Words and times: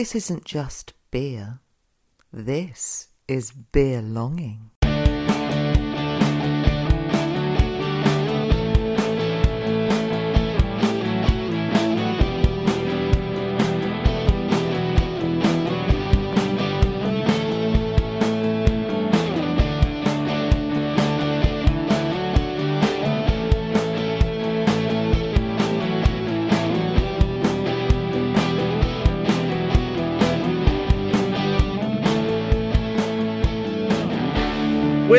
This 0.00 0.14
isn't 0.14 0.46
just 0.46 0.94
beer. 1.10 1.60
This 2.32 3.08
is 3.28 3.52
Beerlonging. 3.52 4.70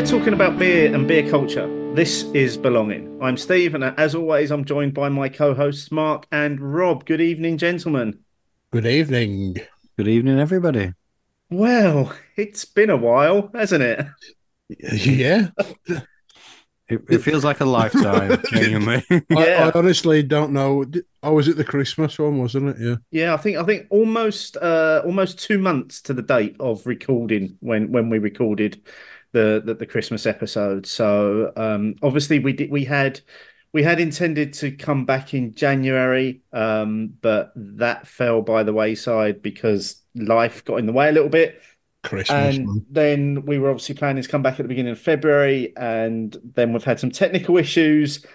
We're 0.02 0.08
talking 0.08 0.34
about 0.34 0.58
beer 0.58 0.92
and 0.92 1.08
beer 1.08 1.30
culture. 1.30 1.68
This 1.94 2.24
is 2.34 2.58
Beerlonging. 2.58 3.20
I'm 3.22 3.38
Steve, 3.38 3.76
and 3.76 3.84
as 3.84 4.16
always, 4.16 4.50
I'm 4.50 4.66
joined 4.66 4.96
by 4.96 5.10
my 5.10 5.30
co 5.30 5.54
hosts, 5.54 5.92
Mark 5.92 6.26
and 6.32 6.60
Rob. 6.60 7.06
Good 7.06 7.22
evening, 7.22 7.60
gentlemen. 7.60 8.18
Good 8.72 8.88
evening. 8.88 9.58
Good 9.98 10.08
evening, 10.08 10.40
everybody. 10.40 10.96
Well, 11.52 12.12
it's 12.36 12.66
been 12.66 12.90
a 12.90 12.98
while, 12.98 13.52
hasn't 13.54 13.84
it? 13.84 14.08
Yeah. 14.80 15.50
It, 16.88 17.04
it 17.10 17.18
feels 17.20 17.44
like 17.46 17.62
a 17.62 17.66
lifetime, 17.66 18.42
genuinely. 18.52 19.04
I, 19.12 19.24
Yeah. 19.30 19.72
I 19.74 19.78
honestly 19.78 20.24
don't 20.24 20.52
know. 20.52 20.84
Oh, 21.22 21.34
was 21.34 21.48
it 21.48 21.58
the 21.58 21.64
Christmas 21.64 22.18
one, 22.18 22.40
wasn't 22.40 22.70
it? 22.70 22.78
Yeah. 22.80 22.96
Yeah, 23.12 23.34
I 23.36 23.38
think 23.38 23.58
I 23.58 23.64
think 23.64 23.86
almost 23.92 24.58
uh 24.58 25.04
almost 25.06 25.40
two 25.40 25.60
months 25.60 26.02
to 26.04 26.14
the 26.14 26.24
date 26.24 26.56
of 26.60 26.88
recording 26.88 27.58
when 27.60 27.92
when 27.92 28.10
we 28.10 28.18
recorded 28.18 28.82
the 29.32 29.62
the, 29.66 29.74
the 29.74 29.86
Christmas 29.86 30.26
episode. 30.26 30.86
So 30.86 31.52
um 31.56 31.96
obviously 32.02 32.40
we 32.40 32.54
did 32.54 32.72
we 32.72 32.86
had 32.86 33.22
we 33.74 33.84
had 33.84 34.00
intended 34.00 34.54
to 34.54 34.72
come 34.72 35.06
back 35.06 35.34
in 35.34 35.54
January, 35.54 36.42
um, 36.52 37.14
but 37.22 37.54
that 37.56 38.06
fell 38.06 38.42
by 38.42 38.64
the 38.64 38.74
wayside 38.74 39.42
because 39.42 40.02
life 40.14 40.66
got 40.66 40.76
in 40.76 40.86
the 40.86 40.92
way 40.92 41.08
a 41.08 41.12
little 41.14 41.30
bit. 41.30 41.62
Christmas 42.04 42.58
And 42.58 42.86
then 42.90 43.46
we 43.46 43.60
were 43.60 43.70
obviously 43.70 43.96
planning 43.96 44.24
to 44.24 44.28
come 44.28 44.42
back 44.42 44.60
at 44.60 44.64
the 44.64 44.68
beginning 44.68 44.92
of 44.92 45.00
February, 45.00 45.74
and 45.78 46.36
then 46.56 46.74
we've 46.74 46.84
had 46.84 47.00
some 47.00 47.12
technical 47.12 47.58
issues. 47.58 48.26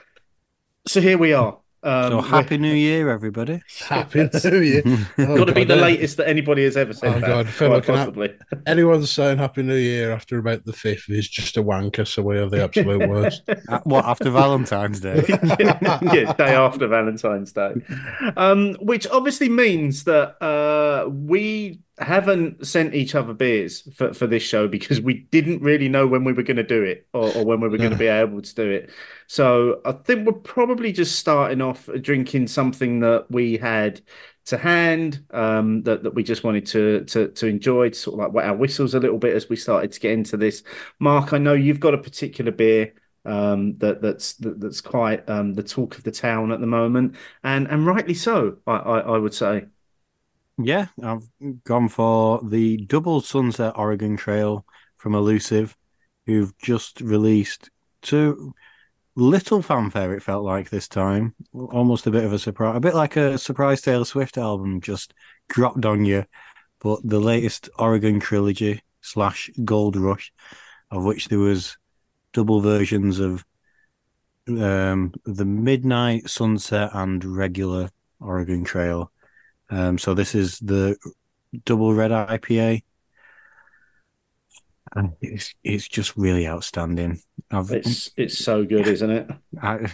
So 0.86 1.00
here 1.00 1.18
we 1.18 1.32
are. 1.32 1.58
Um, 1.82 2.10
so 2.10 2.20
happy 2.20 2.58
New 2.58 2.72
Year, 2.74 3.10
everybody. 3.10 3.62
Happy 3.86 4.28
New 4.44 4.58
Year. 4.60 4.82
Oh, 5.18 5.36
Got 5.38 5.44
to 5.46 5.52
be 5.52 5.64
the 5.64 5.76
latest 5.76 6.16
that 6.16 6.28
anybody 6.28 6.64
has 6.64 6.76
ever 6.76 6.92
said. 6.92 7.08
Oh, 7.16 7.20
that, 7.20 7.26
God, 7.26 7.48
Phil, 7.48 7.80
quite 7.80 8.06
looking 8.16 8.22
at- 8.50 8.60
Anyone 8.66 9.04
saying 9.06 9.38
Happy 9.38 9.62
New 9.62 9.76
Year 9.76 10.12
after 10.12 10.38
about 10.38 10.64
the 10.64 10.72
fifth 10.72 11.08
is 11.08 11.28
just 11.28 11.56
a 11.56 11.62
wanker, 11.62 12.06
so 12.06 12.22
we 12.22 12.38
are 12.38 12.48
the 12.48 12.64
absolute 12.64 13.08
worst. 13.08 13.42
Uh, 13.68 13.80
what 13.84 14.04
after 14.04 14.30
Valentine's 14.30 15.00
Day? 15.00 15.24
yeah, 15.28 16.32
day 16.32 16.54
after 16.54 16.86
Valentine's 16.88 17.52
Day. 17.52 17.74
Um, 18.36 18.74
which 18.80 19.06
obviously 19.08 19.48
means 19.48 20.04
that 20.04 20.42
uh, 20.42 21.08
we 21.08 21.80
haven't 21.98 22.66
sent 22.66 22.94
each 22.94 23.14
other 23.14 23.32
beers 23.32 23.88
for, 23.96 24.12
for 24.12 24.26
this 24.26 24.42
show 24.42 24.68
because 24.68 25.00
we 25.00 25.14
didn't 25.30 25.62
really 25.62 25.88
know 25.88 26.06
when 26.06 26.24
we 26.24 26.32
were 26.32 26.42
going 26.42 26.58
to 26.58 26.62
do 26.62 26.82
it 26.82 27.06
or, 27.14 27.32
or 27.34 27.44
when 27.44 27.58
we 27.60 27.68
were 27.68 27.78
going 27.78 27.90
to 27.90 27.96
be 27.96 28.06
able 28.06 28.42
to 28.42 28.54
do 28.54 28.68
it. 28.70 28.90
So 29.28 29.80
I 29.84 29.92
think 29.92 30.26
we're 30.26 30.32
probably 30.34 30.92
just 30.92 31.18
starting 31.18 31.60
off 31.60 31.88
drinking 32.00 32.48
something 32.48 33.00
that 33.00 33.26
we 33.30 33.56
had 33.56 34.00
to 34.46 34.56
hand 34.58 35.24
um, 35.32 35.82
that, 35.82 36.04
that 36.04 36.14
we 36.14 36.22
just 36.22 36.44
wanted 36.44 36.66
to, 36.66 37.04
to 37.06 37.28
to 37.28 37.46
enjoy, 37.46 37.90
to 37.90 37.94
sort 37.94 38.14
of 38.14 38.18
like 38.20 38.32
wet 38.32 38.46
our 38.46 38.56
whistles 38.56 38.94
a 38.94 39.00
little 39.00 39.18
bit 39.18 39.34
as 39.34 39.48
we 39.48 39.56
started 39.56 39.92
to 39.92 40.00
get 40.00 40.12
into 40.12 40.36
this. 40.36 40.62
Mark, 41.00 41.32
I 41.32 41.38
know 41.38 41.54
you've 41.54 41.80
got 41.80 41.94
a 41.94 41.98
particular 41.98 42.52
beer 42.52 42.94
um, 43.24 43.76
that 43.78 44.00
that's 44.02 44.34
that, 44.34 44.60
that's 44.60 44.80
quite 44.80 45.28
um, 45.28 45.54
the 45.54 45.62
talk 45.64 45.96
of 45.98 46.04
the 46.04 46.12
town 46.12 46.52
at 46.52 46.60
the 46.60 46.66
moment, 46.66 47.16
and 47.42 47.66
and 47.68 47.86
rightly 47.86 48.14
so, 48.14 48.58
I, 48.66 48.76
I, 48.76 48.98
I 49.00 49.18
would 49.18 49.34
say. 49.34 49.66
yeah, 50.58 50.86
I've 51.02 51.28
gone 51.64 51.88
for 51.88 52.40
the 52.42 52.78
double 52.78 53.20
Sunset 53.20 53.74
Oregon 53.76 54.16
Trail 54.16 54.64
from 54.96 55.14
Elusive, 55.14 55.76
who've 56.26 56.56
just 56.58 57.00
released 57.00 57.70
two 58.02 58.54
little 59.16 59.62
fanfare. 59.62 60.14
It 60.14 60.22
felt 60.22 60.44
like 60.44 60.70
this 60.70 60.86
time, 60.86 61.34
almost 61.52 62.06
a 62.06 62.10
bit 62.10 62.24
of 62.24 62.32
a 62.32 62.38
surprise, 62.38 62.76
a 62.76 62.80
bit 62.80 62.94
like 62.94 63.16
a 63.16 63.38
surprise 63.38 63.80
Taylor 63.80 64.04
Swift 64.04 64.38
album 64.38 64.80
just 64.80 65.14
dropped 65.48 65.84
on 65.84 66.04
you. 66.04 66.24
But 66.80 67.00
the 67.02 67.18
latest 67.18 67.70
Oregon 67.78 68.20
trilogy 68.20 68.82
slash 69.00 69.50
Gold 69.64 69.96
Rush, 69.96 70.32
of 70.90 71.04
which 71.04 71.28
there 71.28 71.38
was 71.38 71.76
double 72.32 72.60
versions 72.60 73.18
of 73.18 73.44
um, 74.48 75.12
the 75.24 75.44
Midnight, 75.44 76.28
Sunset, 76.28 76.90
and 76.92 77.24
regular 77.24 77.90
Oregon 78.20 78.62
Trail. 78.62 79.10
Um, 79.70 79.98
so 79.98 80.14
this 80.14 80.34
is 80.34 80.58
the 80.60 80.96
double 81.64 81.94
red 81.94 82.10
IPA. 82.10 82.82
And 84.94 85.12
it's 85.20 85.54
it's 85.64 85.88
just 85.88 86.16
really 86.16 86.46
outstanding. 86.46 87.20
I've, 87.50 87.70
It's 87.70 88.10
it's 88.16 88.38
so 88.38 88.64
good, 88.64 88.86
isn't 88.86 89.10
it? 89.10 89.30
I, 89.60 89.90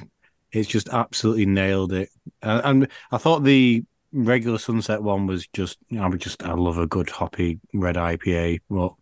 it's 0.53 0.69
just 0.69 0.89
absolutely 0.91 1.47
nailed 1.47 1.93
it. 1.93 2.11
And, 2.43 2.63
and 2.65 2.89
I 3.11 3.19
thought 3.19 3.43
the 3.43 3.85
regular 4.13 4.59
Sunset 4.59 5.03
one 5.03 5.27
was 5.27 5.47
just, 5.49 5.79
I 5.99 6.07
would 6.07 6.21
just, 6.21 6.43
I 6.45 6.53
love 6.53 6.79
a 6.79 6.87
good 6.87 7.09
hoppy 7.09 7.59
red 7.73 7.97
IPA, 7.97 8.61
but 8.69 8.93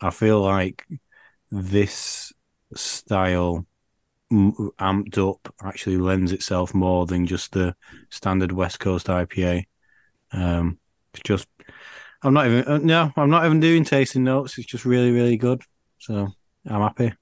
I 0.00 0.10
feel 0.10 0.40
like 0.40 0.84
this 1.50 2.32
style 2.74 3.66
amped 4.32 5.18
up 5.18 5.54
actually 5.62 5.98
lends 5.98 6.32
itself 6.32 6.74
more 6.74 7.06
than 7.06 7.26
just 7.26 7.52
the 7.52 7.74
standard 8.10 8.52
West 8.52 8.80
Coast 8.80 9.08
IPA. 9.08 9.64
Um, 10.32 10.78
it's 11.14 11.22
just, 11.22 11.48
I'm 12.22 12.34
not 12.34 12.46
even, 12.46 12.64
uh, 12.66 12.78
no, 12.78 13.12
I'm 13.16 13.30
not 13.30 13.44
even 13.46 13.60
doing 13.60 13.84
tasting 13.84 14.24
notes. 14.24 14.58
It's 14.58 14.66
just 14.66 14.84
really, 14.84 15.10
really 15.10 15.36
good. 15.36 15.62
So 15.98 16.28
I'm 16.66 16.80
happy. 16.82 17.12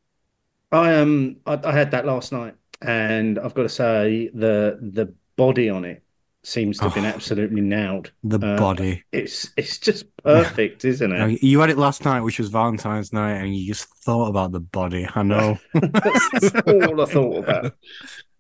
I 0.73 0.97
um 0.97 1.37
I, 1.47 1.59
I 1.65 1.73
had 1.73 1.93
that 1.93 2.05
last 2.07 2.33
night, 2.33 2.55
and 2.83 3.39
I've 3.39 3.55
got 3.55 3.63
to 3.63 3.69
say 3.69 4.31
the 4.35 4.79
the 4.81 5.15
body 5.37 5.71
on 5.71 5.85
it 5.85 6.03
seems 6.43 6.79
to 6.79 6.85
have 6.85 6.95
been 6.95 7.05
Oh. 7.05 7.09
absolutely 7.15 7.61
nailed. 7.61 8.13
The 8.25 8.39
Uh, 8.39 8.59
body. 8.59 9.05
It's 9.13 9.51
it's 9.57 9.79
just 9.79 10.05
perfect, 10.25 10.85
isn't 10.85 11.13
it? 11.13 11.43
You 11.43 11.61
had 11.61 11.71
it 11.71 11.79
last 11.79 12.05
night, 12.05 12.21
which 12.21 12.39
was 12.39 12.49
Valentine's 12.51 13.13
night, 13.13 13.37
and 13.37 13.55
you 13.57 13.67
just 13.67 13.89
thought 14.05 14.29
about 14.29 14.53
the 14.53 14.61
body. 14.61 15.09
I 15.15 15.23
know. 15.23 15.59
That's 15.75 16.55
all 16.67 17.01
I 17.01 17.05
thought 17.07 17.37
about. 17.45 17.75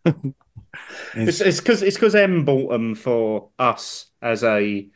It's 1.14 1.60
because 1.60 1.82
it's 1.82 1.96
because 1.96 2.14
Em 2.14 2.44
bought 2.44 2.70
them 2.70 2.94
for 2.94 3.48
us 3.58 4.06
as 4.22 4.44
a 4.44 4.86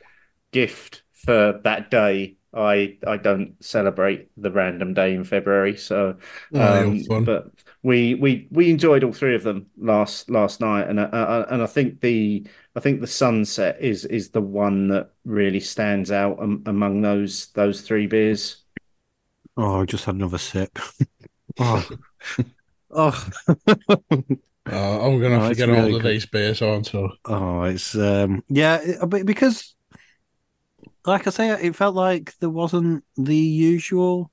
gift 0.53 1.03
for 1.25 1.61
that 1.65 1.91
day. 1.91 2.37
I 2.55 2.99
I 3.07 3.17
don't 3.17 3.63
celebrate 3.65 4.31
the 4.37 4.51
random 4.51 4.93
day 4.95 5.15
in 5.15 5.25
February, 5.25 5.77
so 5.77 6.19
Oh, 6.55 6.95
um, 7.01 7.09
but 7.25 7.51
we 7.83 8.15
we 8.15 8.49
we 8.51 8.71
enjoyed 8.71 9.05
all 9.05 9.13
three 9.13 9.35
of 9.35 9.43
them 9.43 9.71
last 9.79 10.29
last 10.31 10.61
night, 10.61 10.89
and 10.89 11.01
uh, 11.01 11.05
uh, 11.05 11.47
and 11.51 11.63
I 11.63 11.67
think 11.67 12.01
the 12.01 12.47
I 12.77 12.81
think 12.81 13.01
the 13.01 13.07
sunset 13.07 13.79
is 13.81 14.05
is 14.05 14.31
the 14.31 14.43
one 14.43 14.89
that 14.89 15.13
really 15.25 15.61
stands 15.61 16.11
out 16.11 16.41
am, 16.43 16.63
among 16.67 17.01
those 17.03 17.49
those 17.53 17.81
three 17.81 18.07
beers. 18.07 18.59
oh, 19.57 19.81
I 19.81 19.85
just 19.85 20.05
had 20.05 20.15
another 20.15 20.39
sip. 20.39 20.79
oh, 21.59 21.89
oh, 22.91 23.33
Oh, 24.67 25.01
I'm 25.07 25.19
going 25.21 25.33
to 25.33 25.39
Oh, 25.39 25.41
have 25.41 25.49
to 25.49 25.55
get 25.55 25.69
really 25.69 25.93
all 25.93 25.95
of 25.95 26.03
good. 26.03 26.05
these 26.05 26.27
beers 26.27 26.63
on. 26.63 26.85
So 26.85 27.13
oh, 27.25 27.63
it's 27.65 27.95
um, 27.95 28.43
yeah, 28.49 29.05
because, 29.25 29.75
like 31.07 31.27
I 31.27 31.31
say, 31.31 31.51
it 31.51 31.77
felt 31.77 31.95
like 31.95 32.35
there 32.39 32.51
wasn't 32.51 33.05
the 33.17 33.37
usual 33.37 34.31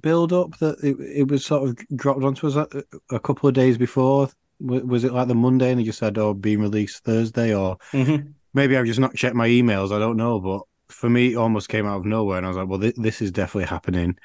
build 0.00 0.32
up 0.32 0.58
that 0.58 0.78
it, 0.82 0.96
it 1.00 1.28
was 1.30 1.46
sort 1.46 1.68
of 1.68 1.78
dropped 1.96 2.22
onto 2.22 2.48
us 2.48 2.56
a, 2.56 2.68
a 3.14 3.20
couple 3.20 3.48
of 3.48 3.54
days 3.54 3.78
before. 3.78 4.30
Was 4.60 5.04
it 5.04 5.12
like 5.12 5.28
the 5.28 5.34
Monday 5.34 5.70
and 5.70 5.80
they 5.80 5.84
just 5.84 5.98
said, 5.98 6.18
"Oh, 6.18 6.34
being 6.34 6.60
released 6.60 7.04
Thursday," 7.04 7.54
or 7.54 7.78
Mhm. 7.92 8.34
maybe 8.54 8.76
I've 8.76 8.86
just 8.86 9.00
not 9.00 9.14
checked 9.14 9.36
my 9.36 9.48
emails. 9.48 9.92
I 9.92 9.98
don't 9.98 10.16
know, 10.16 10.40
but 10.40 10.62
for 10.88 11.10
me, 11.10 11.32
it 11.32 11.36
almost 11.36 11.68
came 11.68 11.86
out 11.86 11.98
of 11.98 12.06
nowhere, 12.06 12.38
and 12.38 12.46
I 12.46 12.50
was 12.50 12.58
like, 12.58 12.68
"Well, 12.68 12.80
th- 12.80 12.96
this 12.96 13.22
is 13.22 13.32
definitely 13.32 13.66
happening." 13.68 14.16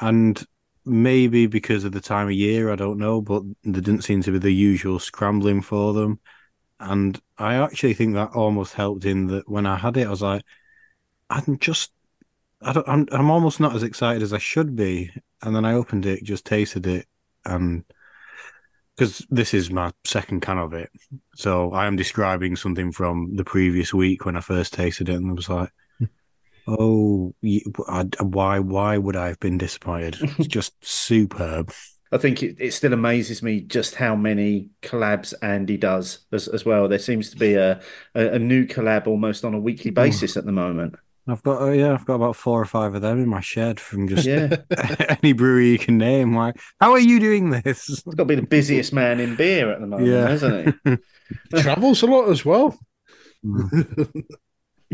And 0.00 0.42
maybe 0.84 1.46
because 1.46 1.84
of 1.84 1.92
the 1.92 2.00
time 2.00 2.26
of 2.28 2.32
year, 2.34 2.70
I 2.72 2.76
don't 2.76 2.98
know, 2.98 3.20
but 3.22 3.42
there 3.62 3.80
didn't 3.82 4.02
seem 4.02 4.22
to 4.22 4.32
be 4.32 4.38
the 4.38 4.52
usual 4.52 4.98
scrambling 4.98 5.62
for 5.62 5.92
them. 5.94 6.20
And 6.80 7.20
I 7.38 7.56
actually 7.56 7.94
think 7.94 8.14
that 8.14 8.30
almost 8.34 8.74
helped 8.74 9.04
in 9.04 9.28
that 9.28 9.48
when 9.48 9.66
I 9.66 9.76
had 9.76 9.96
it, 9.96 10.06
I 10.06 10.10
was 10.10 10.22
like, 10.22 10.42
"I'm 11.32 11.58
just, 11.58 11.92
I 12.60 12.72
don't, 12.72 12.88
I'm, 12.88 13.08
I'm 13.12 13.30
almost 13.30 13.60
not 13.60 13.74
as 13.74 13.82
excited 13.82 14.22
as 14.22 14.32
I 14.32 14.38
should 14.38 14.76
be." 14.76 15.10
And 15.42 15.54
then 15.54 15.64
I 15.64 15.74
opened 15.74 16.06
it, 16.06 16.24
just 16.24 16.44
tasted 16.44 16.86
it, 16.86 17.06
and 17.44 17.84
because 18.96 19.26
this 19.30 19.54
is 19.54 19.70
my 19.70 19.92
second 20.04 20.40
can 20.40 20.58
of 20.58 20.74
it, 20.74 20.90
so 21.34 21.72
I 21.72 21.86
am 21.86 21.96
describing 21.96 22.56
something 22.56 22.92
from 22.92 23.36
the 23.36 23.44
previous 23.44 23.92
week 23.94 24.24
when 24.24 24.36
I 24.36 24.40
first 24.40 24.74
tasted 24.74 25.08
it, 25.08 25.14
and 25.14 25.30
I 25.30 25.34
was 25.34 25.48
like, 25.48 25.70
Oh, 26.66 27.34
why? 28.20 28.58
Why 28.60 28.98
would 28.98 29.16
I 29.16 29.28
have 29.28 29.40
been 29.40 29.58
disappointed? 29.58 30.16
It's 30.38 30.46
just 30.46 30.74
superb. 30.84 31.72
I 32.12 32.18
think 32.18 32.42
it, 32.42 32.56
it 32.58 32.72
still 32.72 32.92
amazes 32.92 33.42
me 33.42 33.62
just 33.62 33.94
how 33.94 34.14
many 34.14 34.68
collabs 34.82 35.32
Andy 35.40 35.78
does 35.78 36.26
as, 36.30 36.46
as 36.46 36.64
well. 36.64 36.86
There 36.86 36.98
seems 36.98 37.30
to 37.30 37.36
be 37.36 37.54
a, 37.54 37.80
a, 38.14 38.34
a 38.34 38.38
new 38.38 38.66
collab 38.66 39.06
almost 39.06 39.44
on 39.44 39.54
a 39.54 39.58
weekly 39.58 39.90
oh. 39.90 39.94
basis 39.94 40.36
at 40.36 40.44
the 40.44 40.52
moment. 40.52 40.94
I've 41.28 41.42
got, 41.42 41.62
uh, 41.62 41.70
yeah, 41.70 41.92
I've 41.94 42.04
got 42.04 42.16
about 42.16 42.34
four 42.36 42.60
or 42.60 42.64
five 42.64 42.94
of 42.94 43.02
them 43.02 43.22
in 43.22 43.28
my 43.28 43.40
shed 43.40 43.78
from 43.78 44.08
just 44.08 44.26
Yeah, 44.26 44.56
any 45.22 45.32
brewery 45.32 45.68
you 45.70 45.78
can 45.78 45.96
name. 45.96 46.34
Like, 46.34 46.56
how 46.80 46.92
are 46.92 46.98
you 46.98 47.20
doing 47.20 47.50
this? 47.50 47.86
he's 47.86 48.00
got 48.02 48.16
to 48.16 48.24
be 48.24 48.34
the 48.34 48.42
busiest 48.42 48.92
man 48.92 49.20
in 49.20 49.36
beer 49.36 49.70
at 49.70 49.80
the 49.80 49.86
moment, 49.86 50.08
Yeah. 50.08 50.28
hasn't 50.28 50.74
he? 50.84 50.96
He 51.56 51.62
travels 51.62 52.02
a 52.02 52.06
lot 52.06 52.28
as 52.28 52.44
well. 52.44 52.78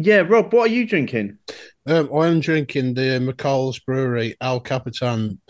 Yeah, 0.00 0.18
Rob, 0.18 0.52
what 0.52 0.70
are 0.70 0.72
you 0.72 0.86
drinking? 0.86 1.38
Um, 1.84 2.08
I'm 2.14 2.38
drinking 2.38 2.94
the 2.94 3.18
McCall's 3.20 3.80
Brewery 3.80 4.36
Al 4.40 4.60
Capitan 4.60 5.40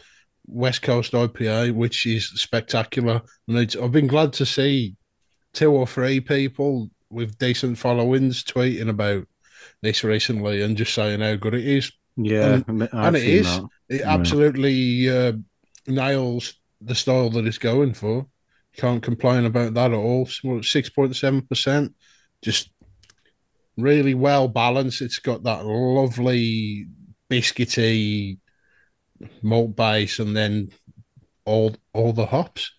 West 0.46 0.80
Coast 0.80 1.12
IPA, 1.12 1.74
which 1.74 2.06
is 2.06 2.28
spectacular. 2.40 3.20
And 3.46 3.58
it's, 3.58 3.76
I've 3.76 3.92
been 3.92 4.06
glad 4.06 4.32
to 4.34 4.46
see 4.46 4.96
two 5.52 5.70
or 5.70 5.86
three 5.86 6.20
people 6.20 6.88
with 7.10 7.36
decent 7.36 7.76
followings 7.76 8.42
tweeting 8.42 8.88
about 8.88 9.26
this 9.82 10.04
recently 10.04 10.62
and 10.62 10.76
just 10.76 10.94
saying 10.94 11.20
how 11.20 11.34
good 11.36 11.54
it 11.54 11.66
is. 11.66 11.92
Yeah, 12.16 12.62
And- 12.66 12.88
and 12.92 13.16
it 13.16 13.44
that. 13.44 13.68
It 13.88 14.00
Yeah. 14.00 14.12
absolutely 14.14 15.08
uh, 15.08 15.32
nails 15.86 16.54
the 16.80 16.94
style 16.94 17.30
that 17.30 17.46
it's 17.46 17.58
going 17.58 17.94
for. 17.94 18.26
Can't 18.76 19.02
complain 19.02 19.44
about 19.44 19.74
that 19.74 19.92
at 19.92 19.96
all. 19.96 20.26
Six 20.62 20.90
point 20.90 21.16
seven 21.16 21.42
percent, 21.42 21.94
just 22.42 22.70
really 23.76 24.14
well 24.14 24.48
balanced. 24.48 25.00
It's 25.02 25.18
got 25.18 25.42
that 25.44 25.64
lovely 25.64 26.86
biscuity 27.30 28.38
malt 29.42 29.74
base, 29.76 30.18
and 30.18 30.36
then 30.36 30.70
all 31.44 31.74
all 31.92 32.12
the 32.12 32.26
hops. 32.26 32.72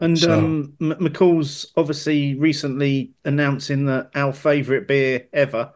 And 0.00 0.18
So- 0.18 0.38
um, 0.38 0.74
McCall's 0.80 1.72
obviously 1.76 2.34
recently 2.34 3.12
announcing 3.24 3.86
that 3.86 4.10
our 4.14 4.32
favourite 4.32 4.88
beer 4.88 5.26
ever, 5.32 5.72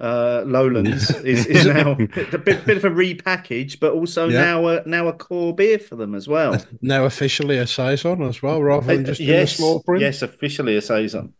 uh, 0.00 0.42
Lowlands, 0.46 1.10
is, 1.24 1.46
is 1.46 1.66
now 1.66 1.92
a 1.92 1.96
bit, 2.38 2.64
bit 2.66 2.76
of 2.76 2.84
a 2.84 2.90
repackage, 2.90 3.80
but 3.80 3.92
also 3.92 4.28
Yeah. 4.28 4.40
now 4.40 4.66
a 4.68 4.82
now 4.86 5.08
a 5.08 5.12
core 5.12 5.54
beer 5.54 5.78
for 5.78 5.96
them 5.96 6.14
as 6.14 6.26
well. 6.28 6.56
Now 6.82 7.04
officially 7.04 7.58
a 7.58 7.66
saison 7.66 8.22
as 8.22 8.42
well, 8.42 8.62
rather 8.62 8.86
than 8.86 9.04
just 9.04 9.20
in 9.20 9.28
Uh, 9.28 9.32
yes, 9.32 9.56
small 9.56 9.82
print. 9.82 10.00
yes, 10.02 10.22
officially 10.22 10.76
a 10.76 10.82
saison. 10.82 11.34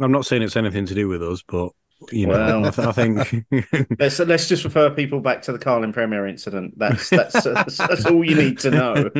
I'm 0.00 0.12
not 0.12 0.26
saying 0.26 0.42
it's 0.42 0.56
anything 0.56 0.86
to 0.86 0.94
do 0.94 1.08
with 1.08 1.22
us, 1.22 1.42
but 1.46 1.70
you 2.12 2.26
know, 2.26 2.32
Well. 2.32 2.66
I, 2.66 2.70
th- 2.70 2.88
I 2.88 2.92
think 2.92 3.88
Let's 3.98 4.18
let's 4.18 4.48
just 4.48 4.64
refer 4.64 4.90
people 4.90 5.20
back 5.20 5.42
to 5.42 5.52
the 5.52 5.58
Carlin 5.58 5.92
Premier 5.92 6.26
incident. 6.26 6.74
That's 6.78 7.10
that's 7.10 7.42
that's, 7.44 7.76
that's 7.78 8.06
all 8.06 8.24
you 8.24 8.34
need 8.36 8.58
to 8.60 8.70
know. 8.70 9.10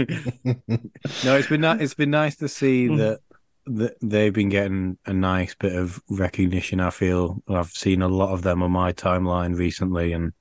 no, 0.45 1.37
it's 1.37 1.49
been 1.49 1.61
ni- 1.63 1.83
it's 1.83 1.95
been 1.95 2.11
nice 2.11 2.37
to 2.37 2.49
see 2.49 2.89
Mm. 2.89 2.99
that 2.99 3.21
that 3.67 3.97
they've 4.03 4.33
been 4.33 4.51
getting 4.51 4.99
a 5.07 5.13
nice 5.15 5.55
bit 5.55 5.75
of 5.75 6.01
recognition. 6.11 6.81
I 6.81 6.91
feel 6.91 7.43
I've 7.49 7.71
seen 7.71 8.03
a 8.03 8.09
lot 8.09 8.33
of 8.33 8.43
them 8.43 8.63
on 8.63 8.71
my 8.73 8.93
timeline 8.93 9.57
recently, 9.57 10.13
and 10.13 10.33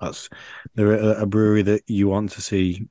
that's 0.00 0.28
they're 0.74 0.92
a, 0.92 1.22
a 1.22 1.26
brewery 1.26 1.62
that 1.62 1.82
you 1.88 2.08
want 2.08 2.30
to 2.32 2.40
see 2.40 2.86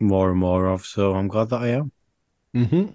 more 0.00 0.30
and 0.30 0.38
more 0.38 0.66
of. 0.66 0.84
So 0.84 1.14
I'm 1.14 1.28
glad 1.28 1.50
that 1.50 1.60
I 1.62 1.68
am. 1.68 1.92
hmm 2.54 2.86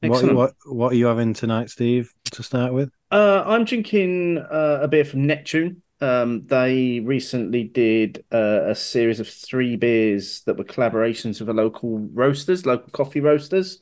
What, 0.00 0.34
what 0.34 0.54
what 0.66 0.92
are 0.92 0.96
you 0.96 1.06
having 1.06 1.34
tonight, 1.34 1.70
Steve? 1.70 2.12
To 2.32 2.42
start 2.42 2.72
with, 2.72 2.90
Uh, 3.14 3.44
I'm 3.46 3.64
drinking 3.64 4.38
uh, 4.38 4.80
a 4.82 4.88
beer 4.88 5.04
from 5.04 5.24
Neptune. 5.24 5.82
Um, 6.00 6.48
they 6.48 6.98
recently 6.98 7.62
did 7.62 8.24
uh, 8.32 8.62
a 8.64 8.74
series 8.74 9.20
of 9.20 9.28
three 9.28 9.76
beers 9.76 10.42
that 10.46 10.58
were 10.58 10.64
collaborations 10.64 11.38
with 11.38 11.48
a 11.48 11.52
local 11.52 12.00
roasters, 12.12 12.66
local 12.66 12.90
coffee 12.90 13.20
roasters. 13.20 13.80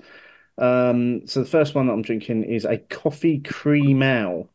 Um, 0.59 1.27
so 1.27 1.41
the 1.41 1.49
first 1.49 1.75
one 1.75 1.87
that 1.87 1.95
I'm 1.95 2.03
drinking 2.03 2.45
is 2.45 2.67
a 2.67 2.77
coffee 2.77 3.41
cream 3.41 4.03
ale, 4.03 4.51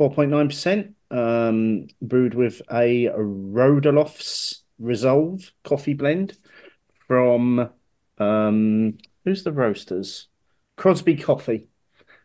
4.9%, 0.00 0.94
um, 1.12 1.86
brewed 2.02 2.34
with 2.34 2.60
a 2.72 3.10
Rodolph's 3.16 4.64
Resolve 4.80 5.52
coffee 5.62 5.94
blend 5.94 6.36
from 7.06 7.70
um, 8.18 8.98
who's 9.24 9.44
the 9.44 9.52
roasters? 9.52 10.26
Crosby 10.76 11.14
Coffee 11.14 11.68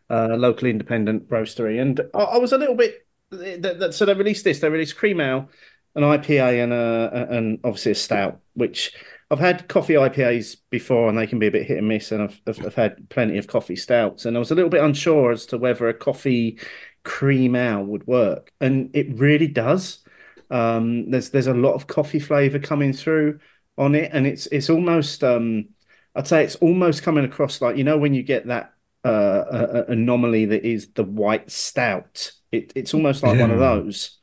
uh, 0.09 0.35
local 0.35 0.67
independent 0.67 1.29
roastery. 1.29 1.81
And 1.81 1.99
I, 2.13 2.19
I 2.19 2.37
was 2.37 2.53
a 2.53 2.57
little 2.57 2.75
bit. 2.75 3.07
That, 3.31 3.79
that, 3.79 3.93
so 3.93 4.05
they 4.05 4.13
released 4.13 4.43
this. 4.43 4.59
They 4.59 4.69
released 4.69 4.97
cream 4.97 5.19
ale, 5.19 5.49
an 5.95 6.03
IPA, 6.03 6.63
and 6.63 6.73
a 6.73 7.27
and 7.31 7.59
obviously 7.63 7.93
a 7.93 7.95
stout. 7.95 8.39
Which 8.53 8.93
I've 9.31 9.39
had 9.39 9.67
coffee 9.67 9.93
IPAs 9.93 10.57
before, 10.69 11.09
and 11.09 11.17
they 11.17 11.25
can 11.25 11.39
be 11.39 11.47
a 11.47 11.51
bit 11.51 11.65
hit 11.65 11.79
and 11.79 11.87
miss. 11.87 12.11
And 12.11 12.23
I've 12.23 12.41
I've, 12.45 12.65
I've 12.65 12.75
had 12.75 13.09
plenty 13.09 13.37
of 13.37 13.47
coffee 13.47 13.75
stouts, 13.75 14.25
and 14.25 14.35
I 14.35 14.39
was 14.39 14.51
a 14.51 14.55
little 14.55 14.69
bit 14.69 14.83
unsure 14.83 15.31
as 15.31 15.45
to 15.47 15.57
whether 15.57 15.87
a 15.89 15.93
coffee 15.93 16.59
cream 17.03 17.55
ale 17.55 17.83
would 17.83 18.05
work, 18.07 18.51
and 18.61 18.89
it 18.93 19.17
really 19.17 19.47
does. 19.47 20.03
Um, 20.51 21.09
there's 21.09 21.31
there's 21.31 21.47
a 21.47 21.53
lot 21.53 21.73
of 21.73 21.87
coffee 21.87 22.19
flavor 22.19 22.59
coming 22.59 22.93
through 22.93 23.39
on 23.77 23.95
it, 23.95 24.11
and 24.13 24.27
it's 24.27 24.45
it's 24.47 24.69
almost 24.69 25.23
um, 25.23 25.69
I'd 26.15 26.27
say 26.27 26.43
it's 26.43 26.55
almost 26.57 27.03
coming 27.03 27.25
across 27.25 27.61
like 27.61 27.77
you 27.77 27.83
know 27.83 27.97
when 27.97 28.13
you 28.13 28.23
get 28.23 28.47
that 28.47 28.72
uh, 29.05 29.45
a, 29.51 29.65
a 29.65 29.85
anomaly 29.93 30.45
that 30.47 30.65
is 30.65 30.91
the 30.93 31.03
white 31.03 31.51
stout. 31.51 32.31
It, 32.51 32.71
it's 32.75 32.93
almost 32.93 33.23
like 33.23 33.37
one 33.37 33.51
of 33.51 33.59
those. 33.59 34.19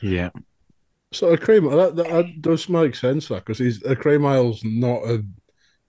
yeah, 0.00 0.30
So 1.12 1.28
a 1.30 1.38
cream 1.38 1.64
that, 1.70 1.96
that, 1.96 2.08
that 2.08 2.42
does 2.42 2.68
make 2.68 2.94
sense, 2.94 3.28
that 3.28 3.44
because 3.46 3.82
a 3.84 3.96
cream 3.96 4.24
ale's 4.24 4.62
not 4.64 5.02
a, 5.04 5.24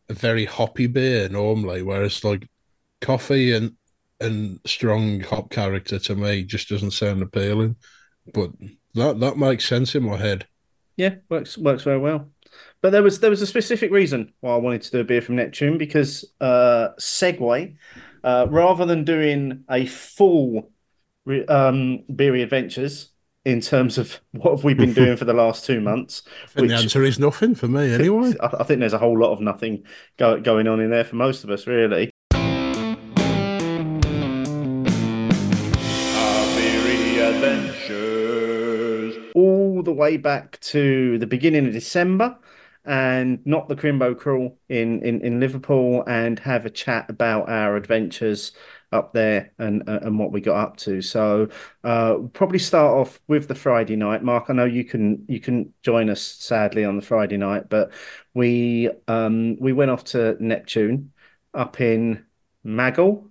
a 0.10 0.14
very 0.14 0.46
hoppy 0.46 0.88
beer 0.88 1.30
normally, 1.30 1.84
whereas 1.84 2.24
like 2.24 2.48
coffee 3.02 3.54
and 3.54 3.76
and 4.22 4.60
strong 4.66 5.22
hop 5.22 5.52
character 5.52 6.00
to 6.00 6.16
me 6.16 6.44
just 6.44 6.70
doesn't 6.70 6.92
sound 6.92 7.22
appealing. 7.24 7.76
But 8.34 8.52
that 8.96 9.20
that 9.22 9.38
makes 9.38 9.68
sense 9.68 9.96
in 9.96 10.04
my 10.04 10.18
head. 10.18 10.48
Yeah, 10.98 11.16
works 11.30 11.58
works 11.58 11.84
very 11.84 11.98
well. 11.98 12.30
But 12.82 12.92
there 12.92 13.04
was 13.04 13.20
there 13.20 13.30
was 13.30 13.42
a 13.42 13.48
specific 13.48 13.92
reason 13.92 14.34
why 14.42 14.54
I 14.54 14.58
wanted 14.58 14.82
to 14.84 14.92
do 14.92 15.00
a 15.00 15.04
beer 15.04 15.22
from 15.22 15.36
Neptune 15.38 15.78
because 15.78 16.26
uh, 16.42 16.90
segue, 17.00 17.76
uh, 18.24 18.48
rather 18.50 18.86
than 18.86 19.04
doing 19.04 19.64
a 19.70 19.86
full 19.86 20.72
re- 21.26 21.46
um, 21.46 22.04
beery 22.14 22.42
adventures 22.42 23.10
in 23.46 23.62
terms 23.62 23.98
of 23.98 24.20
what 24.32 24.52
have 24.52 24.64
we 24.64 24.74
been 24.74 24.94
doing 24.94 25.18
for 25.18 25.26
the 25.26 25.34
last 25.34 25.66
two 25.66 25.82
months, 25.82 26.24
I 26.44 26.48
think 26.48 26.68
the 26.70 26.76
answer 26.76 27.04
is 27.04 27.20
nothing 27.20 27.56
for 27.56 27.68
me 27.68 27.94
anyway. 27.94 28.34
I, 28.40 28.48
I 28.60 28.64
think 28.64 28.80
there's 28.80 28.94
a 28.94 28.98
whole 28.98 29.18
lot 29.18 29.32
of 29.32 29.42
nothing 29.42 29.84
go, 30.18 30.40
going 30.40 30.68
on 30.68 30.80
in 30.80 30.90
there 30.90 31.04
for 31.04 31.16
most 31.16 31.44
of 31.44 31.50
us, 31.50 31.68
really. 31.68 32.12
All 39.36 39.84
the 39.84 39.94
way 39.94 40.18
back 40.18 40.60
to 40.62 41.18
the 41.18 41.28
beginning 41.28 41.68
of 41.68 41.74
December 41.74 42.38
and 42.90 43.46
not 43.46 43.70
the 43.70 43.76
Crimbo 43.76 44.18
Crawl 44.18 44.58
in, 44.68 45.04
in, 45.04 45.22
in 45.22 45.40
Liverpool 45.40 46.04
and 46.08 46.40
have 46.40 46.66
a 46.66 46.72
chat 46.72 47.08
about 47.08 47.48
our 47.48 47.76
adventures 47.76 48.52
up 48.92 49.14
there 49.14 49.52
and 49.60 49.88
uh, 49.88 50.00
and 50.02 50.18
what 50.18 50.32
we 50.32 50.42
got 50.42 50.58
up 50.58 50.78
to. 50.78 51.00
So 51.04 51.50
uh, 51.84 52.16
we'll 52.18 52.30
probably 52.30 52.58
start 52.58 52.98
off 52.98 53.22
with 53.28 53.48
the 53.48 53.54
Friday 53.54 53.96
night. 53.96 54.24
Mark, 54.24 54.46
I 54.50 54.54
know 54.54 54.66
you 54.66 54.84
can 54.84 55.24
you 55.28 55.40
can 55.40 55.72
join 55.84 56.10
us 56.10 56.20
sadly 56.20 56.84
on 56.84 56.96
the 56.96 57.04
Friday 57.04 57.38
night, 57.38 57.70
but 57.70 57.92
we 58.34 58.90
um 59.08 59.58
we 59.60 59.72
went 59.72 59.92
off 59.92 60.06
to 60.06 60.36
Neptune 60.44 61.12
up 61.54 61.80
in 61.80 62.26
Maggle, 62.66 63.30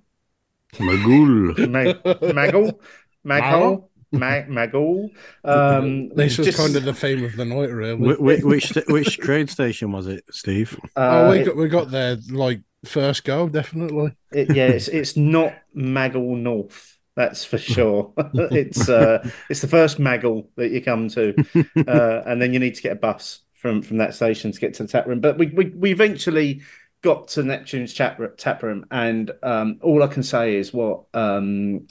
Magul. 0.74 1.68
Mag- 1.68 2.00
Maggle, 2.04 2.78
Maghole, 3.26 3.87
Mag- 4.12 4.48
Maggle. 4.48 5.10
Um, 5.44 6.08
this 6.10 6.38
was 6.38 6.46
just- 6.46 6.58
kind 6.58 6.74
of 6.76 6.84
the 6.84 6.94
fame 6.94 7.24
of 7.24 7.36
the 7.36 7.44
night, 7.44 7.70
really. 7.70 7.94
which, 7.94 8.42
which 8.42 8.72
which 8.88 9.18
train 9.18 9.46
station 9.48 9.92
was 9.92 10.06
it, 10.06 10.24
Steve? 10.30 10.78
uh, 10.96 11.26
oh, 11.26 11.30
we 11.30 11.38
it- 11.40 11.44
got 11.46 11.56
we 11.56 11.68
got 11.68 11.90
there 11.90 12.16
like 12.30 12.60
first 12.84 13.24
go, 13.24 13.48
definitely. 13.48 14.12
It, 14.32 14.54
yeah, 14.54 14.66
it's 14.68 14.88
it's 14.88 15.16
not 15.16 15.52
Maggle 15.76 16.36
North. 16.36 16.96
That's 17.16 17.44
for 17.44 17.58
sure. 17.58 18.12
it's 18.34 18.88
uh, 18.88 19.28
it's 19.50 19.60
the 19.60 19.66
first 19.68 19.98
Maggle 19.98 20.48
that 20.56 20.70
you 20.70 20.80
come 20.80 21.08
to, 21.08 21.34
uh, 21.88 22.22
and 22.26 22.40
then 22.40 22.52
you 22.52 22.60
need 22.60 22.76
to 22.76 22.82
get 22.82 22.92
a 22.92 22.96
bus 22.96 23.40
from 23.54 23.82
from 23.82 23.96
that 23.98 24.14
station 24.14 24.52
to 24.52 24.60
get 24.60 24.74
to 24.74 24.84
the 24.84 24.88
tap 24.88 25.06
room. 25.06 25.20
But 25.20 25.36
we 25.36 25.46
we, 25.48 25.64
we 25.66 25.90
eventually 25.90 26.62
got 27.02 27.28
to 27.28 27.42
Neptune's 27.42 27.92
chat 27.92 28.20
tap 28.38 28.62
room, 28.62 28.86
and 28.90 29.32
um, 29.42 29.78
all 29.82 30.02
I 30.02 30.06
can 30.06 30.22
say 30.22 30.56
is 30.56 30.72
what 30.72 31.04
um, 31.12 31.88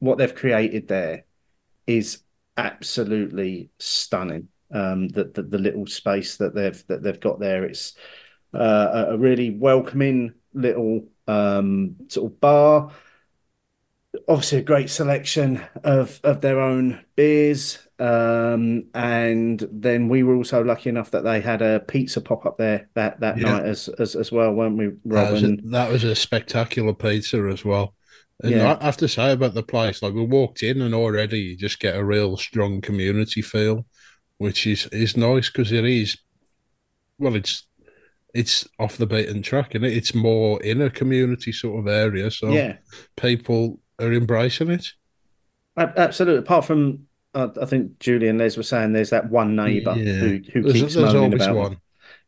what 0.00 0.18
they've 0.18 0.34
created 0.34 0.88
there 0.88 1.24
is 1.86 2.22
absolutely 2.56 3.70
stunning. 3.78 4.48
Um, 4.72 5.08
the, 5.08 5.24
the 5.24 5.42
the 5.42 5.58
little 5.58 5.86
space 5.86 6.36
that 6.38 6.54
they've 6.54 6.84
that 6.88 7.02
they've 7.02 7.20
got 7.20 7.40
there, 7.40 7.64
it's 7.64 7.94
uh, 8.54 9.06
a, 9.10 9.18
really 9.18 9.50
welcoming 9.50 10.34
little 10.54 11.08
um, 11.26 11.96
sort 12.08 12.32
of 12.32 12.40
bar. 12.40 12.92
obviously 14.28 14.58
a 14.58 14.62
great 14.62 14.90
selection 14.90 15.62
of 15.84 16.20
of 16.24 16.40
their 16.40 16.60
own 16.60 17.04
beers. 17.16 17.78
Um, 17.98 18.86
and 18.94 19.66
then 19.70 20.08
we 20.08 20.22
were 20.22 20.34
also 20.34 20.64
lucky 20.64 20.88
enough 20.88 21.10
that 21.10 21.22
they 21.24 21.40
had 21.40 21.60
a 21.62 21.80
pizza 21.80 22.20
pop 22.20 22.46
up 22.46 22.56
there 22.58 22.88
that 22.94 23.20
that 23.20 23.38
Yeah. 23.38 23.42
night 23.42 23.64
as, 23.64 23.88
as 23.88 24.16
as 24.16 24.32
well, 24.32 24.52
weren't 24.54 24.76
we, 24.78 24.92
That 25.12 25.30
was, 25.30 25.42
a, 25.42 25.56
that 25.64 25.90
was 25.90 26.04
a 26.04 26.14
spectacular 26.14 26.94
pizza 26.94 27.38
as 27.52 27.64
well. 27.64 27.94
And 28.42 28.52
Yeah. 28.52 28.78
I 28.80 28.84
have 28.84 28.96
to 28.98 29.08
say 29.08 29.32
about 29.32 29.54
the 29.54 29.62
place, 29.62 30.02
like 30.02 30.14
we 30.14 30.24
walked 30.24 30.62
in 30.62 30.80
and 30.82 30.94
already 30.94 31.38
you 31.40 31.56
just 31.56 31.78
get 31.80 31.96
a 31.96 32.04
real 32.04 32.36
strong 32.36 32.80
community 32.80 33.42
feel, 33.42 33.84
which 34.38 34.66
is 34.66 34.86
is 34.92 35.16
nice 35.16 35.48
because 35.50 35.72
it 35.72 35.84
is. 35.84 36.16
Well, 37.18 37.34
it's 37.36 37.66
it's 38.32 38.66
off 38.78 38.96
the 38.96 39.06
beaten 39.06 39.42
track, 39.42 39.74
and 39.74 39.84
it? 39.84 39.92
it's 39.94 40.14
more 40.14 40.62
in 40.62 40.80
a 40.80 40.88
community 40.90 41.52
sort 41.52 41.80
of 41.80 41.92
area, 41.92 42.30
so 42.30 42.48
yeah, 42.50 42.76
people 43.16 43.80
are 43.98 44.12
embracing 44.12 44.70
it. 44.70 44.86
absolutely. 45.76 46.38
Apart 46.40 46.64
from, 46.64 47.06
uh, 47.34 47.48
I 47.60 47.66
think 47.66 47.98
Julie 47.98 48.28
and 48.28 48.38
Les 48.38 48.56
were 48.56 48.62
saying 48.62 48.92
there's 48.92 49.10
that 49.10 49.30
one 49.30 49.56
neighbour 49.56 49.94
Yeah. 49.96 50.12
who 50.14 50.40
who 50.52 50.62
There's, 50.62 50.74
keeps 50.74 50.94
there's 50.94 51.12
moaning 51.14 51.32
always 51.34 51.42
about. 51.42 51.56
one, 51.56 51.76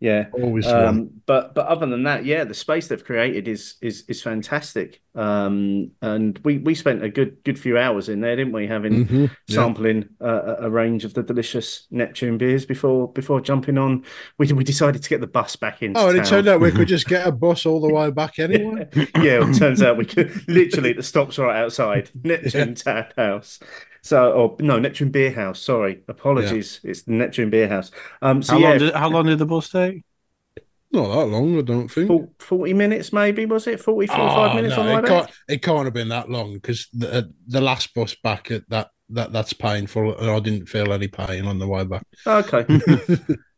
Yeah. 0.03 0.27
always. 0.33 0.67
Um, 0.67 1.11
but 1.27 1.55
but 1.55 1.67
other 1.67 1.87
than 1.87 2.03
that, 2.03 2.25
yeah, 2.25 2.43
the 2.43 2.55
space 2.55 2.89
they've 2.89 3.05
created 3.05 3.47
is 3.47 3.77
is 3.81 4.03
is 4.09 4.21
fantastic. 4.21 5.01
Um, 5.15 5.93
and 6.03 6.41
we 6.43 6.59
we 6.59 6.75
spent 6.75 7.05
a 7.05 7.09
good 7.09 7.37
good 7.45 7.57
few 7.57 7.79
hours 7.79 8.09
in 8.09 8.21
there, 8.21 8.35
didn't 8.35 8.53
we? 8.53 8.67
Having 8.67 9.07
Mhm, 9.07 9.31
yeah. 9.47 9.55
sampling 9.55 10.09
uh, 10.21 10.57
a 10.59 10.69
range 10.71 11.05
of 11.05 11.15
the 11.15 11.23
delicious 11.23 11.87
Neptune 11.93 12.37
beers 12.37 12.67
before 12.67 13.13
before 13.13 13.41
jumping 13.41 13.79
on. 13.79 14.05
We 14.39 14.53
we 14.53 14.65
decided 14.65 15.05
to 15.05 15.09
get 15.09 15.21
the 15.21 15.29
bus 15.29 15.55
back 15.55 15.83
in. 15.85 15.93
Oh, 15.97 16.09
and 16.09 16.19
it 16.19 16.25
turned 16.25 16.49
out 16.49 16.61
we 16.61 16.73
could 16.73 16.89
just 16.89 17.07
get 17.15 17.25
a 17.25 17.31
bus 17.31 17.65
all 17.65 17.81
the 17.81 17.95
way 17.95 18.11
back 18.11 18.41
anyway. 18.41 18.89
yeah, 19.21 19.39
well, 19.39 19.51
it 19.51 19.57
turns 19.57 19.83
out 19.83 19.97
we 19.97 20.05
could 20.07 20.33
literally 20.49 20.95
the 20.95 21.05
stops 21.05 21.39
right 21.39 21.57
outside 21.63 22.11
Neptune 22.25 22.75
Tap 22.85 23.15
House. 23.17 23.61
So, 24.03 24.33
or 24.33 24.57
no, 24.59 24.79
Neptune 24.79 25.11
Beer 25.11 25.33
House. 25.33 25.61
Sorry, 25.61 26.03
apologies. 26.09 26.81
It's 26.83 27.03
the 27.03 27.13
Neptune 27.13 27.51
Beer 27.51 27.69
House. 27.69 27.91
Um, 28.21 28.43
so 28.43 28.55
how, 28.55 28.59
yeah, 28.59 28.71
long 28.71 28.79
did, 28.79 28.95
how 28.95 29.09
long 29.09 29.27
did 29.27 29.39
the 29.39 29.47
bus 29.47 29.69
take? 29.69 30.03
Not 30.93 31.09
that 31.09 31.27
long, 31.27 31.59
I 31.59 31.63
don't 31.63 31.89
think. 31.89 32.11
40 32.39 32.75
minutes 32.75 33.13
maybe 33.13 33.47
was 33.47 33.67
it 33.67 33.81
40 33.81 34.07
45 34.07 34.53
Oh, 34.53 34.55
minutes 34.55 34.77
no, 34.77 34.83
on 34.83 34.87
the 34.87 34.93
way 34.93 34.99
it 34.99 35.05
can't, 35.07 35.31
it 35.49 35.63
can't 35.63 35.85
have 35.87 35.95
been 35.95 36.09
that 36.09 36.29
long 36.31 36.55
because 36.55 36.89
the 36.93 37.13
uh, 37.13 37.23
the 37.47 37.61
last 37.61 37.95
bus 37.95 38.15
back 38.23 38.51
at 38.51 38.69
that 38.69 38.91
that 39.11 39.33
that's 39.33 39.53
painful, 39.53 40.17
and 40.19 40.31
I 40.31 40.39
didn't 40.41 40.67
feel 40.69 40.93
any 40.93 41.09
pain 41.09 41.47
on 41.47 41.59
the 41.59 41.69
way 41.69 41.85
back. 41.85 42.07
okay 42.27 42.67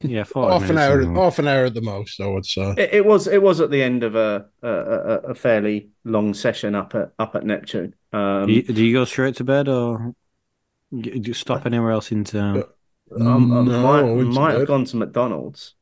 Yeah, 0.00 0.24
40 0.24 0.50
half 0.52 0.70
an 0.70 0.78
hour, 0.78 1.02
half 1.14 1.38
an 1.38 1.48
hour 1.48 1.64
at 1.64 1.74
the 1.74 1.80
most, 1.82 2.20
I 2.20 2.26
would 2.26 2.46
say. 2.46 2.70
it, 2.76 2.94
it 2.94 3.04
was 3.04 3.26
it 3.26 3.42
was 3.42 3.60
at 3.60 3.70
the 3.70 3.82
end 3.82 4.04
of 4.04 4.14
a 4.14 4.46
a, 4.62 4.68
a, 4.68 5.16
a 5.30 5.34
fairly 5.34 5.90
long 6.04 6.34
session 6.34 6.74
up 6.74 6.94
at 6.94 7.12
up 7.18 7.34
at 7.34 7.44
Neptune 7.44 7.94
um, 8.12 8.46
do, 8.46 8.52
you, 8.52 8.62
do 8.62 8.84
you 8.84 8.92
go 8.94 9.04
straight 9.04 9.34
to 9.36 9.44
bed 9.44 9.68
or 9.68 10.14
do 10.92 11.10
you 11.10 11.34
stop 11.34 11.66
anywhere 11.66 11.90
else 11.90 12.12
in 12.12 12.24
town? 12.24 12.64
um, 13.20 13.52
I 13.52 13.62
No, 13.62 13.82
might, 13.82 14.00
I 14.00 14.02
went 14.02 14.28
might 14.30 14.52
have 14.54 14.66
gone 14.66 14.84
to 14.86 14.96
McDonald's 14.96 15.74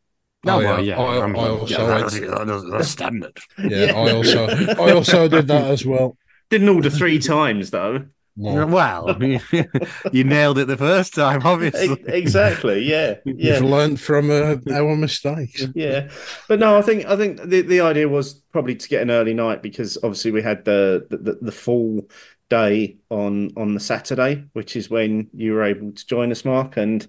Oh, 0.49 0.58
well, 0.58 0.80
yeah. 0.80 0.96
I- 0.99 1.18
I'm- 1.18 1.37
I 1.37 1.49
also 1.49 1.87
yeah, 1.87 1.99
that's, 1.99 2.20
that's, 2.20 2.70
that's 2.70 2.88
standard. 2.88 3.38
Yeah, 3.58 3.92
I 3.96 4.12
also 4.12 4.46
I 4.49 4.92
also 4.92 5.28
did 5.28 5.49
that 5.49 5.70
as 5.73 5.85
well. 5.85 6.16
didn't 6.50 6.68
order 6.68 6.90
three 6.90 7.18
times 7.18 7.70
though 7.70 8.06
Well, 8.37 8.66
Well, 8.66 9.16
you 10.12 10.25
nailed 10.25 10.59
it 10.59 10.66
the 10.66 10.76
first 10.76 11.14
time, 11.14 11.40
obviously. 11.45 12.02
Exactly 12.07 12.83
yeah 12.83 13.14
yeah 13.25 13.55
You've 13.55 13.62
learned 13.64 14.00
from 14.00 14.31
uh, 14.31 14.57
our 14.73 14.97
mistakes. 14.97 15.66
yeah 15.75 16.09
but 16.49 16.59
no 16.59 16.76
i 16.78 16.83
think 16.83 17.07
i 17.07 17.16
think 17.16 17.40
the, 17.43 17.62
the 17.62 17.81
idea 17.81 18.09
was 18.09 18.35
probably 18.52 18.75
to 18.76 18.88
get 18.88 19.02
an 19.02 19.11
early 19.11 19.35
night 19.35 19.62
because 19.62 19.97
obviously 20.02 20.31
we 20.31 20.43
had 20.43 20.64
the 20.64 21.07
the, 21.11 21.38
the 21.40 21.52
full 21.52 22.09
day 22.49 22.99
on 23.11 23.50
on 23.57 23.75
the 23.75 23.81
saturday 23.81 24.45
which 24.52 24.76
is 24.76 24.88
when 24.90 25.28
you 25.35 25.52
were 25.52 25.64
able 25.64 25.93
to 25.93 26.07
join 26.07 26.31
us 26.31 26.45
mark 26.45 26.76
and 26.76 27.07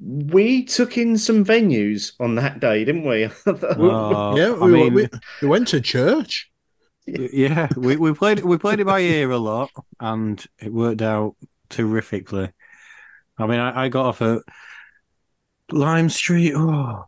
we 0.00 0.64
took 0.64 0.98
in 0.98 1.16
some 1.16 1.44
venues 1.44 2.12
on 2.20 2.34
that 2.34 2.60
day 2.60 2.84
didn't 2.84 3.04
we 3.06 3.28
Well, 3.46 4.34
yeah, 4.36 4.56
I 4.60 4.66
mean, 4.66 4.92
we, 4.92 5.08
we 5.40 5.48
went 5.48 5.68
to 5.68 5.80
church. 5.80 6.50
Yeah, 7.06 7.68
we, 7.76 7.96
we 7.96 8.12
played 8.12 8.44
we 8.44 8.58
played 8.58 8.80
it 8.80 8.86
by 8.86 9.00
ear 9.00 9.30
a 9.30 9.38
lot, 9.38 9.70
and 10.00 10.44
it 10.58 10.72
worked 10.72 11.02
out 11.02 11.36
terrifically. 11.68 12.50
I 13.38 13.46
mean, 13.46 13.60
I, 13.60 13.84
I 13.84 13.88
got 13.88 14.06
off 14.06 14.22
at 14.22 14.42
Lime 15.70 16.08
Street, 16.08 16.52
oh, 16.54 17.04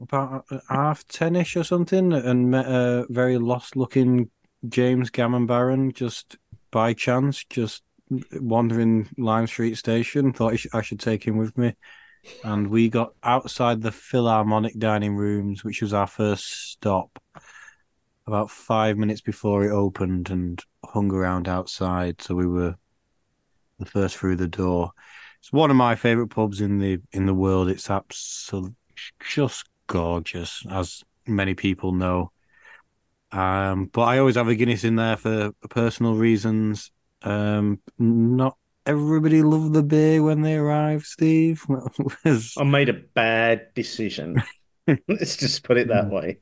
about 0.00 0.44
uh, 0.50 0.58
half 0.68 1.06
ten-ish 1.08 1.56
or 1.56 1.64
something, 1.64 2.12
and 2.12 2.50
met 2.50 2.66
a 2.66 3.06
very 3.08 3.38
lost-looking 3.38 4.30
James 4.68 5.10
Gammon 5.10 5.46
Baron 5.46 5.92
just 5.92 6.36
by 6.70 6.92
chance, 6.92 7.44
just 7.50 7.82
wandering 8.32 9.08
Lime 9.18 9.46
Street 9.46 9.76
station. 9.76 10.32
Thought 10.32 10.58
I 10.72 10.82
should 10.82 11.00
take 11.00 11.24
him 11.24 11.36
with 11.36 11.56
me, 11.58 11.74
and 12.44 12.68
we 12.68 12.88
got 12.88 13.14
outside 13.22 13.82
the 13.82 13.92
Philharmonic 13.92 14.78
dining 14.78 15.16
rooms, 15.16 15.64
which 15.64 15.82
was 15.82 15.92
our 15.92 16.06
first 16.06 16.72
stop 16.72 17.18
about 18.26 18.50
five 18.50 18.96
minutes 18.96 19.20
before 19.20 19.64
it 19.64 19.70
opened 19.70 20.30
and 20.30 20.62
hung 20.84 21.12
around 21.12 21.48
outside. 21.48 22.20
So 22.20 22.34
we 22.34 22.46
were 22.46 22.76
the 23.78 23.86
first 23.86 24.16
through 24.16 24.36
the 24.36 24.48
door. 24.48 24.92
It's 25.40 25.52
one 25.52 25.70
of 25.70 25.76
my 25.76 25.94
favorite 25.94 26.28
pubs 26.28 26.60
in 26.60 26.78
the 26.78 26.98
in 27.12 27.26
the 27.26 27.34
world. 27.34 27.68
It's 27.68 27.88
absolutely 27.88 28.74
just 29.20 29.64
gorgeous, 29.86 30.64
as 30.70 31.04
many 31.26 31.54
people 31.54 31.92
know. 31.92 32.32
Um, 33.32 33.86
but 33.92 34.02
I 34.02 34.18
always 34.18 34.36
have 34.36 34.48
a 34.48 34.54
Guinness 34.54 34.84
in 34.84 34.96
there 34.96 35.16
for 35.16 35.52
personal 35.68 36.14
reasons. 36.14 36.90
Um, 37.22 37.80
not 37.98 38.56
everybody 38.86 39.42
loved 39.42 39.72
the 39.72 39.82
beer 39.82 40.22
when 40.22 40.42
they 40.42 40.56
arrived. 40.56 41.04
Steve, 41.04 41.64
i 42.24 42.64
made 42.64 42.88
a 42.88 42.94
bad 43.14 43.74
decision 43.74 44.42
let's 45.08 45.36
just 45.36 45.64
put 45.64 45.76
it 45.76 45.88
that 45.88 46.08
way 46.10 46.38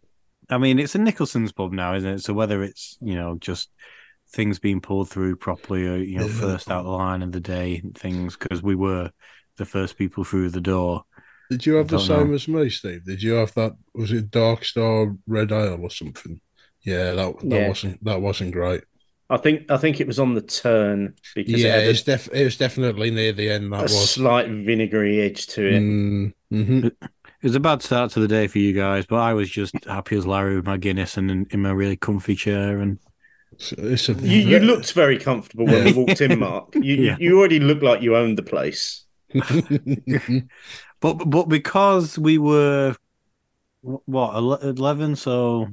I 0.51 0.59
mean, 0.59 0.79
it's 0.79 0.95
a 0.95 0.99
Nicholson's 0.99 1.53
pub 1.53 1.73
now, 1.73 1.95
isn't 1.95 2.09
it? 2.15 2.23
So 2.23 2.35
whether 2.35 2.63
it's 2.63 2.97
you 3.01 3.15
know 3.15 3.37
just 3.41 3.71
things 4.33 4.59
being 4.59 4.81
pulled 4.81 5.09
through 5.11 5.37
properly, 5.37 5.87
or 5.87 5.97
you 5.99 6.19
know, 6.19 6.27
Yeah. 6.27 6.41
first 6.41 6.71
out 6.71 6.85
the 6.85 6.91
line 6.91 7.23
of 7.23 7.33
the 7.33 7.41
day, 7.41 7.81
and 7.83 7.97
things 7.97 8.37
because 8.37 8.63
we 8.63 8.75
were 8.75 9.11
the 9.57 9.65
first 9.65 9.97
people 9.97 10.25
through 10.25 10.51
the 10.51 10.61
door. 10.61 11.05
Did 11.51 11.67
you 11.67 11.75
have 11.75 11.89
the 11.89 11.99
same 11.99 12.29
know. 12.29 12.35
as 12.35 12.49
me, 12.49 12.69
Steve? 12.71 13.05
Did 13.05 13.23
you 13.23 13.35
have 13.35 13.55
that? 13.55 13.73
Was 13.95 14.13
it 14.13 14.31
Dark 14.31 14.65
Star 14.65 15.15
Red 15.27 15.53
Ale 15.53 15.79
or 15.83 15.91
something? 15.91 16.41
Yeah, 16.83 17.13
that 17.13 17.39
that 17.41 17.47
Yeah. 17.47 17.69
wasn't 17.69 18.05
that 18.05 18.21
wasn't 18.21 18.53
great. 18.53 18.83
i 19.31 19.39
think 19.39 19.71
i 19.71 19.77
think 19.79 20.01
it 20.01 20.07
was 20.07 20.19
on 20.19 20.35
the 20.35 20.43
turn 20.43 21.15
because 21.35 21.63
Yeah, 21.63 21.79
it 21.79 21.89
it's 21.89 22.01
had 22.01 22.19
def- 22.21 22.35
it 22.35 22.45
was 22.45 22.57
definitely 22.59 23.11
near 23.11 23.33
the 23.33 23.51
end. 23.51 23.73
That 23.73 23.79
a 23.79 23.83
was. 23.85 24.11
slight 24.11 24.49
vinegary 24.49 25.21
edge 25.21 25.47
to 25.49 25.67
it 25.67 25.81
Mm, 25.81 26.33
mhm. 26.53 26.93
It 27.45 27.49
was 27.49 27.57
a 27.57 27.61
bad 27.61 27.83
start 27.83 28.11
to 28.13 28.21
the 28.21 28.27
day 28.27 28.47
for 28.47 28.59
you 28.59 28.73
guys, 28.73 29.05
but 29.05 29.17
I 29.17 29.35
was 29.35 29.51
just 29.51 29.75
happy 29.85 30.17
as 30.17 30.27
Larry 30.27 30.57
with 30.57 30.65
my 30.65 30.79
Guinness 30.79 31.19
and 31.19 31.31
in, 31.31 31.47
in 31.51 31.61
my 31.61 31.73
really 31.73 31.95
comfy 31.95 32.35
chair. 32.35 32.81
And 32.81 32.99
It's, 33.53 33.71
it's 33.73 34.09
a 34.09 34.15
You, 34.15 34.39
you 34.39 34.59
looked 34.61 34.95
very 34.95 35.19
comfortable 35.19 35.67
when 35.67 35.85
we 35.85 35.93
walked 35.93 36.23
in, 36.23 36.39
Mark. 36.39 36.75
You 36.83 36.95
Yeah. 36.95 37.17
you 37.21 37.39
already 37.39 37.61
looked 37.61 37.83
like 37.83 38.01
you 38.01 38.17
owned 38.17 38.39
the 38.39 38.43
place. 38.43 39.05
but 41.01 41.13
but 41.27 41.51
because 41.51 42.19
we 42.19 42.39
were 42.39 42.97
what 43.83 44.63
eleven, 44.63 45.15
so 45.15 45.69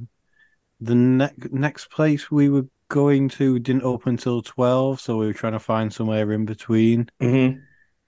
the 0.78 0.94
next 0.94 1.52
next 1.52 1.90
place 1.90 2.30
we 2.30 2.50
were 2.50 2.66
going 2.88 3.30
to 3.30 3.58
didn't 3.58 3.84
open 3.84 4.10
until 4.10 4.42
twelve, 4.42 5.00
so 5.00 5.16
we 5.16 5.26
were 5.26 5.32
trying 5.32 5.54
to 5.54 5.58
find 5.58 5.90
somewhere 5.90 6.32
in 6.32 6.44
between. 6.44 7.08
Mm-hmm. 7.18 7.60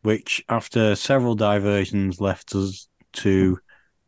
which 0.03 0.45
after 0.51 0.95
several 0.95 1.35
diversions 1.35 2.21
left 2.21 2.55
us 2.55 2.89
to 3.15 3.59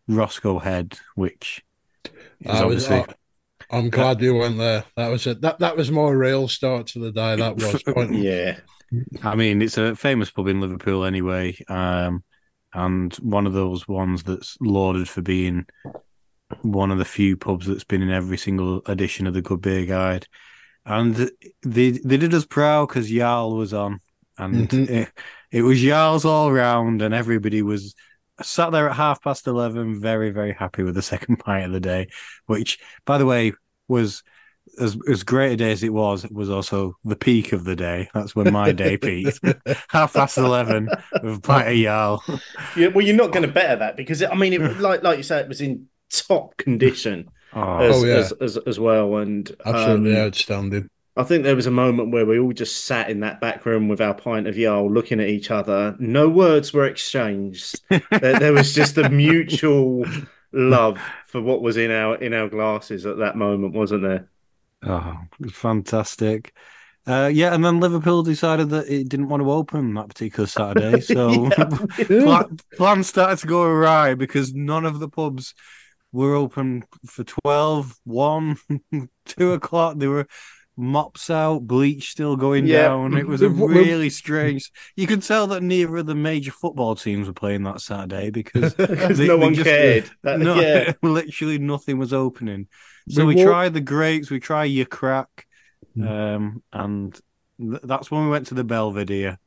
Roscoe 0.08 0.58
Head, 0.58 0.98
which 1.14 1.64
is 2.04 2.12
I 2.48 2.64
was, 2.64 2.88
obviously 2.88 3.14
I, 3.70 3.78
am 3.78 3.90
glad 3.90 4.20
you 4.20 4.36
went 4.36 4.58
there. 4.58 4.84
That 4.96 5.08
was 5.08 5.26
it. 5.26 5.40
That 5.40 5.58
that 5.58 5.76
was 5.76 5.90
my 5.90 6.08
real 6.10 6.48
start 6.48 6.88
to 6.88 6.98
the 6.98 7.12
day. 7.12 7.36
That 7.36 7.56
was. 7.56 7.82
Point. 7.86 8.14
Yeah, 8.14 8.58
I 9.22 9.34
mean 9.34 9.62
it's 9.62 9.78
a 9.78 9.96
famous 9.96 10.30
pub 10.30 10.46
in 10.48 10.60
Liverpool 10.60 11.04
anyway, 11.04 11.56
um, 11.68 12.22
and 12.72 13.14
one 13.16 13.46
of 13.46 13.52
those 13.52 13.88
ones 13.88 14.22
that's 14.22 14.56
lauded 14.60 15.08
for 15.08 15.22
being 15.22 15.66
one 16.62 16.92
of 16.92 16.98
the 16.98 17.04
few 17.04 17.36
pubs 17.36 17.66
that's 17.66 17.84
been 17.84 18.02
in 18.02 18.10
every 18.10 18.38
single 18.38 18.82
edition 18.86 19.26
of 19.26 19.34
the 19.34 19.42
Good 19.42 19.60
Beer 19.60 19.86
Guide, 19.86 20.26
and 20.84 21.30
they 21.64 21.90
they 21.92 22.16
did 22.16 22.34
us 22.34 22.46
proud 22.46 22.88
because 22.88 23.10
Jarl 23.10 23.56
was 23.56 23.74
on, 23.74 24.00
and 24.38 24.68
Mhm. 24.68 24.88
it, 24.88 25.08
it 25.50 25.62
was 25.62 25.82
Jarls 25.82 26.24
all 26.24 26.52
round, 26.52 27.02
and 27.02 27.12
everybody 27.12 27.62
was 27.62 27.94
sat 28.42 28.70
there 28.72 28.88
at 28.88 28.96
half 28.96 29.22
past 29.22 29.46
eleven, 29.46 30.00
very 30.00 30.30
very 30.30 30.52
happy 30.52 30.82
with 30.82 30.94
the 30.94 31.02
second 31.02 31.36
pint 31.44 31.66
of 31.66 31.72
the 31.72 31.80
day, 31.80 32.08
which 32.46 32.78
by 33.04 33.18
the 33.18 33.26
way 33.26 33.52
was. 33.88 34.22
As 34.80 34.98
as 35.08 35.22
great 35.22 35.52
a 35.52 35.56
day 35.56 35.70
as 35.70 35.84
it 35.84 35.92
was, 35.92 36.24
it 36.24 36.32
was 36.34 36.50
also 36.50 36.98
the 37.04 37.14
peak 37.14 37.52
of 37.52 37.62
the 37.64 37.76
day. 37.76 38.10
That's 38.12 38.34
when 38.34 38.52
my 38.52 38.72
day 38.72 38.96
peaked. 38.98 39.38
Half 39.88 40.14
past 40.14 40.36
eleven 40.36 40.88
with 41.22 41.36
a 41.36 41.40
pint 41.40 41.68
of 41.68 41.76
Jarl. 41.76 42.24
yeah. 42.76 42.88
Well, 42.88 43.06
you're 43.06 43.16
not 43.16 43.30
going 43.30 43.46
to 43.46 43.52
better 43.52 43.76
that 43.76 43.96
because 43.96 44.20
it, 44.20 44.28
I 44.28 44.34
mean, 44.34 44.52
it, 44.52 44.80
like 44.80 45.04
like 45.04 45.18
you 45.18 45.22
said, 45.22 45.44
it 45.44 45.48
was 45.48 45.60
in 45.60 45.86
top 46.10 46.56
condition 46.56 47.30
Oh, 47.52 47.78
as 47.78 48.02
yeah. 48.02 48.14
as, 48.16 48.32
as 48.32 48.56
as 48.66 48.80
well, 48.80 49.16
and 49.16 49.50
Absolutely 49.64 50.16
um, 50.16 50.26
outstanding. 50.26 50.90
I 51.16 51.24
think 51.24 51.44
there 51.44 51.56
was 51.56 51.66
a 51.66 51.70
moment 51.70 52.10
where 52.12 52.26
we 52.26 52.38
all 52.38 52.52
just 52.52 52.84
sat 52.84 53.08
in 53.08 53.20
that 53.20 53.40
back 53.40 53.64
room 53.64 53.88
with 53.88 54.02
our 54.02 54.12
pint 54.12 54.46
of 54.46 54.56
Yarl 54.56 54.92
looking 54.92 55.18
at 55.18 55.28
each 55.28 55.50
other. 55.50 55.96
No 55.98 56.28
words 56.28 56.74
were 56.74 56.84
exchanged. 56.84 57.80
there, 57.88 58.38
there 58.38 58.52
was 58.52 58.74
just 58.74 58.98
a 58.98 59.08
mutual 59.08 60.04
love 60.52 61.00
for 61.26 61.40
what 61.40 61.62
was 61.62 61.78
in 61.78 61.90
our 61.90 62.16
in 62.16 62.34
our 62.34 62.48
glasses 62.48 63.06
at 63.06 63.18
that 63.18 63.36
moment, 63.36 63.72
wasn't 63.72 64.02
there? 64.02 64.28
Oh, 64.82 65.18
fantastic. 65.50 66.54
Uh, 67.06 67.30
yeah, 67.32 67.54
and 67.54 67.64
then 67.64 67.78
Liverpool 67.78 68.22
decided 68.22 68.68
that 68.70 68.88
it 68.88 69.08
didn't 69.08 69.28
want 69.28 69.40
to 69.40 69.50
open 69.50 69.94
that 69.94 70.08
particular 70.08 70.46
Saturday. 70.46 71.00
So 71.00 71.48
plan, 72.04 72.58
plans 72.76 73.06
started 73.06 73.38
to 73.38 73.46
go 73.46 73.62
awry 73.62 74.14
because 74.14 74.52
none 74.52 74.84
of 74.84 74.98
the 74.98 75.08
pubs 75.08 75.54
were 76.12 76.34
open 76.34 76.84
for 77.06 77.22
12, 77.22 77.96
1, 78.04 78.56
2 79.26 79.52
o'clock. 79.52 79.98
They 79.98 80.08
were 80.08 80.26
mops 80.76 81.30
out, 81.30 81.66
bleach 81.66 82.10
still 82.10 82.36
going 82.36 82.66
Yeah. 82.66 82.82
down. 82.88 83.16
It 83.16 83.26
was 83.26 83.40
a 83.42 83.48
really 83.48 84.10
strange. 84.10 84.70
You 84.94 85.06
could 85.06 85.22
tell 85.22 85.46
that 85.48 85.62
neither 85.62 85.96
of 85.96 86.06
the 86.06 86.14
major 86.14 86.50
football 86.50 86.94
teams 86.94 87.26
were 87.26 87.32
playing 87.32 87.62
that 87.62 87.80
Saturday 87.80 88.30
because 88.30 88.74
They- 88.76 89.26
no 89.26 89.38
one 89.38 89.54
just- 89.54 89.64
cared. 89.66 90.10
That- 90.22 90.38
no, 90.40 90.60
yeah. 90.60 90.92
literally 91.02 91.58
nothing 91.58 91.98
was 91.98 92.12
opening. 92.12 92.68
So 93.08 93.24
We 93.24 93.34
we, 93.34 93.44
walk- 93.44 93.50
tried 93.52 93.74
the 93.74 93.80
grapes, 93.80 94.30
we 94.30 94.40
tried 94.40 94.64
Ye 94.66 94.84
Cracke, 94.84 95.44
Hmm. 95.94 96.06
um, 96.08 96.62
and 96.72 97.20
th- 97.58 97.80
that's 97.84 98.10
when 98.10 98.24
we 98.24 98.30
went 98.30 98.48
to 98.48 98.54
the 98.54 98.64
Belvedere. 98.64 99.38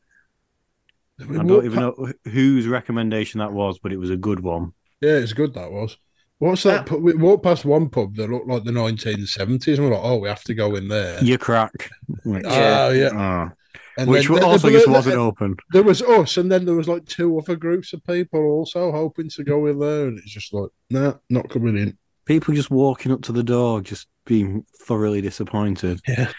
We 1.28 1.38
I 1.38 1.44
don't 1.44 1.66
even 1.66 1.80
know 1.80 2.12
whose 2.24 2.66
recommendation 2.66 3.40
that 3.40 3.52
was, 3.52 3.78
but 3.78 3.92
it 3.92 3.98
was 3.98 4.10
a 4.10 4.16
good 4.18 4.40
one. 4.40 4.72
Yeah, 5.02 5.18
it's 5.18 5.34
good 5.34 5.54
that 5.56 5.70
was. 5.72 5.98
What's 6.40 6.64
that? 6.64 6.86
That- 6.86 6.88
pub? 6.88 7.02
We 7.02 7.14
walked 7.14 7.44
past 7.44 7.66
one 7.66 7.90
pub 7.90 8.16
that 8.16 8.30
looked 8.30 8.48
like 8.48 8.64
the 8.64 8.72
1970s, 8.72 9.78
and 9.78 9.86
we're 9.90 9.94
like, 9.96 10.04
oh, 10.04 10.18
we 10.18 10.30
have 10.30 10.44
to 10.46 10.54
go 10.54 10.76
in 10.76 10.88
there. 10.88 11.22
Ye 11.24 11.38
Cracke, 11.38 11.90
which, 12.24 12.44
Oh, 12.46 12.90
yeah. 12.92 13.10
ah, 13.14 13.52
And 13.98 14.10
which 14.10 14.28
then- 14.28 14.36
then- 14.36 14.44
also 14.46 14.68
but 14.68 14.74
just 14.74 14.86
then- 14.86 14.94
wasn't 14.94 15.16
open. 15.18 15.58
There 15.74 15.84
was 15.84 16.02
us, 16.02 16.38
and 16.38 16.52
then 16.52 16.66
there 16.66 16.76
was 16.76 16.88
like 16.88 17.06
two 17.06 17.38
other 17.38 17.56
groups 17.58 17.92
of 17.94 18.04
people 18.06 18.40
also 18.40 18.92
hoping 18.92 19.30
to 19.32 19.44
go 19.44 19.66
in 19.68 19.80
there, 19.80 20.08
and 20.08 20.18
it's 20.18 20.32
just 20.32 20.54
like, 20.54 20.70
nah, 20.90 21.16
not 21.30 21.50
coming 21.50 21.78
in. 21.78 21.98
People 22.26 22.54
just 22.54 22.72
walking 22.72 23.12
up 23.12 23.22
to 23.24 23.32
the 23.32 23.44
door, 23.44 23.82
just 23.82 24.08
being 24.26 24.64
thoroughly 24.86 25.20
disappointed. 25.22 26.00
Yeah, 26.08 26.32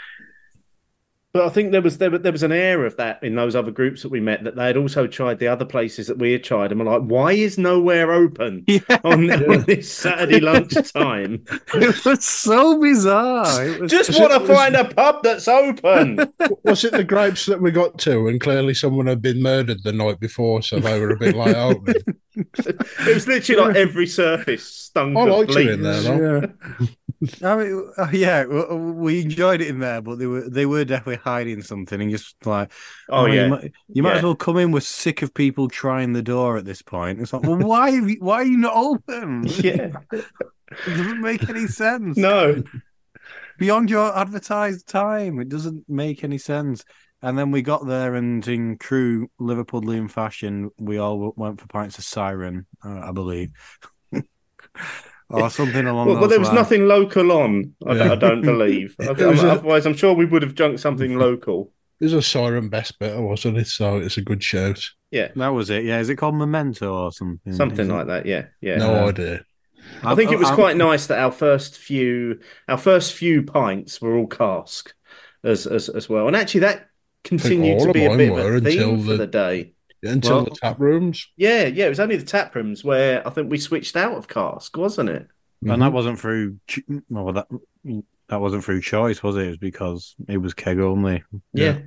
But 1.33 1.45
I 1.47 1.49
think 1.49 1.71
there 1.71 1.81
was 1.81 1.99
there, 1.99 2.11
was- 2.11 2.23
there 2.23 2.33
was 2.33 2.43
an 2.43 2.51
air 2.51 2.85
of 2.85 2.97
that 2.97 3.23
in 3.23 3.37
those 3.37 3.55
other 3.55 3.71
groups 3.71 4.03
that 4.03 4.09
we 4.11 4.19
met 4.19 4.43
that 4.43 4.57
they 4.57 4.67
had 4.67 4.77
also 4.77 5.07
tried 5.07 5.39
the 5.39 5.47
other 5.47 5.65
places 5.65 6.09
that 6.09 6.19
we 6.19 6.33
had 6.33 6.43
tried 6.43 6.73
and 6.73 6.81
were 6.81 6.87
like, 6.87 7.03
why 7.03 7.31
is 7.33 7.57
nowhere 7.57 8.11
open 8.11 8.65
Yeah, 8.67 8.81
on, 9.05 9.31
on 9.31 9.63
this 9.63 9.93
Saturday 9.93 10.41
lunchtime? 10.51 11.45
it 11.75 12.05
was 12.05 12.25
so 12.25 12.81
bizarre. 12.81 13.65
It 13.65 13.81
was 13.81 13.93
Just 13.93 14.19
want 14.19 14.33
to 14.33 14.41
find 14.53 14.75
a 14.75 14.87
pub 14.93 15.23
that's 15.23 15.47
open. 15.47 16.19
was 16.65 16.83
it 16.83 16.93
the 16.93 17.05
grapes 17.05 17.47
that 17.47 17.61
we 17.63 17.71
got 17.71 17.97
to, 18.01 18.27
and 18.27 18.41
clearly 18.41 18.75
someone 18.75 19.07
had 19.07 19.23
been 19.23 19.41
murdered 19.41 19.85
the 19.85 19.93
night 19.93 20.19
before, 20.19 20.63
so 20.63 20.81
they 20.81 20.99
were 20.99 21.11
a 21.11 21.17
bit 21.17 21.37
like, 21.37 21.55
oh, 21.55 21.81
it 21.87 23.15
was 23.15 23.27
literally 23.29 23.63
like 23.69 23.77
every 23.77 24.07
surface 24.09 24.65
stung. 24.65 25.17
I 25.17 25.23
of 25.23 25.29
liked 25.29 25.53
bleach. 25.53 25.67
you 25.67 25.73
in 25.75 25.83
there, 25.83 26.01
though. 26.01 26.41
Yeah. 26.81 26.87
I 27.43 27.57
mean, 27.57 27.91
uh, 27.99 28.09
yeah, 28.13 28.45
w- 28.45 28.75
we 28.77 29.21
enjoyed 29.23 29.61
it 29.61 29.69
in 29.69 29.79
there, 29.81 30.01
but 30.01 30.19
they 30.19 30.27
were 30.27 30.49
they 30.49 30.65
were 30.65 30.85
definitely 30.87 31.17
hiding 31.17 31.63
something 31.63 32.01
and 32.01 32.11
just 32.11 32.35
like, 32.47 32.73
Oh, 33.11 33.27
you 33.27 33.35
yeah. 33.35 33.49
might, 33.49 33.73
you 33.93 34.03
might 34.03 34.13
Yeah. 34.13 34.17
as 34.17 34.23
well 34.23 34.35
come 34.35 34.57
in. 34.57 34.73
We're 34.73 34.81
sick 34.81 35.21
of 35.23 35.35
people 35.35 35.69
trying 35.69 36.15
the 36.15 36.23
door 36.23 36.57
at 36.57 36.65
this 36.65 36.81
point. 36.83 37.21
It's 37.21 37.33
like, 37.33 37.43
well, 37.43 37.59
why 37.59 37.91
have 37.91 38.09
you, 38.09 38.17
why 38.21 38.37
are 38.37 38.45
you 38.45 38.57
not 38.59 38.75
open? 38.75 39.45
Yeah. 39.63 39.91
it 40.13 40.25
doesn't 40.87 41.21
make 41.21 41.49
any 41.51 41.67
sense. 41.67 42.17
No. 42.17 42.63
beyond 43.59 43.91
your 43.91 44.17
advertised 44.17 44.89
time, 44.89 45.41
it 45.41 45.49
doesn't 45.49 45.85
make 45.89 46.25
any 46.25 46.39
sense. 46.39 46.85
And 47.23 47.39
then 47.39 47.51
we 47.51 47.61
got 47.61 47.87
there, 47.87 48.15
and 48.15 48.47
in 48.49 48.79
true 48.79 49.29
Liverpoolian 49.39 50.11
fashion, 50.11 50.71
we 50.79 50.97
all 50.97 51.35
went 51.37 51.61
for 51.61 51.67
pints 51.67 51.99
of 51.99 52.05
Siren, 52.05 52.67
uh, 52.83 53.01
I 53.09 53.13
believe, 53.13 53.51
or 55.31 55.49
something 55.51 55.87
along 55.87 56.07
Well, 56.07 56.15
those 56.17 56.21
well, 56.23 56.29
there 56.31 56.39
was 56.39 56.49
lines. 56.49 56.57
nothing 56.59 56.87
local 56.89 57.33
on. 57.33 57.75
I, 57.87 57.95
Yeah. 57.95 58.13
I 58.13 58.15
don't 58.17 58.43
believe. 58.53 58.97
It 58.99 59.17
was 59.17 59.43
a- 59.43 59.53
Otherwise, 59.53 59.87
I'm 59.87 59.95
sure 59.95 60.13
we 60.15 60.25
would 60.27 60.43
have 60.43 60.55
drunk 60.55 60.79
something 60.79 61.19
local. 61.27 61.73
It 62.01 62.05
was 62.05 62.13
a 62.15 62.23
siren 62.23 62.69
best 62.71 62.99
better, 62.99 63.21
wasn't 63.21 63.59
it? 63.59 63.67
So 63.67 63.97
it's 63.99 64.17
a 64.17 64.23
good 64.23 64.43
shout. 64.43 64.83
Yeah, 65.11 65.29
That 65.37 65.49
was 65.49 65.71
it. 65.71 65.85
Yeah, 65.85 65.99
is 66.01 66.09
it 66.09 66.17
called 66.17 66.35
Memento 66.37 66.95
or 66.95 67.13
something? 67.13 67.53
something 67.53 67.81
Is 67.81 67.89
it- 67.89 67.93
like 67.93 68.07
that. 68.07 68.27
Yeah, 68.27 68.47
yeah. 68.61 68.77
No 68.77 68.95
Uh, 69.05 69.09
idea. 69.09 69.45
I 70.05 70.15
think 70.15 70.31
it 70.31 70.39
was 70.39 70.51
quite 70.51 70.77
nice 70.77 71.07
that 71.09 71.19
our 71.19 71.33
first 71.33 71.77
few 71.79 72.39
our 72.69 72.77
first 72.79 73.13
few 73.15 73.43
pints 73.43 74.01
were 74.01 74.15
all 74.17 74.27
cask 74.27 74.95
as 75.43 75.67
as, 75.67 75.89
as 75.89 76.09
well, 76.09 76.27
and 76.27 76.37
actually 76.37 76.61
that 76.61 76.89
continued 77.25 77.81
to 77.81 77.93
be 77.93 78.05
a 78.05 78.17
bit 78.17 78.31
of 78.31 78.39
a 78.39 78.61
theme 78.61 78.67
until 78.67 78.97
for 79.05 79.11
the- 79.13 79.17
the 79.17 79.27
day. 79.27 79.73
Until 80.03 80.37
well- 80.37 80.45
the 80.45 80.51
tap 80.53 80.81
rooms. 80.81 81.29
Yeah, 81.37 81.65
yeah. 81.67 81.87
It 81.87 81.91
was 81.91 82.01
only 82.01 82.17
the 82.17 82.25
tap 82.25 82.55
rooms 82.55 82.83
where 82.85 83.27
I 83.27 83.31
think 83.31 83.51
we 83.51 83.59
switched 83.59 83.97
out 83.97 84.13
of 84.17 84.29
cask, 84.29 84.77
wasn't 84.77 85.11
it? 85.11 85.29
and 85.63 85.71
Mm-hmm. 85.71 85.81
that 85.83 85.93
wasn't 85.93 86.19
through. 86.19 86.57
Well, 87.11 87.33
that 87.35 87.47
that 88.29 88.41
wasn't 88.41 88.65
through 88.65 88.81
choice, 88.81 89.23
was 89.23 89.37
it? 89.37 89.43
It 89.43 89.49
was 89.49 89.59
because 89.59 90.15
it 90.29 90.39
was 90.39 90.55
keg 90.55 90.79
only. 90.81 91.23
Yeah. 91.53 91.81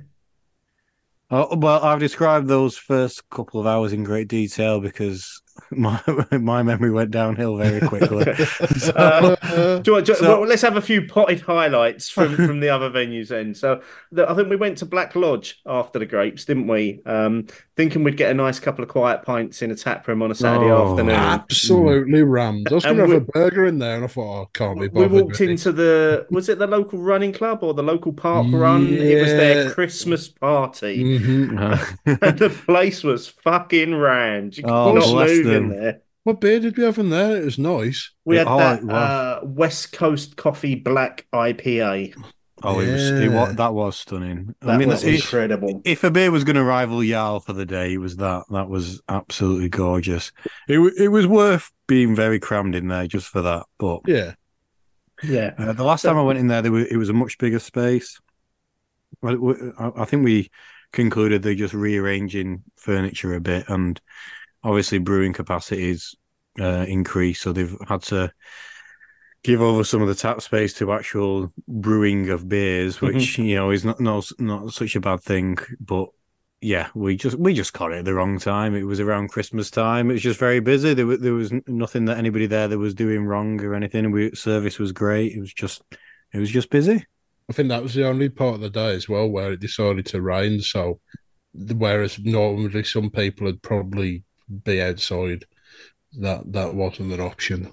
Oh, 1.30 1.56
well, 1.56 1.82
I've 1.82 1.98
described 1.98 2.46
those 2.46 2.76
first 2.76 3.28
couple 3.30 3.58
of 3.60 3.66
hours 3.66 3.92
in 3.92 4.04
great 4.04 4.28
detail 4.28 4.78
because 4.80 5.42
my 5.70 6.00
my 6.32 6.62
memory 6.62 6.90
went 6.90 7.10
downhill 7.10 7.56
very 7.56 7.80
quickly. 7.88 8.24
So- 8.78 8.92
Uh, 8.94 9.78
do 9.80 9.90
you 9.90 9.92
want- 9.94 10.06
do 10.06 10.14
So- 10.14 10.40
well, 10.40 10.48
let's 10.48 10.62
have 10.62 10.76
a 10.76 10.80
few 10.82 11.06
potted 11.06 11.40
highlights 11.40 12.08
from, 12.10 12.34
from 12.36 12.60
the 12.60 12.68
other 12.70 12.90
venues 12.90 13.28
then. 13.28 13.54
So 13.54 13.80
the, 14.12 14.28
I 14.30 14.34
think 14.34 14.48
we 14.48 14.56
went 14.56 14.78
to 14.78 14.86
Black 14.86 15.14
Lodge 15.14 15.60
after 15.66 15.98
the 15.98 16.06
grapes, 16.06 16.44
didn't 16.44 16.66
we? 16.66 17.00
Um, 17.06 17.46
thinking 17.76 18.04
we'd 18.04 18.16
get 18.16 18.30
a 18.30 18.34
nice 18.34 18.60
couple 18.60 18.82
of 18.84 18.88
quiet 18.90 19.22
pints 19.24 19.62
in 19.62 19.70
a 19.70 19.74
tap 19.74 20.06
room 20.06 20.22
on 20.22 20.30
a 20.30 20.34
Saturday 20.34 20.70
Oh. 20.70 20.90
afternoon. 20.92 21.14
absolutely 21.14 22.22
rammed. 22.22 22.68
I 22.70 22.74
was 22.74 22.84
going 22.84 22.96
to 22.96 23.02
have 23.02 23.10
we- 23.10 23.16
a 23.16 23.20
burger 23.20 23.64
in 23.66 23.78
there, 23.78 23.96
and 23.96 24.04
I 24.04 24.08
thought, 24.08 24.40
oh, 24.40 24.42
I 24.42 24.46
can't 24.58 24.80
be 24.80 24.88
bothered. 24.88 25.10
We 25.12 25.18
bothered. 25.18 25.24
walked 25.26 25.40
with 25.40 25.48
it. 25.48 25.50
into 25.50 25.72
the 25.72 26.26
was 26.30 26.48
it 26.48 26.58
the 26.58 26.66
local 26.66 26.98
running 27.00 27.32
club 27.32 27.60
or 27.62 27.74
the 27.74 27.82
local 27.82 28.12
park 28.12 28.46
run? 28.52 28.86
It 28.88 29.20
was 29.20 29.30
their 29.32 29.70
Christmas 29.72 30.28
party. 30.28 31.18
Mhm. 31.18 32.18
And 32.22 32.38
the 32.38 32.50
place 32.50 33.02
was 33.02 33.28
fucking 33.28 33.94
rammed. 33.94 34.56
You 34.56 34.64
could 34.64 34.72
Oh, 34.72 34.92
not 35.44 35.54
in 35.54 35.68
them. 35.68 35.78
there. 35.80 36.00
What 36.24 36.40
beer 36.40 36.58
did 36.58 36.76
we 36.78 36.84
have 36.84 36.98
in 36.98 37.10
there? 37.10 37.36
It 37.36 37.44
was 37.44 37.58
nice. 37.58 38.10
We 38.24 38.36
had 38.38 38.46
Oh, 38.46 38.58
that 38.58 38.78
it 38.80 38.84
was. 38.86 38.94
uh, 38.94 39.40
West 39.44 39.92
Coast 39.92 40.36
Coffee 40.36 40.74
Black 40.74 41.26
IPA. 41.34 42.14
Oh, 42.62 42.80
it 42.80 42.90
was, 42.90 43.10
it 43.10 43.28
was 43.30 43.56
that 43.56 43.74
was 43.74 43.96
stunning. 43.98 44.54
That 44.62 44.70
I 44.70 44.78
mean, 44.78 44.88
was 44.88 45.04
it- 45.04 45.16
incredible. 45.16 45.82
if 45.84 46.02
a 46.02 46.10
beer 46.10 46.30
was 46.30 46.44
going 46.44 46.56
to 46.56 46.64
rival 46.64 46.98
Yarl 47.00 47.44
for 47.44 47.52
the 47.52 47.66
day, 47.66 47.92
it 47.92 47.98
was 47.98 48.16
that. 48.16 48.44
That 48.50 48.70
was 48.70 49.02
absolutely 49.08 49.68
gorgeous. 49.68 50.32
It 50.66 50.78
it 50.98 51.08
was 51.08 51.26
worth 51.26 51.70
being 51.86 52.16
very 52.16 52.38
crammed 52.40 52.74
in 52.74 52.88
there 52.88 53.06
just 53.06 53.26
for 53.26 53.42
that. 53.42 53.66
But 53.78 54.00
Yeah. 54.06 54.32
Yeah. 55.22 55.52
uh, 55.58 55.72
the 55.74 55.84
last 55.84 56.02
time 56.02 56.16
I 56.16 56.22
went 56.22 56.38
in 56.38 56.46
there, 56.48 56.62
there 56.62 56.72
were, 56.72 56.86
it 56.86 56.96
was 56.96 57.10
a 57.10 57.12
much 57.14 57.36
bigger 57.36 57.58
space. 57.58 58.18
Well, 59.20 59.54
I 59.78 60.02
I 60.02 60.04
think 60.06 60.24
we 60.24 60.50
concluded 60.92 61.42
they're 61.42 61.54
just 61.54 61.74
rearranging 61.74 62.62
furniture 62.76 63.34
a 63.34 63.40
bit, 63.40 63.68
and 63.68 64.00
obviously 64.64 64.98
brewing 64.98 65.32
capacities 65.32 66.14
uh, 66.58 66.84
increased, 66.88 67.42
so 67.42 67.52
they've 67.52 67.76
had 67.86 68.02
to 68.02 68.32
give 69.44 69.60
over 69.60 69.84
some 69.84 70.00
of 70.00 70.08
the 70.08 70.14
tap 70.14 70.40
space 70.40 70.72
to 70.72 70.92
actual 70.92 71.52
brewing 71.68 72.30
of 72.30 72.48
beers, 72.48 73.00
which 73.00 73.38
you 73.38 73.54
know 73.54 73.70
is 73.70 73.84
not 73.84 74.00
no, 74.00 74.22
not 74.38 74.72
such 74.72 74.96
a 74.96 75.00
bad 75.00 75.22
thing. 75.22 75.58
But 75.78 76.08
yeah, 76.60 76.88
we 76.94 77.16
just 77.16 77.38
we 77.38 77.52
just 77.52 77.74
caught 77.74 77.92
it 77.92 77.98
at 77.98 78.04
the 78.06 78.14
wrong 78.14 78.38
time. 78.38 78.74
It 78.74 78.84
was 78.84 78.98
around 78.98 79.28
Christmas 79.28 79.70
time. 79.70 80.10
It 80.10 80.14
was 80.14 80.22
just 80.22 80.40
very 80.40 80.60
busy. 80.60 80.94
There 80.94 81.06
was 81.06 81.20
there 81.20 81.34
was 81.34 81.52
nothing 81.66 82.06
that 82.06 82.18
anybody 82.18 82.46
there 82.46 82.68
that 82.68 82.78
was 82.78 82.94
doing 82.94 83.24
wrong 83.24 83.60
or 83.60 83.74
anything. 83.74 84.10
We 84.10 84.34
service 84.34 84.78
was 84.78 84.90
great. 84.90 85.32
It 85.32 85.40
was 85.40 85.52
just 85.52 85.82
it 86.32 86.38
was 86.38 86.50
just 86.50 86.70
busy. 86.70 87.04
I 87.48 87.52
think 87.52 87.68
that 87.68 87.82
was 87.82 87.92
the 87.92 88.08
only 88.08 88.30
part 88.30 88.54
of 88.54 88.60
the 88.62 88.70
day 88.70 88.94
as 88.94 89.08
well 89.08 89.28
where 89.28 89.52
it 89.52 89.60
decided 89.60 90.06
to 90.06 90.22
rain. 90.22 90.60
So, 90.60 91.00
whereas 91.52 92.18
normally 92.18 92.84
some 92.84 93.10
people 93.10 93.44
would 93.44 93.60
probably 93.60 94.24
be 94.64 94.80
outside, 94.82 95.44
that 96.20 96.52
that 96.52 96.74
wasn't 96.74 97.12
an 97.12 97.20
option. 97.20 97.72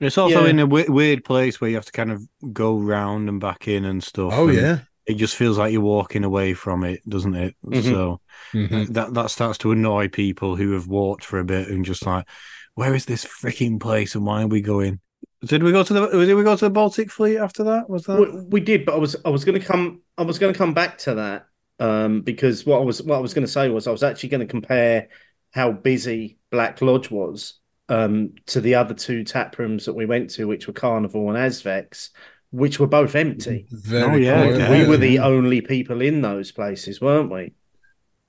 It's 0.00 0.18
also 0.18 0.44
Yeah. 0.44 0.50
in 0.50 0.58
a 0.58 0.62
w- 0.66 0.90
weird 0.92 1.24
place 1.24 1.60
where 1.60 1.70
you 1.70 1.76
have 1.76 1.86
to 1.86 1.92
kind 1.92 2.10
of 2.12 2.22
go 2.52 2.78
round 2.78 3.28
and 3.28 3.40
back 3.40 3.68
in 3.68 3.84
and 3.84 4.02
stuff. 4.02 4.32
Oh 4.34 4.48
and 4.48 4.56
yeah, 4.56 4.78
it 5.06 5.14
just 5.14 5.36
feels 5.36 5.58
like 5.58 5.72
you're 5.72 5.80
walking 5.82 6.24
away 6.24 6.54
from 6.54 6.84
it, 6.84 7.00
doesn't 7.08 7.34
it? 7.34 7.56
Mhm. 7.64 7.82
So 7.84 8.20
Mhm. 8.52 8.92
that 8.94 9.14
that 9.14 9.30
starts 9.30 9.58
to 9.58 9.72
annoy 9.72 10.08
people 10.08 10.56
who 10.56 10.72
have 10.72 10.88
walked 10.88 11.24
for 11.24 11.38
a 11.38 11.44
bit 11.44 11.68
and 11.68 11.84
just 11.84 12.04
like, 12.06 12.26
where 12.74 12.94
is 12.94 13.04
this 13.06 13.24
freaking 13.24 13.80
place 13.80 14.14
and 14.14 14.26
why 14.26 14.42
are 14.42 14.48
we 14.48 14.60
going? 14.60 15.00
Did 15.44 15.62
we 15.62 15.72
go 15.72 15.82
to 15.82 15.92
the 15.92 16.06
did 16.08 16.34
we 16.34 16.42
go 16.42 16.56
to 16.56 16.64
the 16.64 16.70
Baltic 16.70 17.10
Fleet 17.10 17.38
after 17.38 17.64
that? 17.64 17.88
Was 17.88 18.04
that 18.04 18.18
We, 18.18 18.40
we 18.48 18.60
did, 18.60 18.84
but 18.84 18.94
I 18.94 18.98
was 18.98 19.16
I 19.24 19.28
was 19.28 19.44
going 19.44 19.60
to 19.60 19.66
come 19.66 20.02
I 20.18 20.22
was 20.22 20.38
going 20.38 20.52
to 20.52 20.58
come 20.58 20.74
back 20.74 20.98
to 20.98 21.14
that 21.16 21.46
um, 21.78 22.22
because 22.22 22.64
what 22.66 22.80
I 22.80 22.84
was 22.84 23.02
what 23.02 23.16
I 23.16 23.20
was 23.20 23.34
going 23.34 23.46
to 23.46 23.52
say 23.52 23.68
was 23.68 23.86
I 23.86 23.90
was 23.92 24.02
actually 24.02 24.30
going 24.30 24.40
to 24.40 24.46
compare 24.50 25.08
how 25.54 25.70
busy 25.72 26.38
Black 26.50 26.82
Lodge 26.82 27.10
was 27.10 27.54
um, 27.88 28.32
to 28.46 28.60
the 28.60 28.74
other 28.74 28.94
two 28.94 29.22
tap 29.22 29.56
rooms 29.58 29.84
that 29.86 29.94
we 29.94 30.04
went 30.04 30.30
to, 30.30 30.46
which 30.48 30.66
were 30.66 30.72
Carnival 30.72 31.28
and 31.30 31.38
Azvex, 31.38 32.10
which 32.50 32.80
were 32.80 32.88
both 32.88 33.14
empty. 33.14 33.66
Very 33.70 34.02
Oh, 34.02 34.14
yeah, 34.16 34.42
quiet. 34.42 34.58
yeah. 34.58 34.70
we 34.70 34.88
were 34.88 34.96
the 34.96 35.20
only 35.20 35.60
people 35.60 36.00
in 36.02 36.20
those 36.22 36.50
places, 36.50 37.00
weren't 37.00 37.30
we? 37.30 37.52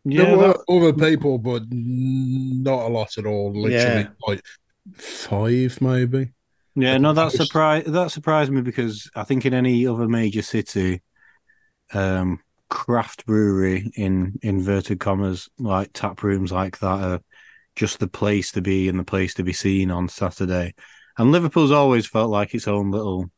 Yeah, 0.04 0.26
there 0.26 0.38
were 0.38 0.48
that- 0.50 0.64
other 0.70 0.94
people, 0.94 1.40
but 1.40 1.64
not 1.72 2.86
a 2.86 2.94
lot 2.94 3.18
at 3.18 3.26
all. 3.26 3.52
Literally, 3.54 4.02
Yeah. 4.04 4.08
like 4.28 4.42
five, 4.98 5.82
maybe. 5.82 6.30
yeah. 6.76 6.98
No, 7.00 7.12
that 7.14 7.32
surprised 7.32 7.88
that 7.88 8.12
surprised 8.12 8.52
me 8.52 8.62
because 8.62 9.10
I 9.16 9.24
think 9.24 9.46
in 9.48 9.54
any 9.56 9.88
other 9.88 10.08
major 10.08 10.44
city, 10.44 11.02
um, 11.94 12.40
craft 12.76 13.26
brewery 13.26 13.90
in 13.96 14.38
inverted 14.44 15.00
commas 15.00 15.48
like 15.58 15.90
tap 15.94 16.22
rooms 16.22 16.52
like 16.52 16.78
that 16.80 17.02
are 17.02 17.22
just 17.78 18.00
the 18.00 18.08
place 18.08 18.52
to 18.52 18.62
be 18.62 18.90
and 18.90 19.00
the 19.00 19.04
place 19.06 19.34
to 19.34 19.44
be 19.44 19.54
seen 19.54 19.90
on 19.90 20.10
Saturday. 20.10 20.74
And 21.18 21.32
Liverpool's 21.32 21.72
always 21.72 22.06
felt 22.06 22.30
like 22.30 22.54
its 22.54 22.68
own 22.68 22.92
little 22.92 23.32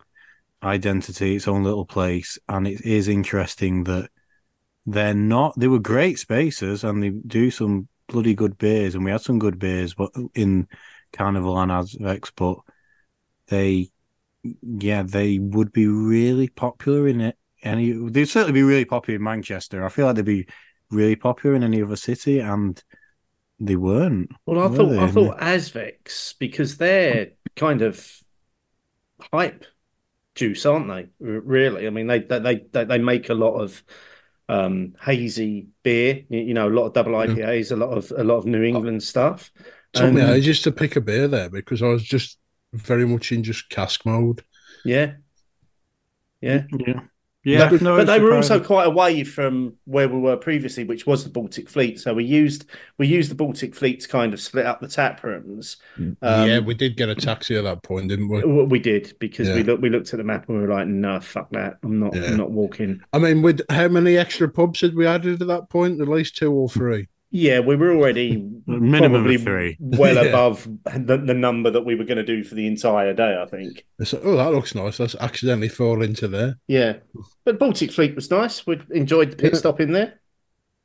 identity, 0.64 1.36
its 1.36 1.48
own 1.48 1.64
little 1.64 1.86
place. 1.86 2.40
And 2.50 2.68
it 2.68 2.82
is 2.82 3.08
interesting 3.08 3.84
that 3.84 4.10
they're 4.88 5.14
not, 5.14 5.54
they 5.56 5.68
were 5.68 5.78
great 5.78 6.18
spaces 6.18 6.84
and 6.84 7.04
they 7.04 7.12
do 7.12 7.52
some 7.52 7.88
bloody 8.08 8.34
good 8.34 8.58
beers. 8.58 8.96
And 8.96 9.06
we 9.06 9.12
had 9.12 9.22
some 9.22 9.38
good 9.38 9.60
beers 9.60 9.94
but 9.94 10.10
in 10.34 10.68
Carnival 11.14 11.60
and 11.60 11.72
Azvex, 11.72 12.32
but 12.36 12.58
they, 13.50 13.92
yeah, 14.64 15.04
they 15.04 15.38
would 15.38 15.72
be 15.72 15.86
really 15.86 16.48
popular 16.48 17.08
in 17.08 17.22
it. 17.22 17.38
Any, 17.72 17.92
they'd 18.10 18.26
certainly 18.26 18.54
be 18.54 18.64
really 18.64 18.86
popular 18.86 19.16
in 19.18 19.24
Manchester. 19.24 19.86
I 19.86 19.90
feel 19.90 20.06
like 20.08 20.16
they'd 20.16 20.26
be 20.26 20.48
really 20.92 21.16
popular 21.16 21.56
in 21.56 21.64
any 21.64 21.82
other 21.82 21.96
city, 21.96 22.40
and 22.40 22.82
they 23.60 23.76
weren't. 23.76 24.32
Well, 24.46 24.60
I 24.60 24.68
Were 24.68 24.76
thought 24.78 24.90
they? 24.90 25.00
I 25.00 25.08
thought 25.08 25.40
Azvex 25.40 26.36
because 26.40 26.78
they're 26.78 27.32
kind 27.56 27.82
of 27.82 28.10
hype 29.34 29.66
juice, 30.36 30.66
aren't 30.66 30.88
they? 30.88 31.08
Really, 31.20 31.88
I 31.88 31.90
mean, 31.90 32.08
they 32.08 32.20
they 32.20 32.66
they 32.72 32.86
they 32.86 32.98
make 32.98 33.30
a 33.30 33.34
lot 33.34 33.56
of 33.56 33.84
um, 34.50 34.96
hazy 35.02 35.68
beer. 35.84 36.24
You, 36.30 36.40
you 36.40 36.54
know, 36.54 36.68
a 36.68 36.72
lot 36.72 36.86
of 36.86 36.94
double 36.94 37.14
IPAs, 37.14 37.72
a 37.72 37.76
lot 37.76 37.90
of 37.98 38.12
a 38.16 38.24
lot 38.24 38.38
of 38.38 38.46
New 38.46 38.64
England 38.64 39.04
stuff. 39.04 39.52
took 39.94 40.14
me 40.14 40.22
And- 40.22 40.32
ages 40.32 40.62
to 40.62 40.72
pick 40.72 40.96
a 40.96 41.02
beer 41.02 41.28
there 41.28 41.50
because 41.50 41.82
I 41.82 41.88
was 41.88 42.04
just 42.04 42.38
very 42.74 43.06
much 43.08 43.32
in 43.32 43.44
just 43.44 43.70
cask 43.70 44.06
mode. 44.06 44.44
Yeah, 44.86 45.14
yeah. 46.42 46.64
Yeah, 46.78 47.02
yeah. 47.48 47.70
but, 47.70 47.82
no, 47.82 47.98
but 47.98 48.08
they 48.08 48.20
were 48.20 48.36
also 48.36 48.60
quite 48.60 48.88
away 48.88 49.24
from 49.24 49.74
where 49.86 50.10
we 50.10 50.20
were 50.20 50.36
previously, 50.38 50.84
which 50.84 51.08
was 51.08 51.24
the 51.24 51.30
Baltic 51.30 51.70
Fleet. 51.70 52.00
So 52.00 52.14
we 52.14 52.26
used 52.26 52.66
we 52.98 53.08
used 53.08 53.32
the 53.32 53.36
Baltic 53.36 53.74
Fleet 53.76 54.02
to 54.02 54.08
kind 54.08 54.34
of 54.34 54.42
split 54.42 54.66
up 54.66 54.82
the 54.82 54.88
tap 54.88 55.24
rooms. 55.24 55.78
Um, 55.98 56.16
yeah, 56.22 56.60
we 56.60 56.74
did 56.74 56.98
get 56.98 57.10
a 57.10 57.16
taxi 57.16 57.56
at 57.56 57.64
that 57.64 57.84
point, 57.84 58.10
didn't 58.10 58.30
we? 58.30 58.44
We 58.44 58.80
did 58.80 59.14
because 59.20 59.50
we 59.50 59.64
looked 59.64 59.82
we 59.82 59.90
looked 59.90 60.14
at 60.14 60.18
the 60.18 60.24
map 60.24 60.50
and 60.50 60.58
we 60.58 60.68
were 60.68 60.74
like, 60.74 60.88
no, 60.88 61.20
fuck 61.20 61.50
that. 61.52 61.78
I'm 61.84 62.00
not 62.00 62.16
Yeah. 62.16 62.26
I'm 62.26 62.38
not 62.38 62.52
walking. 62.52 63.02
I 63.14 63.20
mean, 63.20 63.42
with 63.42 63.62
how 63.70 63.88
many 63.88 64.18
extra 64.18 64.50
pubs 64.50 64.82
had 64.82 64.96
we 64.96 65.08
added 65.08 65.42
at 65.42 65.48
that 65.48 65.70
point? 65.70 66.02
At 66.02 66.08
least 66.08 66.36
two 66.36 66.52
or 66.52 66.70
three. 66.70 67.08
Yeah, 67.30 67.60
we 67.60 67.76
were 67.76 67.92
already 67.94 68.38
Minimum 68.68 69.26
of 69.28 69.42
three. 69.42 69.78
well 69.80 70.16
Yeah. 70.16 70.22
above 70.30 70.68
the, 70.86 71.18
the 71.18 71.34
number 71.34 71.70
that 71.72 71.82
we 71.86 71.96
were 71.96 72.06
going 72.06 72.18
to 72.18 72.24
do 72.24 72.44
for 72.44 72.56
the 72.56 72.68
entire 72.68 73.14
day. 73.14 73.38
I 73.42 73.46
think. 73.46 73.86
It's 74.00 74.14
like, 74.14 74.22
oh, 74.26 74.38
that 74.38 74.52
looks 74.54 74.76
nice. 74.76 75.00
Let's 75.00 75.16
accidentally 75.16 75.70
fall 75.70 76.02
into 76.02 76.28
there. 76.28 76.58
Yeah, 76.68 76.98
but 77.44 77.60
Baltic 77.60 77.92
Fleet 77.92 78.16
was 78.16 78.32
nice. 78.32 78.66
We 78.66 78.80
enjoyed 78.92 79.32
the 79.32 79.36
pit 79.38 79.54
Yeah. 79.54 79.60
stop 79.60 79.80
in 79.82 79.92
there. 79.92 80.20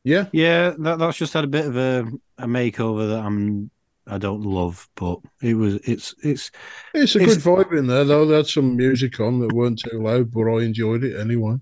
Yeah, 0.05 0.26
Yeah, 0.33 0.74
that 0.81 0.98
that's 0.98 1.16
just 1.16 1.33
had 1.33 1.44
a 1.44 1.48
bit 1.48 1.64
of 1.66 1.76
a, 1.76 2.07
a 2.38 2.46
makeover 2.46 3.09
that 3.11 3.20
I'm 3.24 3.70
I 4.09 4.18
don't 4.18 4.42
love, 4.42 4.88
but 4.96 5.20
it 5.42 5.55
was 5.55 5.76
it's 5.85 6.12
it's 6.24 6.50
it's 6.92 7.14
a 7.14 7.20
It's- 7.20 7.37
good 7.37 7.44
vibe 7.68 7.78
in 7.78 7.87
there, 7.87 8.02
though. 8.05 8.26
They 8.26 8.35
had 8.37 8.48
some 8.48 8.76
music 8.76 9.20
on 9.20 9.38
that 9.38 9.52
weren't 9.52 9.78
too 9.78 10.02
loud, 10.02 10.33
but 10.33 10.48
I 10.52 10.62
enjoyed 10.62 11.05
it 11.05 11.20
anyway. 11.20 11.55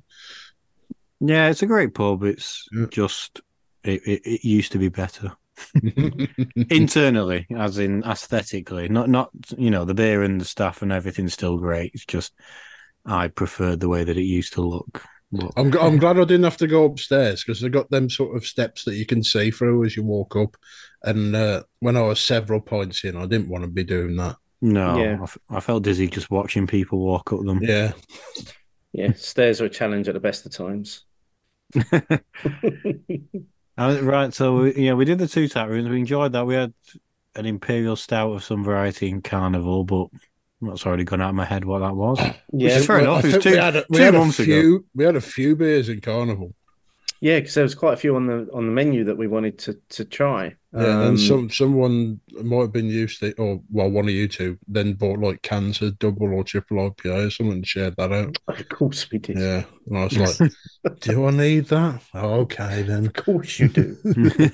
yeah, 1.21 1.51
it's 1.51 1.63
a 1.63 1.67
great 1.67 1.93
pub. 1.93 2.23
It's 2.25 2.67
Yeah. 2.73 2.87
just 2.91 3.43
it, 3.85 4.03
it, 4.07 4.23
it 4.25 4.45
used 4.45 4.73
to 4.73 4.79
be 4.79 4.89
better 4.89 5.33
internally, 6.71 7.47
as 7.57 7.79
in 7.79 8.03
aesthetically. 8.05 8.89
Not 8.89 9.09
not 9.09 9.31
you 9.57 9.71
know 9.71 9.85
the 9.85 9.95
beer 9.95 10.23
and 10.23 10.41
the 10.41 10.45
stuff 10.45 10.83
and 10.83 10.93
everything's 10.93 11.35
still 11.35 11.59
great. 11.59 11.93
It's 11.95 12.05
just 12.07 12.33
I 13.05 13.29
preferred 13.29 13.81
the 13.81 13.89
way 13.89 14.05
that 14.05 14.17
it 14.17 14.23
used 14.23 14.55
to 14.55 14.63
look. 14.63 15.03
But 15.33 15.53
I'm, 15.57 15.71
g- 15.71 15.79
I'm 15.79 15.99
glad 15.99 16.19
I 16.19 16.25
didn't 16.25 16.43
have 16.45 16.57
to 16.59 16.67
go 16.67 16.85
upstairs 16.85 17.45
because 17.45 17.61
they 17.61 17.69
got 17.69 17.89
them 17.91 18.11
sort 18.11 18.37
of 18.37 18.45
steps 18.45 18.85
that 18.85 18.97
you 18.97 19.07
can 19.07 19.23
see 19.23 19.51
through 19.53 19.85
as 19.85 19.97
you 19.97 20.03
walk 20.03 20.35
up. 20.35 20.57
And 21.05 21.37
uh, 21.37 21.63
when 21.79 21.97
I 21.97 22.03
was 22.03 22.21
several 22.21 22.61
points 22.61 23.05
in, 23.05 23.17
I 23.17 23.27
didn't 23.27 23.49
want 23.49 23.63
to 23.63 23.71
be 23.71 23.85
doing 23.85 24.17
that. 24.17 24.37
no, 24.61 24.97
Yeah. 24.99 25.17
I, 25.21 25.23
f- 25.23 25.39
I 25.49 25.61
felt 25.61 25.85
dizzy 25.85 26.09
just 26.09 26.31
watching 26.31 26.67
people 26.67 26.99
walk 26.99 27.33
up 27.33 27.45
them. 27.45 27.61
Yeah, 27.63 27.93
Yeah, 28.93 29.13
stairs 29.15 29.61
are 29.61 29.67
a 29.67 29.71
challenge 29.71 30.09
at 30.09 30.15
the 30.15 30.21
best 30.21 30.47
of 30.47 30.53
times. 30.53 31.05
Uh, 33.81 33.99
right, 34.03 34.35
so 34.35 34.57
we, 34.57 34.75
yeah, 34.75 34.93
we 34.93 35.07
did 35.07 35.19
the 35.19 35.27
two 35.27 35.49
tap 35.49 35.69
rooms. 35.71 35.89
We 35.89 36.01
enjoyed 36.01 36.33
that. 36.33 36.47
We 36.47 36.55
had 36.55 36.75
an 37.35 37.47
imperial 37.47 37.97
stout 37.97 38.31
of 38.33 38.45
some 38.45 38.63
variety 38.63 39.09
in 39.09 39.23
Carnival, 39.23 39.85
but 39.85 40.09
that's 40.61 40.85
already 40.85 41.05
gone 41.05 41.23
out 41.23 41.31
of 41.31 41.35
my 41.35 41.47
head 41.47 41.65
what 41.65 41.79
that 41.79 41.97
was. 41.97 42.19
Yeah, 42.53 42.77
It's 42.77 42.85
fair 42.87 42.99
Well, 43.01 43.17
enough. 43.19 43.25
I 43.25 43.29
It 43.29 43.35
was 43.37 43.43
think 43.45 43.55
we 43.55 43.61
had 43.61 43.77
a, 43.77 43.85
we 43.89 43.97
two 43.97 44.03
had 44.05 44.15
a 44.15 44.19
months 44.19 44.39
ago. 44.39 44.45
few. 44.61 44.87
We 44.95 45.05
had 45.05 45.17
a 45.17 45.21
few 45.23 45.57
beers 45.57 45.89
in 45.89 46.03
Carnival. 46.03 46.55
yeah, 47.23 47.39
because 47.39 47.55
there 47.55 47.65
was 47.65 47.75
quite 47.75 47.95
a 47.95 47.97
few 47.97 48.17
on 48.17 48.27
the 48.27 48.49
on 48.53 48.67
the 48.67 48.73
menu 48.73 49.05
that 49.05 49.17
we 49.17 49.27
wanted 49.29 49.59
to 49.61 49.79
to 49.91 50.05
try. 50.05 50.57
Yeah, 50.73 51.01
Um, 51.01 51.07
and 51.09 51.21
some 51.21 51.51
someone 51.51 52.21
might 52.45 52.61
have 52.61 52.73
been 52.73 52.87
used 52.87 53.19
to, 53.21 53.33
or 53.39 53.61
well, 53.71 53.91
one 53.91 54.05
of 54.05 54.11
you 54.15 54.29
two 54.29 54.57
then 54.69 54.93
bought 54.95 55.19
like 55.19 55.43
cans 55.43 55.83
of 55.83 55.99
double 55.99 56.33
or 56.33 56.45
triple 56.45 56.77
IPA 56.91 57.27
or 57.27 57.31
something 57.31 57.55
and 57.55 57.67
shared 57.67 57.97
that 57.97 58.13
out. 58.13 58.37
Of 58.49 58.69
course 58.69 59.11
we 59.11 59.19
did. 59.19 59.37
Yeah, 59.39 59.65
and 59.87 59.99
I 59.99 60.05
was 60.05 60.17
like, 60.17 60.53
"Do 61.01 61.27
I 61.27 61.31
need 61.33 61.67
that?" 61.67 62.03
Okay, 62.15 62.83
then. 62.83 63.07
Of 63.07 63.15
course 63.15 63.59
you 63.59 63.69
do. 63.69 63.97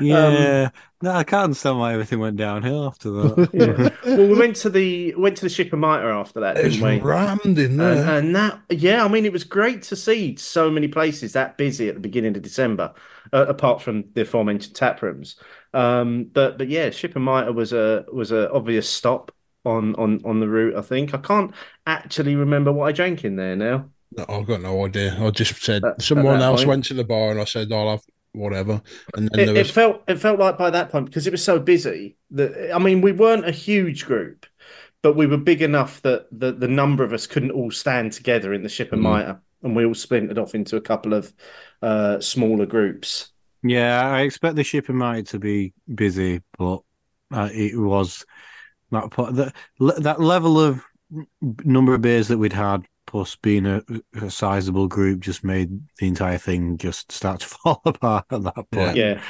yeah, 0.00 0.70
no, 1.02 1.10
I 1.10 1.24
can't 1.24 1.44
understand 1.44 1.78
why 1.78 1.92
everything 1.92 2.18
went 2.18 2.36
downhill 2.36 2.86
after 2.86 3.10
that. 3.10 3.50
Yeah. 3.52 3.90
well, 4.16 4.26
we 4.28 4.38
went 4.38 4.56
to 4.56 4.70
the 4.70 5.14
went 5.16 5.36
to 5.38 5.42
the 5.44 5.48
Ship 5.48 5.72
of 5.72 5.78
Mitre 5.78 6.10
after 6.10 6.40
that, 6.40 6.56
It's 6.56 6.76
didn't 6.76 6.80
we? 6.80 7.00
rammed 7.00 7.58
in 7.58 7.80
And, 7.80 7.82
there. 8.00 8.18
and 8.18 8.34
that, 8.36 8.60
yeah, 8.70 9.04
I 9.04 9.08
mean, 9.08 9.24
it 9.26 9.32
was 9.32 9.44
great 9.44 9.82
to 9.82 9.96
see 9.96 10.36
so 10.36 10.70
many 10.70 10.88
places 10.88 11.32
that 11.34 11.56
busy 11.56 11.88
at 11.88 11.94
the 11.94 12.00
beginning 12.00 12.36
of 12.36 12.42
December, 12.42 12.92
uh, 13.32 13.46
apart 13.48 13.82
from 13.82 14.04
the 14.14 14.22
aforementioned 14.22 14.74
tap 14.74 15.02
rooms. 15.02 15.36
Um, 15.74 16.24
but 16.32 16.58
but 16.58 16.68
yeah, 16.68 16.90
Ship 16.90 17.14
and 17.16 17.24
Mitre 17.24 17.52
was 17.52 17.72
a 17.72 18.04
was 18.12 18.32
a 18.32 18.50
obvious 18.52 18.88
stop 18.88 19.32
on 19.64 19.94
on 19.96 20.20
on 20.24 20.40
the 20.40 20.48
route. 20.48 20.76
I 20.76 20.82
think 20.82 21.14
I 21.14 21.18
can't 21.18 21.52
actually 21.86 22.34
remember 22.36 22.72
what 22.72 22.88
I 22.88 22.92
drank 22.92 23.24
in 23.24 23.36
there 23.36 23.56
now. 23.56 23.90
No, 24.16 24.24
I've 24.28 24.46
got 24.46 24.60
no 24.62 24.86
idea. 24.86 25.16
I 25.20 25.30
just 25.30 25.62
said 25.62 25.84
At- 25.84 26.00
someone 26.00 26.40
else 26.40 26.60
point. 26.60 26.68
went 26.68 26.84
to 26.86 26.94
the 26.94 27.04
bar 27.04 27.30
and 27.30 27.40
I 27.40 27.44
said 27.44 27.72
I'll 27.72 27.90
have 27.90 28.02
whatever, 28.32 28.80
and 29.16 29.28
then 29.32 29.40
It, 29.40 29.46
there 29.46 29.56
it 29.56 29.66
felt 29.66 30.02
it 30.08 30.16
felt 30.18 30.38
like 30.38 30.56
by 30.58 30.70
that 30.70 30.90
point 30.90 31.06
because 31.06 31.26
it 31.26 31.32
was 31.32 31.42
so 31.42 31.58
busy 31.58 32.16
that 32.32 32.72
I 32.74 32.78
mean 32.78 33.00
we 33.00 33.12
weren't 33.12 33.48
a 33.48 33.50
huge 33.52 34.06
group, 34.06 34.46
but 35.02 35.16
we 35.16 35.26
were 35.26 35.36
big 35.38 35.62
enough 35.62 36.00
that 36.02 36.26
the 36.30 36.52
the 36.52 36.68
number 36.68 37.02
of 37.02 37.12
us 37.12 37.26
couldn't 37.26 37.50
all 37.50 37.70
stand 37.70 38.12
together 38.12 38.54
in 38.54 38.62
the 38.62 38.68
Ship 38.68 38.92
and 38.92 39.02
Mm. 39.02 39.12
Mitre, 39.18 39.40
and 39.62 39.74
we 39.74 39.84
all 39.84 39.94
splintered 39.94 40.38
off 40.38 40.54
into 40.54 40.76
a 40.76 40.80
couple 40.80 41.12
of 41.14 41.32
uh, 41.82 42.20
smaller 42.20 42.66
groups. 42.66 43.32
Yeah, 43.62 44.08
I 44.08 44.22
expect 44.22 44.56
the 44.56 44.64
shipping 44.64 44.96
might 44.96 45.26
to 45.28 45.38
be 45.38 45.72
busy, 45.92 46.42
but 46.58 46.82
uh, 47.32 47.48
it 47.52 47.76
was 47.76 48.24
that 48.92 49.10
po- 49.10 49.32
that 49.32 49.54
that 49.78 50.20
level 50.20 50.60
of 50.60 50.82
number 51.64 51.94
of 51.94 52.02
beers 52.02 52.28
that 52.28 52.38
we'd 52.38 52.52
had, 52.52 52.84
plus 53.06 53.36
being 53.36 53.66
a, 53.66 53.82
a 54.20 54.30
sizable 54.30 54.86
group, 54.88 55.20
just 55.20 55.42
made 55.44 55.70
the 55.98 56.06
entire 56.06 56.38
thing 56.38 56.76
just 56.78 57.10
start 57.10 57.40
to 57.40 57.46
fall 57.48 57.82
apart 57.84 58.26
at 58.30 58.42
that 58.42 58.70
point. 58.70 58.96
Yeah. 58.96 59.20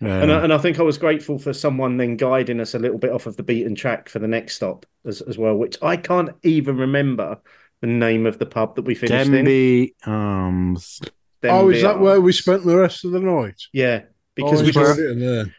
Um, 0.00 0.08
And 0.08 0.32
I, 0.32 0.42
and 0.44 0.52
I 0.52 0.58
think 0.58 0.78
I 0.80 0.82
was 0.82 0.98
grateful 0.98 1.38
for 1.38 1.52
someone 1.52 1.96
then 1.96 2.16
guiding 2.16 2.60
us 2.60 2.74
a 2.74 2.78
little 2.78 2.98
bit 2.98 3.12
off 3.12 3.26
of 3.26 3.36
the 3.36 3.42
beaten 3.44 3.74
track 3.74 4.08
for 4.08 4.18
the 4.18 4.26
next 4.28 4.56
stop 4.56 4.84
as, 5.04 5.20
as 5.22 5.38
well, 5.38 5.54
which 5.56 5.76
I 5.82 5.96
can't 5.96 6.30
even 6.42 6.76
remember 6.76 7.40
the 7.80 7.86
name 7.86 8.26
of 8.26 8.38
the 8.38 8.46
pub 8.46 8.76
that 8.76 8.82
we 8.82 8.94
finished 8.94 9.32
in. 9.32 9.44
Denby 9.44 9.94
Arms. 10.04 11.00
Oh, 11.44 11.68
is 11.70 11.82
that 11.82 12.00
where 12.00 12.20
we 12.20 12.32
spent 12.32 12.64
the 12.64 12.76
rest 12.76 13.04
of 13.04 13.12
the 13.12 13.20
night? 13.20 13.60
Yeah, 13.72 14.02
because 14.34 14.60
Oh, 14.60 14.64
we 14.64 14.72
just, 14.72 14.96
there. 14.96 15.14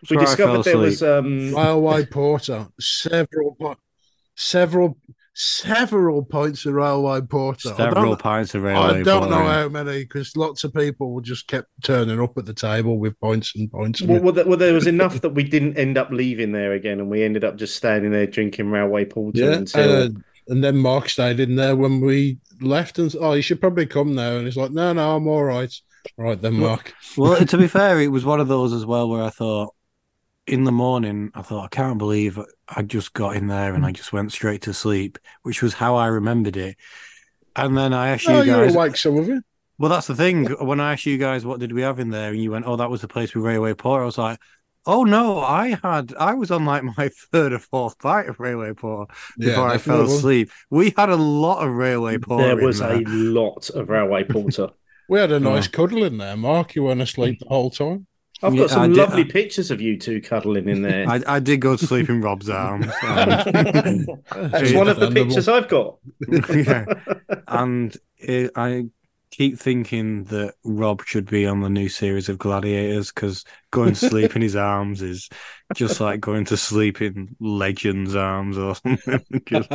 We 0.09 0.17
where 0.17 0.25
I 0.25 0.35
fell 0.35 0.61
discovered 0.61 0.63
there 0.63 0.77
was 0.77 1.01
asleep. 1.01 1.09
um 1.11 1.55
Railway 1.55 2.05
Porter, 2.05 2.67
several, 2.79 3.77
several, 4.35 4.97
several 5.33 6.23
points 6.23 6.65
of 6.65 6.73
Railway 6.73 7.21
Porter. 7.21 7.73
I 7.73 7.77
several 7.77 8.11
don't, 8.11 8.21
pints 8.21 8.55
of 8.55 8.65
I 8.65 9.01
don't 9.03 9.29
know 9.29 9.43
how 9.43 9.69
many 9.69 10.03
because 10.03 10.35
lots 10.35 10.63
of 10.63 10.73
people 10.73 11.19
just 11.21 11.47
kept 11.47 11.67
turning 11.83 12.19
up 12.19 12.37
at 12.37 12.45
the 12.45 12.53
table 12.53 12.97
with 12.97 13.19
points 13.19 13.53
and 13.55 13.71
points. 13.71 14.01
well, 14.01 14.21
well, 14.21 14.33
there, 14.33 14.45
well, 14.45 14.57
there 14.57 14.73
was 14.73 14.87
enough 14.87 15.21
that 15.21 15.31
we 15.31 15.43
didn't 15.43 15.77
end 15.77 15.97
up 15.97 16.09
leaving 16.11 16.51
there 16.51 16.73
again, 16.73 16.99
and 16.99 17.09
we 17.09 17.23
ended 17.23 17.43
up 17.43 17.57
just 17.57 17.75
standing 17.75 18.11
there 18.11 18.27
drinking 18.27 18.71
railway 18.71 19.05
porter 19.05 19.39
yeah, 19.41 19.53
until 19.53 20.03
uh, 20.03 20.09
and 20.47 20.63
then 20.63 20.77
Mark 20.77 21.09
stayed 21.09 21.39
in 21.39 21.55
there 21.55 21.75
when 21.75 22.01
we 22.01 22.37
left 22.61 22.99
and 22.99 23.13
oh, 23.19 23.33
you 23.33 23.41
should 23.41 23.61
probably 23.61 23.85
come 23.85 24.15
now. 24.15 24.37
And 24.37 24.45
he's 24.45 24.57
like, 24.57 24.71
no, 24.71 24.93
no, 24.93 25.15
I'm 25.15 25.27
all 25.27 25.43
right. 25.43 25.73
All 26.17 26.25
right 26.25 26.41
then, 26.41 26.55
Mark. 26.55 26.93
Well, 27.17 27.45
to 27.45 27.57
be 27.57 27.67
fair, 27.79 27.99
it 28.01 28.07
was 28.11 28.25
one 28.25 28.39
of 28.39 28.47
those 28.47 28.73
as 28.73 28.85
well 28.85 29.09
where 29.09 29.23
I 29.23 29.29
thought 29.29 29.73
in 30.45 30.65
the 30.65 30.71
morning, 30.71 31.31
I 31.33 31.41
thought, 31.41 31.63
I 31.65 31.67
can't 31.69 31.97
believe 31.97 32.37
I 32.67 32.81
just 32.81 33.13
got 33.13 33.35
in 33.35 33.47
there 33.47 33.73
and 33.73 33.85
I 33.85 33.91
just 33.93 34.11
went 34.11 34.31
straight 34.33 34.61
to 34.63 34.73
sleep, 34.73 35.17
which 35.43 35.61
was 35.61 35.73
how 35.73 35.95
I 35.95 36.07
remembered 36.07 36.57
it. 36.57 36.75
And 37.55 37.77
then 37.77 37.93
I 37.93 38.09
asked 38.09 38.27
Oh, 38.27 38.41
you 38.41 38.51
you 38.51 38.57
guys. 38.65 38.75
like 38.75 38.97
some 38.97 39.17
of 39.17 39.29
it. 39.29 39.43
Well, 39.77 39.89
that's 39.89 40.07
the 40.07 40.15
thing. 40.15 40.45
When 40.45 40.79
I 40.79 40.93
asked 40.93 41.05
you 41.05 41.17
guys, 41.17 41.45
what 41.45 41.59
did 41.59 41.71
we 41.71 41.81
have 41.81 41.99
in 41.99 42.09
there? 42.09 42.31
And 42.31 42.41
you 42.41 42.51
went, 42.51 42.65
oh, 42.67 42.75
that 42.75 42.89
was 42.89 43.01
the 43.01 43.07
place 43.07 43.33
with 43.33 43.43
Railway 43.45 43.73
Port. 43.73 44.01
I 44.01 44.05
was 44.05 44.17
like, 44.17 44.39
oh, 44.85 45.03
no, 45.03 45.39
I 45.39 45.77
had, 45.83 46.13
I 46.19 46.33
was 46.33 46.51
on 46.51 46.65
like 46.65 46.83
my 46.97 47.09
third 47.31 47.53
or 47.53 47.59
fourth 47.59 47.97
bite 47.99 48.27
of 48.27 48.39
Railway 48.39 48.73
Port 48.73 49.09
before 49.37 49.67
I 49.69 49.77
fell 49.77 50.01
asleep. 50.01 50.51
We 50.69 50.93
had 50.97 51.09
a 51.09 51.15
lot 51.15 51.65
of 51.65 51.73
Railway 51.73 52.17
Port. 52.17 52.41
There 52.41 52.55
was 52.57 52.79
there. 52.79 52.95
a 52.97 53.01
lot 53.05 53.69
of 53.69 53.89
railway 53.89 54.23
porter. 54.29 54.69
We 55.09 55.19
had 55.19 55.31
a 55.31 55.35
oh. 55.35 55.39
nice 55.39 55.67
Oh. 55.67 55.71
cuddle 55.71 56.03
in 56.03 56.17
there, 56.17 56.37
Mark. 56.37 56.75
You 56.75 56.83
weren't 56.83 57.01
asleep 57.01 57.39
the 57.39 57.47
whole 57.49 57.69
time. 57.69 58.07
I've 58.41 58.53
Yeah, 58.55 58.61
got 58.61 58.69
some 58.71 58.81
I 58.81 58.87
did- 58.87 58.97
uh, 58.99 59.01
lovely 59.03 59.21
I- 59.23 59.31
pictures 59.31 59.71
of 59.71 59.79
you 59.79 59.97
two 59.97 60.19
cuddling 60.21 60.67
in 60.67 60.81
there. 60.81 61.07
I, 61.09 61.21
I 61.27 61.39
did 61.39 61.61
go 61.61 61.75
to 61.77 61.85
sleep 61.87 62.09
in 62.09 62.19
Rob's 62.21 62.49
arms. 62.49 62.87
That's 63.01 64.73
one 64.73 64.87
of 64.89 64.99
the 64.99 65.11
pictures 65.13 65.47
I've 65.47 65.67
got. 65.69 65.97
yeah. 66.49 66.85
And 67.47 67.95
it, 68.17 68.51
I 68.55 68.85
keep 69.33 69.57
thinking 69.57 70.25
that 70.25 70.53
Rob 70.63 71.03
should 71.05 71.27
be 71.27 71.47
on 71.47 71.61
the 71.61 71.69
new 71.69 71.89
series 71.89 72.29
of 72.29 72.37
Gladiators 72.37 73.11
because 73.11 73.43
going 73.71 73.95
to 73.95 74.09
sleep 74.09 74.35
in 74.35 74.43
his 74.43 74.55
arms 74.55 75.01
is 75.01 75.27
just 75.73 75.99
like 75.99 76.19
going 76.19 76.45
to 76.45 76.55
sleep 76.55 77.01
in 77.01 77.35
Legends' 77.39 78.15
arms 78.15 78.59
or 78.59 78.75
something. 78.75 79.23
Just- 79.47 79.71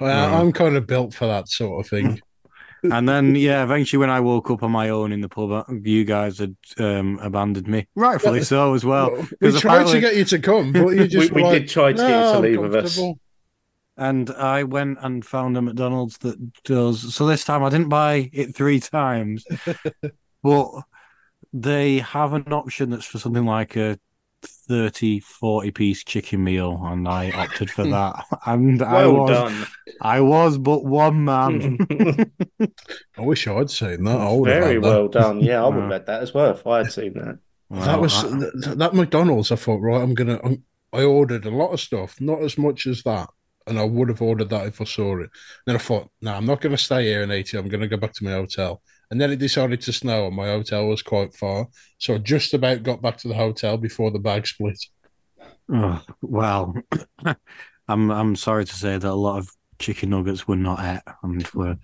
well. 0.00 0.34
I'm 0.40 0.52
kind 0.52 0.76
of 0.76 0.86
built 0.86 1.14
for 1.14 1.26
that 1.26 1.48
sort 1.48 1.84
of 1.84 1.88
thing. 1.88 2.20
and 2.82 3.08
then, 3.08 3.34
yeah, 3.34 3.62
eventually 3.62 4.00
when 4.00 4.10
I 4.10 4.20
woke 4.20 4.50
up 4.50 4.62
on 4.62 4.70
my 4.70 4.90
own 4.90 5.10
in 5.12 5.22
the 5.22 5.28
pub, 5.30 5.50
uh, 5.50 5.64
you 5.82 6.04
guys 6.04 6.38
had 6.38 6.54
um, 6.78 7.18
abandoned 7.22 7.68
me. 7.68 7.88
Rightfully 7.94 8.42
so 8.44 8.74
as 8.74 8.84
well. 8.84 9.12
we 9.40 9.50
'cause 9.50 9.60
tried 9.62 9.76
apparently- 9.76 9.92
to 9.94 10.00
get 10.00 10.16
you 10.16 10.24
to 10.26 10.38
come, 10.40 10.72
but 10.72 10.88
you 10.88 11.06
just 11.08 11.32
we 11.32 11.40
were 11.40 11.48
like, 11.48 11.60
did 11.62 11.68
try 11.70 11.92
to 11.92 11.96
get 11.98 12.06
you 12.26 12.32
to 12.34 12.38
leave 12.40 12.60
with 12.60 12.76
us. 12.76 13.00
Comfortable." 13.96 14.36
and 14.38 14.42
I 14.44 14.62
went 14.64 14.98
and 15.00 15.24
found 15.24 15.56
a 15.56 15.62
McDonald's 15.62 16.18
that 16.18 16.36
does. 16.64 17.14
So 17.14 17.26
this 17.26 17.44
time 17.44 17.62
I 17.64 17.70
didn't 17.70 17.88
buy 17.88 18.30
it 18.32 18.54
three 18.54 18.80
times, 18.80 19.44
but 20.42 20.70
they 21.52 21.98
have 21.98 22.32
an 22.32 22.52
option 22.52 22.90
that's 22.90 23.06
for 23.06 23.18
something 23.18 23.44
like 23.46 23.76
a 23.76 23.98
30, 24.68 25.20
40 25.20 25.70
piece 25.72 26.04
chicken 26.04 26.44
meal, 26.44 26.80
and 26.84 27.08
I 27.08 27.30
opted 27.30 27.70
for 27.70 27.84
that. 27.84 28.24
And 28.46 28.82
I 28.82 29.06
was, 29.06 29.30
done. 29.30 29.66
I 30.00 30.20
was 30.20 30.58
but 30.58 30.84
one 30.84 31.24
man. 31.24 31.78
I 33.18 33.22
wish 33.22 33.46
I'd 33.48 33.70
seen 33.70 34.04
that. 34.04 34.20
I 34.20 34.32
would 34.32 34.48
Very 34.48 34.74
had 34.74 34.82
that. 34.82 34.88
well 34.88 35.08
done. 35.08 35.40
Yeah, 35.40 35.62
I 35.64 35.66
would 35.66 35.74
have 35.74 35.84
Wow. 35.84 35.90
had 35.92 36.06
that 36.06 36.22
as 36.22 36.34
well 36.34 36.50
if 36.52 36.66
I 36.66 36.78
had 36.78 36.92
seen 36.92 37.14
that. 37.14 37.38
that 37.70 38.00
was 38.00 38.24
I- 38.24 38.28
th- 38.38 38.76
that 38.78 38.94
McDonald's. 38.94 39.50
I 39.50 39.56
thought, 39.56 39.80
right, 39.80 40.00
I'm 40.02 40.14
gonna. 40.14 40.38
I'm, 40.44 40.62
I 40.92 41.02
ordered 41.02 41.44
a 41.46 41.50
lot 41.50 41.72
of 41.72 41.80
stuff, 41.80 42.20
not 42.20 42.42
as 42.42 42.56
much 42.56 42.86
as 42.86 43.02
that, 43.02 43.28
and 43.66 43.78
I 43.78 43.84
would 43.84 44.08
have 44.08 44.22
ordered 44.22 44.50
that 44.50 44.66
if 44.66 44.80
I 44.80 44.84
saw 44.84 45.18
it. 45.20 45.30
Then 45.66 45.76
I 45.76 45.78
thought, 45.78 46.08
no, 46.22 46.34
I'm 46.34 46.46
not 46.46 46.60
gonna 46.60 46.76
stay 46.78 47.04
here 47.04 47.22
and 47.22 47.32
eat 47.32 47.54
it. 47.54 47.58
I'm 47.58 47.68
gonna 47.68 47.88
go 47.88 47.96
back 47.96 48.12
to 48.14 48.24
my 48.24 48.32
hotel. 48.32 48.82
And 49.10 49.20
then 49.20 49.30
it 49.30 49.36
decided 49.38 49.80
to 49.82 49.92
snow, 49.92 50.26
and 50.26 50.34
my 50.36 50.46
hotel 50.48 50.86
was 50.88 51.02
quite 51.02 51.34
far, 51.34 51.68
so 51.98 52.14
I 52.14 52.18
just 52.18 52.54
about 52.54 52.82
got 52.82 53.02
back 53.02 53.16
to 53.18 53.28
the 53.28 53.34
hotel 53.34 53.76
before 53.76 54.10
the 54.10 54.18
bag 54.18 54.46
split. 54.46 54.78
oh, 55.72 56.02
well, 56.22 56.74
I'm 57.88 58.10
I'm 58.10 58.36
sorry 58.36 58.64
to 58.64 58.74
say 58.74 58.98
that 58.98 59.04
a 59.08 59.14
lot 59.14 59.38
of 59.38 59.50
chicken 59.78 60.10
nuggets 60.10 60.48
were 60.48 60.56
not 60.56 60.80
at 60.80 61.04
and 61.22 61.46
were 61.54 61.76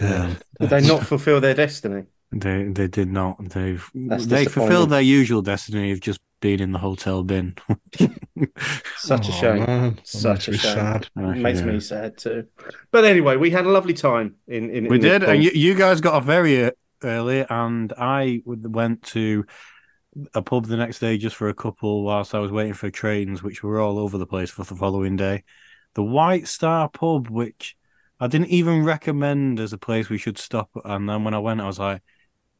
um, 0.00 0.38
Did 0.60 0.70
they 0.70 0.80
not 0.80 1.04
fulfill 1.06 1.40
their 1.40 1.54
destiny? 1.54 2.04
They 2.32 2.64
they 2.64 2.88
did 2.88 3.08
not. 3.10 3.36
They 3.50 3.78
That's 3.94 4.26
they 4.26 4.44
disappointing. 4.44 4.50
fulfilled 4.50 4.90
their 4.90 5.00
usual 5.00 5.42
destiny 5.42 5.92
of 5.92 6.00
just 6.00 6.20
being 6.44 6.60
in 6.60 6.72
the 6.72 6.78
hotel 6.78 7.24
bin. 7.24 7.54
Such 8.98 9.30
a 9.30 9.32
Oh, 9.32 9.40
shame. 9.40 9.58
man, 9.60 9.98
Such 10.04 10.48
a 10.48 10.52
shame. 10.52 10.74
sad. 10.74 11.08
It 11.16 11.38
makes 11.38 11.60
Yeah. 11.60 11.64
me 11.64 11.80
sad 11.80 12.18
too. 12.18 12.44
But 12.90 13.06
anyway, 13.06 13.36
we 13.36 13.48
had 13.48 13.64
a 13.64 13.70
lovely 13.70 13.94
time 13.94 14.34
in. 14.46 14.68
in 14.68 14.88
We 14.88 14.96
in 14.96 15.00
did, 15.02 15.22
and 15.24 15.42
you, 15.42 15.52
you 15.54 15.74
guys 15.74 16.02
got 16.02 16.12
off 16.12 16.26
very 16.26 16.66
uh, 16.66 16.72
early, 17.02 17.46
and 17.48 17.94
I 17.96 18.42
went 18.44 19.04
to 19.14 19.46
a 20.34 20.42
pub 20.42 20.66
the 20.66 20.76
next 20.76 20.98
day 20.98 21.16
just 21.16 21.34
for 21.34 21.48
a 21.48 21.54
couple 21.54 22.04
whilst 22.04 22.34
I 22.34 22.40
was 22.40 22.52
waiting 22.52 22.74
for 22.74 22.90
trains, 22.90 23.42
which 23.42 23.62
were 23.62 23.80
all 23.80 23.98
over 23.98 24.18
the 24.18 24.26
place 24.26 24.50
for 24.50 24.64
the 24.64 24.76
following 24.76 25.16
day. 25.16 25.44
The 25.94 26.02
White 26.04 26.46
Star 26.46 26.90
Pub, 26.90 27.30
which 27.30 27.74
I 28.20 28.26
didn't 28.26 28.48
even 28.48 28.84
recommend 28.84 29.60
as 29.60 29.72
a 29.72 29.78
place 29.78 30.10
we 30.10 30.18
should 30.18 30.36
stop, 30.36 30.68
and 30.84 31.08
then 31.08 31.24
when 31.24 31.32
I 31.32 31.38
went, 31.38 31.62
I 31.62 31.66
was 31.66 31.78
like, 31.78 32.02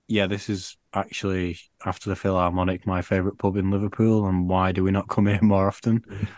"Yeah, 0.08 0.26
this 0.26 0.48
is 0.48 0.78
actually 0.94 1.58
after 1.84 2.10
the 2.10 2.16
Philharmonic 2.16 2.86
my 2.86 3.02
favorite 3.02 3.38
pub 3.38 3.56
in 3.56 3.70
Liverpool, 3.70 4.26
and 4.26 4.48
why 4.48 4.72
do 4.72 4.84
we 4.84 4.90
not 4.90 5.08
come 5.08 5.26
here 5.26 5.42
more 5.42 5.68
often?" 5.68 6.02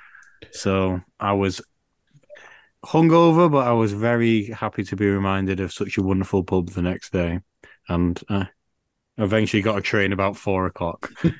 So 0.52 1.00
I 1.18 1.32
was 1.32 1.62
hungover, 2.84 3.50
but 3.50 3.66
I 3.66 3.72
was 3.72 3.92
very 3.92 4.46
happy 4.46 4.84
to 4.84 4.96
be 4.96 5.06
reminded 5.06 5.60
of 5.60 5.72
such 5.72 5.96
a 5.96 6.02
wonderful 6.02 6.44
pub 6.44 6.70
the 6.70 6.82
next 6.82 7.12
day, 7.12 7.40
and 7.88 8.20
uh, 8.28 8.44
eventually 9.18 9.62
got 9.62 9.78
a 9.78 9.82
train 9.82 10.12
about 10.12 10.36
four 10.36 10.66
o'clock. 10.66 11.10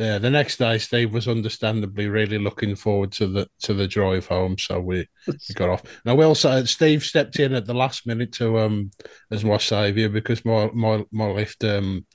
Yeah, 0.00 0.16
the 0.16 0.30
next 0.30 0.56
day, 0.56 0.78
Steve 0.78 1.12
was 1.12 1.28
understandably 1.28 2.08
really 2.08 2.38
looking 2.38 2.74
forward 2.74 3.12
to 3.12 3.26
the 3.26 3.46
to 3.64 3.74
the 3.74 3.86
drive 3.86 4.26
home, 4.26 4.56
so 4.56 4.80
we, 4.80 5.06
we 5.26 5.54
got 5.54 5.68
off. 5.68 5.82
Now, 6.06 6.14
will 6.14 6.34
say 6.34 6.64
Steve 6.64 7.04
stepped 7.04 7.38
in 7.38 7.52
at 7.52 7.66
the 7.66 7.74
last 7.74 8.06
minute 8.06 8.32
to 8.34 8.60
um 8.60 8.92
as 9.30 9.44
my 9.44 9.58
saviour 9.58 10.08
because 10.08 10.42
my 10.42 10.70
my 10.72 11.04
my 11.12 11.26
lift 11.26 11.64
um 11.64 12.06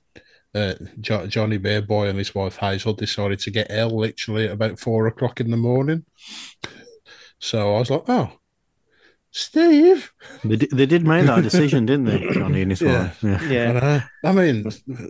uh, 0.56 0.74
jo- 1.02 1.28
Johnny 1.28 1.58
Bear 1.58 1.82
Boy 1.82 2.08
and 2.08 2.18
his 2.18 2.34
wife 2.34 2.58
Hazel 2.58 2.94
decided 2.94 3.40
to 3.40 3.52
get 3.52 3.68
ill 3.70 3.96
literally 4.00 4.46
at 4.46 4.52
about 4.54 4.80
four 4.80 5.06
o'clock 5.08 5.40
in 5.42 5.52
the 5.52 5.58
morning. 5.58 6.06
So 7.40 7.76
I 7.76 7.80
was 7.80 7.90
like, 7.92 8.04
oh, 8.08 8.32
Steve. 9.32 10.14
They 10.46 10.56
did, 10.56 10.70
they 10.72 10.86
did 10.86 11.06
make 11.06 11.26
that 11.26 11.44
decision, 11.44 11.86
didn't 11.86 12.06
they, 12.06 12.20
Johnny 12.32 12.62
and 12.62 12.72
his 12.72 12.82
Yeah. 12.82 13.04
wife? 13.04 13.22
Yeah. 13.24 13.44
Yeah. 13.50 13.70
And, 13.70 13.78
uh, 13.80 14.00
I 14.24 14.32
mean, 14.32 14.66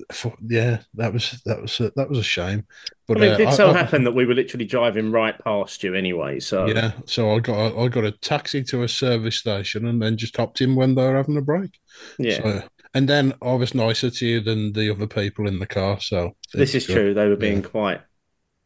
f- 0.09 0.35
yeah, 0.47 0.79
that 0.95 1.13
was 1.13 1.39
that 1.45 1.61
was 1.61 1.79
a, 1.79 1.91
that 1.95 2.09
was 2.09 2.17
a 2.17 2.23
shame. 2.23 2.65
But 3.07 3.17
I 3.17 3.19
mean, 3.21 3.29
uh, 3.29 3.33
it 3.33 3.37
did 3.37 3.53
so 3.53 3.69
I- 3.69 3.73
happen 3.73 4.03
that 4.05 4.13
we 4.15 4.25
were 4.25 4.33
literally 4.33 4.65
driving 4.65 5.11
right 5.11 5.37
past 5.43 5.83
you 5.83 5.93
anyway. 5.93 6.39
So 6.39 6.65
Yeah, 6.65 6.93
so 7.05 7.35
I 7.35 7.39
got 7.39 7.73
a, 7.73 7.77
I 7.79 7.87
got 7.87 8.03
a 8.03 8.11
taxi 8.13 8.63
to 8.63 8.81
a 8.81 8.87
service 8.89 9.35
station 9.35 9.85
and 9.85 10.01
then 10.01 10.17
just 10.17 10.35
hopped 10.35 10.59
in 10.59 10.73
when 10.75 10.95
they 10.95 11.03
were 11.03 11.17
having 11.17 11.37
a 11.37 11.41
break. 11.41 11.77
yeah. 12.17 12.41
So, 12.41 12.63
and 12.95 13.07
then 13.07 13.33
I 13.43 13.53
was 13.53 13.75
nicer 13.75 14.09
to 14.09 14.25
you 14.25 14.41
than 14.41 14.73
the 14.73 14.89
other 14.91 15.07
people 15.07 15.47
in 15.47 15.59
the 15.59 15.67
car. 15.67 15.99
So 16.01 16.35
this 16.53 16.73
is 16.75 16.87
good. 16.87 16.93
true. 16.95 17.13
They 17.13 17.27
were 17.27 17.35
being 17.35 17.61
Yeah. 17.61 17.69
quite 17.69 18.01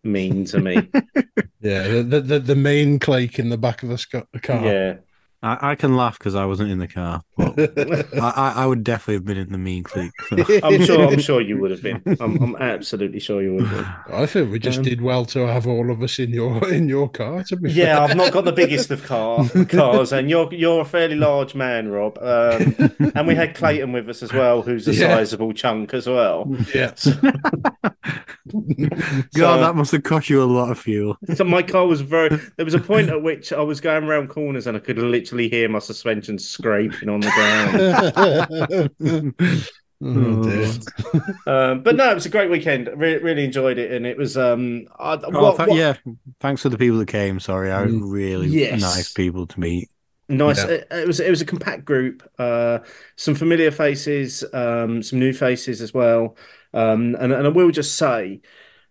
mean 0.04 0.46
to 0.46 0.60
me. 0.60 0.90
Yeah, 1.62 1.88
the, 1.90 2.04
the 2.04 2.22
the 2.22 2.40
the 2.40 2.56
main 2.56 3.00
clique 3.00 3.38
in 3.38 3.50
the 3.50 3.58
back 3.58 3.84
of 3.84 3.90
the 3.90 4.40
car. 4.42 4.66
yeah. 4.66 4.98
I, 5.42 5.72
I 5.72 5.76
can 5.76 5.96
laugh 5.96 6.20
because 6.20 6.36
I 6.36 6.44
wasn't 6.46 6.70
in 6.70 6.80
the 6.80 6.88
car, 6.88 7.24
but 7.38 7.58
I, 8.20 8.30
I, 8.36 8.54
I 8.58 8.66
would 8.66 8.84
definitely 8.84 9.14
have 9.16 9.26
been 9.26 9.38
in 9.38 9.52
the 9.54 9.58
mean 9.58 9.84
clique. 9.84 10.12
so. 10.28 10.36
I'm 10.64 10.84
sure. 10.84 11.08
I'm 11.08 11.20
sure 11.20 11.40
you 11.40 11.58
would 11.60 11.72
have 11.72 11.82
been. 11.82 12.02
I'm, 12.20 12.42
I'm 12.44 12.56
absolutely 12.58 13.22
sure 13.22 13.42
you 13.42 13.54
would 13.56 13.66
have 13.68 13.72
been. 14.08 14.16
I 14.16 14.26
think 14.26 14.52
we 14.52 14.60
just 14.60 14.80
Um, 14.80 14.84
did 14.84 15.02
well 15.02 15.24
to 15.28 15.48
have 15.48 15.66
all 15.66 15.92
of 15.92 16.02
us 16.04 16.20
in 16.20 16.32
your 16.32 16.70
in 16.74 16.90
your 16.90 17.08
car. 17.10 17.44
To 17.46 17.56
be 17.56 17.72
Yeah, 17.72 17.96
fair. 17.96 18.02
I've 18.10 18.18
not 18.18 18.34
got 18.34 18.44
the 18.44 18.52
biggest 18.52 18.92
of 18.92 19.04
car 19.06 19.48
cars, 19.70 20.12
and 20.12 20.30
you're 20.30 20.54
you're 20.54 20.82
a 20.82 20.86
fairly 20.86 21.16
large 21.16 21.56
man, 21.56 21.88
Rob. 21.88 22.18
Um, 22.22 22.76
and 23.16 23.26
we 23.26 23.34
had 23.36 23.56
Clayton 23.56 23.94
with 23.94 24.10
us 24.10 24.22
as 24.22 24.34
well, 24.34 24.62
who's 24.62 24.88
a 24.90 24.94
Yeah. 24.94 25.08
sizable 25.16 25.54
chunk 25.54 25.94
as 25.94 26.06
well. 26.08 26.54
yeah. 26.76 26.94
God, 28.52 29.28
So- 29.34 29.60
that 29.62 29.76
must 29.76 29.92
have 29.92 30.04
cost 30.04 30.30
you 30.30 30.42
a 30.42 30.46
lot 30.46 30.72
of 30.72 30.80
fuel. 30.80 31.18
So 31.36 31.44
my 31.44 31.62
car 31.62 31.86
was 31.88 32.02
very. 32.02 32.30
There 32.58 32.66
was 32.66 32.74
a 32.74 32.80
point 32.80 33.10
at 33.10 33.22
which 33.22 33.54
I 33.54 33.62
was 33.62 33.80
going 33.80 34.04
around 34.04 34.30
corners 34.30 34.68
and 34.68 34.76
I 34.76 34.80
could 34.80 34.98
literally 34.98 35.29
hear 35.38 35.70
my 35.70 35.80
suspension 35.80 36.40
scraping 36.40 37.10
on 37.10 37.20
the 37.20 37.32
ground. 39.00 39.64
oh, 40.02 40.80
um, 41.46 41.84
but 41.84 41.96
no, 41.96 42.10
it 42.12 42.16
was 42.16 42.26
a 42.26 42.30
great 42.30 42.50
weekend. 42.50 42.90
Re- 42.96 43.18
really 43.18 43.44
enjoyed 43.44 43.78
it, 43.78 43.92
and 43.92 44.06
it 44.06 44.18
was. 44.18 44.38
Um, 44.38 44.88
I, 44.98 45.14
Oh, 45.24 45.30
what- 45.44 45.58
tha- 45.58 45.66
what- 45.66 45.78
yeah. 45.78 45.96
Thanks 46.40 46.62
to 46.64 46.70
the 46.70 46.78
people 46.78 46.98
that 47.00 47.08
came. 47.08 47.40
Sorry, 47.40 47.72
I 47.72 47.84
Mm. 47.86 48.02
really 48.12 48.48
Yes. 48.48 48.82
nice 48.82 49.14
people 49.14 49.46
to 49.48 49.60
meet. 49.60 49.90
Nice. 50.30 50.60
Yeah. 50.64 50.70
It, 50.72 50.88
it 50.92 51.08
was 51.08 51.20
it 51.20 51.30
was 51.30 51.42
a 51.42 51.46
compact 51.46 51.86
group. 51.86 52.24
Uh, 52.40 52.80
some 53.16 53.36
familiar 53.36 53.72
faces, 53.72 54.44
um, 54.54 55.02
some 55.04 55.20
new 55.20 55.34
faces 55.34 55.82
as 55.82 55.94
well. 55.94 56.38
Um, 56.74 57.16
and 57.20 57.34
and 57.34 57.46
I 57.48 57.50
will 57.50 57.72
just 57.72 57.96
say, 57.98 58.42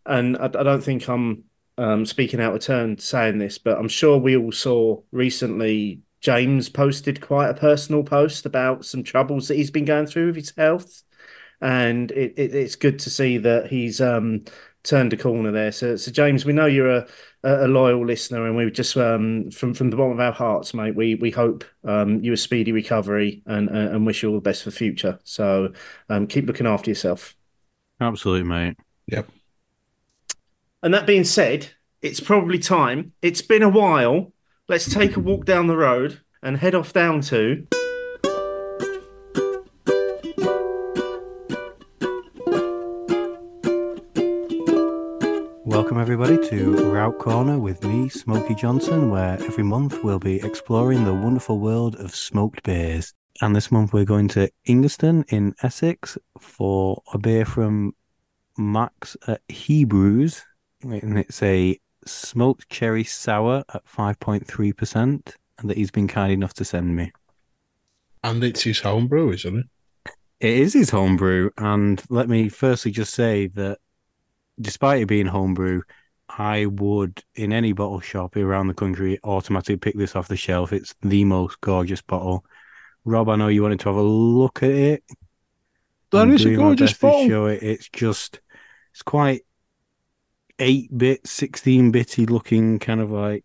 and 0.05 0.37
I, 0.37 0.45
I 0.47 0.49
don't 0.49 0.83
think 0.83 1.09
I'm 1.09 1.45
um, 1.79 2.05
speaking 2.05 2.41
out 2.41 2.55
of 2.57 2.61
turn 2.61 2.99
saying 2.99 3.39
this, 3.39 3.57
but 3.59 3.79
I'm 3.79 3.89
sure 3.89 4.19
we 4.19 4.37
all 4.37 4.53
saw 4.53 5.01
recently. 5.13 6.01
James 6.21 6.69
posted 6.69 7.21
quite 7.21 7.49
a 7.49 7.55
personal 7.55 8.03
post 8.03 8.47
about 8.47 8.85
some 8.85 9.03
troubles 9.03 9.49
that 9.49 9.57
he's 9.57 9.71
been 9.71 9.85
going 9.85 10.07
through 10.07 10.29
with 10.29 10.37
his 10.37 10.53
health, 10.57 11.03
and 11.61 12.11
it, 12.11 12.35
it 12.37 12.55
it's 12.55 12.77
good 12.77 12.99
to 13.01 13.11
see 13.11 13.39
that 13.39 13.69
he's 13.69 14.01
um, 14.01 14.45
turned 14.83 15.13
a 15.13 15.17
corner 15.17 15.53
there. 15.53 15.73
So, 15.73 15.97
so 15.97 16.11
James, 16.11 16.45
we 16.45 16.53
know 16.53 16.67
you're 16.67 16.91
a 16.91 17.07
a 17.45 17.67
a 17.67 17.69
loyal 17.69 18.05
listener, 18.05 18.47
and 18.47 18.57
we 18.57 18.71
just 18.71 18.97
um, 18.97 19.51
from 19.51 19.75
from 19.75 19.91
the 19.91 19.97
bottom 19.97 20.13
of 20.13 20.21
our 20.21 20.33
hearts, 20.33 20.75
mate. 20.75 20.95
We 20.95 21.15
we 21.15 21.31
hope 21.31 21.65
um, 21.85 22.23
you 22.23 22.33
a 22.33 22.37
speedy 22.37 22.73
recovery 22.73 23.43
and 23.47 23.69
and 23.69 23.95
and 23.95 24.07
wish 24.07 24.23
you 24.23 24.31
all 24.31 24.37
the 24.37 24.41
best 24.41 24.65
for 24.65 24.71
the 24.71 24.77
future. 24.77 25.19
So 25.25 25.73
um, 26.09 26.27
keep 26.27 26.47
looking 26.47 26.67
after 26.67 26.91
yourself. 26.91 27.37
Absolutely, 28.01 28.49
mate. 28.49 28.77
Yep. 29.07 29.29
And 30.83 30.95
that 30.95 31.07
being 31.07 31.25
said, 31.25 31.69
it's 32.03 32.21
probably 32.21 32.59
time. 32.59 33.13
It's 33.23 33.43
been 33.43 33.63
a 33.63 33.69
while. 33.69 34.33
Let's 34.71 34.93
take 34.93 35.17
a 35.17 35.21
walk 35.21 35.47
down 35.47 35.67
the 35.67 35.79
road 35.79 36.21
and 36.43 36.59
head 36.59 36.75
off 36.75 36.93
down 36.93 37.23
to. 37.23 37.67
Welcome, 45.65 45.99
everybody, 45.99 46.37
to 46.51 46.93
Route 46.93 47.19
Corner 47.19 47.59
with 47.59 47.83
me, 47.83 48.11
Smokey 48.11 48.55
Johnson, 48.55 49.09
where 49.09 49.43
every 49.43 49.65
month 49.65 50.05
we'll 50.05 50.19
be 50.19 50.37
exploring 50.43 51.07
the 51.07 51.15
wonderful 51.15 51.59
world 51.61 51.97
of 51.97 52.15
smoked 52.15 52.63
beers. 52.63 53.15
And 53.41 53.57
this 53.57 53.73
month 53.73 53.95
we're 53.95 54.05
going 54.05 54.29
to 54.29 54.51
Ingatestone 54.67 55.25
in 55.29 55.55
Essex 55.63 56.19
for 56.39 57.03
a 57.15 57.17
beer 57.17 57.47
from 57.47 57.95
Max 58.59 59.17
at 59.27 59.41
Hebrews. 59.49 60.45
And 60.83 61.19
it's 61.19 61.43
a 61.43 61.81
smoked 62.05 62.69
cherry 62.69 63.05
sour 63.05 63.65
at 63.73 63.85
5.3%, 63.87 65.35
and 65.59 65.71
that 65.71 65.77
he's 65.77 65.91
been 65.91 66.09
kind 66.09 66.33
enough 66.33 66.55
to 66.55 66.65
send 66.65 66.95
me. 66.95 67.13
And 68.23 68.43
it's 68.43 68.63
his 68.63 68.81
homebrew, 68.81 69.33
isn't 69.33 69.59
it? 69.59 69.67
It 70.41 70.59
is 70.59 70.73
his 70.73 70.91
homebrew, 70.91 71.51
and 71.59 72.03
let 72.11 72.29
me 72.29 72.49
firstly 72.49 72.93
just 72.93 73.13
say 73.15 73.49
that 73.49 73.79
despite 74.61 75.03
it 75.03 75.07
being 75.07 75.27
homebrew, 75.27 75.83
I 76.29 76.67
would 76.67 77.23
in 77.35 77.53
any 77.53 77.73
bottle 77.73 78.01
shop 78.01 78.37
around 78.37 78.69
the 78.69 78.75
country 78.75 79.19
automatically 79.25 79.77
pick 79.77 79.97
this 79.97 80.15
off 80.15 80.29
the 80.29 80.37
shelf. 80.37 80.73
It's 80.73 80.95
the 81.03 81.25
most 81.25 81.61
gorgeous 81.61 82.03
bottle. 82.03 82.45
Rob, 83.05 83.29
I 83.29 83.37
know 83.37 83.49
you 83.49 83.63
wanted 83.63 83.81
to 83.81 83.89
have 83.89 83.97
a 83.97 84.03
look 84.03 84.63
at 84.63 84.71
it. 84.71 85.05
That 86.11 86.23
I'm 86.23 86.33
is 86.33 86.45
a 86.45 86.55
gorgeous 86.55 86.93
bottle. 86.93 87.27
Show 87.27 87.47
it. 87.47 87.63
It's 87.63 87.89
just, 87.89 88.41
it's 88.93 89.03
quite 89.03 89.43
eight 90.59 90.97
bit, 90.97 91.27
sixteen 91.27 91.91
bitty 91.91 92.27
looking, 92.27 92.79
kind 92.79 93.01
of 93.01 93.11
like 93.11 93.45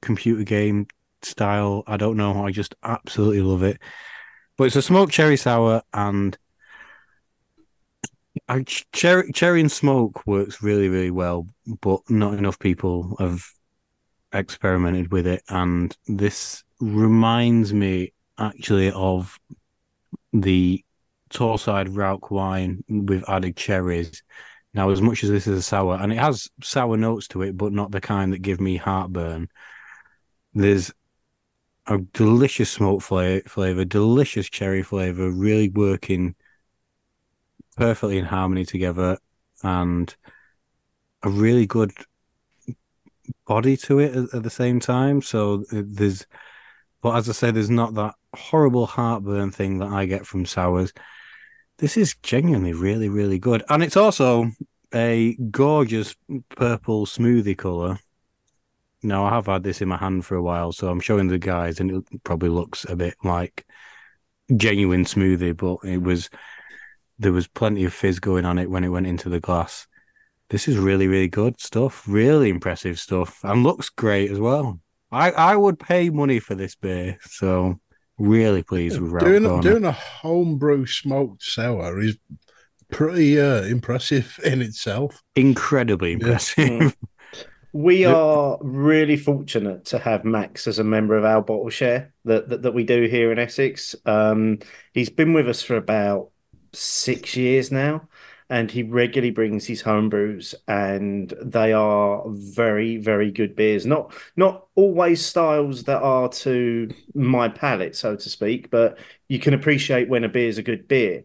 computer 0.00 0.44
game 0.44 0.86
style. 1.22 1.82
I 1.86 1.96
don't 1.96 2.16
know. 2.16 2.44
I 2.44 2.50
just 2.50 2.74
absolutely 2.82 3.42
love 3.42 3.62
it. 3.62 3.80
But 4.56 4.64
it's 4.64 4.76
a 4.76 4.82
smoked 4.82 5.12
cherry 5.12 5.36
sour, 5.36 5.82
and 5.92 6.36
I, 8.48 8.64
cherry 8.92 9.32
cherry 9.32 9.60
and 9.60 9.70
smoke 9.70 10.26
works 10.26 10.62
really 10.62 10.88
really 10.88 11.10
well, 11.10 11.46
but 11.80 12.00
not 12.08 12.34
enough 12.34 12.58
people 12.58 13.16
have 13.18 13.44
experimented 14.32 15.10
with 15.12 15.26
it, 15.26 15.42
and 15.48 15.96
this 16.06 16.62
reminds 16.80 17.72
me 17.72 18.12
actually 18.38 18.90
of 18.92 19.38
the 20.32 20.84
Torrside 21.30 21.96
Rauch 21.96 22.30
wine 22.30 22.84
with 22.88 23.28
added 23.28 23.56
cherries. 23.56 24.22
Now, 24.78 24.90
as 24.90 25.02
much 25.02 25.24
as 25.24 25.30
this 25.30 25.48
is 25.48 25.58
a 25.58 25.62
sour, 25.62 25.98
and 26.00 26.12
it 26.12 26.18
has 26.18 26.48
sour 26.62 26.96
notes 26.96 27.26
to 27.28 27.42
it, 27.42 27.56
but 27.56 27.72
not 27.72 27.90
the 27.90 28.00
kind 28.00 28.32
that 28.32 28.42
give 28.42 28.60
me 28.60 28.76
heartburn. 28.76 29.48
There's 30.54 30.92
a 31.88 31.98
delicious 31.98 32.70
smoke 32.70 33.02
flavor, 33.02 33.84
delicious 33.84 34.48
cherry 34.48 34.84
flavor, 34.84 35.32
really 35.32 35.68
working 35.68 36.36
perfectly 37.76 38.18
in 38.18 38.24
harmony 38.24 38.64
together, 38.64 39.18
and 39.64 40.14
a 41.24 41.28
really 41.28 41.66
good 41.66 41.90
body 43.48 43.76
to 43.78 43.98
it 43.98 44.14
at, 44.14 44.32
at 44.32 44.42
the 44.44 44.48
same 44.48 44.78
time. 44.78 45.22
So 45.22 45.64
uh, 45.72 45.82
there's, 45.86 46.24
but 47.02 47.16
as 47.16 47.28
I 47.28 47.32
said, 47.32 47.56
there's 47.56 47.68
not 47.68 47.94
that 47.94 48.14
horrible 48.32 48.86
heartburn 48.86 49.50
thing 49.50 49.78
that 49.78 49.88
I 49.88 50.06
get 50.06 50.24
from 50.24 50.46
sours. 50.46 50.92
This 51.78 51.96
is 51.96 52.16
genuinely 52.24 52.72
really, 52.72 53.08
really 53.08 53.38
good, 53.38 53.62
and 53.68 53.84
it's 53.84 53.96
also 53.96 54.50
a 54.92 55.34
gorgeous 55.50 56.16
purple 56.56 57.06
smoothie 57.06 57.56
color. 57.56 58.00
Now 59.02 59.24
I 59.24 59.30
have 59.30 59.46
had 59.46 59.62
this 59.62 59.80
in 59.80 59.88
my 59.88 59.96
hand 59.96 60.26
for 60.26 60.34
a 60.34 60.42
while, 60.42 60.72
so 60.72 60.88
I'm 60.88 60.98
showing 60.98 61.28
the 61.28 61.38
guys, 61.38 61.78
and 61.78 61.90
it 61.92 62.24
probably 62.24 62.48
looks 62.48 62.84
a 62.88 62.96
bit 62.96 63.14
like 63.22 63.64
genuine 64.56 65.04
smoothie, 65.04 65.56
but 65.56 65.88
it 65.88 66.02
was 66.02 66.30
there 67.20 67.32
was 67.32 67.46
plenty 67.46 67.84
of 67.84 67.94
fizz 67.94 68.18
going 68.18 68.44
on 68.44 68.58
it 68.58 68.70
when 68.70 68.82
it 68.82 68.88
went 68.88 69.06
into 69.06 69.28
the 69.28 69.40
glass. 69.40 69.86
This 70.50 70.66
is 70.66 70.78
really, 70.78 71.06
really 71.06 71.28
good 71.28 71.60
stuff. 71.60 72.04
Really 72.08 72.48
impressive 72.48 72.98
stuff, 72.98 73.38
and 73.44 73.62
looks 73.62 73.88
great 73.88 74.32
as 74.32 74.40
well. 74.40 74.80
I 75.12 75.30
I 75.30 75.54
would 75.54 75.78
pay 75.78 76.10
money 76.10 76.40
for 76.40 76.56
this 76.56 76.74
beer, 76.74 77.18
so 77.22 77.78
really 78.18 78.62
pleased 78.62 79.00
with 79.00 79.10
Ralph 79.12 79.26
Doing, 79.26 79.44
Corner. 79.44 79.62
doing 79.62 79.84
a 79.84 79.92
homebrew 79.92 80.86
smoked 80.86 81.42
sour 81.42 82.00
is 82.00 82.18
pretty 82.90 83.40
uh, 83.40 83.62
impressive 83.62 84.38
in 84.44 84.62
itself. 84.62 85.22
Incredibly 85.36 86.10
Yeah. 86.10 86.14
impressive. 86.16 86.96
We 87.70 88.06
are 88.06 88.58
really 88.62 89.18
fortunate 89.18 89.84
to 89.86 89.98
have 89.98 90.24
Max 90.24 90.66
as 90.66 90.78
a 90.78 90.84
member 90.84 91.16
of 91.18 91.24
our 91.26 91.42
bottle 91.42 91.68
share 91.68 92.14
that 92.24 92.48
that, 92.48 92.62
that 92.62 92.72
we 92.72 92.82
do 92.82 93.02
here 93.04 93.30
in 93.30 93.38
Essex. 93.38 93.94
Um, 94.06 94.60
he's 94.94 95.10
been 95.10 95.34
with 95.34 95.48
us 95.50 95.60
for 95.62 95.76
about 95.76 96.30
six 96.72 97.36
years 97.36 97.70
now, 97.70 98.08
and 98.50 98.70
he 98.70 98.82
regularly 98.82 99.30
brings 99.30 99.66
his 99.66 99.82
home 99.82 100.08
brews, 100.08 100.54
and 100.66 101.32
they 101.42 101.72
are 101.72 102.22
very, 102.28 102.96
very 102.96 103.30
good 103.30 103.54
beers. 103.56 103.86
Not 103.86 104.12
not 104.36 104.66
always 104.74 105.24
styles 105.24 105.84
that 105.84 106.02
are 106.02 106.28
to 106.30 106.90
my 107.14 107.48
palate, 107.48 107.96
so 107.96 108.16
to 108.16 108.30
speak, 108.30 108.70
but 108.70 108.98
you 109.28 109.38
can 109.38 109.54
appreciate 109.54 110.08
when 110.08 110.24
a 110.24 110.28
beer 110.28 110.48
is 110.48 110.58
a 110.58 110.62
good 110.62 110.88
beer. 110.88 111.24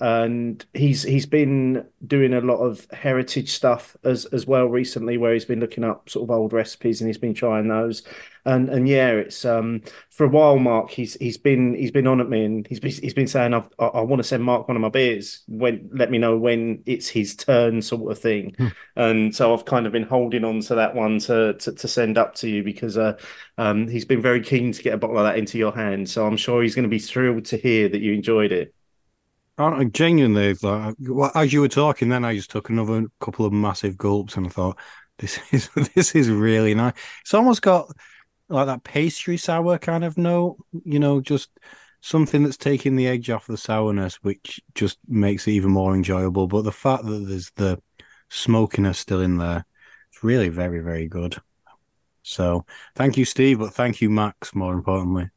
And 0.00 0.64
he's 0.74 1.02
he's 1.02 1.26
been 1.26 1.86
doing 2.06 2.34
a 2.34 2.40
lot 2.40 2.58
of 2.58 2.86
heritage 2.92 3.50
stuff 3.50 3.96
as 4.04 4.24
as 4.26 4.46
well 4.46 4.66
recently, 4.66 5.16
where 5.18 5.32
he's 5.32 5.44
been 5.44 5.60
looking 5.60 5.84
up 5.84 6.08
sort 6.08 6.24
of 6.28 6.30
old 6.34 6.52
recipes 6.52 7.00
and 7.00 7.08
he's 7.08 7.18
been 7.18 7.34
trying 7.34 7.68
those. 7.68 8.02
And 8.46 8.68
and 8.68 8.88
yeah, 8.88 9.10
it's 9.10 9.44
um 9.44 9.82
for 10.10 10.24
a 10.24 10.28
while, 10.28 10.58
Mark. 10.58 10.90
He's 10.90 11.14
he's 11.14 11.38
been 11.38 11.74
he's 11.74 11.90
been 11.90 12.06
on 12.06 12.20
at 12.20 12.28
me 12.28 12.44
and 12.44 12.66
he's 12.66 12.80
been, 12.80 12.90
he's 12.90 13.14
been 13.14 13.26
saying 13.26 13.54
I've, 13.54 13.68
I 13.78 13.86
I 13.86 14.00
want 14.02 14.20
to 14.20 14.24
send 14.28 14.44
Mark 14.44 14.68
one 14.68 14.76
of 14.76 14.80
my 14.82 14.88
beers. 14.90 15.42
When 15.48 15.88
let 15.92 16.10
me 16.10 16.18
know 16.18 16.36
when 16.36 16.82
it's 16.86 17.08
his 17.08 17.36
turn, 17.36 17.80
sort 17.80 18.10
of 18.12 18.18
thing. 18.18 18.54
Hmm. 18.58 18.68
And 18.96 19.34
so 19.34 19.54
I've 19.54 19.64
kind 19.64 19.86
of 19.86 19.92
been 19.92 20.02
holding 20.02 20.44
on 20.44 20.60
to 20.62 20.74
that 20.76 20.94
one 20.94 21.18
to 21.20 21.54
to, 21.54 21.72
to 21.72 21.88
send 21.88 22.18
up 22.18 22.34
to 22.36 22.48
you 22.48 22.62
because 22.62 22.98
uh 22.98 23.18
um 23.58 23.88
he's 23.88 24.04
been 24.04 24.22
very 24.22 24.42
keen 24.42 24.72
to 24.72 24.82
get 24.82 24.94
a 24.94 24.98
bottle 24.98 25.18
of 25.18 25.24
that 25.24 25.38
into 25.38 25.58
your 25.58 25.72
hand. 25.74 26.08
So 26.10 26.26
I'm 26.26 26.36
sure 26.36 26.62
he's 26.62 26.74
going 26.74 26.84
to 26.84 26.88
be 26.88 26.98
thrilled 26.98 27.46
to 27.46 27.56
hear 27.56 27.88
that 27.88 28.00
you 28.00 28.12
enjoyed 28.12 28.52
it. 28.52 28.74
I 29.56 29.84
genuinely, 29.84 30.54
like, 30.62 30.96
as 31.36 31.52
you 31.52 31.60
were 31.60 31.68
talking, 31.68 32.08
then 32.08 32.24
I 32.24 32.34
just 32.34 32.50
took 32.50 32.70
another 32.70 33.06
couple 33.20 33.46
of 33.46 33.52
massive 33.52 33.96
gulps, 33.96 34.36
and 34.36 34.46
I 34.46 34.50
thought, 34.50 34.78
this 35.18 35.38
is 35.52 35.68
this 35.94 36.14
is 36.14 36.28
really 36.28 36.74
nice. 36.74 36.94
It's 37.22 37.34
almost 37.34 37.62
got 37.62 37.88
like 38.48 38.66
that 38.66 38.84
pastry 38.84 39.36
sour 39.36 39.78
kind 39.78 40.04
of 40.04 40.18
note, 40.18 40.56
you 40.84 40.98
know, 40.98 41.20
just 41.20 41.50
something 42.00 42.42
that's 42.42 42.56
taking 42.56 42.96
the 42.96 43.06
edge 43.06 43.30
off 43.30 43.46
the 43.46 43.56
sourness, 43.56 44.16
which 44.16 44.60
just 44.74 44.98
makes 45.08 45.46
it 45.46 45.52
even 45.52 45.70
more 45.70 45.94
enjoyable. 45.94 46.46
But 46.46 46.62
the 46.62 46.72
fact 46.72 47.04
that 47.06 47.26
there's 47.26 47.50
the 47.56 47.80
smokiness 48.28 48.98
still 48.98 49.20
in 49.20 49.38
there, 49.38 49.64
it's 50.12 50.22
really 50.22 50.48
very, 50.48 50.80
very 50.80 51.08
good. 51.08 51.36
So 52.22 52.66
thank 52.94 53.16
you, 53.16 53.24
Steve, 53.24 53.58
but 53.58 53.74
thank 53.74 54.00
you, 54.00 54.10
Max, 54.10 54.54
more 54.54 54.72
importantly. 54.72 55.30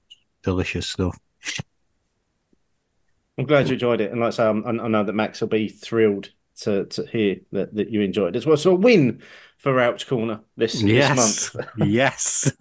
Delicious 0.44 0.88
stuff. 0.88 1.18
I'm 3.38 3.46
glad 3.46 3.68
you 3.68 3.74
enjoyed 3.74 4.02
it, 4.02 4.12
and 4.12 4.20
like 4.20 4.28
I 4.28 4.32
say, 4.32 4.46
I'm, 4.48 4.66
I 4.66 4.88
know 4.88 5.04
that 5.04 5.14
Max 5.14 5.42
will 5.42 5.48
be 5.48 5.70
thrilled 5.70 6.32
to 6.62 6.86
to 6.86 7.06
hear 7.06 7.38
that, 7.52 7.76
that 7.76 7.90
you 7.90 8.02
enjoyed 8.02 8.36
it 8.36 8.38
as 8.38 8.46
well. 8.46 8.58
So 8.58 8.72
a 8.72 8.76
win 8.76 9.22
for 9.58 9.74
Rauch 9.74 10.06
Corner 10.08 10.40
this, 10.56 10.74
this 10.74 10.84
Yes. 10.84 11.54
month. 11.56 11.68
yes. 11.88 12.52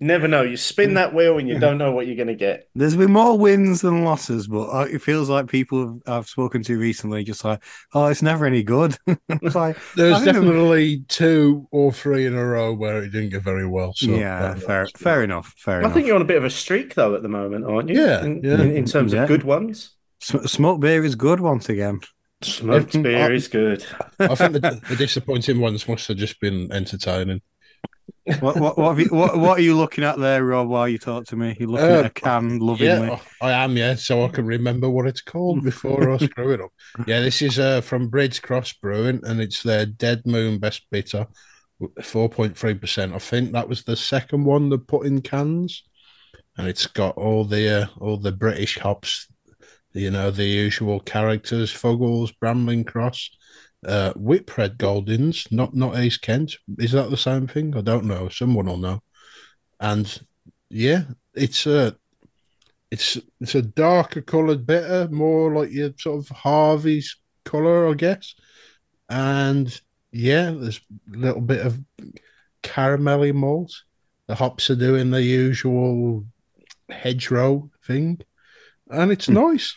Never 0.00 0.26
know. 0.28 0.42
You 0.42 0.56
spin 0.56 0.94
that 0.94 1.14
wheel 1.14 1.38
and 1.38 1.48
you 1.48 1.58
don't 1.58 1.78
know 1.78 1.92
what 1.92 2.06
you're 2.06 2.16
going 2.16 2.28
to 2.28 2.34
get. 2.34 2.68
There's 2.74 2.96
been 2.96 3.12
more 3.12 3.38
wins 3.38 3.80
than 3.82 4.04
losses, 4.04 4.48
but 4.48 4.68
uh, 4.70 4.86
it 4.90 5.02
feels 5.02 5.28
like 5.28 5.48
people 5.48 6.00
I've 6.06 6.28
spoken 6.28 6.62
to 6.64 6.78
recently 6.78 7.24
just 7.24 7.44
like, 7.44 7.62
oh, 7.94 8.06
it's 8.06 8.22
never 8.22 8.46
any 8.46 8.62
good. 8.62 8.96
it's 9.28 9.54
like, 9.54 9.76
There's 9.96 10.14
I 10.14 10.24
think 10.24 10.34
definitely 10.36 11.04
two 11.08 11.68
or 11.70 11.92
three 11.92 12.26
in 12.26 12.34
a 12.34 12.44
row 12.44 12.74
where 12.74 13.02
it 13.02 13.10
didn't 13.10 13.30
get 13.30 13.42
very 13.42 13.66
well. 13.66 13.92
So 13.94 14.06
yeah, 14.10 14.54
that- 14.54 14.62
fair, 14.62 14.86
fair 14.96 15.22
enough, 15.22 15.54
fair 15.58 15.76
I 15.76 15.78
enough. 15.80 15.94
think 15.94 16.06
you're 16.06 16.16
on 16.16 16.22
a 16.22 16.26
bit 16.26 16.38
of 16.38 16.44
a 16.44 16.50
streak 16.50 16.94
though 16.94 17.14
at 17.14 17.22
the 17.22 17.28
moment, 17.28 17.64
aren't 17.66 17.88
you? 17.90 18.00
Yeah, 18.00 18.24
In, 18.24 18.40
yeah. 18.42 18.54
in, 18.54 18.76
in 18.76 18.84
terms 18.86 19.12
Yeah. 19.12 19.22
of 19.22 19.28
good 19.28 19.44
ones. 19.44 19.90
Sm- 20.20 20.46
Smoke 20.46 20.80
beer 20.80 21.04
is 21.04 21.14
good 21.16 21.40
once 21.40 21.68
again. 21.68 22.00
Smoked 22.44 22.94
If- 22.94 23.02
beer 23.02 23.30
I- 23.30 23.34
is 23.34 23.48
good. 23.48 23.84
I 24.18 24.34
think 24.34 24.52
the, 24.54 24.80
the 24.88 24.96
disappointing 24.96 25.60
ones 25.60 25.86
must 25.88 26.08
have 26.08 26.16
just 26.16 26.40
been 26.40 26.70
entertaining. 26.72 27.40
What, 28.40 28.56
what, 28.56 28.78
what, 28.78 28.88
have 28.90 29.00
you, 29.00 29.08
what, 29.16 29.36
what 29.36 29.58
are 29.58 29.62
you 29.62 29.76
looking 29.76 30.04
at 30.04 30.16
there, 30.18 30.44
Rob? 30.44 30.68
While 30.68 30.88
you 30.88 30.98
talk 30.98 31.24
to 31.26 31.36
me, 31.36 31.56
you're 31.58 31.68
looking 31.68 31.86
Uh, 31.88 31.98
at 32.00 32.06
a 32.06 32.10
can 32.10 32.58
lovingly. 32.60 33.08
Yeah, 33.08 33.18
I 33.40 33.50
am. 33.52 33.76
Yeah, 33.76 33.96
so 33.96 34.24
I 34.24 34.28
can 34.28 34.46
remember 34.46 34.88
what 34.88 35.08
it's 35.08 35.20
called 35.20 35.64
before 35.64 36.08
I 36.12 36.18
screw 36.18 36.52
it 36.52 36.60
up. 36.60 36.70
Yeah, 37.06 37.20
this 37.20 37.42
is 37.42 37.58
uh, 37.58 37.80
from 37.80 38.08
Bridge 38.08 38.40
Cross 38.40 38.74
Brewing, 38.74 39.20
and 39.24 39.40
it's 39.40 39.62
their 39.64 39.86
Dead 39.86 40.22
Moon 40.24 40.58
Best 40.60 40.86
Bitter, 40.92 41.26
four 42.00 42.28
point 42.28 42.56
three 42.56 42.74
percent. 42.74 43.12
I 43.12 43.18
think 43.18 43.52
that 43.52 43.68
was 43.68 43.82
the 43.82 43.96
second 43.96 44.44
one 44.44 44.68
they 44.68 44.78
put 44.78 45.04
in 45.06 45.20
cans, 45.20 45.82
and 46.56 46.68
it's 46.68 46.86
got 46.86 47.16
all 47.16 47.44
the 47.44 47.82
uh, 47.82 47.86
all 47.98 48.18
the 48.18 48.30
British 48.32 48.78
hops, 48.78 49.26
you 49.94 50.10
know, 50.10 50.30
the 50.30 50.44
usual 50.44 51.00
characters: 51.00 51.72
Fuggles, 51.72 52.32
Brambling 52.40 52.84
Cross, 52.86 53.30
uh, 53.86 54.12
Whitbread 54.14 54.78
Goldings, 54.78 55.46
not 55.50 55.74
not 55.74 55.98
East 55.98 56.22
Kent. 56.22 56.56
Is 56.78 56.92
that 56.92 57.10
the 57.10 57.16
same 57.16 57.46
thing? 57.46 57.76
I 57.76 57.80
don't 57.82 58.06
know. 58.06 58.28
Someone 58.28 58.66
will 58.66 58.76
know. 58.78 59.02
And 59.80 60.20
yeah, 60.70 61.04
it's 61.34 61.66
a 61.66 61.96
it's 62.90 63.18
it's 63.40 63.54
a 63.54 63.62
darker 63.62 64.20
coloured 64.20 64.66
bitter, 64.66 65.08
more 65.10 65.52
like 65.54 65.70
your 65.72 65.90
sort 65.98 66.20
of 66.24 66.28
Harvey's 66.36 67.16
colour, 67.44 67.88
I 67.88 67.94
guess. 67.94 68.34
And 69.08 69.80
yeah, 70.12 70.50
there's 70.52 70.80
a 71.14 71.18
little 71.18 71.40
bit 71.40 71.64
of 71.66 71.80
caramelly 72.62 73.34
malt. 73.34 73.72
The 74.28 74.34
hops 74.34 74.70
are 74.70 74.76
doing 74.76 75.10
the 75.10 75.22
usual 75.22 76.26
hedgerow 76.90 77.70
thing, 77.86 78.20
and 78.90 79.12
it's 79.12 79.28
Hmm. 79.28 79.34
nice. 79.34 79.76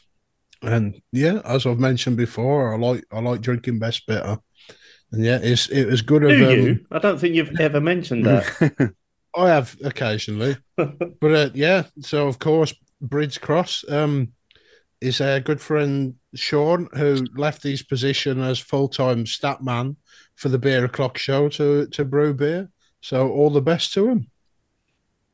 And 0.61 1.01
yeah, 1.11 1.41
as 1.45 1.65
I've 1.65 1.79
mentioned 1.79 2.17
before, 2.17 2.73
I 2.73 2.77
like 2.77 3.05
I 3.11 3.19
like 3.19 3.41
drinking 3.41 3.79
best 3.79 4.05
bitter. 4.07 4.37
And 5.11 5.23
yeah, 5.23 5.39
it's 5.41 5.67
it 5.69 5.85
was 5.85 6.01
good 6.01 6.21
Do 6.21 6.29
of 6.29 6.41
um, 6.41 6.59
you? 6.59 6.85
I 6.91 6.99
don't 6.99 7.19
think 7.19 7.35
you've 7.35 7.59
ever 7.59 7.79
mentioned 7.79 8.25
that. 8.25 8.93
I 9.35 9.49
have 9.49 9.75
occasionally, 9.83 10.57
but 10.75 11.33
uh, 11.35 11.49
yeah. 11.53 11.83
So 12.01 12.27
of 12.27 12.39
course, 12.39 12.73
Bridge 13.01 13.41
Cross 13.41 13.85
um, 13.89 14.29
is 15.01 15.21
a 15.21 15.41
good 15.41 15.61
friend 15.61 16.15
Sean 16.35 16.87
who 16.93 17.25
left 17.35 17.63
his 17.63 17.83
position 17.83 18.41
as 18.41 18.59
full 18.59 18.87
time 18.87 19.25
stat 19.25 19.61
man 19.61 19.97
for 20.35 20.49
the 20.49 20.59
beer 20.59 20.85
o'clock 20.85 21.17
show 21.17 21.49
to 21.49 21.87
to 21.87 22.05
brew 22.05 22.33
beer. 22.33 22.69
So 23.01 23.29
all 23.29 23.49
the 23.49 23.61
best 23.61 23.93
to 23.93 24.09
him. 24.09 24.27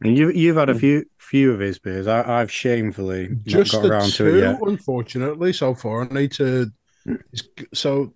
And 0.04 0.18
you, 0.18 0.32
you've 0.32 0.58
had 0.58 0.70
a 0.70 0.76
few 0.76 1.06
few 1.20 1.52
of 1.54 1.60
his 1.60 1.78
beers. 1.80 2.08
I, 2.08 2.42
I've 2.42 2.52
shamefully 2.52 3.30
not 3.30 3.46
Just 3.46 3.72
got 3.74 3.84
the 3.84 3.90
around 3.90 4.10
two, 4.12 4.32
to 4.32 4.38
it 4.38 4.42
yet. 4.42 4.60
unfortunately, 4.62 5.54
so 5.54 5.76
far. 5.76 6.02
I 6.10 6.14
need 6.14 6.32
to. 6.34 6.72
So 7.74 8.14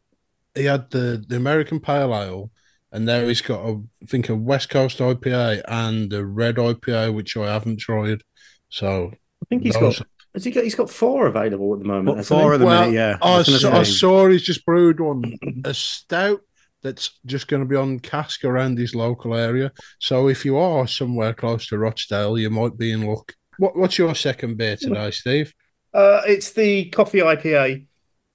he 0.56 0.66
had 0.66 0.90
the 0.92 1.24
the 1.28 1.36
American 1.36 1.80
Pale 1.80 2.16
Ale, 2.16 2.52
and 2.92 3.06
now 3.06 3.22
he's 3.26 3.42
got 3.42 3.66
a 3.68 3.82
I 4.02 4.06
think 4.08 4.30
a 4.30 4.36
West 4.36 4.70
Coast 4.70 5.00
IPA 5.00 5.62
and 5.68 6.12
a 6.14 6.26
red 6.26 6.56
IPA, 6.56 7.14
which 7.14 7.38
I 7.38 7.52
haven't 7.54 7.80
tried. 7.80 8.22
So 8.70 9.12
I 9.14 9.46
think 9.50 9.64
he's 9.64 9.74
those- 9.76 10.00
got. 10.00 10.08
Has 10.34 10.44
he 10.44 10.52
got? 10.52 10.66
He's 10.66 10.76
got 10.76 10.90
four 10.90 11.28
available 11.28 11.72
at 11.74 11.80
the 11.80 11.86
moment. 11.86 12.18
But 12.18 12.26
four 12.26 12.50
he? 12.52 12.56
of 12.56 12.60
the 12.60 12.66
Well, 12.66 12.82
minute, 12.90 12.94
yeah. 12.96 13.18
I, 13.22 13.38
was 13.38 13.62
saw, 13.62 13.72
I 13.72 13.84
saw 13.84 14.28
he's 14.28 14.42
just 14.42 14.66
brewed 14.66 15.00
one, 15.00 15.38
a 15.64 15.74
stout 15.74 16.42
that's 16.86 17.20
just 17.26 17.48
going 17.48 17.64
to 17.64 17.68
be 17.68 17.76
on 17.76 18.00
cask 18.00 18.46
around 18.46 18.78
his 18.78 18.94
local 18.94 19.36
area. 19.36 19.72
So 20.00 20.30
if 20.30 20.46
you 20.46 20.58
are 20.58 20.88
somewhere 20.88 21.34
close 21.34 21.68
to 21.68 21.80
Rochdale, 21.80 22.38
you 22.38 22.52
might 22.52 22.78
be 22.78 22.92
in 22.92 23.08
luck. 23.08 23.34
What, 23.58 23.76
what's 23.76 23.98
your 23.98 24.14
second 24.14 24.58
beer 24.58 24.78
today, 24.78 25.10
Steve? 25.10 25.52
Uh, 25.94 26.22
it's 26.28 26.52
the 26.52 26.90
coffee 26.92 27.20
IPA 27.20 27.88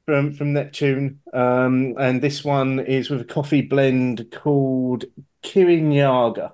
from 0.04 0.32
from 0.32 0.54
Neptune, 0.54 1.20
um, 1.32 1.94
and 1.98 2.20
this 2.20 2.42
one 2.42 2.80
is 2.80 3.10
with 3.10 3.20
a 3.20 3.24
coffee 3.24 3.60
blend 3.60 4.30
called 4.32 5.04
Kirinyaga. 5.44 6.52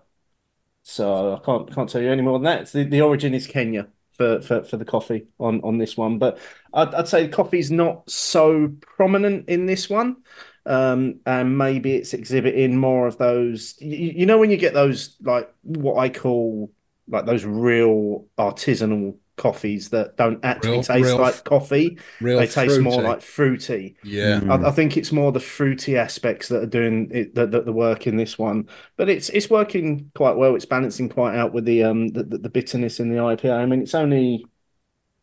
So 0.83 1.35
I 1.35 1.45
can't 1.45 1.73
can't 1.73 1.89
tell 1.89 2.03
you 2.03 2.11
any 2.11 2.23
more 2.23 2.39
than 2.39 2.45
that. 2.45 2.67
The, 2.67 2.85
the 2.85 3.01
origin 3.01 3.35
is 3.35 3.47
Kenya 3.47 3.87
for, 4.13 4.43
for, 4.43 4.65
for 4.65 4.77
the 4.77 4.85
coffee 4.85 5.27
on, 5.39 5.61
on 5.63 5.79
this 5.79 5.97
one, 5.97 6.19
but 6.19 6.39
I'd, 6.75 6.95
I'd 6.95 7.09
say 7.09 7.29
coffee's 7.29 7.71
not 7.71 8.11
so 8.11 8.73
prominent 8.81 9.49
in 9.49 9.67
this 9.67 9.89
one. 9.89 10.17
Um, 10.67 11.21
and 11.25 11.57
maybe 11.57 11.95
it's 11.95 12.13
exhibiting 12.13 12.77
more 12.77 13.07
of 13.07 13.19
those. 13.19 13.77
You, 13.81 14.13
you 14.17 14.27
know, 14.27 14.39
when 14.39 14.51
you 14.51 14.57
get 14.57 14.75
those 14.75 15.17
like 15.23 15.53
what 15.63 15.97
I 15.99 16.09
call 16.09 16.73
like 17.09 17.25
those 17.25 17.45
real 17.45 18.27
artisanal 18.37 19.17
coffees 19.37 19.91
that 19.91 20.17
don't 20.17 20.45
actually 20.45 20.73
Real- 20.73 20.83
taste 20.83 21.05
real 21.05 21.19
like 21.19 21.45
coffee. 21.45 21.99
Real 22.21 22.39
they 22.39 22.47
taste 22.47 22.81
more 22.81 23.03
like 23.03 23.23
fruity. 23.23 23.97
yeah. 24.03 24.41
Mm. 24.41 24.65
I, 24.65 24.69
I 24.69 24.71
think 24.73 24.97
it's 24.97 25.13
more 25.13 25.31
the 25.31 25.41
fruity 25.41 25.97
aspects 25.97 26.49
that 26.49 26.63
are 26.63 26.67
doing 26.67 27.11
it, 27.13 27.35
the, 27.35 27.47
the, 27.47 27.63
the 27.63 27.73
work 27.73 28.07
in 28.07 28.17
this 28.17 28.39
one, 28.39 28.69
but 28.97 29.09
it's 29.09 29.29
it's 29.31 29.49
working 29.51 30.11
quite 30.15 30.37
well. 30.37 30.55
It's 30.57 30.67
balancing 30.67 31.09
quite 31.09 31.37
out 31.37 31.53
with 31.53 31.65
the 31.65 31.85
um 31.85 32.09
the, 32.09 32.25
the, 32.25 32.39
the 32.39 32.49
bitterness 32.49 32.99
in 32.99 33.11
the 33.11 33.17
IPA. 33.17 33.53
I 33.53 33.67
mean, 33.67 33.83
it's 33.83 33.95
only 33.95 34.47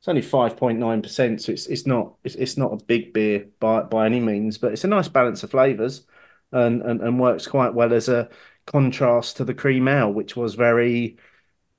it's 0.03 0.09
only 0.09 0.21
five 0.21 0.57
point 0.57 0.79
nine 0.79 1.01
percent, 1.01 1.41
so 1.41 1.53
it's 1.53 1.65
it's 1.67 1.87
not 1.87 2.15
it's, 2.25 2.35
it's 2.35 2.57
not 2.57 2.73
a 2.73 2.85
big 2.85 3.13
beer 3.13 3.47
by 3.61 3.83
by 3.83 4.05
any 4.05 4.19
means, 4.19 4.57
but 4.57 4.73
it's 4.73 4.83
a 4.83 4.87
nice 4.87 5.07
balance 5.07 5.43
of 5.43 5.51
flavors, 5.51 6.05
and 6.51 6.81
and, 6.81 7.01
and 7.01 7.19
works 7.19 7.47
quite 7.47 7.73
well 7.73 7.93
as 7.93 8.09
a 8.09 8.29
contrast 8.65 9.37
to 9.37 9.45
the 9.45 9.53
cream 9.53 9.87
ale, 9.87 10.11
which 10.11 10.35
was 10.35 10.55
very 10.55 11.17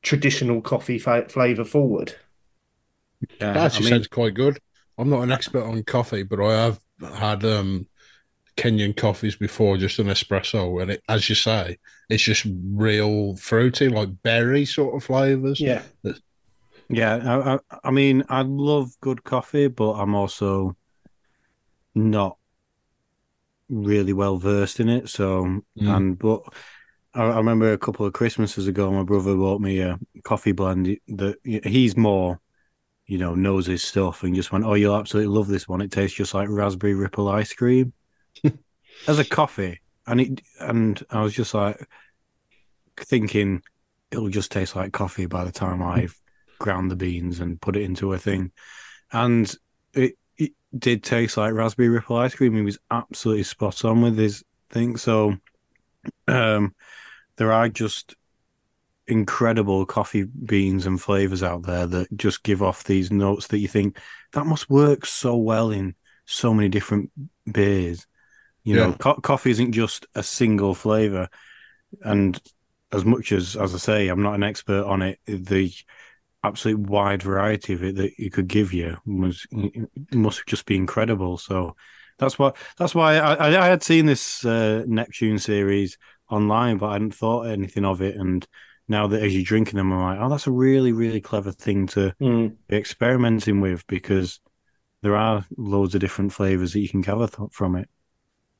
traditional 0.02 0.62
coffee 0.62 0.98
fa- 0.98 1.28
flavor 1.28 1.64
forward. 1.64 2.16
Yeah, 3.40 3.52
That 3.52 3.64
I 3.72 3.80
actually 3.80 3.84
mean, 3.84 4.02
sounds 4.02 4.08
quite 4.08 4.34
good. 4.34 4.58
I'm 4.98 5.10
not 5.10 5.22
an 5.22 5.32
expert 5.32 5.62
on 5.64 5.82
coffee, 5.84 6.22
but 6.22 6.40
I 6.40 6.52
have 6.64 6.80
had 7.16 7.44
um, 7.44 7.88
Kenyan 8.56 8.96
coffees 8.96 9.36
before, 9.36 9.78
just 9.78 10.00
an 10.00 10.08
espresso, 10.08 10.82
and 10.82 10.92
it, 10.92 11.02
as 11.08 11.28
you 11.28 11.34
say, 11.34 11.78
it's 12.10 12.22
just 12.24 12.46
real 12.72 13.36
fruity, 13.36 13.88
like 13.88 14.10
berry 14.22 14.64
sort 14.64 14.96
of 14.96 15.04
flavors. 15.04 15.66
Yeah. 15.66 15.82
Yeah, 16.88 17.16
I, 17.16 17.54
I, 17.54 17.78
I 17.84 17.90
mean, 17.90 18.24
I 18.28 18.42
love 18.42 18.90
good 19.00 19.24
coffee, 19.24 19.68
but 19.68 19.92
I'm 19.94 20.14
also 20.14 20.76
not 21.94 22.38
really 23.68 24.12
well 24.12 24.36
versed 24.36 24.80
in 24.80 24.88
it. 24.88 25.08
So, 25.08 25.62
Mm. 25.76 25.94
and 25.94 26.18
but 26.18 26.42
I, 27.14 27.24
I 27.24 27.36
remember 27.38 27.72
a 27.72 27.78
couple 27.78 28.06
of 28.06 28.12
Christmases 28.12 28.66
ago, 28.68 28.90
my 28.92 29.02
brother 29.04 29.34
bought 29.36 29.60
me 29.60 29.80
a 29.80 29.98
coffee 30.24 30.52
blend 30.52 30.98
that 31.08 31.36
he's 31.44 31.96
more, 31.96 32.40
you 33.06 33.18
know, 33.18 33.34
knows 33.34 33.66
his 33.66 33.82
stuff, 33.84 34.22
and 34.24 34.34
just 34.34 34.52
went, 34.52 34.64
"Oh, 34.64 34.74
you'll 34.74 34.96
absolutely 34.96 35.34
love 35.34 35.48
this 35.48 35.68
one. 35.68 35.80
It 35.80 35.92
tastes 35.92 36.16
just 36.16 36.34
like 36.34 36.48
raspberry 36.50 36.94
ripple 36.94 37.28
ice 37.28 37.52
cream 37.54 37.92
as 39.06 39.18
a 39.18 39.24
coffee." 39.24 39.80
And 40.06 40.20
it, 40.20 40.40
and 40.60 41.02
I 41.10 41.22
was 41.22 41.34
just 41.34 41.54
like 41.54 41.86
thinking, 42.96 43.62
it'll 44.10 44.28
just 44.28 44.52
taste 44.52 44.76
like 44.76 44.92
coffee 44.92 45.26
by 45.26 45.44
the 45.44 45.52
time 45.52 45.82
I've 45.82 46.18
ground 46.64 46.90
the 46.90 46.96
beans 46.96 47.40
and 47.40 47.60
put 47.60 47.76
it 47.76 47.82
into 47.82 48.14
a 48.14 48.18
thing. 48.18 48.50
And 49.12 49.54
it, 49.92 50.14
it 50.38 50.52
did 50.76 51.02
taste 51.02 51.36
like 51.36 51.52
raspberry 51.52 51.90
ripple 51.90 52.16
ice 52.16 52.34
cream. 52.34 52.54
He 52.54 52.62
was 52.62 52.78
absolutely 52.90 53.42
spot 53.42 53.84
on 53.84 54.00
with 54.00 54.16
his 54.16 54.42
thing. 54.70 54.96
So 54.96 55.36
um, 56.26 56.74
there 57.36 57.52
are 57.52 57.68
just 57.68 58.16
incredible 59.06 59.84
coffee 59.84 60.24
beans 60.24 60.86
and 60.86 60.98
flavors 60.98 61.42
out 61.42 61.62
there 61.64 61.86
that 61.86 62.16
just 62.16 62.42
give 62.42 62.62
off 62.62 62.84
these 62.84 63.12
notes 63.12 63.48
that 63.48 63.58
you 63.58 63.68
think 63.68 63.98
that 64.32 64.46
must 64.46 64.70
work 64.70 65.04
so 65.04 65.36
well 65.36 65.70
in 65.70 65.94
so 66.24 66.54
many 66.54 66.70
different 66.70 67.10
beers. 67.50 68.06
You 68.62 68.76
know, 68.76 68.88
Yeah. 68.88 68.96
co- 68.98 69.20
coffee 69.20 69.50
isn't 69.50 69.72
just 69.72 70.06
a 70.14 70.22
single 70.22 70.74
flavor. 70.74 71.28
And 72.00 72.40
as 72.90 73.04
much 73.04 73.30
as, 73.32 73.56
as 73.56 73.74
I 73.74 73.78
say, 73.78 74.08
I'm 74.08 74.22
not 74.22 74.34
an 74.36 74.42
expert 74.42 74.84
on 74.84 75.02
it, 75.02 75.18
the 75.26 75.70
absolute 76.44 76.78
wide 76.78 77.22
variety 77.22 77.72
of 77.72 77.82
it 77.82 77.96
that 77.96 78.12
you 78.18 78.30
could 78.30 78.48
give 78.48 78.72
you 78.72 78.96
was 79.06 79.46
must 80.12 80.46
just 80.46 80.66
be 80.66 80.76
incredible. 80.76 81.38
So 81.38 81.74
that's 82.18 82.38
why 82.38 82.52
that's 82.78 82.94
why 82.94 83.16
I, 83.16 83.34
I 83.34 83.64
I 83.64 83.66
had 83.66 83.82
seen 83.82 84.06
this 84.06 84.44
uh, 84.44 84.84
Neptune 84.86 85.38
series 85.38 85.98
online, 86.30 86.78
but 86.78 86.88
I 86.88 86.92
hadn't 86.94 87.14
thought 87.14 87.42
anything 87.42 87.84
of 87.84 88.02
it. 88.02 88.16
And 88.16 88.46
now 88.88 89.06
that 89.08 89.22
as 89.22 89.34
you're 89.34 89.44
drinking 89.44 89.78
them, 89.78 89.92
I'm 89.92 90.00
like, 90.00 90.18
oh, 90.20 90.28
that's 90.28 90.46
a 90.46 90.52
really 90.52 90.92
really 90.92 91.20
clever 91.20 91.52
thing 91.52 91.86
to 91.88 92.14
Mm. 92.20 92.56
be 92.68 92.76
experimenting 92.76 93.60
with 93.60 93.86
because 93.86 94.40
there 95.02 95.16
are 95.16 95.44
loads 95.56 95.94
of 95.94 96.00
different 96.00 96.32
flavors 96.32 96.72
that 96.72 96.80
you 96.80 96.88
can 96.88 97.02
gather 97.02 97.26
th- 97.26 97.50
from 97.52 97.76
it. 97.76 97.88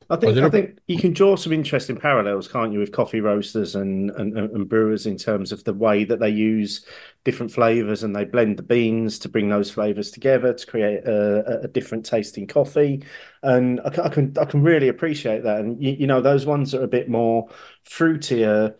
I 0.09 0.17
think 0.17 0.31
I 0.31 0.35
don't 0.35 0.43
I 0.43 0.49
know- 0.49 0.49
think 0.49 0.79
you 0.87 0.99
can 0.99 1.13
draw 1.13 1.35
some 1.35 1.51
interesting 1.51 1.97
parallels, 1.97 2.47
can't 2.47 2.71
you, 2.71 2.79
with 2.79 2.91
coffee 2.91 3.21
roasters 3.21 3.75
and, 3.75 4.11
and 4.11 4.37
and 4.37 4.69
brewers 4.69 5.07
in 5.07 5.17
terms 5.17 5.51
of 5.51 5.63
the 5.63 5.73
way 5.73 6.03
that 6.03 6.19
they 6.19 6.29
use 6.29 6.85
different 7.23 7.51
flavors 7.51 8.03
and 8.03 8.15
they 8.15 8.23
blend 8.25 8.57
the 8.57 8.63
beans 8.63 9.17
to 9.19 9.29
bring 9.29 9.49
those 9.49 9.71
flavors 9.71 10.11
together 10.11 10.53
to 10.53 10.65
create 10.67 11.03
a, 11.05 11.61
a 11.63 11.67
different 11.67 12.05
tasting 12.05 12.45
coffee. 12.45 13.03
And 13.41 13.79
I, 13.81 13.87
I 14.05 14.09
can 14.09 14.33
I 14.37 14.45
can 14.45 14.61
really 14.61 14.89
appreciate 14.89 15.43
that. 15.43 15.59
And 15.61 15.81
you, 15.83 15.93
you 15.93 16.07
know 16.07 16.21
those 16.21 16.45
ones 16.45 16.71
that 16.71 16.81
are 16.81 16.85
a 16.85 16.87
bit 16.87 17.09
more 17.09 17.49
fruitier 17.89 18.75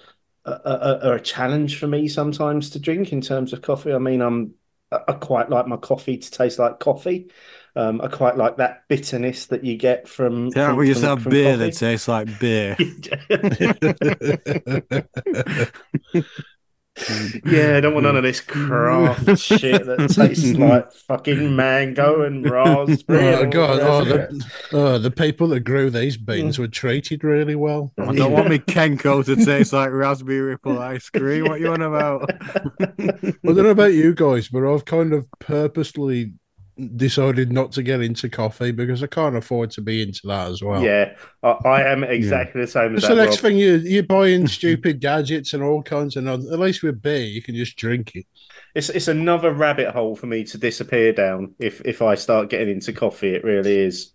are, 0.45 0.61
are, 0.65 0.99
are 1.03 1.15
a 1.15 1.21
challenge 1.21 1.79
for 1.79 1.87
me 1.87 2.07
sometimes 2.07 2.69
to 2.71 2.79
drink 2.79 3.11
in 3.11 3.21
terms 3.21 3.51
of 3.53 3.61
coffee. 3.63 3.93
I 3.93 3.97
mean, 3.97 4.21
I'm 4.21 4.53
I 4.91 5.13
quite 5.13 5.49
like 5.49 5.67
my 5.67 5.77
coffee 5.77 6.17
to 6.17 6.31
taste 6.31 6.59
like 6.59 6.79
coffee. 6.79 7.31
Um, 7.77 7.99
I 8.01 8.07
quite 8.07 8.37
like 8.37 8.55
that 8.57 8.83
bitterness 8.87 9.47
that 9.47 9.65
you 9.65 9.75
get 9.77 10.07
from. 10.07 10.47
Yeah, 10.55 10.69
from, 10.69 10.77
we 10.77 10.87
used 10.87 11.01
to 11.01 11.07
from- 11.07 11.17
have 11.17 11.23
from 11.23 11.31
beer 11.31 11.57
coffee. 11.57 11.69
that 11.69 11.77
tastes 11.77 12.07
like 12.07 12.39
beer. 12.39 12.77
Yeah, 17.45 17.75
I 17.75 17.81
don't 17.81 17.93
want 17.93 18.05
none 18.05 18.15
of 18.15 18.23
this 18.23 18.39
craft 18.39 19.25
shit 19.39 19.85
that 19.85 20.09
tastes 20.15 20.53
like 20.53 20.93
fucking 20.93 21.53
mango 21.53 22.21
and 22.21 22.49
raspberry. 22.49 23.35
Oh 23.35 23.43
and 23.43 23.51
god! 23.51 23.79
Oh, 23.81 24.05
the 24.05 24.13
the, 24.13 24.45
oh, 24.71 24.97
the 24.97 25.11
people 25.11 25.49
that 25.49 25.59
grew 25.61 25.89
these 25.89 26.15
beans 26.15 26.57
were 26.57 26.69
treated 26.69 27.25
really 27.25 27.55
well. 27.55 27.91
I 27.97 28.15
don't 28.15 28.31
want 28.31 28.47
me 28.47 28.59
Kenco 28.59 29.25
to 29.25 29.35
taste 29.35 29.73
like 29.73 29.91
raspberry 29.91 30.39
ripple 30.39 30.79
ice 30.79 31.09
cream. 31.09 31.43
What 31.45 31.59
you 31.59 31.73
on 31.73 31.81
about? 31.81 32.31
I 32.79 33.33
don't 33.43 33.57
know 33.57 33.69
about 33.69 33.93
you 33.93 34.13
guys, 34.13 34.47
but 34.47 34.65
I've 34.65 34.85
kind 34.85 35.11
of 35.11 35.27
purposely 35.39 36.31
decided 36.95 37.51
not 37.51 37.71
to 37.73 37.83
get 37.83 38.01
into 38.01 38.29
coffee 38.29 38.71
because 38.71 39.01
I 39.03 39.07
can't 39.07 39.35
afford 39.37 39.71
to 39.71 39.81
be 39.81 40.01
into 40.01 40.21
that 40.25 40.51
as 40.51 40.61
well. 40.61 40.81
Yeah, 40.83 41.15
I, 41.43 41.51
I 41.65 41.81
am 41.91 42.03
exactly 42.03 42.61
the 42.61 42.67
same 42.67 42.95
as 42.95 42.99
It's 42.99 43.07
that. 43.07 43.15
the 43.15 43.21
next 43.21 43.37
Rob. 43.37 43.39
thing 43.41 43.57
you 43.57 43.75
you're 43.77 44.03
buying 44.03 44.47
stupid 44.47 44.99
gadgets 44.99 45.53
and 45.53 45.63
all 45.63 45.81
kinds 45.83 46.15
of. 46.17 46.25
At 46.27 46.59
least 46.59 46.83
with 46.83 47.01
beer, 47.01 47.23
you 47.25 47.41
can 47.41 47.55
just 47.55 47.77
drink 47.77 48.15
it. 48.15 48.25
It's 48.73 48.89
it's 48.89 49.07
another 49.07 49.53
rabbit 49.53 49.93
hole 49.93 50.15
for 50.15 50.25
me 50.27 50.43
to 50.45 50.57
disappear 50.57 51.13
down 51.13 51.55
if 51.59 51.81
if 51.85 52.01
I 52.01 52.15
start 52.15 52.49
getting 52.49 52.69
into 52.69 52.91
coffee. 52.93 53.35
It 53.35 53.43
really 53.43 53.77
is. 53.77 54.11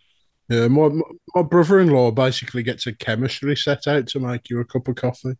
Yeah, 0.49 0.67
my 0.69 0.91
my 1.35 1.43
brother-in-law 1.43 2.11
basically 2.11 2.63
gets 2.65 2.87
a 2.87 2.93
chemistry 2.93 3.57
set 3.57 3.87
out 3.87 4.09
to 4.09 4.21
make 4.21 4.51
you 4.51 4.59
a 4.61 4.65
cup 4.65 4.89
of 4.89 4.97
coffee. 4.97 5.35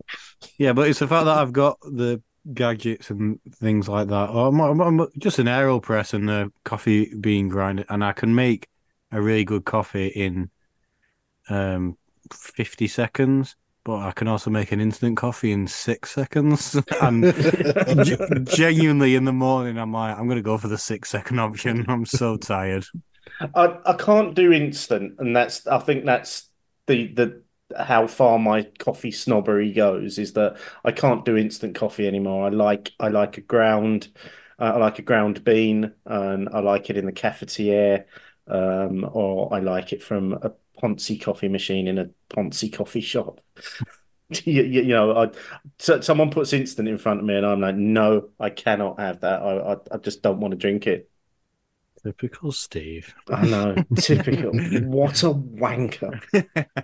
Yeah, 0.59 0.73
but 0.73 0.89
it's 0.89 1.01
the 1.01 1.09
fact 1.09 1.25
that 1.25 1.37
I've 1.37 1.53
got 1.53 1.79
the 1.81 2.23
gadgets 2.55 3.11
and 3.11 3.39
things 3.55 3.89
like 3.89 4.09
that. 4.09 4.31
Or 4.31 4.49
I'm, 4.49 4.61
I'm- 4.61 4.81
I'm 4.81 5.09
just 5.19 5.39
an 5.39 5.47
aeropress 5.47 6.15
and 6.15 6.31
a 6.31 6.51
coffee 6.65 7.15
bean 7.15 7.49
grinder, 7.49 7.85
and 7.89 8.05
I 8.05 8.13
can 8.13 8.35
make 8.35 8.69
a 9.13 9.21
really 9.21 9.45
good 9.45 9.65
coffee 9.65 10.09
in 10.09 10.51
um 11.49 11.97
50 12.33 12.87
seconds. 12.89 13.57
But 13.83 14.01
I 14.01 14.13
can 14.13 14.29
also 14.29 14.51
make 14.51 14.73
an 14.73 14.81
instant 14.81 15.17
coffee 15.17 15.53
in 15.53 15.67
six 15.67 16.11
seconds. 16.11 16.77
and 17.01 17.25
ge- 18.05 18.55
genuinely, 18.55 19.15
in 19.15 19.25
the 19.25 19.33
morning, 19.33 19.79
I'm 19.79 19.93
like, 19.93 20.19
I'm 20.19 20.29
gonna 20.29 20.43
go 20.43 20.59
for 20.59 20.69
the 20.69 20.77
six 20.77 21.09
second 21.09 21.39
option. 21.41 21.87
I'm 21.89 22.05
so 22.05 22.37
tired. 22.37 22.85
I 23.55 23.79
I 23.87 23.95
can't 23.95 24.35
do 24.35 24.53
instant, 24.53 25.15
and 25.19 25.35
that's 25.35 25.67
I 25.67 25.79
think 25.79 26.05
that's 26.05 26.49
the 26.87 27.07
the 27.15 27.43
how 27.79 28.07
far 28.07 28.39
my 28.39 28.63
coffee 28.79 29.11
snobbery 29.11 29.73
goes 29.73 30.19
is 30.19 30.33
that 30.35 30.59
I 30.85 30.93
can't 30.93 31.25
do 31.25 31.37
instant 31.37 31.75
coffee 31.75 32.07
anymore. 32.07 32.47
I 32.47 32.49
like 32.51 32.93
I 33.01 33.09
like 33.09 33.39
a 33.39 33.43
ground, 33.43 34.09
uh, 34.59 34.73
I 34.75 34.77
like 34.79 34.99
a 34.99 35.03
ground 35.03 35.45
bean, 35.45 35.93
and 36.07 36.49
I 36.51 36.61
like 36.61 36.91
it 36.91 36.97
in 36.97 37.07
the 37.07 37.13
cafetiere, 37.13 38.05
um, 38.47 39.09
or 39.13 39.53
I 39.53 39.61
like 39.61 39.93
it 39.93 40.03
from 40.03 40.35
a 40.35 40.53
Ponzi 40.81 41.21
coffee 41.21 41.49
machine 41.49 41.89
in 41.89 41.99
a 41.99 42.11
Ponzi 42.31 42.73
coffee 42.73 43.01
shop. 43.01 43.41
You, 44.45 44.63
you, 44.63 44.85
know, 44.85 45.25
I 45.25 45.31
so, 45.81 46.01
someone 46.03 46.31
puts 46.31 46.53
instant 46.53 46.87
in 46.89 46.99
front 46.99 47.19
of 47.19 47.27
me, 47.27 47.35
and 47.35 47.45
I'm 47.45 47.61
like, 47.61 47.75
no, 47.75 48.29
I 48.39 48.51
cannot 48.51 49.01
have 49.01 49.23
that. 49.23 49.43
I 49.43 49.73
I, 49.73 49.77
I 49.91 49.99
just 49.99 50.23
don't 50.23 50.39
want 50.39 50.53
to 50.53 50.57
drink 50.57 50.87
it. 50.87 51.11
Typical 52.03 52.53
Steve. 52.53 53.15
I 53.29 53.47
know, 53.47 53.75
typical. 53.97 54.53
What 54.91 55.23
a 55.23 55.31
wanker. 55.31 56.21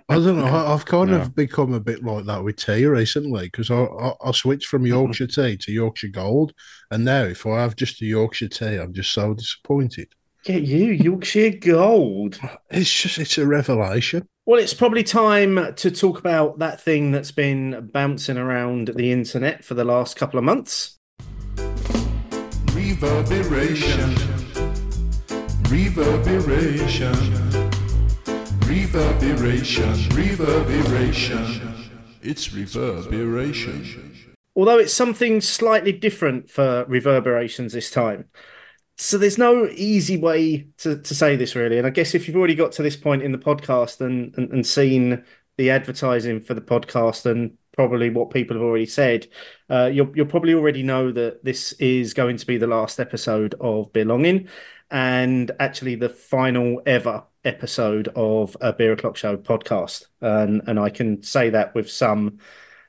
I 0.09 0.15
don't 0.15 0.37
know. 0.37 0.45
I- 0.45 0.73
I've 0.73 0.85
kind 0.85 1.11
No. 1.11 1.21
of 1.21 1.35
become 1.35 1.73
a 1.73 1.79
bit 1.79 2.03
like 2.03 2.25
that 2.25 2.43
with 2.43 2.57
tea 2.57 2.85
recently 2.85 3.45
because 3.45 3.71
I, 3.71 3.83
I 3.83 4.13
I 4.23 4.31
switched 4.31 4.67
from 4.67 4.83
mm-hmm. 4.83 4.93
Yorkshire 4.93 5.27
tea 5.27 5.57
to 5.57 5.71
Yorkshire 5.71 6.09
Gold, 6.09 6.53
and 6.91 7.03
now 7.03 7.23
if 7.23 7.45
I 7.45 7.61
have 7.61 7.75
just 7.75 8.01
a 8.01 8.05
Yorkshire 8.05 8.49
tea, 8.49 8.75
I'm 8.77 8.93
just 8.93 9.11
so 9.11 9.33
disappointed. 9.33 10.09
Get 10.43 10.63
you, 10.63 10.91
Yorkshire 10.91 11.57
Gold. 11.59 12.39
It's 12.69 12.93
just 12.93 13.17
it's 13.17 13.37
a 13.37 13.45
revelation. 13.45 14.27
Well, 14.45 14.61
it's 14.61 14.73
probably 14.73 15.03
time 15.03 15.73
to 15.75 15.91
talk 15.91 16.19
about 16.19 16.59
that 16.59 16.79
thing 16.79 17.11
that's 17.11 17.31
been 17.31 17.89
bouncing 17.91 18.37
around 18.37 18.89
the 18.95 19.11
internet 19.11 19.65
for 19.65 19.73
the 19.73 19.83
last 19.83 20.15
couple 20.15 20.37
of 20.37 20.45
months. 20.45 20.97
Reverberation. 22.73 24.46
Reverberation. 25.69 27.11
Reverberation. 28.61 30.09
Reverberation. 30.15 31.91
It's 32.21 32.53
reverberation. 32.53 34.15
Although 34.55 34.77
it's 34.79 34.93
something 34.93 35.41
slightly 35.41 35.91
different 35.91 36.49
for 36.49 36.85
reverberations 36.85 37.73
this 37.73 37.91
time. 37.91 38.29
So 38.95 39.17
there's 39.17 39.37
no 39.37 39.67
easy 39.67 40.15
way 40.15 40.69
to, 40.77 41.01
to 41.01 41.13
say 41.13 41.35
this 41.35 41.53
really. 41.53 41.77
And 41.77 41.85
I 41.85 41.89
guess 41.89 42.15
if 42.15 42.29
you've 42.29 42.37
already 42.37 42.55
got 42.55 42.71
to 42.73 42.81
this 42.81 42.95
point 42.95 43.23
in 43.23 43.33
the 43.33 43.37
podcast 43.37 43.99
and, 43.99 44.33
and, 44.37 44.49
and 44.53 44.65
seen 44.65 45.25
the 45.57 45.71
advertising 45.71 46.39
for 46.39 46.53
the 46.53 46.61
podcast 46.61 47.25
and 47.25 47.57
probably 47.73 48.09
what 48.09 48.29
people 48.29 48.55
have 48.55 48.63
already 48.63 48.85
said, 48.85 49.27
uh, 49.69 49.89
you'll 49.91 50.15
you'll 50.15 50.27
probably 50.27 50.53
already 50.53 50.81
know 50.81 51.11
that 51.11 51.43
this 51.43 51.73
is 51.73 52.13
going 52.13 52.37
to 52.37 52.45
be 52.45 52.57
the 52.57 52.67
last 52.67 53.01
episode 53.01 53.53
of 53.59 53.91
Beerlonging 53.91 54.47
and 54.91 55.51
actually 55.59 55.95
the 55.95 56.09
final 56.09 56.81
ever 56.85 57.23
episode 57.43 58.09
of 58.15 58.55
a 58.61 58.73
Beer 58.73 58.93
O'Clock 58.93 59.17
Show 59.17 59.37
podcast. 59.37 60.05
And 60.21 60.61
and 60.67 60.79
I 60.79 60.89
can 60.89 61.23
say 61.23 61.49
that 61.51 61.75
with 61.75 61.89
some 61.89 62.39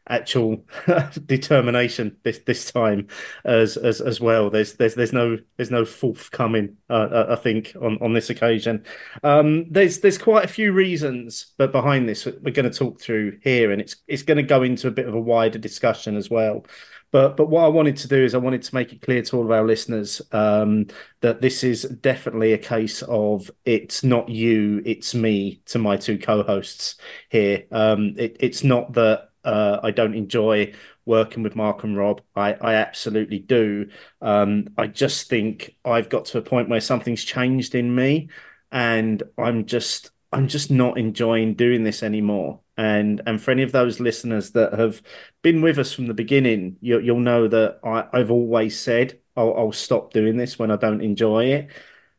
actual 0.08 0.64
determination 1.26 2.16
this 2.22 2.38
this 2.38 2.70
time 2.70 3.06
as 3.44 3.76
as 3.76 4.00
as 4.00 4.20
well. 4.20 4.50
There's 4.50 4.74
there's 4.74 4.94
there's 4.94 5.12
no 5.12 5.38
there's 5.56 5.70
no 5.70 5.84
forthcoming. 5.84 6.76
Uh, 6.88 7.26
I 7.30 7.36
think 7.36 7.74
on 7.80 7.98
on 8.00 8.12
this 8.12 8.30
occasion. 8.30 8.84
Um, 9.22 9.70
there's 9.70 10.00
there's 10.00 10.18
quite 10.18 10.44
a 10.44 10.48
few 10.48 10.72
reasons, 10.72 11.54
but 11.56 11.72
behind 11.72 12.08
this 12.08 12.26
we're 12.26 12.52
going 12.52 12.70
to 12.70 12.78
talk 12.78 13.00
through 13.00 13.38
here, 13.42 13.70
and 13.72 13.80
it's 13.80 13.96
it's 14.06 14.22
going 14.22 14.38
to 14.38 14.42
go 14.42 14.62
into 14.62 14.88
a 14.88 14.92
bit 14.92 15.06
of 15.06 15.14
a 15.14 15.20
wider 15.20 15.58
discussion 15.58 16.16
as 16.16 16.30
well. 16.30 16.64
But 17.10 17.36
but 17.36 17.48
what 17.48 17.64
I 17.64 17.68
wanted 17.68 17.96
to 17.98 18.08
do 18.08 18.22
is 18.22 18.34
I 18.34 18.38
wanted 18.38 18.62
to 18.62 18.74
make 18.74 18.92
it 18.92 19.00
clear 19.00 19.22
to 19.22 19.36
all 19.36 19.44
of 19.44 19.50
our 19.50 19.64
listeners 19.64 20.20
um, 20.32 20.86
that 21.20 21.40
this 21.40 21.64
is 21.64 21.82
definitely 21.82 22.52
a 22.52 22.58
case 22.58 23.02
of 23.02 23.50
it's 23.64 24.04
not 24.04 24.28
you, 24.28 24.82
it's 24.84 25.14
me 25.14 25.62
to 25.66 25.78
my 25.78 25.96
two 25.96 26.18
co-hosts 26.18 26.96
here. 27.30 27.64
Um, 27.72 28.14
it, 28.18 28.36
it's 28.40 28.62
not 28.62 28.92
that 28.94 29.30
uh, 29.44 29.80
I 29.82 29.90
don't 29.90 30.14
enjoy 30.14 30.74
working 31.06 31.42
with 31.42 31.56
Mark 31.56 31.84
and 31.84 31.96
Rob. 31.96 32.20
I, 32.36 32.52
I 32.52 32.74
absolutely 32.74 33.38
do. 33.38 33.88
Um, 34.20 34.68
I 34.76 34.86
just 34.86 35.30
think 35.30 35.76
I've 35.84 36.10
got 36.10 36.26
to 36.26 36.38
a 36.38 36.42
point 36.42 36.68
where 36.68 36.82
something's 36.82 37.24
changed 37.24 37.74
in 37.74 37.94
me, 37.94 38.28
and 38.70 39.22
I'm 39.38 39.64
just 39.64 40.10
I'm 40.30 40.48
just 40.48 40.70
not 40.70 40.98
enjoying 40.98 41.54
doing 41.54 41.84
this 41.84 42.02
anymore. 42.02 42.60
And 42.78 43.20
and 43.26 43.42
for 43.42 43.50
any 43.50 43.62
of 43.64 43.72
those 43.72 44.00
listeners 44.00 44.52
that 44.52 44.72
have 44.74 45.02
been 45.42 45.60
with 45.62 45.78
us 45.78 45.92
from 45.92 46.06
the 46.06 46.14
beginning, 46.14 46.78
you, 46.80 47.00
you'll 47.00 47.20
know 47.20 47.48
that 47.48 47.80
I, 47.84 48.06
I've 48.12 48.30
always 48.30 48.78
said 48.80 49.20
I'll, 49.36 49.54
I'll 49.56 49.72
stop 49.72 50.12
doing 50.12 50.36
this 50.38 50.58
when 50.58 50.70
I 50.70 50.76
don't 50.76 51.02
enjoy 51.02 51.46
it, 51.46 51.70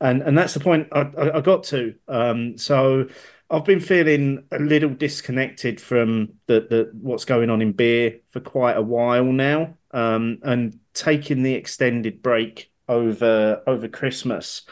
and 0.01 0.22
and 0.22 0.38
that's 0.38 0.53
the 0.53 0.60
point 0.60 0.89
I, 0.91 1.01
I, 1.18 1.38
I 1.38 1.41
got 1.41 1.64
to. 1.66 1.95
Um, 2.07 2.57
so. 2.57 3.07
I've 3.51 3.66
been 3.66 3.80
feeling 3.80 4.45
a 4.51 4.60
little 4.60 4.91
disconnected 4.91 5.82
from 5.82 6.34
the, 6.45 6.68
the 6.70 6.91
what's 6.93 7.26
going 7.26 7.49
on 7.49 7.64
in 7.64 7.72
beer 7.72 8.20
for 8.30 8.39
quite 8.41 8.78
a 8.78 8.82
while 8.84 9.26
now, 9.26 9.76
um, 9.89 10.38
and 10.43 10.80
taking 10.93 11.41
the 11.41 11.55
extended 11.55 12.22
break 12.22 12.72
over 12.88 13.64
over 13.66 13.88
Christmas 13.88 14.66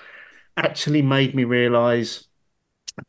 actually 0.58 1.02
made 1.02 1.36
me 1.36 1.44
realise 1.44 2.28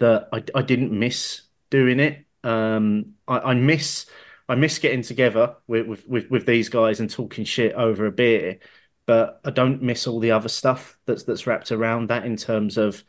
that 0.01 0.29
I, 0.33 0.45
I 0.55 0.63
didn't 0.63 0.93
miss 0.99 1.43
doing 1.71 2.01
it. 2.01 2.27
Um, 2.45 3.15
I, 3.27 3.39
I 3.39 3.55
miss 3.55 4.07
I 4.49 4.55
miss 4.55 4.79
getting 4.79 5.03
together 5.03 5.57
with, 5.67 6.07
with 6.07 6.31
with 6.31 6.47
these 6.47 6.69
guys 6.69 7.01
and 7.01 7.11
talking 7.11 7.45
shit 7.45 7.75
over 7.75 8.07
a 8.07 8.13
beer, 8.13 8.59
but 9.07 9.41
I 9.45 9.51
don't 9.51 9.83
miss 9.83 10.07
all 10.07 10.21
the 10.21 10.31
other 10.31 10.49
stuff 10.49 10.99
that's 11.07 11.25
that's 11.25 11.47
wrapped 11.47 11.71
around 11.71 12.09
that 12.09 12.25
in 12.25 12.37
terms 12.37 12.79
of 12.79 13.05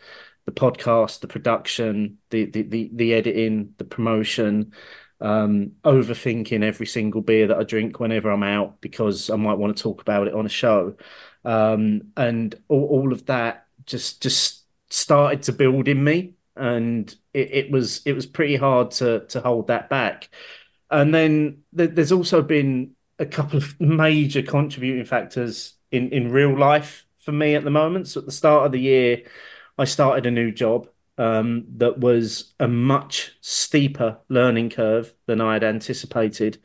the 0.45 0.51
podcast, 0.51 1.21
the 1.21 1.27
production, 1.27 2.17
the 2.29 2.45
the 2.45 2.63
the, 2.63 2.89
the 2.93 3.13
editing, 3.13 3.73
the 3.77 3.85
promotion, 3.85 4.73
um, 5.21 5.73
overthinking 5.83 6.63
every 6.63 6.85
single 6.87 7.21
beer 7.21 7.47
that 7.47 7.57
I 7.57 7.63
drink 7.63 7.99
whenever 7.99 8.31
I'm 8.31 8.43
out 8.43 8.81
because 8.81 9.29
I 9.29 9.35
might 9.35 9.57
want 9.57 9.75
to 9.75 9.83
talk 9.83 10.01
about 10.01 10.27
it 10.27 10.33
on 10.33 10.45
a 10.45 10.49
show, 10.49 10.95
um, 11.45 12.01
and 12.17 12.53
all, 12.67 12.85
all 12.85 13.13
of 13.13 13.27
that 13.27 13.67
just 13.85 14.21
just 14.21 14.65
started 14.89 15.43
to 15.43 15.53
build 15.53 15.87
in 15.87 16.03
me, 16.03 16.33
and 16.55 17.13
it, 17.33 17.51
it 17.51 17.71
was 17.71 18.01
it 18.05 18.13
was 18.13 18.25
pretty 18.25 18.55
hard 18.55 18.91
to 18.91 19.25
to 19.27 19.41
hold 19.41 19.67
that 19.67 19.89
back, 19.89 20.29
and 20.89 21.13
then 21.13 21.63
th- 21.75 21.91
there's 21.93 22.11
also 22.11 22.41
been 22.41 22.95
a 23.19 23.25
couple 23.25 23.57
of 23.57 23.79
major 23.79 24.41
contributing 24.41 25.05
factors 25.05 25.73
in 25.91 26.09
in 26.11 26.31
real 26.31 26.57
life 26.57 27.05
for 27.19 27.31
me 27.31 27.55
at 27.55 27.63
the 27.63 27.71
moment. 27.71 28.07
So 28.07 28.19
at 28.21 28.25
the 28.25 28.31
start 28.31 28.65
of 28.65 28.71
the 28.71 28.79
year. 28.81 29.23
I 29.77 29.85
started 29.85 30.25
a 30.25 30.31
new 30.31 30.51
job 30.51 30.89
um, 31.17 31.65
that 31.77 31.99
was 31.99 32.53
a 32.59 32.67
much 32.67 33.31
steeper 33.41 34.19
learning 34.29 34.71
curve 34.71 35.13
than 35.25 35.41
I 35.41 35.53
had 35.53 35.63
anticipated, 35.63 36.59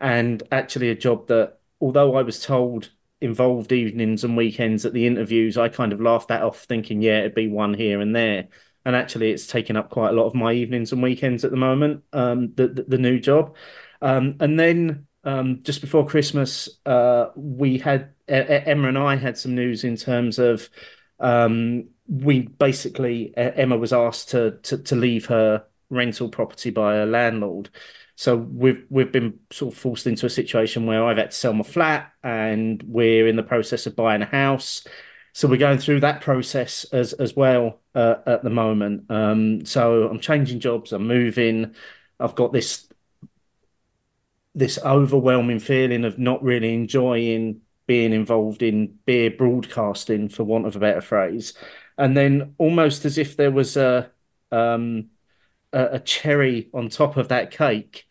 and 0.00 0.42
actually 0.50 0.90
a 0.90 0.94
job 0.94 1.28
that, 1.28 1.58
although 1.80 2.16
I 2.16 2.22
was 2.22 2.40
told 2.42 2.90
involved 3.20 3.72
evenings 3.72 4.24
and 4.24 4.36
weekends 4.36 4.84
at 4.86 4.92
the 4.92 5.06
interviews, 5.06 5.56
I 5.58 5.68
kind 5.68 5.92
of 5.92 6.00
laughed 6.00 6.28
that 6.28 6.42
off, 6.42 6.64
thinking, 6.64 7.02
yeah, 7.02 7.20
it'd 7.20 7.34
be 7.34 7.48
one 7.48 7.74
here 7.74 8.00
and 8.00 8.14
there. 8.14 8.48
And 8.84 8.94
actually, 8.94 9.30
it's 9.30 9.46
taken 9.46 9.76
up 9.76 9.90
quite 9.90 10.10
a 10.10 10.12
lot 10.12 10.26
of 10.26 10.34
my 10.34 10.52
evenings 10.52 10.92
and 10.92 11.02
weekends 11.02 11.44
at 11.44 11.50
the 11.50 11.56
moment. 11.56 12.02
Um, 12.12 12.52
the, 12.54 12.68
the 12.68 12.82
the 12.82 12.98
new 12.98 13.18
job, 13.18 13.56
um, 14.02 14.36
and 14.40 14.60
then 14.60 15.06
um, 15.24 15.60
just 15.62 15.80
before 15.80 16.06
Christmas, 16.06 16.68
uh, 16.84 17.28
we 17.34 17.78
had 17.78 18.10
Emma 18.28 18.88
and 18.88 18.98
I 18.98 19.16
had 19.16 19.38
some 19.38 19.54
news 19.54 19.84
in 19.84 19.96
terms 19.96 20.38
of 20.38 20.68
um, 21.18 21.88
we 22.08 22.40
basically 22.40 23.32
Emma 23.36 23.76
was 23.76 23.92
asked 23.92 24.30
to, 24.30 24.58
to 24.62 24.78
to 24.78 24.96
leave 24.96 25.26
her 25.26 25.64
rental 25.90 26.28
property 26.28 26.70
by 26.70 26.94
her 26.94 27.06
landlord. 27.06 27.70
So 28.16 28.36
we've 28.36 28.84
we've 28.90 29.10
been 29.10 29.40
sort 29.50 29.74
of 29.74 29.80
forced 29.80 30.06
into 30.06 30.26
a 30.26 30.30
situation 30.30 30.86
where 30.86 31.04
I've 31.04 31.16
had 31.16 31.30
to 31.30 31.36
sell 31.36 31.52
my 31.52 31.64
flat 31.64 32.12
and 32.22 32.82
we're 32.86 33.26
in 33.26 33.36
the 33.36 33.42
process 33.42 33.86
of 33.86 33.96
buying 33.96 34.22
a 34.22 34.26
house. 34.26 34.86
So 35.34 35.48
we're 35.48 35.56
going 35.56 35.78
through 35.78 35.98
that 36.00 36.20
process 36.20 36.84
as 36.92 37.12
as 37.14 37.34
well 37.34 37.80
uh, 37.96 38.14
at 38.24 38.44
the 38.44 38.50
moment. 38.50 39.10
Um, 39.10 39.66
so 39.66 40.08
I'm 40.08 40.20
changing 40.20 40.60
jobs. 40.60 40.92
I'm 40.92 41.08
moving. 41.08 41.74
I've 42.20 42.36
got 42.36 42.52
this 42.52 42.88
this 44.54 44.78
overwhelming 44.78 45.58
feeling 45.58 46.04
of 46.04 46.20
not 46.20 46.40
really 46.44 46.72
enjoying 46.72 47.60
being 47.86 48.12
involved 48.12 48.62
in 48.62 48.96
beer 49.06 49.28
broadcasting, 49.28 50.28
for 50.28 50.44
want 50.44 50.66
of 50.66 50.76
a 50.76 50.78
better 50.78 51.00
phrase. 51.00 51.52
And 51.98 52.16
then 52.16 52.54
almost 52.58 53.04
as 53.04 53.18
if 53.18 53.36
there 53.36 53.50
was 53.50 53.76
a 53.76 54.12
um, 54.52 55.10
a, 55.72 55.94
a 55.94 55.98
cherry 55.98 56.70
on 56.72 56.88
top 56.88 57.16
of 57.16 57.28
that 57.28 57.50
cake 57.50 58.06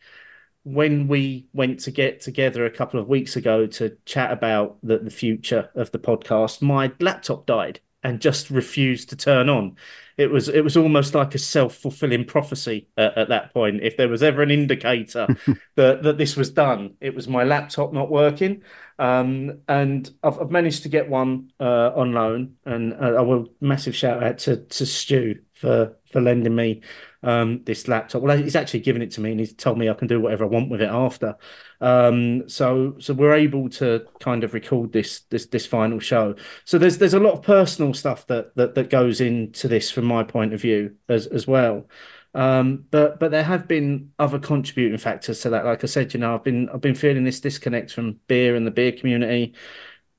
when 0.64 1.08
we 1.08 1.48
went 1.54 1.80
to 1.82 1.92
get 1.92 2.22
together 2.22 2.66
a 2.66 2.72
couple 2.72 3.00
of 3.00 3.08
weeks 3.08 3.36
ago 3.36 3.68
to 3.68 3.98
chat 4.06 4.32
about 4.32 4.78
the, 4.82 5.00
the 5.00 5.10
future 5.10 5.70
of 5.76 5.92
the 5.92 6.00
podcast, 6.00 6.62
my 6.62 6.92
laptop 7.00 7.46
died 7.46 7.80
and 8.04 8.20
just 8.20 8.50
refused 8.50 9.10
to 9.10 9.16
turn 9.16 9.50
on. 9.50 9.76
It 10.18 10.30
was 10.30 10.48
it 10.48 10.64
was 10.64 10.78
almost 10.78 11.16
like 11.16 11.34
a 11.34 11.40
self 11.40 11.76
fulfilling 11.76 12.26
prophecy 12.26 12.88
at, 12.98 13.18
at, 13.18 13.30
that 13.30 13.54
point. 13.54 13.82
If 13.82 13.98
there 13.98 14.10
was 14.10 14.22
ever 14.22 14.44
an 14.44 14.52
indicator 14.52 15.28
that 15.76 16.04
that 16.04 16.18
this 16.18 16.36
was 16.36 16.52
done, 16.52 16.96
it 17.02 17.16
was 17.16 17.28
my 17.28 17.44
laptop 17.44 17.94
not 17.94 18.12
working. 18.12 18.62
Um, 19.00 19.62
and 19.68 20.10
I've, 20.22 20.40
I've, 20.40 20.52
managed 20.52 20.84
to 20.84 20.90
get 20.90 21.10
one 21.10 21.52
uh, 21.60 21.92
on 21.96 22.14
loan, 22.14 22.58
and 22.64 22.94
uh, 22.94 23.16
I 23.18 23.22
will 23.22 23.48
massive 23.60 23.96
shout 23.96 24.22
out 24.22 24.38
to 24.40 24.58
to 24.58 24.86
Stu 24.86 25.40
for 25.54 25.98
for 26.14 26.22
lending 26.22 26.56
me 26.56 26.82
um, 27.24 27.64
this 27.66 27.88
laptop. 27.88 28.22
Well, 28.22 28.38
he's 28.38 28.56
actually 28.56 28.82
given 28.82 29.02
it 29.02 29.12
to 29.12 29.22
me, 29.22 29.32
and 29.32 29.40
he's 29.40 29.54
told 29.54 29.78
me 29.78 29.90
I 29.90 29.94
can 29.94 30.08
do 30.08 30.22
whatever 30.22 30.46
I 30.46 30.48
want 30.48 30.70
with 30.70 30.82
it 30.82 30.90
after. 30.90 31.36
Um, 31.82 32.48
so 32.48 32.96
so 33.00 33.14
we're 33.14 33.34
able 33.34 33.70
to 33.72 34.06
kind 34.20 34.44
of 34.44 34.54
record 34.54 34.94
this 34.94 35.22
this 35.30 35.48
this 35.48 35.66
final 35.66 36.00
show. 36.00 36.36
So 36.64 36.78
there's 36.78 36.98
there's 37.00 37.14
a 37.14 37.20
lot 37.20 37.34
of 37.34 37.42
personal 37.42 37.94
stuff 37.94 38.28
that 38.28 38.56
that 38.56 38.76
that 38.76 38.90
goes 38.90 39.20
into 39.20 39.68
this 39.68 39.92
from 39.92 40.06
my 40.06 40.24
point 40.24 40.54
of 40.54 40.62
view 40.62 40.96
as 41.10 41.28
as 41.28 41.48
well. 41.48 41.88
Um, 42.36 42.86
but 42.90 43.20
but 43.20 43.32
there 43.32 43.44
have 43.44 43.68
been 43.68 44.12
other 44.20 44.40
contributing 44.40 44.98
factors 44.98 45.42
to 45.42 45.50
that. 45.52 45.66
Like 45.66 45.84
I 45.84 45.88
said, 45.88 46.14
you 46.14 46.20
know, 46.20 46.36
I've 46.36 46.44
been 46.44 46.70
I've 46.70 46.82
been 46.82 46.96
feeling 46.96 47.24
this 47.24 47.40
disconnect 47.40 47.92
from 47.92 48.20
beer 48.28 48.56
and 48.56 48.66
the 48.66 48.72
beer 48.72 48.92
community. 48.92 49.54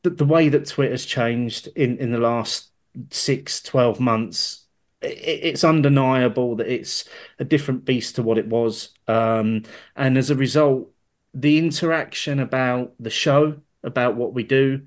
The, 0.02 0.10
the 0.10 0.24
way 0.24 0.48
that 0.50 0.66
Twitter's 0.66 1.06
changed 1.06 1.68
in 1.76 1.98
in 1.98 2.12
the 2.12 2.18
last 2.18 2.70
six, 3.10 3.62
12 3.62 4.00
months 4.00 4.63
it's 5.04 5.64
undeniable 5.64 6.56
that 6.56 6.68
it's 6.68 7.04
a 7.38 7.44
different 7.44 7.84
beast 7.84 8.16
to 8.16 8.22
what 8.22 8.38
it 8.38 8.46
was. 8.46 8.90
Um, 9.08 9.62
and 9.96 10.16
as 10.18 10.30
a 10.30 10.34
result, 10.34 10.90
the 11.32 11.58
interaction 11.58 12.40
about 12.40 12.94
the 13.00 13.10
show, 13.10 13.60
about 13.82 14.16
what 14.16 14.34
we 14.34 14.44
do, 14.44 14.82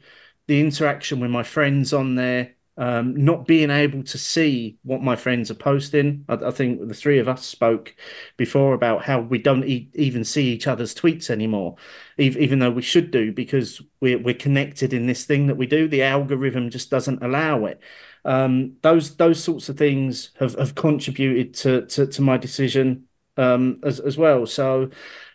the 0.47 0.61
interaction 0.61 1.19
with 1.19 1.29
my 1.29 1.43
friends 1.43 1.93
on 1.93 2.15
there, 2.15 2.55
um, 2.77 3.15
not 3.15 3.47
being 3.47 3.71
able 3.71 4.03
to 4.03 4.17
see 4.19 4.77
what 4.83 5.01
my 5.01 5.15
friends 5.15 5.49
are 5.49 5.55
posting. 5.55 6.23
I, 6.29 6.35
I, 6.35 6.51
think 6.51 6.87
the 6.87 6.93
three 6.93 7.17
of 7.17 7.27
us 7.27 7.43
spoke 7.43 7.95
before 8.37 8.75
about 8.75 9.03
how 9.03 9.19
we 9.19 9.39
don't 9.39 9.65
e- 9.65 9.89
even 9.95 10.23
see 10.23 10.49
each 10.49 10.67
other's 10.67 10.93
tweets 10.93 11.31
anymore, 11.31 11.75
e- 12.19 12.35
even 12.39 12.59
though 12.59 12.69
we 12.69 12.83
should 12.83 13.09
do 13.09 13.31
because 13.31 13.81
we're, 13.99 14.19
we're 14.19 14.35
connected 14.35 14.93
in 14.93 15.07
this 15.07 15.25
thing 15.25 15.47
that 15.47 15.57
we 15.57 15.65
do. 15.65 15.87
The 15.87 16.03
algorithm 16.03 16.69
just 16.69 16.91
doesn't 16.91 17.23
allow 17.23 17.65
it 17.65 17.81
um, 18.27 18.75
those 18.81 19.15
those 19.15 19.41
sorts 19.41 19.69
of 19.69 19.77
things 19.77 20.31
have, 20.37 20.53
have 20.55 20.75
contributed 20.75 21.53
to, 21.55 21.85
to, 21.87 22.05
to 22.07 22.21
my 22.21 22.37
decision 22.37 23.07
um, 23.37 23.79
as 23.83 24.01
as 24.01 24.17
well. 24.17 24.45
So, 24.45 24.89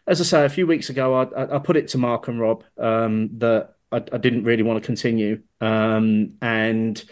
as 0.07 0.21
I 0.21 0.25
say, 0.25 0.45
a 0.45 0.51
few 0.51 0.67
weeks 0.67 0.91
ago, 0.91 1.15
I, 1.15 1.57
I 1.57 1.59
put 1.59 1.79
it 1.79 1.89
to 1.89 1.99
Mark 1.99 2.29
and 2.29 2.39
Rob 2.39 2.65
um, 2.77 3.31
that 3.39 3.77
I, 3.91 3.97
I, 3.97 4.19
didn't 4.19 4.45
really 4.45 4.63
want 4.63 4.83
to 4.83 4.87
continue, 4.87 5.43
um, 5.63 6.35
and 6.43 7.03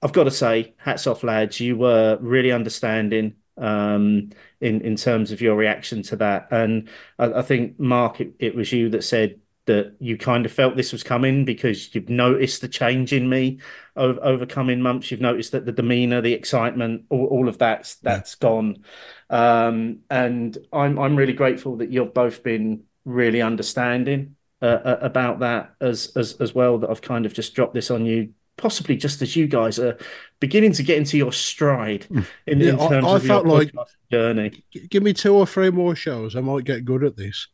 I've 0.00 0.12
got 0.12 0.24
to 0.24 0.30
say, 0.30 0.74
hats 0.76 1.08
off, 1.08 1.24
lads. 1.24 1.58
You 1.58 1.76
were 1.76 2.16
really 2.20 2.52
understanding 2.52 3.34
um, 3.56 4.30
in 4.60 4.82
in 4.82 4.94
terms 4.94 5.32
of 5.32 5.40
your 5.40 5.56
reaction 5.56 6.02
to 6.04 6.16
that, 6.16 6.46
and 6.52 6.88
I, 7.18 7.42
think 7.42 7.80
Mark, 7.80 8.20
it, 8.20 8.34
it 8.38 8.54
was 8.54 8.72
you 8.72 8.88
that 8.90 9.02
said 9.02 9.40
that 9.66 9.94
you 9.98 10.16
kind 10.18 10.44
of 10.44 10.52
felt 10.52 10.76
this 10.76 10.92
was 10.92 11.02
coming 11.02 11.44
because 11.44 11.94
you've 11.94 12.10
noticed 12.10 12.60
the 12.60 12.68
change 12.68 13.12
in 13.12 13.28
me 13.28 13.60
over, 13.96 14.22
over 14.22 14.46
coming 14.46 14.80
months. 14.80 15.10
You've 15.10 15.20
noticed 15.20 15.52
that 15.52 15.64
the 15.64 15.72
demeanor, 15.72 16.20
the 16.20 16.34
excitement, 16.34 17.04
all, 17.08 17.26
all 17.26 17.48
of 17.48 17.58
that's 17.58 17.96
that's 17.96 18.36
yeah. 18.40 18.48
gone. 18.48 18.84
Um, 19.30 20.00
and 20.10 20.56
I'm 20.72 20.98
I'm 20.98 21.16
really 21.16 21.32
grateful 21.32 21.76
that 21.76 21.90
you've 21.90 22.14
both 22.14 22.42
been 22.42 22.84
really 23.04 23.40
understanding 23.42 24.36
uh, 24.60 24.66
uh, 24.84 24.98
about 25.00 25.40
that 25.40 25.74
as 25.80 26.12
as 26.16 26.34
as 26.40 26.54
well. 26.54 26.78
That 26.78 26.90
I've 26.90 27.02
kind 27.02 27.24
of 27.24 27.32
just 27.32 27.54
dropped 27.54 27.74
this 27.74 27.90
on 27.90 28.04
you. 28.04 28.34
Possibly 28.56 28.96
just 28.96 29.20
as 29.20 29.34
you 29.34 29.48
guys 29.48 29.80
are 29.80 29.98
beginning 30.38 30.72
to 30.74 30.84
get 30.84 30.96
into 30.96 31.18
your 31.18 31.32
stride 31.32 32.04
hmm. 32.04 32.20
in, 32.46 32.60
yeah, 32.60 32.68
in 32.68 32.78
terms 32.78 33.04
I, 33.04 33.10
I 33.10 33.16
of 33.16 33.24
felt 33.24 33.46
your 33.46 33.58
like, 33.58 33.72
journey. 34.12 34.62
Give 34.90 35.02
me 35.02 35.12
two 35.12 35.34
or 35.34 35.44
three 35.44 35.70
more 35.70 35.96
shows, 35.96 36.36
I 36.36 36.40
might 36.40 36.64
get 36.64 36.84
good 36.84 37.02
at 37.02 37.16
this. 37.16 37.48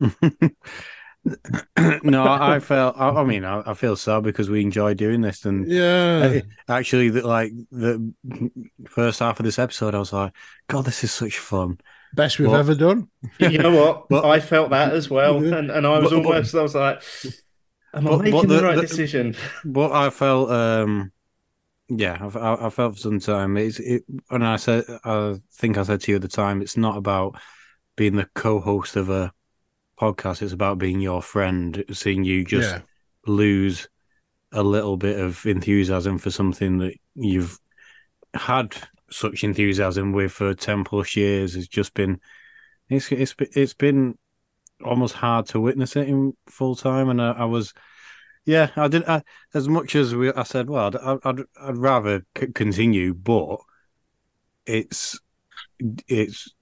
no, 2.02 2.24
I 2.24 2.60
felt. 2.60 2.96
I, 2.98 3.10
I 3.10 3.24
mean, 3.24 3.44
I, 3.44 3.62
I, 3.66 3.74
feel 3.74 3.94
so 3.94 4.20
because 4.20 4.48
we 4.48 4.62
enjoy 4.62 4.94
doing 4.94 5.20
this, 5.20 5.44
and 5.44 5.70
yeah, 5.70 6.40
actually, 6.68 7.10
the, 7.10 7.26
like 7.26 7.52
the 7.70 8.12
first 8.88 9.20
half 9.20 9.38
of 9.38 9.44
this 9.44 9.58
episode, 9.58 9.94
I 9.94 9.98
was 9.98 10.12
like, 10.12 10.32
"God, 10.68 10.86
this 10.86 11.04
is 11.04 11.12
such 11.12 11.38
fun." 11.38 11.78
Best 12.14 12.38
we've 12.38 12.48
but, 12.48 12.58
ever 12.58 12.74
done. 12.74 13.08
you 13.38 13.58
know 13.58 13.74
what? 13.74 14.06
But, 14.08 14.24
I 14.24 14.40
felt 14.40 14.70
that 14.70 14.94
as 14.94 15.10
well, 15.10 15.36
and, 15.44 15.70
and 15.70 15.86
I 15.86 15.98
was 15.98 16.10
but, 16.10 16.24
almost. 16.24 16.54
I 16.54 16.62
was 16.62 16.74
like, 16.74 17.02
"Am 17.92 18.08
I 18.08 18.16
making 18.16 18.48
the, 18.48 18.56
the, 18.56 18.62
right 18.62 18.80
decision?" 18.80 19.36
But 19.64 19.92
I 19.92 20.10
felt. 20.10 20.50
um 20.50 21.12
yeah, 21.92 22.30
I, 22.34 22.66
I 22.66 22.70
felt 22.70 22.94
for 22.94 23.00
some 23.00 23.18
time. 23.18 23.56
It's 23.56 23.80
it, 23.80 24.04
and 24.30 24.46
I 24.46 24.56
said, 24.56 24.84
I 25.04 25.40
think 25.54 25.76
I 25.76 25.82
said 25.82 26.00
to 26.02 26.12
you 26.12 26.16
at 26.16 26.22
the 26.22 26.28
time, 26.28 26.62
it's 26.62 26.76
not 26.76 26.96
about 26.96 27.34
being 27.96 28.14
the 28.14 28.28
co-host 28.34 28.94
of 28.94 29.10
a 29.10 29.32
podcast. 30.00 30.42
It's 30.42 30.52
about 30.52 30.78
being 30.78 31.00
your 31.00 31.22
friend, 31.22 31.84
seeing 31.92 32.24
you 32.24 32.44
just 32.44 32.74
yeah. 32.74 32.80
lose 33.26 33.88
a 34.52 34.62
little 34.62 34.96
bit 34.96 35.18
of 35.20 35.44
enthusiasm 35.46 36.18
for 36.18 36.30
something 36.30 36.78
that 36.78 36.94
you've 37.14 37.58
had 38.34 38.74
such 39.10 39.44
enthusiasm 39.44 40.12
with 40.12 40.32
for 40.32 40.54
10 40.54 40.84
plus 40.84 41.16
years 41.16 41.54
has 41.54 41.66
just 41.66 41.94
been 41.94 42.20
it's 42.88 43.10
it's 43.10 43.34
it's 43.38 43.74
been 43.74 44.16
almost 44.84 45.14
hard 45.14 45.46
to 45.46 45.60
witness 45.60 45.96
it 45.96 46.08
in 46.08 46.32
full 46.46 46.76
time 46.76 47.08
and 47.08 47.20
I, 47.20 47.32
I 47.32 47.44
was 47.44 47.74
yeah 48.44 48.70
I 48.76 48.88
did 48.88 49.04
I, 49.08 49.22
as 49.52 49.68
much 49.68 49.96
as 49.96 50.14
we 50.14 50.32
I 50.32 50.44
said 50.44 50.70
well 50.70 50.92
I'd 50.96 51.18
I'd, 51.24 51.44
I'd 51.60 51.76
rather 51.76 52.24
c- 52.38 52.52
continue 52.52 53.14
but 53.14 53.58
it's 54.64 55.18
it's 56.08 56.54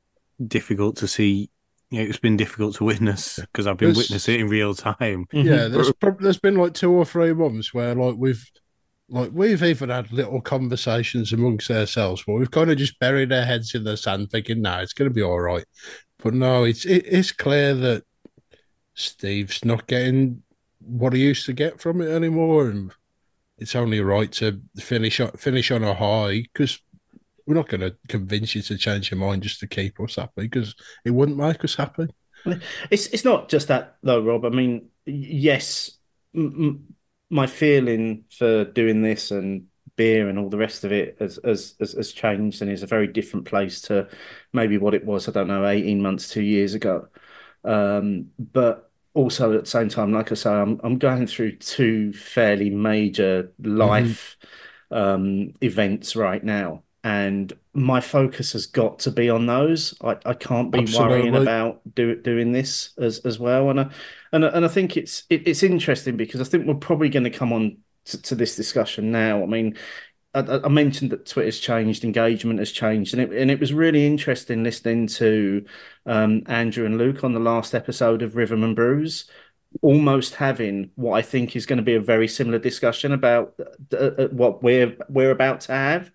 difficult 0.47 0.97
to 0.97 1.09
see 1.09 1.51
yeah, 1.91 2.03
it's 2.03 2.19
been 2.19 2.37
difficult 2.37 2.77
to 2.77 2.85
witness 2.85 3.39
because 3.39 3.67
I've 3.67 3.79
been 3.79 3.89
there's, 3.89 3.97
witnessing 3.97 4.35
it 4.35 4.41
in 4.43 4.49
real 4.49 4.75
time. 4.75 5.27
Yeah, 5.33 5.43
mm-hmm. 5.43 5.73
there's 5.73 5.93
there's 6.21 6.39
been 6.39 6.57
like 6.57 6.75
two 6.75 6.93
or 6.93 7.05
three 7.05 7.33
months 7.33 7.73
where 7.73 7.95
like 7.95 8.17
we've 8.19 8.45
like 9.09 9.31
we've 9.33 9.63
even 9.63 9.89
had 9.89 10.13
little 10.13 10.43
conversations 10.43 11.33
amongst 11.33 11.71
ourselves 11.71 12.23
but 12.27 12.35
we've 12.35 12.51
kind 12.51 12.71
of 12.71 12.77
just 12.77 12.99
buried 12.99 13.33
our 13.33 13.45
heads 13.45 13.75
in 13.75 13.85
the 13.85 13.97
sand, 13.97 14.31
thinking, 14.31 14.61
"No, 14.61 14.79
it's 14.81 14.93
going 14.93 15.09
to 15.09 15.15
be 15.15 15.23
all 15.23 15.41
right." 15.41 15.65
But 16.23 16.35
no, 16.35 16.65
it's 16.65 16.85
it, 16.85 17.07
it's 17.07 17.33
clear 17.33 17.75
that 17.75 18.05
Steve's 18.95 19.65
not 19.65 19.87
getting 19.87 20.43
what 20.81 21.15
he 21.15 21.21
used 21.21 21.47
to 21.47 21.53
get 21.55 21.81
from 21.81 22.03
it 22.03 22.11
anymore, 22.11 22.69
and 22.69 22.93
it's 23.57 23.75
only 23.75 24.01
right 24.01 24.31
to 24.33 24.61
finish 24.77 25.21
finish 25.37 25.71
on 25.71 25.85
a 25.85 25.95
high 25.95 26.43
because 26.53 26.81
we're 27.49 27.55
not 27.55 27.69
going 27.69 27.81
to 27.81 27.97
convince 28.09 28.55
you 28.55 28.61
to 28.61 28.77
change 28.77 29.11
your 29.11 29.19
mind 29.19 29.43
just 29.43 29.59
to 29.61 29.67
keep 29.67 29.99
us 30.01 30.17
happy 30.17 30.43
because 30.43 30.75
it 31.07 31.11
wouldn't 31.11 31.39
make 31.39 31.65
us 31.65 31.75
happy. 31.75 32.07
It's 32.91 33.07
it's 33.09 33.25
not 33.25 33.49
just 33.49 33.69
that 33.69 33.97
though, 34.03 34.23
Rob. 34.23 34.45
I 34.45 34.51
mean, 34.51 34.91
yes, 35.07 35.93
m- 36.37 36.95
my 37.31 37.47
feeling 37.47 38.25
for 38.31 38.65
doing 38.65 39.03
this 39.03 39.31
and 39.31 39.65
beer 39.97 40.29
and 40.29 40.39
all 40.39 40.51
the 40.51 40.59
rest 40.59 40.85
of 40.85 40.93
it 40.93 41.17
has, 41.19 41.41
has 41.43 41.75
has 41.81 42.13
changed 42.13 42.63
and 42.63 42.71
is 42.71 42.83
a 42.83 42.87
very 42.87 43.09
different 43.09 43.47
place 43.47 43.81
to 43.83 44.09
maybe 44.53 44.77
what 44.79 44.95
it 44.95 45.05
was. 45.05 45.27
I 45.27 45.33
don't 45.33 45.49
know, 45.49 45.67
eighteen 45.67 46.03
months, 46.03 46.29
two 46.29 46.43
years 46.43 46.75
ago. 46.75 47.09
Um, 47.65 48.27
but 48.39 48.91
also 49.15 49.55
at 49.55 49.65
the 49.65 49.71
same 49.71 49.89
time, 49.89 50.13
like 50.13 50.31
I 50.31 50.35
say, 50.35 50.51
I'm 50.51 50.81
I'm 50.85 50.99
going 50.99 51.27
through 51.27 51.57
two 51.57 52.13
fairly 52.13 52.71
major 52.71 53.55
mm-hmm. 53.61 53.77
life 53.77 54.37
mm-hmm. 54.93 54.97
um, 54.97 55.55
events 55.63 56.15
right 56.15 56.45
now 56.45 56.85
and 57.05 57.53
my 57.75 58.01
focus 58.01 58.53
has 58.53 58.67
got 58.67 58.99
to 59.01 59.11
be 59.11 59.31
on 59.31 59.47
those. 59.47 59.95
I, 60.03 60.17
I 60.27 60.35
can't 60.35 60.71
be 60.71 60.81
Absolutely. 60.81 61.31
worrying 61.31 61.37
about 61.37 61.81
do, 61.95 62.21
doing 62.21 62.53
this 62.53 62.91
as 62.99 63.21
as 63.21 63.39
well. 63.39 63.71
And 63.71 63.81
I, 63.81 63.91
and 64.33 64.45
and 64.45 64.65
I 64.65 64.69
think 64.69 64.97
it's 64.97 65.25
it, 65.31 65.47
it's 65.47 65.63
interesting 65.63 66.17
because 66.17 66.41
I 66.41 66.45
think 66.45 66.67
we're 66.67 66.75
probably 66.75 67.09
going 67.09 67.25
to 67.25 67.31
come 67.31 67.53
on 67.53 67.79
to, 68.07 68.23
to, 68.23 68.35
this 68.35 68.57
discussion 68.57 69.13
now. 69.13 69.43
I 69.43 69.47
mean, 69.47 69.77
I, 70.35 70.61
I, 70.65 70.69
mentioned 70.69 71.11
that 71.13 71.27
Twitter's 71.27 71.61
changed, 71.61 72.05
engagement 72.05 72.59
has 72.59 72.73
changed, 72.73 73.15
and 73.15 73.23
it 73.23 73.31
and 73.33 73.51
it 73.51 73.61
was 73.61 73.73
really 73.73 74.07
interesting 74.07 74.65
listening 74.65 75.07
to 75.09 75.65
um, 76.07 76.43
Andrew 76.47 76.85
and 76.85 76.99
Luke 76.99 77.23
on 77.23 77.33
the 77.33 77.41
last 77.41 77.75
episode 77.75 78.23
of 78.23 78.35
Rhythm 78.35 78.65
and 78.65 78.75
Brews 78.75 79.31
almost 79.83 80.35
having 80.35 80.91
what 80.95 81.15
I 81.15 81.23
think 81.23 81.55
is 81.55 81.67
going 81.67 81.77
to 81.77 81.83
be 81.83 81.95
a 81.95 82.01
very 82.01 82.29
similar 82.29 82.59
discussion 82.59 83.13
about 83.13 83.55
uh, 83.93 83.97
uh, 83.97 84.29
what 84.29 84.63
we're 84.63 84.97
we're 85.09 85.31
about 85.31 85.61
to 85.63 85.73
have, 85.73 86.11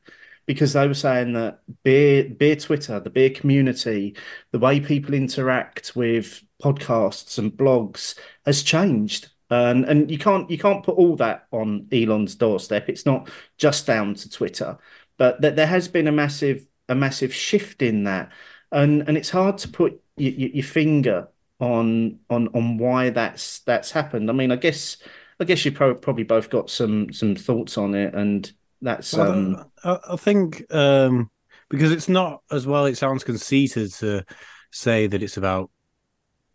because 0.46 0.74
they 0.74 0.88
were 0.88 0.94
saying 0.94 1.34
that 1.34 1.62
beer 1.84 2.26
beer 2.26 2.56
Twitter, 2.56 3.00
the 3.00 3.10
beer 3.10 3.30
community, 3.30 4.16
the 4.52 4.60
way 4.60 4.80
people 4.80 5.14
interact 5.14 5.96
with 5.96 6.44
podcasts 6.62 7.38
and 7.38 7.52
blogs 7.52 8.18
has 8.46 8.64
changed. 8.64 9.30
And 9.50 9.86
and 9.86 10.10
you 10.10 10.18
can't 10.18 10.50
you 10.50 10.58
can't 10.58 10.84
put 10.84 10.98
all 10.98 11.16
that 11.18 11.48
on 11.52 11.88
Elon's 11.92 12.36
doorstep. 12.36 12.90
It's 12.90 13.06
not 13.06 13.30
just 13.58 13.86
down 13.86 14.16
to 14.16 14.30
Twitter, 14.30 14.78
but 15.18 15.42
that 15.42 15.56
there 15.56 15.68
has 15.68 15.88
been 15.88 16.08
a 16.08 16.12
massive 16.12 16.68
a 16.90 16.96
massive 16.96 17.34
shift 17.34 17.82
in 17.82 18.04
that, 18.06 18.32
and 18.72 19.08
and 19.08 19.18
it's 19.18 19.30
hard 19.30 19.58
to 19.60 19.68
put 19.68 20.02
your, 20.18 20.32
your 20.32 20.64
finger 20.64 21.28
on 21.60 22.20
on 22.30 22.48
on 22.50 22.78
why 22.78 23.10
that's 23.10 23.60
that's 23.60 23.92
happened. 23.92 24.30
I 24.30 24.34
mean, 24.34 24.52
I 24.52 24.56
guess 24.56 24.98
I 25.40 25.46
guess 25.46 25.64
you 25.66 25.72
pro- 25.72 25.96
probably 25.96 26.24
both 26.24 26.50
got 26.50 26.70
some 26.70 27.14
some 27.14 27.36
thoughts 27.36 27.78
on 27.78 27.96
it, 27.96 28.14
and 28.16 28.52
that's 28.84 29.14
um. 29.16 29.66
I, 29.84 29.98
I 30.12 30.16
think 30.18 30.64
um, 30.74 31.32
because 31.70 31.92
it's 31.92 32.10
not 32.10 32.44
as 32.52 32.68
well. 32.68 32.86
It 32.86 32.98
sounds 32.98 33.24
conceited 33.24 33.92
to 33.96 34.24
say 34.72 35.08
that 35.08 35.24
it's 35.24 35.38
about 35.38 35.72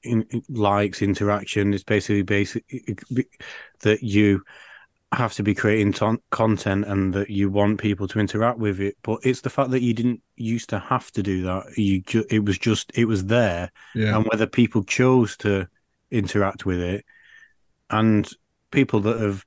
in, 0.03 0.23
in 0.31 0.43
likes 0.49 1.03
interaction. 1.03 1.75
It's 1.75 1.83
basically 1.85 2.23
basic 2.23 2.65
that 3.81 4.03
you 4.03 4.43
have 5.13 5.33
to 5.33 5.43
be 5.43 5.55
creating 5.55 5.93
ton- 5.95 6.21
content 6.31 6.85
and 6.85 7.15
that 7.15 7.31
you 7.31 7.49
want 7.51 7.81
people 7.81 8.07
to 8.07 8.21
interact 8.21 8.59
with 8.59 8.79
it 8.79 8.95
but 9.03 9.19
it's 9.23 9.41
the 9.41 9.49
fact 9.49 9.71
that 9.71 9.81
you 9.81 9.95
didn't 9.95 10.21
used 10.37 10.69
to 10.69 10.79
have 10.79 11.11
to 11.11 11.23
do 11.23 11.41
that 11.43 11.65
you 11.79 12.03
ju- 12.03 12.27
it 12.29 12.45
was 12.45 12.59
just 12.59 12.93
it 12.95 13.07
was 13.07 13.25
there 13.25 13.73
Yeah. 13.95 14.15
and 14.15 14.27
whether 14.27 14.47
people 14.47 14.85
chose 14.85 15.35
to 15.39 15.67
interact 16.11 16.67
with 16.67 16.79
it 16.81 17.07
and 17.89 18.29
people 18.71 19.01
that 19.01 19.19
have 19.19 19.47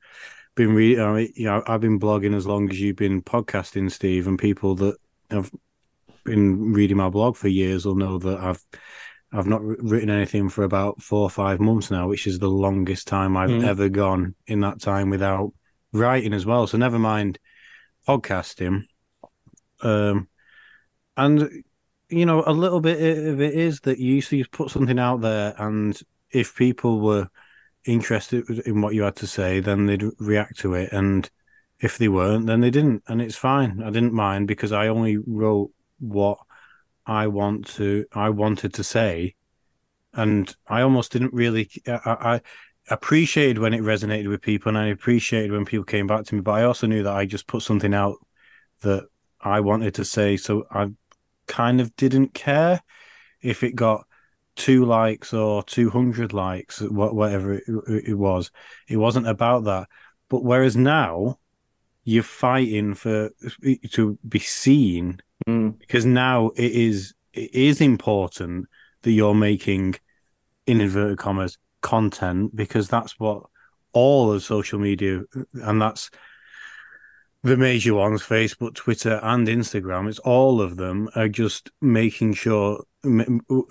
been 0.56 0.74
reading 0.74 1.04
I 1.04 1.14
mean, 1.14 1.34
you 1.36 1.46
know 1.46 1.64
I've 1.66 1.82
been 1.82 2.00
blogging 2.00 2.36
as 2.36 2.46
long 2.46 2.70
as 2.70 2.80
you've 2.80 2.98
been 2.98 3.22
podcasting 3.22 3.92
Steve 3.92 4.28
and 4.28 4.38
people 4.38 4.76
that 4.76 4.96
have 5.30 5.52
been 6.26 6.74
reading 6.74 6.98
my 6.98 7.10
blog 7.10 7.36
for 7.36 7.48
years 7.48 7.86
will 7.86 7.96
know 7.96 8.18
that 8.20 8.40
I've 8.40 8.64
I've 9.34 9.48
not 9.48 9.64
written 9.64 10.10
anything 10.10 10.50
for 10.50 10.64
about 10.64 11.02
four 11.02 11.22
or 11.22 11.30
five 11.30 11.62
months 11.62 11.90
now, 11.90 12.08
which 12.10 12.28
is 12.28 12.38
the 12.38 12.50
longest 12.50 13.08
time 13.08 13.38
I've 13.38 13.50
Mm. 13.50 13.64
ever 13.66 13.88
gone 13.88 14.36
in 14.46 14.60
that 14.60 14.82
time 14.82 15.10
without 15.10 15.54
writing 15.94 16.34
as 16.34 16.46
well. 16.46 16.68
So 16.68 16.78
never 16.78 17.00
mind 17.00 17.40
podcasting. 18.08 18.84
Um, 19.82 20.28
and 21.16 21.64
you 22.10 22.26
know, 22.26 22.44
a 22.46 22.52
little 22.52 22.82
bit 22.82 23.26
of 23.26 23.40
it 23.40 23.54
is 23.54 23.80
that 23.82 24.00
you 24.00 24.16
used 24.16 24.30
to 24.32 24.44
put 24.52 24.70
something 24.70 25.00
out 25.00 25.22
there, 25.22 25.54
and 25.58 25.98
if 26.30 26.56
people 26.56 27.00
were 27.00 27.30
interested 27.86 28.48
in 28.66 28.82
what 28.82 28.94
you 28.94 29.04
had 29.04 29.16
to 29.18 29.28
say, 29.28 29.60
then 29.60 29.86
they'd 29.86 30.04
react 30.20 30.60
to 30.60 30.74
it, 30.74 30.92
and 30.92 31.30
if 31.80 31.98
they 31.98 32.08
weren't, 32.08 32.46
then 32.46 32.62
they 32.62 32.70
didn't, 32.70 33.04
and 33.08 33.22
it's 33.22 33.36
fine. 33.36 33.82
I 33.82 33.90
didn't 33.90 34.14
mind 34.14 34.48
because 34.48 34.72
I 34.72 34.88
only 34.88 35.18
wrote 35.18 35.72
what 36.00 36.38
I 37.06 37.28
want 37.28 37.68
to 37.76 38.06
I 38.14 38.30
wanted 38.30 38.74
to 38.76 38.84
say, 38.84 39.36
and 40.14 40.54
I 40.68 40.82
almost 40.82 41.12
didn't 41.12 41.34
really 41.34 41.70
I, 41.88 42.00
I 42.06 42.42
appreciated 42.90 43.60
when 43.60 43.74
it 43.74 43.82
resonated 43.82 44.30
with 44.30 44.42
people, 44.42 44.70
and 44.70 44.78
I 44.78 44.88
appreciated 44.88 45.52
when 45.52 45.66
people 45.66 45.86
came 45.86 46.08
back 46.08 46.26
to 46.26 46.36
me. 46.36 46.42
But 46.42 46.54
I 46.54 46.64
also 46.64 46.88
knew 46.88 47.04
that 47.04 47.16
I 47.16 47.26
just 47.26 47.48
put 47.48 47.64
something 47.64 47.94
out 47.94 48.18
that 48.82 49.06
I 49.40 49.60
wanted 49.62 49.96
to 49.96 50.06
say, 50.06 50.38
so 50.38 50.66
I 50.72 50.90
kind 51.48 51.82
of 51.82 51.96
didn't 51.96 52.34
care 52.34 52.82
if 53.42 53.64
it 53.64 53.76
got 53.76 54.06
two 54.62 54.86
likes 54.86 55.34
or 55.34 55.64
two 55.64 55.90
hundred 55.90 56.34
likes, 56.34 56.82
whatever 56.82 57.54
it, 57.54 57.64
it 58.12 58.18
was. 58.18 58.52
It 58.88 58.98
wasn't 58.98 59.28
about 59.28 59.64
that. 59.66 59.88
But 60.30 60.44
whereas 60.44 60.76
now 60.78 61.40
you're 62.04 62.24
fighting 62.24 62.94
for 62.94 63.30
to 63.92 64.18
be 64.28 64.40
seen 64.40 65.22
Mm. 65.48 65.80
because 65.80 66.06
now 66.06 66.52
it 66.56 66.72
is 66.72 67.16
it 67.34 67.50
is 67.52 67.82
important 67.82 68.68
that 69.02 69.12
you're 69.12 69.34
making 69.34 69.96
in 70.68 70.82
inverted 70.82 71.18
commas 71.18 71.58
content 71.82 72.56
because 72.56 72.88
that's 72.88 73.20
what 73.20 73.44
all 73.94 74.32
of 74.32 74.44
social 74.44 74.78
media 74.78 75.24
and 75.54 75.82
that's 75.82 76.12
the 77.44 77.58
major 77.58 77.94
ones 77.94 78.22
facebook 78.22 78.76
twitter 78.76 79.20
and 79.24 79.48
instagram 79.48 80.08
it's 80.08 80.20
all 80.20 80.62
of 80.62 80.78
them 80.78 81.10
are 81.16 81.28
just 81.28 81.72
making 81.82 82.34
sure 82.34 82.84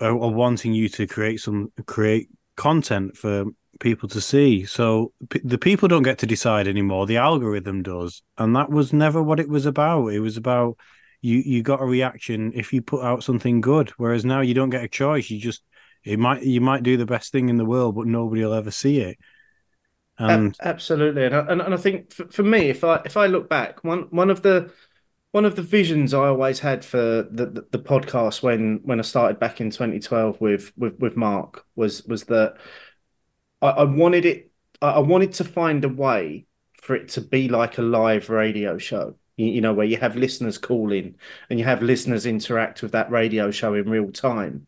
are 0.01 0.13
wanting 0.13 0.73
you 0.73 0.89
to 0.89 1.07
create 1.07 1.39
some 1.39 1.71
create 1.85 2.27
content 2.57 3.15
for 3.15 3.45
people 3.81 4.07
to 4.07 4.21
see. 4.21 4.63
So 4.65 5.11
p- 5.29 5.41
the 5.43 5.57
people 5.57 5.87
don't 5.89 6.03
get 6.03 6.19
to 6.19 6.25
decide 6.25 6.67
anymore 6.67 7.05
the 7.05 7.17
algorithm 7.17 7.81
does 7.81 8.21
and 8.37 8.55
that 8.55 8.69
was 8.69 8.93
never 8.93 9.21
what 9.21 9.39
it 9.39 9.49
was 9.49 9.65
about. 9.65 10.07
It 10.07 10.19
was 10.19 10.37
about 10.37 10.77
you 11.21 11.39
you 11.39 11.63
got 11.63 11.81
a 11.81 11.85
reaction 11.85 12.51
if 12.55 12.71
you 12.71 12.81
put 12.81 13.03
out 13.03 13.23
something 13.23 13.61
good 13.61 13.89
whereas 13.97 14.23
now 14.23 14.41
you 14.41 14.53
don't 14.53 14.69
get 14.69 14.83
a 14.83 14.87
choice 14.87 15.29
you 15.29 15.39
just 15.39 15.63
it 16.03 16.17
might 16.17 16.43
you 16.43 16.61
might 16.61 16.81
do 16.81 16.97
the 16.97 17.05
best 17.05 17.31
thing 17.31 17.49
in 17.49 17.57
the 17.57 17.65
world 17.65 17.95
but 17.95 18.07
nobody 18.07 18.43
will 18.43 18.53
ever 18.53 18.71
see 18.71 18.99
it 18.99 19.19
and 20.29 20.55
Ab- 20.59 20.67
absolutely, 20.67 21.25
and 21.25 21.35
I, 21.35 21.39
and, 21.47 21.61
and 21.61 21.73
I 21.73 21.77
think 21.77 22.11
for, 22.13 22.27
for 22.27 22.43
me, 22.43 22.69
if 22.69 22.83
I 22.83 23.01
if 23.05 23.17
I 23.17 23.27
look 23.27 23.49
back, 23.49 23.83
one 23.83 24.07
one 24.09 24.29
of 24.29 24.41
the 24.41 24.71
one 25.31 25.45
of 25.45 25.55
the 25.55 25.61
visions 25.61 26.13
I 26.13 26.27
always 26.27 26.59
had 26.59 26.83
for 26.83 26.97
the, 26.97 27.45
the, 27.45 27.67
the 27.71 27.79
podcast 27.79 28.43
when 28.43 28.81
when 28.83 28.99
I 28.99 29.03
started 29.03 29.39
back 29.39 29.61
in 29.61 29.69
2012 29.69 30.41
with 30.41 30.73
with 30.77 30.99
with 30.99 31.15
Mark 31.15 31.65
was 31.75 32.03
was 32.05 32.25
that 32.25 32.57
I, 33.61 33.69
I 33.69 33.83
wanted 33.83 34.25
it 34.25 34.51
I 34.81 34.99
wanted 34.99 35.33
to 35.33 35.43
find 35.43 35.83
a 35.85 35.89
way 35.89 36.47
for 36.81 36.95
it 36.95 37.09
to 37.09 37.21
be 37.21 37.47
like 37.47 37.77
a 37.77 37.83
live 37.83 38.29
radio 38.29 38.77
show. 38.77 39.15
You, 39.37 39.47
you 39.47 39.61
know, 39.61 39.73
where 39.73 39.85
you 39.85 39.97
have 39.97 40.15
listeners 40.15 40.57
call 40.57 40.91
in 40.91 41.15
and 41.49 41.59
you 41.59 41.65
have 41.65 41.81
listeners 41.83 42.25
interact 42.25 42.81
with 42.81 42.91
that 42.93 43.11
radio 43.11 43.51
show 43.51 43.75
in 43.75 43.89
real 43.89 44.11
time. 44.11 44.67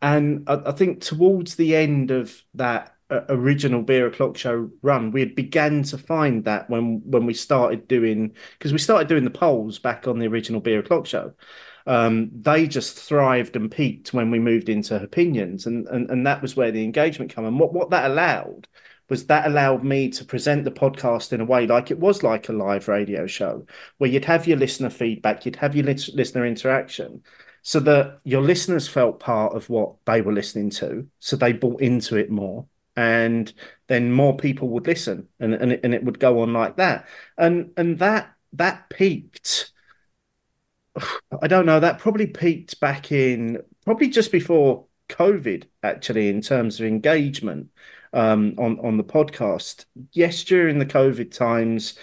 And 0.00 0.48
I, 0.48 0.62
I 0.66 0.72
think 0.72 1.02
towards 1.02 1.56
the 1.56 1.76
end 1.76 2.10
of 2.10 2.42
that 2.54 2.96
original 3.28 3.82
beer 3.82 4.06
o'clock 4.06 4.36
show 4.36 4.70
run, 4.82 5.10
we 5.12 5.20
had 5.20 5.34
began 5.34 5.82
to 5.84 5.98
find 5.98 6.44
that 6.44 6.68
when 6.70 7.00
when 7.04 7.26
we 7.26 7.34
started 7.34 7.88
doing 7.88 8.34
because 8.58 8.72
we 8.72 8.78
started 8.78 9.08
doing 9.08 9.24
the 9.24 9.30
polls 9.30 9.78
back 9.78 10.08
on 10.08 10.18
the 10.18 10.26
original 10.26 10.60
beer 10.60 10.80
o'clock 10.80 11.06
show. 11.06 11.34
Um, 11.86 12.30
they 12.32 12.68
just 12.68 12.96
thrived 12.98 13.56
and 13.56 13.70
peaked 13.70 14.14
when 14.14 14.30
we 14.30 14.38
moved 14.38 14.68
into 14.68 15.00
opinions, 15.02 15.66
and 15.66 15.86
and 15.88 16.10
and 16.10 16.26
that 16.26 16.42
was 16.42 16.56
where 16.56 16.70
the 16.70 16.84
engagement 16.84 17.34
came. 17.34 17.44
And 17.44 17.58
what 17.58 17.72
what 17.72 17.90
that 17.90 18.10
allowed 18.10 18.68
was 19.08 19.26
that 19.26 19.46
allowed 19.46 19.84
me 19.84 20.08
to 20.08 20.24
present 20.24 20.64
the 20.64 20.70
podcast 20.70 21.32
in 21.32 21.40
a 21.40 21.44
way 21.44 21.66
like 21.66 21.90
it 21.90 21.98
was 21.98 22.22
like 22.22 22.48
a 22.48 22.52
live 22.52 22.88
radio 22.88 23.26
show, 23.26 23.66
where 23.98 24.08
you'd 24.10 24.24
have 24.24 24.46
your 24.46 24.56
listener 24.56 24.90
feedback, 24.90 25.44
you'd 25.44 25.56
have 25.56 25.76
your 25.76 25.84
listener 25.84 26.46
interaction, 26.46 27.22
so 27.62 27.78
that 27.80 28.20
your 28.24 28.42
listeners 28.42 28.88
felt 28.88 29.20
part 29.20 29.54
of 29.54 29.68
what 29.68 29.96
they 30.04 30.20
were 30.22 30.32
listening 30.32 30.70
to, 30.70 31.06
so 31.18 31.36
they 31.36 31.52
bought 31.52 31.80
into 31.80 32.16
it 32.16 32.30
more, 32.30 32.66
and 32.96 33.52
then 33.88 34.12
more 34.12 34.36
people 34.36 34.68
would 34.70 34.86
listen, 34.86 35.28
and 35.40 35.54
and 35.54 35.72
it, 35.72 35.80
and 35.84 35.94
it 35.94 36.04
would 36.04 36.18
go 36.18 36.40
on 36.40 36.52
like 36.52 36.76
that, 36.76 37.06
and 37.38 37.72
and 37.76 37.98
that 37.98 38.32
that 38.54 38.88
peaked. 38.90 39.72
I 41.42 41.46
don't 41.46 41.66
know. 41.66 41.80
That 41.80 41.98
probably 41.98 42.26
peaked 42.26 42.80
back 42.80 43.12
in 43.12 43.62
probably 43.84 44.08
just 44.08 44.32
before 44.32 44.86
COVID, 45.08 45.64
actually, 45.82 46.28
in 46.28 46.40
terms 46.40 46.80
of 46.80 46.86
engagement 46.86 47.68
um, 48.12 48.54
on 48.58 48.78
on 48.80 48.96
the 48.96 49.04
podcast. 49.04 49.86
Yes, 50.12 50.44
during 50.44 50.78
the 50.78 50.86
COVID 50.86 51.32
times, 51.32 51.98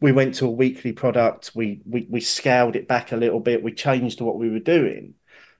we 0.00 0.12
went 0.12 0.34
to 0.36 0.46
a 0.46 0.50
weekly 0.50 0.92
product. 0.92 1.52
We 1.54 1.82
we 1.86 2.06
we 2.10 2.20
scaled 2.20 2.76
it 2.76 2.88
back 2.88 3.12
a 3.12 3.16
little 3.16 3.40
bit. 3.40 3.62
We 3.62 3.72
changed 3.72 4.20
what 4.20 4.38
we 4.38 4.50
were 4.50 4.58
doing, 4.60 5.14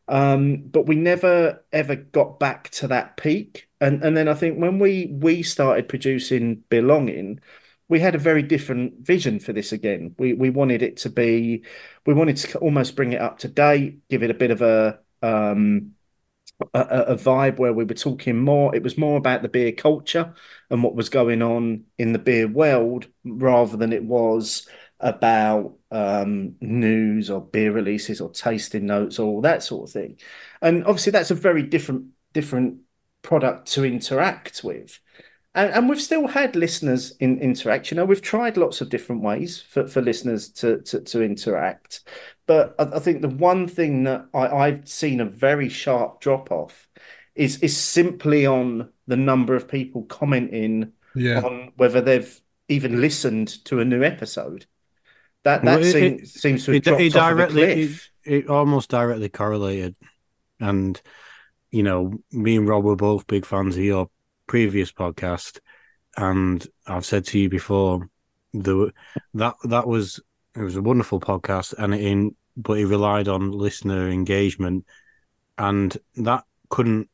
um, 0.09 0.63
but 0.69 0.87
we 0.87 0.97
never 0.97 1.65
ever 1.73 1.97
got 1.97 2.39
back 2.39 2.71
to 2.71 2.89
that 2.89 3.17
peak. 3.17 3.69
And 3.81 4.03
and 4.05 4.17
then 4.17 4.29
I 4.29 4.35
think 4.35 4.59
when 4.59 4.79
we 4.79 5.07
we 5.13 5.43
started 5.43 5.89
producing 5.89 6.63
Beerlonging, 6.71 7.41
we 7.89 8.01
had 8.01 8.15
a 8.15 8.19
very 8.19 8.43
different 8.43 9.01
vision 9.07 9.41
for 9.41 9.53
this 9.53 9.73
again. 9.73 10.15
We 10.19 10.35
we 10.35 10.51
wanted 10.51 10.83
it 10.83 10.97
to 10.99 11.11
be, 11.11 11.65
we 12.07 12.15
wanted 12.15 12.37
to 12.39 12.59
almost 12.59 12.97
bring 12.97 13.13
it 13.13 13.21
up 13.21 13.39
to 13.41 13.49
date, 13.49 14.07
give 14.09 14.23
it 14.23 14.31
a 14.31 14.35
bit 14.35 14.51
of 14.51 14.63
a 14.63 15.01
um 15.23 15.93
a, 16.73 16.81
a 16.81 17.17
vibe 17.17 17.59
where 17.59 17.73
we 17.73 17.85
were 17.85 17.95
talking 17.95 18.39
more. 18.39 18.75
It 18.75 18.83
was 18.83 18.97
more 18.99 19.17
about 19.19 19.43
the 19.43 19.49
beer 19.49 19.73
culture 19.73 20.35
and 20.71 20.83
what 20.83 20.95
was 20.95 21.09
going 21.09 21.43
on 21.43 21.85
in 21.99 22.13
the 22.13 22.19
beer 22.19 22.49
world 22.49 23.07
rather 23.25 23.77
than 23.77 23.93
it 23.93 24.05
was 24.05 24.69
about 25.05 25.77
um, 25.93 26.57
news 26.61 27.31
or 27.31 27.41
beer 27.41 27.73
releases 27.73 28.21
or 28.21 28.31
tasting 28.31 28.87
notes 28.87 29.21
or 29.21 29.27
all 29.29 29.43
that 29.43 29.63
sort 29.63 29.89
of 29.89 29.93
thing. 29.93 30.19
And 30.63 30.85
obviously, 30.87 31.13
that's 31.13 31.31
a 31.31 31.37
very 31.37 31.63
different 31.63 32.07
different 32.33 32.81
product 33.23 33.69
to 33.75 33.85
interact 33.85 34.63
with. 34.65 34.99
And, 35.55 35.73
and 35.73 35.89
we've 35.89 36.03
still 36.03 36.27
had 36.27 36.57
listeners 36.57 37.13
in 37.21 37.39
interact. 37.41 37.91
You 37.91 37.97
know, 37.97 38.05
we've 38.05 38.23
tried 38.23 38.57
lots 38.57 38.81
of 38.81 38.89
different 38.89 39.23
ways 39.23 39.61
for, 39.63 39.87
for 39.87 40.03
listeners 40.03 40.49
to, 40.55 40.81
to, 40.83 41.01
to 41.01 41.23
interact. 41.23 42.03
But 42.47 42.75
I, 42.79 42.97
I 42.97 42.99
think 42.99 43.23
the 43.23 43.29
one 43.29 43.69
thing 43.69 44.05
that 44.05 44.27
I, 44.35 44.49
I've 44.49 44.89
seen 44.89 45.21
a 45.21 45.25
very 45.25 45.69
sharp 45.69 46.21
drop 46.21 46.51
off 46.51 46.89
is 47.35 47.59
is 47.63 47.77
simply 47.77 48.47
on 48.47 48.91
the 49.07 49.17
number 49.17 49.55
of 49.55 49.69
people 49.69 50.05
commenting 50.05 50.93
Yeah. 51.15 51.41
on 51.43 51.73
whether 51.77 52.01
they've 52.01 52.41
even 52.69 53.01
listened 53.01 53.49
to 53.67 53.81
a 53.81 53.85
new 53.85 54.03
episode. 54.03 54.67
That 55.45 55.63
that 55.65 55.81
Well, 55.81 55.85
it- 55.85 55.93
seem, 55.93 56.15
it- 56.15 56.29
seems 56.29 56.65
to 56.65 56.73
have 56.73 56.77
it, 56.77 56.85
dropped 56.85 57.01
it 57.03 57.17
off 57.17 57.33
of 57.33 57.39
a 57.39 57.43
directly 57.43 57.83
it, 57.83 58.01
it 58.25 58.49
almost 58.49 58.91
directly 58.91 59.29
correlated. 59.29 59.95
And 60.61 61.01
you 61.71 61.83
know 61.83 62.15
me 62.33 62.57
and 62.57 62.69
rob 62.69 62.85
were 62.85 62.97
both 62.97 63.27
big 63.27 63.45
fans 63.47 63.77
of 63.77 63.83
your 63.83 64.11
previous 64.47 64.93
podcast. 64.93 65.61
And 66.17 66.65
i've 66.87 67.05
said 67.05 67.25
to 67.27 67.39
you 67.41 67.49
before 67.49 68.09
the 68.53 68.93
that 69.35 69.55
that 69.65 69.87
was 69.87 70.21
it 70.55 70.63
was 70.63 70.77
a 70.77 70.83
wonderful 70.83 71.19
podcast 71.19 71.75
and 71.77 71.93
it 71.93 72.01
in 72.01 72.37
but 72.57 72.79
it 72.79 72.87
relied 72.87 73.27
on 73.29 73.51
listener 73.51 74.09
engagement. 74.09 74.85
And 75.59 75.97
that 76.17 76.45
couldn't 76.71 77.09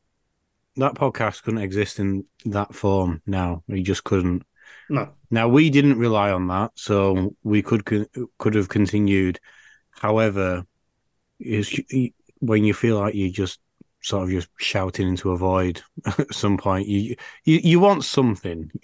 that 0.77 0.93
podcast 0.95 1.43
couldn't 1.43 1.61
exist 1.63 1.99
in 1.99 2.25
that 2.45 2.73
form 2.75 3.21
now. 3.25 3.63
It 3.67 3.81
just 3.81 4.03
couldn't 4.03 4.43
No, 4.91 5.07
now 5.29 5.47
we 5.47 5.69
didn't 5.69 5.97
rely 5.97 6.31
on 6.31 6.47
that, 6.47 6.71
so 6.75 7.33
we 7.43 7.61
could 7.61 7.85
could 8.37 8.55
have 8.55 8.67
continued. 8.67 9.39
However, 9.91 10.65
is 11.39 11.79
when 12.39 12.65
you 12.65 12.73
feel 12.73 12.99
like 12.99 13.15
you're 13.15 13.29
just 13.29 13.61
sort 14.03 14.23
of 14.23 14.31
just 14.31 14.49
shouting 14.57 15.07
into 15.07 15.31
a 15.31 15.37
void 15.37 15.81
at 16.05 16.33
some 16.33 16.57
point, 16.57 16.89
you 16.89 17.15
you, 17.45 17.61
you 17.63 17.79
want 17.79 18.03
something. 18.03 18.69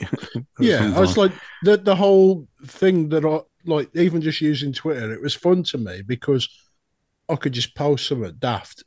Yeah, 0.60 0.80
some 0.80 0.96
I 0.96 1.00
was 1.02 1.18
like 1.18 1.34
the 1.64 1.76
the 1.76 1.96
whole 1.96 2.48
thing 2.66 3.10
that 3.10 3.26
I 3.26 3.42
like 3.66 3.90
even 3.94 4.22
just 4.22 4.40
using 4.40 4.72
Twitter, 4.72 5.12
it 5.12 5.22
was 5.22 5.36
fun 5.36 5.64
to 5.64 5.78
me 5.78 6.04
because 6.04 6.48
I 7.28 7.36
could 7.36 7.52
just 7.52 7.76
post 7.76 8.08
something 8.08 8.34
daft, 8.40 8.86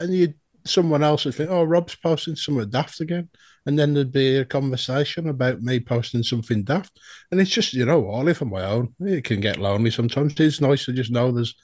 and 0.00 0.14
you 0.14 0.32
someone 0.64 1.02
else 1.02 1.26
would 1.26 1.34
think, 1.34 1.50
"Oh, 1.50 1.64
Rob's 1.64 1.96
posting 1.96 2.36
something 2.36 2.70
daft 2.70 3.00
again," 3.00 3.28
and 3.68 3.78
then 3.78 3.92
there'd 3.92 4.10
be 4.10 4.36
a 4.36 4.46
conversation 4.46 5.28
about 5.28 5.60
me 5.60 5.78
posting 5.78 6.22
something 6.22 6.62
daft, 6.64 6.98
and 7.30 7.38
it's 7.38 7.50
just 7.50 7.74
you 7.74 7.84
know 7.84 8.10
I 8.10 8.22
live 8.22 8.40
on 8.40 8.48
my 8.48 8.64
own. 8.64 8.94
It 9.00 9.24
can 9.24 9.40
get 9.42 9.58
lonely 9.58 9.90
sometimes. 9.90 10.40
It's 10.40 10.62
nice 10.62 10.86
to 10.86 10.94
just 10.94 11.10
know 11.10 11.30
there's 11.30 11.54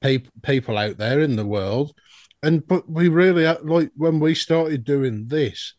pe- 0.00 0.24
people 0.42 0.76
out 0.76 0.98
there 0.98 1.20
in 1.20 1.36
the 1.36 1.46
world, 1.46 1.94
and 2.42 2.66
but 2.66 2.90
we 2.90 3.06
really 3.06 3.44
like 3.62 3.92
when 3.94 4.18
we 4.18 4.34
started 4.34 4.82
doing 4.82 5.28
this, 5.28 5.74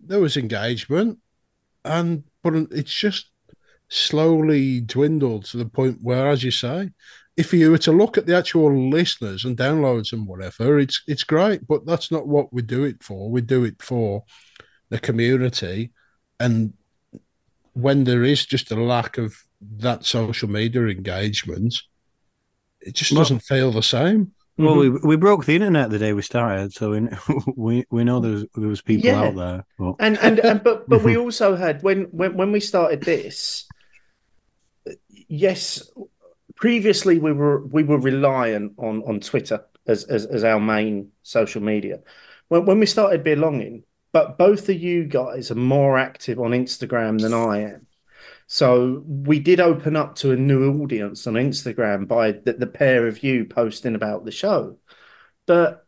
there 0.00 0.18
was 0.18 0.36
engagement, 0.36 1.20
and 1.84 2.24
but 2.42 2.54
it's 2.72 2.92
just 2.92 3.30
slowly 3.88 4.80
dwindled 4.80 5.44
to 5.44 5.58
the 5.58 5.66
point 5.66 5.98
where, 6.02 6.28
as 6.28 6.42
you 6.42 6.50
say, 6.50 6.90
if 7.36 7.52
you 7.52 7.70
were 7.70 7.78
to 7.78 7.92
look 7.92 8.18
at 8.18 8.26
the 8.26 8.36
actual 8.36 8.90
listeners 8.90 9.44
and 9.44 9.56
downloads 9.56 10.12
and 10.12 10.26
whatever, 10.26 10.80
it's 10.80 11.04
it's 11.06 11.22
great, 11.22 11.68
but 11.68 11.86
that's 11.86 12.10
not 12.10 12.26
what 12.26 12.52
we 12.52 12.62
do 12.62 12.82
it 12.82 13.04
for. 13.04 13.30
We 13.30 13.42
do 13.42 13.62
it 13.62 13.80
for 13.80 14.24
the 14.90 14.98
community, 14.98 15.90
and 16.38 16.72
when 17.72 18.04
there 18.04 18.24
is 18.24 18.44
just 18.44 18.70
a 18.70 18.76
lack 18.76 19.16
of 19.18 19.34
that 19.78 20.04
social 20.04 20.48
media 20.48 20.82
engagement, 20.86 21.74
it 22.80 22.94
just 22.94 23.12
Well- 23.12 23.20
doesn't 23.22 23.40
feel 23.40 23.70
the 23.72 23.82
same. 23.82 24.32
well, 24.58 24.74
Mhm. 24.74 24.80
we 25.02 25.08
we 25.10 25.16
broke 25.16 25.44
the 25.46 25.54
internet 25.54 25.88
the 25.90 25.98
day 25.98 26.12
we 26.12 26.22
started, 26.22 26.72
so 26.72 26.90
we 26.90 27.00
we 27.56 27.84
we 27.90 28.04
know 28.04 28.20
there 28.20 28.32
was, 28.32 28.44
there 28.54 28.68
was 28.68 28.82
people 28.82 29.06
Yeah. 29.06 29.22
out 29.24 29.36
there. 29.36 29.64
But 29.78 29.94
and 30.00 30.18
and, 30.18 30.38
and 30.40 30.62
but 30.62 30.86
but 30.90 31.02
we 31.02 31.16
also 31.16 31.56
had 31.56 31.82
when 31.82 31.98
when 32.10 32.36
when 32.36 32.52
we 32.52 32.60
started 32.60 33.00
this 33.02 33.66
yes 35.28 35.88
previously 36.56 37.18
we 37.18 37.32
were 37.32 37.64
we 37.66 37.82
were 37.82 37.98
reliant 37.98 38.72
on 38.78 39.02
on 39.08 39.20
twitter 39.20 39.64
as 39.86 40.04
as, 40.04 40.26
as 40.26 40.42
our 40.44 40.60
main 40.60 41.10
social 41.22 41.62
media 41.62 42.00
when, 42.48 42.64
when 42.66 42.78
we 42.80 42.86
started 42.86 43.22
beerlonging 43.24 43.82
but 44.12 44.38
both 44.38 44.68
of 44.68 44.76
you 44.76 45.04
guys 45.04 45.50
are 45.50 45.56
more 45.56 45.98
active 45.98 46.38
on 46.38 46.50
instagram 46.50 47.20
than 47.20 47.34
i 47.34 47.60
am 47.60 47.86
so 48.46 49.02
we 49.06 49.38
did 49.38 49.60
open 49.60 49.94
up 49.96 50.16
to 50.16 50.32
a 50.32 50.36
new 50.36 50.82
audience 50.82 51.26
on 51.26 51.34
instagram 51.34 52.06
by 52.06 52.32
the, 52.32 52.52
the 52.54 52.66
pair 52.66 53.06
of 53.06 53.22
you 53.22 53.44
posting 53.44 53.94
about 53.94 54.24
the 54.24 54.32
show 54.32 54.76
but 55.46 55.86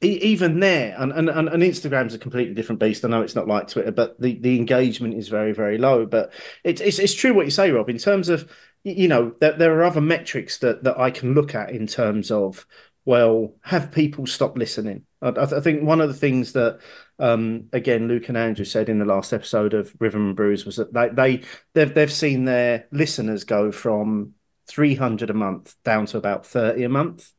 even 0.00 0.60
there, 0.60 0.94
and, 0.96 1.10
and, 1.12 1.28
and 1.28 1.48
Instagram's 1.48 2.14
a 2.14 2.18
completely 2.18 2.54
different 2.54 2.80
beast. 2.80 3.04
I 3.04 3.08
know 3.08 3.22
it's 3.22 3.34
not 3.34 3.48
like 3.48 3.66
Twitter, 3.66 3.90
but 3.90 4.20
the, 4.20 4.38
the 4.38 4.56
engagement 4.56 5.14
is 5.14 5.28
very, 5.28 5.52
very 5.52 5.76
low. 5.76 6.06
But 6.06 6.32
it's, 6.62 6.80
it's 6.80 7.00
it's 7.00 7.14
true 7.14 7.34
what 7.34 7.46
you 7.46 7.50
say, 7.50 7.72
Rob. 7.72 7.90
In 7.90 7.98
terms 7.98 8.28
of 8.28 8.48
you 8.84 9.08
know, 9.08 9.34
there, 9.40 9.54
there 9.54 9.76
are 9.76 9.84
other 9.84 10.00
metrics 10.00 10.58
that 10.58 10.84
that 10.84 10.98
I 10.98 11.10
can 11.10 11.34
look 11.34 11.54
at 11.54 11.70
in 11.70 11.88
terms 11.88 12.30
of 12.30 12.64
well, 13.04 13.54
have 13.62 13.90
people 13.90 14.26
stopped 14.26 14.56
listening? 14.56 15.04
I 15.20 15.30
I 15.30 15.60
think 15.60 15.82
one 15.82 16.00
of 16.00 16.08
the 16.08 16.14
things 16.14 16.52
that 16.52 16.78
um, 17.18 17.68
again 17.72 18.08
Luke 18.08 18.28
and 18.28 18.36
Andrew 18.38 18.64
said 18.64 18.88
in 18.88 18.98
the 18.98 19.04
last 19.04 19.32
episode 19.32 19.74
of 19.74 19.92
Rhythm 19.98 20.28
and 20.28 20.36
Brews 20.36 20.64
was 20.64 20.76
that 20.76 20.92
they 20.92 21.08
they 21.08 21.42
they've 21.74 21.94
they've 21.94 22.12
seen 22.12 22.44
their 22.44 22.86
listeners 22.92 23.44
go 23.44 23.72
from 23.72 24.34
three 24.66 24.94
hundred 24.94 25.30
a 25.30 25.34
month 25.34 25.74
down 25.84 26.06
to 26.06 26.18
about 26.18 26.46
thirty 26.46 26.84
a 26.84 26.88
month 26.88 27.32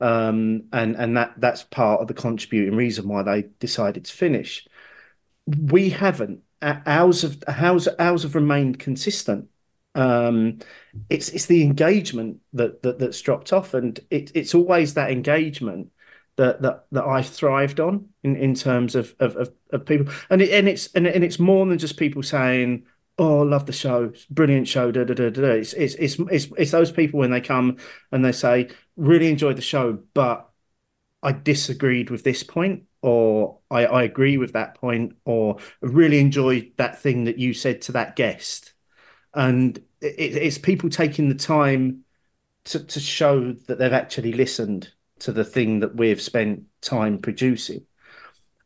um, 0.00 0.64
and 0.72 0.96
and 0.96 1.16
that 1.16 1.34
that's 1.38 1.62
part 1.64 2.00
of 2.00 2.08
the 2.08 2.14
contributing 2.14 2.76
reason 2.76 3.08
why 3.08 3.22
they 3.22 3.42
decided 3.58 4.04
to 4.06 4.12
finish. 4.12 4.66
We 5.46 5.90
haven't. 5.90 6.42
O- 6.62 6.82
Ours 6.86 7.22
have 7.22 7.42
ours, 7.48 7.88
ours 7.98 8.22
have 8.22 8.34
remained 8.34 8.78
consistent. 8.78 9.48
Um, 9.94 10.58
it's 11.08 11.28
it's 11.30 11.46
the 11.46 11.62
engagement 11.62 12.38
that, 12.54 12.82
that 12.82 12.98
that's 12.98 13.20
dropped 13.20 13.52
off, 13.52 13.74
and 13.74 13.98
it, 14.10 14.32
it's 14.34 14.54
always 14.54 14.94
that 14.94 15.10
engagement 15.10 15.90
that 16.40 16.62
that 16.62 16.86
that 16.90 17.04
I 17.04 17.22
thrived 17.22 17.80
on 17.80 18.08
in, 18.22 18.34
in 18.34 18.54
terms 18.54 18.94
of, 18.94 19.14
of 19.20 19.36
of 19.36 19.52
of 19.72 19.84
people, 19.84 20.12
and 20.30 20.40
it, 20.40 20.50
and 20.50 20.68
it's 20.68 20.92
and, 20.94 21.06
and 21.06 21.22
it's 21.22 21.38
more 21.38 21.66
than 21.66 21.76
just 21.76 21.98
people 21.98 22.22
saying, 22.22 22.86
"Oh, 23.18 23.42
love 23.42 23.66
the 23.66 23.72
show, 23.72 24.12
brilliant 24.30 24.66
show." 24.66 24.90
Da, 24.90 25.04
da, 25.04 25.12
da, 25.12 25.28
da. 25.28 25.42
da." 25.42 25.48
It's, 25.48 25.74
it's 25.74 25.94
it's 25.96 26.18
it's 26.30 26.48
it's 26.56 26.70
those 26.70 26.90
people 26.90 27.20
when 27.20 27.30
they 27.30 27.42
come 27.42 27.76
and 28.10 28.24
they 28.24 28.32
say, 28.32 28.70
really 28.96 29.28
enjoyed 29.28 29.56
the 29.56 29.62
show, 29.62 29.98
but 30.14 30.50
I 31.22 31.32
disagreed 31.32 32.08
with 32.08 32.24
this 32.24 32.42
point, 32.42 32.84
or 33.02 33.58
I, 33.70 33.84
I 33.84 34.02
agree 34.04 34.38
with 34.38 34.54
that 34.54 34.76
point, 34.76 35.16
or 35.26 35.58
really 35.82 36.20
enjoyed 36.20 36.72
that 36.78 37.00
thing 37.00 37.24
that 37.24 37.38
you 37.38 37.52
said 37.52 37.82
to 37.82 37.92
that 37.92 38.16
guest. 38.16 38.72
And 39.34 39.76
it, 40.00 40.36
it's 40.36 40.56
people 40.56 40.88
taking 40.88 41.28
the 41.28 41.34
time 41.34 42.04
to, 42.64 42.82
to 42.82 42.98
show 42.98 43.52
that 43.52 43.78
they've 43.78 43.92
actually 43.92 44.32
listened 44.32 44.88
to 45.20 45.32
the 45.32 45.44
thing 45.44 45.80
that 45.80 45.94
we've 45.96 46.20
spent 46.20 46.64
time 46.80 47.18
producing. 47.18 47.82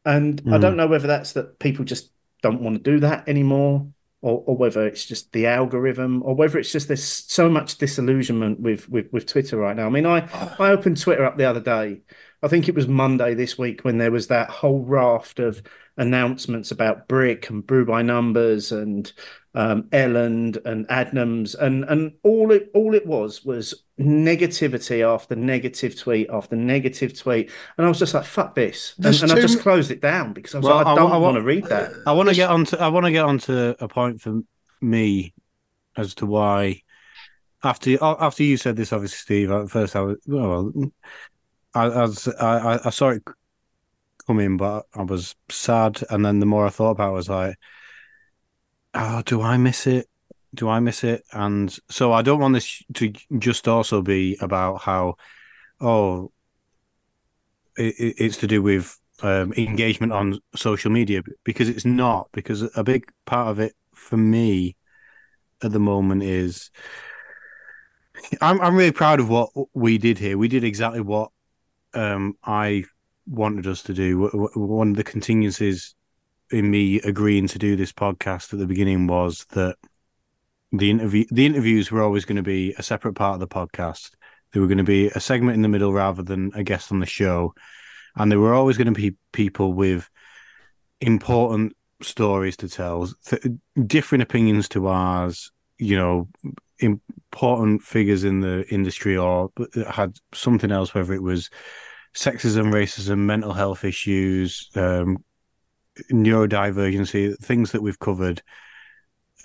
And 0.05 0.43
I 0.47 0.59
Mm. 0.59 0.61
don't 0.61 0.77
know 0.77 0.87
whether 0.87 1.07
that's 1.07 1.33
that 1.33 1.59
people 1.59 1.85
just 1.85 2.11
don't 2.43 2.61
want 2.61 2.77
to 2.77 2.91
do 2.91 3.01
that 3.01 3.29
anymore, 3.29 3.87
or, 4.21 4.43
or 4.47 4.57
whether 4.57 4.87
it's 4.87 5.07
just 5.07 5.33
the 5.33 5.47
algorithm, 5.47 6.23
or 6.23 6.35
whether 6.35 6.59
it's 6.59 6.73
just 6.73 6.89
there's 6.89 7.05
so 7.05 7.49
much 7.49 7.79
disillusionment 7.79 8.61
with, 8.61 8.89
with, 8.89 9.13
with 9.13 9.27
Twitter 9.27 9.57
right 9.57 9.77
now. 9.77 9.87
I 9.87 9.91
mean, 9.91 10.07
I, 10.07 10.29
I 10.59 10.71
opened 10.71 11.01
Twitter 11.01 11.25
up 11.25 11.37
the 11.39 11.45
other 11.45 11.61
day. 11.61 12.03
I 12.43 12.49
think 12.49 12.69
it 12.69 12.75
was 12.75 12.87
Monday 12.87 13.35
this 13.35 13.57
week 13.59 13.85
when 13.85 13.99
there 13.99 14.11
was 14.11 14.29
that 14.29 14.51
whole 14.51 14.81
raft 14.81 15.39
of 15.41 15.63
announcements 15.97 16.71
about 16.71 17.09
Brick 17.09 17.49
and 17.49 17.67
Brew 17.67 17.87
by 17.87 18.03
Numbers 18.03 18.73
and 18.73 19.11
um, 19.57 19.85
Elland 19.85 20.65
and 20.67 20.87
Adnams 20.89 21.55
and 21.55 21.85
and 21.85 22.13
all 22.25 22.51
it 22.51 22.71
all 22.75 22.95
it 22.95 23.07
was 23.07 23.45
was 23.45 23.85
negativity 24.01 25.07
after 25.07 25.37
negative 25.37 25.97
tweet 25.99 26.29
after 26.31 26.57
negative 26.57 27.17
tweet, 27.19 27.51
and 27.79 27.87
I 27.87 27.89
was 27.89 27.99
just 27.99 28.15
like, 28.15 28.25
"Fuck 28.25 28.55
this," 28.55 28.95
and, 28.99 29.23
and 29.23 29.33
I 29.33 29.41
just 29.41 29.61
closed 29.61 29.91
it 29.91 30.01
down 30.01 30.33
because 30.33 30.55
I 30.55 30.59
was 30.59 30.67
Well, 30.67 30.77
like, 30.77 30.87
"I 30.87 30.93
I- 30.93 30.97
don't 30.97 31.23
want 31.23 31.37
to 31.37 31.43
read 31.43 31.65
that." 31.67 31.93
I 32.07 32.13
want 32.13 32.27
to 32.29 32.31
This- 32.31 32.39
get 32.39 32.51
onto 32.51 32.77
I 32.77 32.89
want 32.89 33.07
to 33.07 33.13
get 33.13 33.25
onto 33.25 33.75
a 33.79 33.89
point 33.89 34.21
for 34.21 34.41
me 34.81 35.33
as 35.97 36.15
to 36.17 36.27
why 36.27 36.83
after 37.63 37.97
after 38.03 38.43
you 38.43 38.57
said 38.57 38.77
this, 38.77 38.93
obviously, 38.93 39.17
Steve. 39.19 39.51
At 39.51 39.71
first, 39.71 39.95
I 39.97 40.01
was 40.01 40.17
well, 40.27 40.73
I, 41.75 41.85
I, 41.87 42.03
was, 42.03 42.29
I, 42.29 42.59
I- 42.75 42.81
I 42.87 42.91
saw 42.91 43.11
it 43.11 43.23
coming, 44.27 44.57
but 44.57 44.87
I 44.95 45.03
was 45.03 45.35
sad, 45.49 46.03
and 46.11 46.25
then 46.25 46.41
the 46.41 46.47
more 46.47 46.67
I 46.67 46.71
thought 46.71 46.91
about, 46.91 47.09
it, 47.09 47.13
I 47.13 47.13
was 47.13 47.29
like, 47.29 47.57
"Oh, 48.95 49.23
do 49.23 49.43
I 49.43 49.57
miss 49.57 49.87
it? 49.87 50.09
Do 50.55 50.69
I 50.69 50.81
miss 50.81 51.05
it?" 51.05 51.25
And 51.33 51.77
so 51.91 52.13
I 52.13 52.23
don't 52.23 52.41
want 52.41 52.55
this 52.55 52.83
to 52.95 53.13
just 53.39 53.69
also 53.69 54.03
be 54.03 54.37
about 54.41 54.83
how, 54.83 55.17
oh, 55.81 56.33
it, 57.77 57.95
it- 57.99 58.15
it's 58.19 58.37
to 58.39 58.47
do 58.47 58.63
with 58.63 58.99
um, 59.23 59.53
engagement 59.55 60.13
on 60.13 60.39
social 60.57 60.91
media 60.91 61.23
because 61.45 61.69
it's 61.69 61.85
not. 61.85 62.29
Because 62.33 62.69
a 62.77 62.85
big 62.85 63.07
part 63.27 63.49
of 63.49 63.61
it 63.61 63.75
for 63.95 64.17
me 64.17 64.77
at 65.63 65.73
the 65.73 65.79
moment 65.79 66.23
is 66.23 66.71
I'm 68.41 68.61
I'm 68.61 68.77
really 68.77 68.93
proud 68.93 69.21
of 69.21 69.29
what 69.29 69.51
we 69.75 69.99
did 69.99 70.19
here. 70.19 70.39
We 70.39 70.49
did 70.49 70.65
exactly 70.65 71.01
what 71.01 71.31
um, 71.95 72.37
I 72.45 72.85
wanted 73.27 73.67
us 73.67 73.83
to 73.85 73.95
do. 73.95 74.29
One 74.55 74.91
of 74.91 74.97
the 74.97 75.05
contingencies 75.05 75.95
in 76.55 76.71
me 76.71 77.01
agreeing 77.01 77.49
to 77.49 77.59
do 77.59 77.77
this 77.77 77.93
podcast 77.93 78.53
at 78.53 78.59
the 78.59 78.67
beginning 78.67 79.07
was 79.07 79.45
that 79.51 79.77
the 80.73 80.91
interview 80.91 81.25
the 81.31 81.47
interviews 81.47 81.91
were 81.91 82.03
always 82.03 82.25
going 82.25 82.37
to 82.37 82.43
be 82.43 82.75
a 82.79 82.83
separate 82.83 83.15
part 83.15 83.35
of 83.35 83.41
the 83.41 83.49
podcast. 83.49 84.11
They 84.53 84.61
were 84.61 84.67
going 84.67 84.79
to 84.79 84.85
be 84.85 85.09
a 85.09 85.21
segment 85.21 85.57
in 85.57 85.63
the 85.63 85.69
middle 85.69 85.93
rather 85.93 86.23
than 86.23 86.53
a 86.55 86.63
guest 86.63 86.93
on 86.93 87.01
the 87.01 87.07
show, 87.07 87.55
and 88.17 88.31
there 88.31 88.41
were 88.41 88.55
always 88.55 88.77
going 88.77 88.93
to 88.93 89.01
be 89.01 89.17
people 89.33 89.73
with 89.73 90.09
important 91.01 91.77
stories 92.03 92.57
to 92.59 92.69
tell, 92.69 93.11
th- 93.27 93.43
different 93.87 94.23
opinions 94.23 94.69
to 94.71 94.87
ours. 94.87 95.51
You 95.79 95.97
know, 95.97 96.29
important 96.79 97.83
figures 97.83 98.25
in 98.25 98.41
the 98.41 98.65
industry 98.71 99.17
or 99.17 99.51
had 99.89 100.17
something 100.33 100.71
else, 100.71 100.95
whether 100.95 101.13
it 101.13 101.23
was 101.23 101.51
sexism, 102.15 102.73
racism, 102.73 103.19
mental 103.19 103.53
health 103.53 103.85
issues, 103.85 104.71
um, 104.77 105.19
neurodivergency, 106.11 107.39
things 107.39 107.73
that 107.73 107.83
we've 107.83 107.99
covered. 107.99 108.43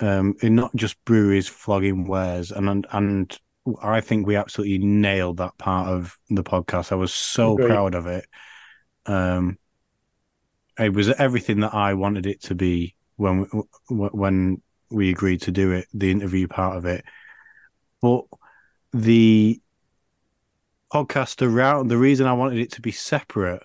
Um, 0.01 0.35
in 0.41 0.55
not 0.55 0.73
just 0.75 1.03
breweries 1.03 1.49
flogging 1.49 2.07
wares, 2.07 2.51
and 2.51 2.69
and, 2.69 2.87
and 2.91 3.37
I 3.81 4.01
think 4.01 4.25
we 4.25 4.37
absolutely 4.37 4.77
nailed 4.77 5.37
that 5.37 5.57
part 5.57 5.89
of 5.89 6.17
the 6.29 6.43
podcast. 6.43 6.91
I 6.91 6.95
was 6.95 7.13
so 7.13 7.53
Agreed. 7.53 7.67
proud 7.67 7.95
of 7.95 8.07
it. 8.07 8.25
Um, 9.05 9.57
it 10.79 10.93
was 10.93 11.09
everything 11.09 11.59
that 11.61 11.73
I 11.73 11.93
wanted 11.95 12.25
it 12.25 12.41
to 12.43 12.55
be 12.55 12.95
when 13.17 13.47
when 13.89 14.61
we 14.89 15.09
agreed 15.09 15.41
to 15.41 15.51
do 15.51 15.71
it, 15.71 15.87
the 15.93 16.11
interview 16.11 16.47
part 16.47 16.77
of 16.77 16.85
it. 16.85 17.03
But 18.01 18.25
the 18.93 19.61
podcast 20.91 21.45
around 21.45 21.89
the 21.89 21.97
reason 21.97 22.25
I 22.25 22.33
wanted 22.33 22.59
it 22.59 22.71
to 22.73 22.81
be 22.81 22.91
separate 22.91 23.61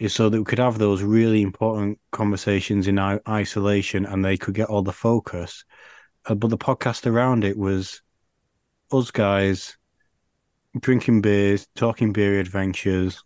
is 0.00 0.14
so 0.14 0.30
that 0.30 0.38
we 0.38 0.44
could 0.44 0.58
have 0.58 0.78
those 0.78 1.02
really 1.02 1.42
important 1.42 2.00
conversations 2.10 2.88
in 2.88 2.98
isolation 3.28 4.06
and 4.06 4.24
they 4.24 4.36
could 4.36 4.54
get 4.54 4.70
all 4.70 4.82
the 4.82 4.92
focus. 4.92 5.64
Uh, 6.26 6.34
but 6.34 6.48
the 6.48 6.58
podcast 6.58 7.06
around 7.06 7.44
it 7.44 7.56
was 7.56 8.00
us 8.90 9.10
guys 9.10 9.76
drinking 10.80 11.20
beers, 11.20 11.68
talking 11.76 12.14
beer 12.14 12.40
adventures, 12.40 13.22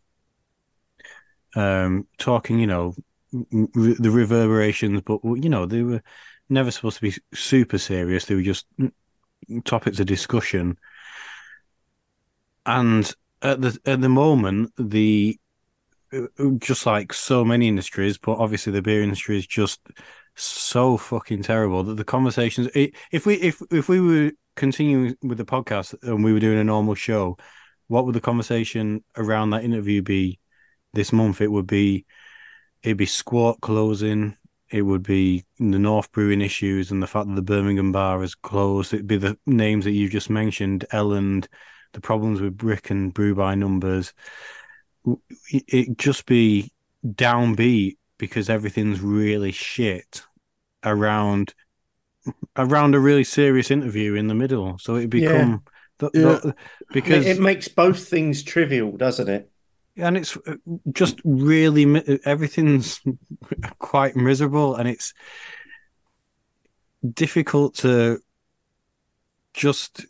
um, 1.54 2.08
talking, 2.18 2.58
you 2.58 2.66
know, 2.66 2.92
the 3.32 4.08
reverbeerations, 4.08 5.04
but 5.04 5.20
you 5.42 5.48
know, 5.48 5.66
they 5.66 5.82
were 5.82 6.02
never 6.48 6.72
supposed 6.72 6.96
to 6.96 7.02
be 7.02 7.14
super 7.32 7.78
serious. 7.78 8.24
They 8.24 8.34
were 8.34 8.42
just 8.42 8.66
topics 9.64 10.00
of 10.00 10.06
discussion. 10.06 10.76
And 12.66 13.12
at 13.42 13.60
the 13.60 13.78
at 13.84 14.00
the 14.00 14.08
moment, 14.08 14.72
the 14.76 15.38
just 16.58 16.86
like 16.86 17.12
so 17.12 17.44
many 17.44 17.68
industries, 17.68 18.18
but 18.18 18.38
obviously 18.38 18.72
the 18.72 18.82
beer 18.82 19.02
industry 19.02 19.38
is 19.38 19.46
just 19.46 19.80
so 20.36 20.96
fucking 20.96 21.42
terrible 21.42 21.84
that 21.84 21.96
the 21.96 22.04
conversations. 22.04 22.68
If 22.74 23.26
we 23.26 23.34
if 23.34 23.62
if 23.70 23.88
we 23.88 24.00
were 24.00 24.32
continuing 24.56 25.16
with 25.22 25.38
the 25.38 25.44
podcast 25.44 25.94
and 26.02 26.24
we 26.24 26.32
were 26.32 26.40
doing 26.40 26.58
a 26.58 26.64
normal 26.64 26.94
show, 26.94 27.36
what 27.88 28.06
would 28.06 28.14
the 28.14 28.20
conversation 28.20 29.04
around 29.16 29.50
that 29.50 29.64
interview 29.64 30.02
be 30.02 30.40
this 30.92 31.12
month? 31.12 31.40
It 31.40 31.50
would 31.50 31.66
be 31.66 32.06
it'd 32.82 32.96
be 32.96 33.06
Squawk 33.06 33.60
closing. 33.60 34.36
It 34.70 34.82
would 34.82 35.02
be 35.02 35.44
the 35.58 35.78
North 35.78 36.10
Brewing 36.10 36.40
issues 36.40 36.90
and 36.90 37.02
the 37.02 37.06
fact 37.06 37.28
that 37.28 37.36
the 37.36 37.42
Birmingham 37.42 37.92
bar 37.92 38.22
is 38.22 38.34
closed. 38.34 38.92
It'd 38.92 39.06
be 39.06 39.18
the 39.18 39.38
names 39.46 39.84
that 39.84 39.92
you've 39.92 40.10
just 40.10 40.30
mentioned, 40.30 40.84
Elland, 40.92 41.46
the 41.92 42.00
problems 42.00 42.40
with 42.40 42.56
brick 42.56 42.90
and 42.90 43.14
brew 43.14 43.34
by 43.34 43.54
numbers. 43.54 44.12
It 45.50 45.98
just 45.98 46.26
be 46.26 46.72
downbeat 47.06 47.96
because 48.18 48.48
everything's 48.48 49.00
really 49.00 49.52
shit 49.52 50.22
around 50.82 51.54
around 52.56 52.94
a 52.94 53.00
really 53.00 53.24
serious 53.24 53.70
interview 53.70 54.14
in 54.14 54.28
the 54.28 54.34
middle. 54.34 54.78
So 54.78 54.94
it 54.94 55.10
become 55.10 55.62
the, 55.98 56.10
Yeah. 56.14 56.52
because 56.92 57.26
it 57.26 57.40
makes 57.40 57.68
both 57.68 58.08
things 58.08 58.42
trivial, 58.42 58.96
doesn't 58.96 59.28
it? 59.28 59.50
and 59.96 60.16
it's 60.16 60.36
uh, 60.48 60.56
just 60.92 61.20
really 61.24 61.84
everything's 62.24 63.00
quite 63.78 64.16
miserable 64.16 64.74
and 64.74 64.88
it's 64.88 65.14
difficult 67.12 67.76
to 67.76 68.18
just 69.52 70.04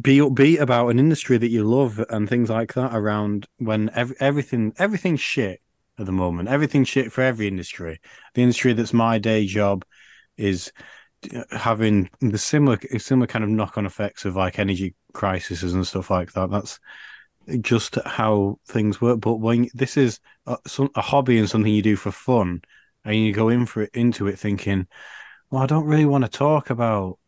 be 0.00 0.18
upbeat 0.18 0.60
about 0.60 0.88
an 0.88 0.98
industry 0.98 1.38
that 1.38 1.50
you 1.50 1.64
love 1.64 2.04
and 2.10 2.28
things 2.28 2.50
like 2.50 2.74
that 2.74 2.94
around 2.94 3.46
when 3.58 3.90
ev- 3.90 4.14
everything 4.20 4.72
everything's 4.78 5.20
shit 5.20 5.60
at 5.98 6.06
the 6.06 6.12
moment. 6.12 6.48
Everything's 6.48 6.88
shit 6.88 7.12
for 7.12 7.22
every 7.22 7.46
industry. 7.46 8.00
The 8.34 8.42
industry 8.42 8.72
that's 8.72 8.92
my 8.92 9.18
day 9.18 9.46
job 9.46 9.84
is 10.36 10.72
uh, 11.34 11.42
having 11.50 12.10
the 12.20 12.38
similar 12.38 12.78
similar 12.98 13.26
kind 13.26 13.44
of 13.44 13.50
knock-on 13.50 13.86
effects 13.86 14.24
of 14.24 14.36
like 14.36 14.58
energy 14.58 14.94
crises 15.12 15.62
and 15.62 15.86
stuff 15.86 16.10
like 16.10 16.32
that. 16.32 16.50
That's 16.50 16.80
just 17.60 17.96
how 18.04 18.58
things 18.66 19.00
work. 19.00 19.20
But 19.20 19.36
when 19.36 19.68
this 19.74 19.96
is 19.96 20.18
a, 20.46 20.56
a 20.96 21.00
hobby 21.00 21.38
and 21.38 21.48
something 21.48 21.72
you 21.72 21.82
do 21.82 21.96
for 21.96 22.10
fun, 22.10 22.62
and 23.04 23.16
you 23.16 23.32
go 23.32 23.48
in 23.48 23.66
for 23.66 23.82
it 23.82 23.90
into 23.94 24.26
it 24.26 24.38
thinking, 24.38 24.86
well, 25.50 25.62
I 25.62 25.66
don't 25.66 25.86
really 25.86 26.06
want 26.06 26.24
to 26.24 26.30
talk 26.30 26.70
about 26.70 27.18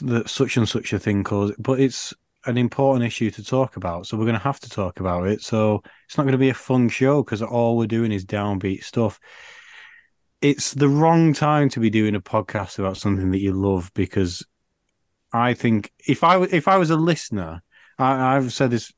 the, 0.00 0.24
such 0.26 0.56
and 0.56 0.68
such 0.68 0.92
a 0.92 0.98
thing, 0.98 1.24
cause 1.24 1.52
but 1.58 1.80
it's 1.80 2.14
an 2.46 2.56
important 2.56 3.04
issue 3.04 3.30
to 3.32 3.44
talk 3.44 3.76
about, 3.76 4.06
so 4.06 4.16
we're 4.16 4.24
going 4.24 4.34
to 4.34 4.42
have 4.42 4.60
to 4.60 4.70
talk 4.70 5.00
about 5.00 5.26
it. 5.26 5.42
So 5.42 5.82
it's 6.06 6.16
not 6.16 6.24
going 6.24 6.32
to 6.32 6.38
be 6.38 6.50
a 6.50 6.54
fun 6.54 6.88
show 6.88 7.22
because 7.22 7.42
all 7.42 7.76
we're 7.76 7.86
doing 7.86 8.12
is 8.12 8.24
downbeat 8.24 8.84
stuff. 8.84 9.18
It's 10.40 10.72
the 10.72 10.88
wrong 10.88 11.32
time 11.32 11.68
to 11.70 11.80
be 11.80 11.90
doing 11.90 12.14
a 12.14 12.20
podcast 12.20 12.78
about 12.78 12.96
something 12.96 13.32
that 13.32 13.40
you 13.40 13.52
love 13.52 13.90
because 13.94 14.44
I 15.32 15.54
think 15.54 15.92
if 16.06 16.24
I 16.24 16.42
if 16.44 16.68
I 16.68 16.76
was 16.76 16.90
a 16.90 16.96
listener, 16.96 17.62
I, 17.98 18.36
I've 18.36 18.52
said 18.52 18.70
this 18.70 18.92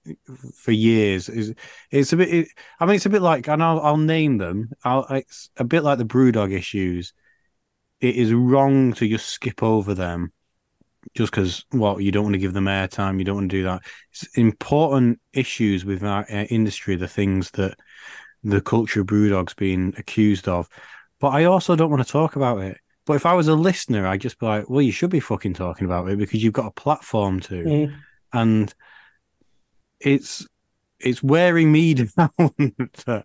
for 0.55 0.73
years. 0.73 1.29
Is 1.29 1.55
it's 1.91 2.13
a 2.13 2.17
bit. 2.17 2.29
It, 2.29 2.49
I 2.79 2.87
mean, 2.87 2.97
it's 2.97 3.07
a 3.07 3.11
bit 3.11 3.23
like, 3.23 3.49
and 3.49 3.63
I'll 3.63 3.81
I'll 3.81 3.97
name 3.97 4.39
them. 4.39 4.71
I'll, 4.85 5.07
it's 5.11 5.51
a 5.57 5.65
bit 5.65 5.83
like 5.83 5.99
the 5.99 6.05
BrewDog 6.05 6.53
issues. 6.53 7.15
It 8.01 8.17
is 8.17 8.33
wrong 8.33 8.93
to 8.95 9.09
just 9.09 9.27
skip 9.27 9.63
over 9.63 9.95
them, 9.95 10.33
just 11.15 11.33
because 11.33 11.65
what 11.71 12.03
you 12.03 12.13
don't 12.13 12.25
want 12.25 12.35
to 12.35 12.39
give 12.41 12.53
them 12.53 12.67
airtime. 12.67 13.19
You 13.19 13.25
don't 13.25 13.37
want 13.37 13.51
to 13.51 13.57
do 13.57 13.63
that. 13.65 13.83
It's 14.13 14.25
important 14.37 15.21
issues 15.33 15.85
with 15.85 16.03
our 16.05 16.23
uh, 16.31 16.45
industry. 16.45 16.97
The 16.97 17.09
things 17.09 17.51
that 17.53 17.75
the 18.43 18.61
culture 18.61 19.01
of 19.03 19.07
BrewDog's 19.07 19.55
being 19.55 19.95
accused 19.99 20.49
of, 20.49 20.69
but 21.21 21.29
I 21.29 21.45
also 21.45 21.77
don't 21.77 21.91
want 21.91 22.05
to 22.07 22.11
talk 22.11 22.37
about 22.37 22.59
it. 22.61 22.79
But 23.07 23.15
if 23.15 23.27
I 23.27 23.35
was 23.35 23.49
a 23.49 23.55
listener, 23.55 24.07
I'd 24.07 24.21
just 24.21 24.39
be 24.39 24.47
like, 24.47 24.71
well, 24.71 24.83
you 24.83 24.93
should 24.93 25.11
be 25.11 25.21
fucking 25.21 25.55
talking 25.55 25.85
about 25.87 26.09
it 26.09 26.19
because 26.19 26.43
you've 26.45 26.53
got 26.53 26.67
a 26.67 26.71
platform 26.81 27.41
to 27.41 27.65
Mm. 27.65 27.95
and 28.33 28.75
it's 30.01 30.47
it's 31.01 31.23
wearing 31.23 31.73
me 31.73 31.95
down. 31.95 32.09
that- 32.37 33.25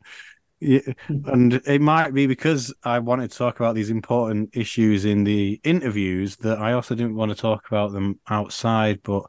yeah, 0.59 0.79
mm-hmm. 0.79 1.29
and 1.29 1.53
it 1.53 1.81
might 1.81 2.13
be 2.13 2.27
because 2.27 2.73
I 2.83 2.99
wanted 2.99 3.31
to 3.31 3.37
talk 3.37 3.59
about 3.59 3.75
these 3.75 3.89
important 3.89 4.55
issues 4.55 5.05
in 5.05 5.23
the 5.23 5.59
interviews 5.63 6.37
that 6.37 6.59
I 6.59 6.73
also 6.73 6.95
didn't 6.95 7.15
want 7.15 7.31
to 7.31 7.37
talk 7.37 7.67
about 7.67 7.91
them 7.91 8.19
outside. 8.29 9.01
But 9.03 9.23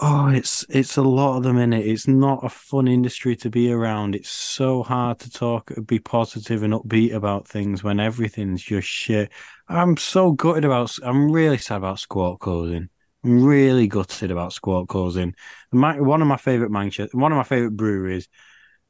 oh, 0.00 0.28
it's 0.28 0.66
it's 0.68 0.96
a 0.96 1.02
lot 1.02 1.36
of 1.36 1.44
them 1.44 1.58
in 1.58 1.72
it. 1.72 1.86
It's 1.86 2.08
not 2.08 2.44
a 2.44 2.48
fun 2.48 2.88
industry 2.88 3.36
to 3.36 3.50
be 3.50 3.70
around. 3.70 4.14
It's 4.14 4.30
so 4.30 4.82
hard 4.82 5.20
to 5.20 5.30
talk, 5.30 5.70
be 5.86 5.98
positive 5.98 6.62
and 6.62 6.74
upbeat 6.74 7.14
about 7.14 7.46
things 7.46 7.84
when 7.84 8.00
everything's 8.00 8.62
just 8.62 8.88
shit. 8.88 9.30
I'm 9.68 9.96
so 9.96 10.32
gutted 10.32 10.64
about. 10.64 10.96
I'm 11.04 11.30
really 11.30 11.58
sad 11.58 11.76
about 11.76 12.00
Squawk 12.00 12.40
closing. 12.40 12.88
I'm 13.24 13.44
really 13.44 13.86
gutted 13.86 14.32
about 14.32 14.52
Squawk 14.52 14.88
closing. 14.88 15.34
My, 15.70 16.00
one 16.00 16.20
of 16.20 16.28
my 16.28 16.36
favorite 16.36 16.72
Manchester, 16.72 17.16
one 17.16 17.30
of 17.30 17.36
my 17.36 17.44
favorite 17.44 17.76
breweries, 17.76 18.28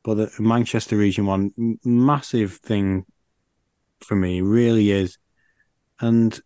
but 0.04 0.14
the 0.14 0.30
Manchester 0.42 0.96
region 0.96 1.26
one, 1.26 1.78
massive 1.84 2.54
thing 2.54 3.04
for 4.00 4.16
me, 4.16 4.40
really 4.40 4.90
is. 4.90 5.18
And 6.00 6.38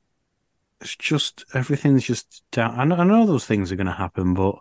it's 0.81 0.97
just 0.97 1.45
everything's 1.55 2.05
just 2.05 2.43
down. 2.53 2.79
I 2.79 2.85
know, 2.85 2.97
I 2.97 3.05
know 3.05 3.27
those 3.27 3.47
things 3.47 3.73
are 3.73 3.77
going 3.77 3.87
to 3.87 3.93
happen, 3.93 4.35
but 4.35 4.57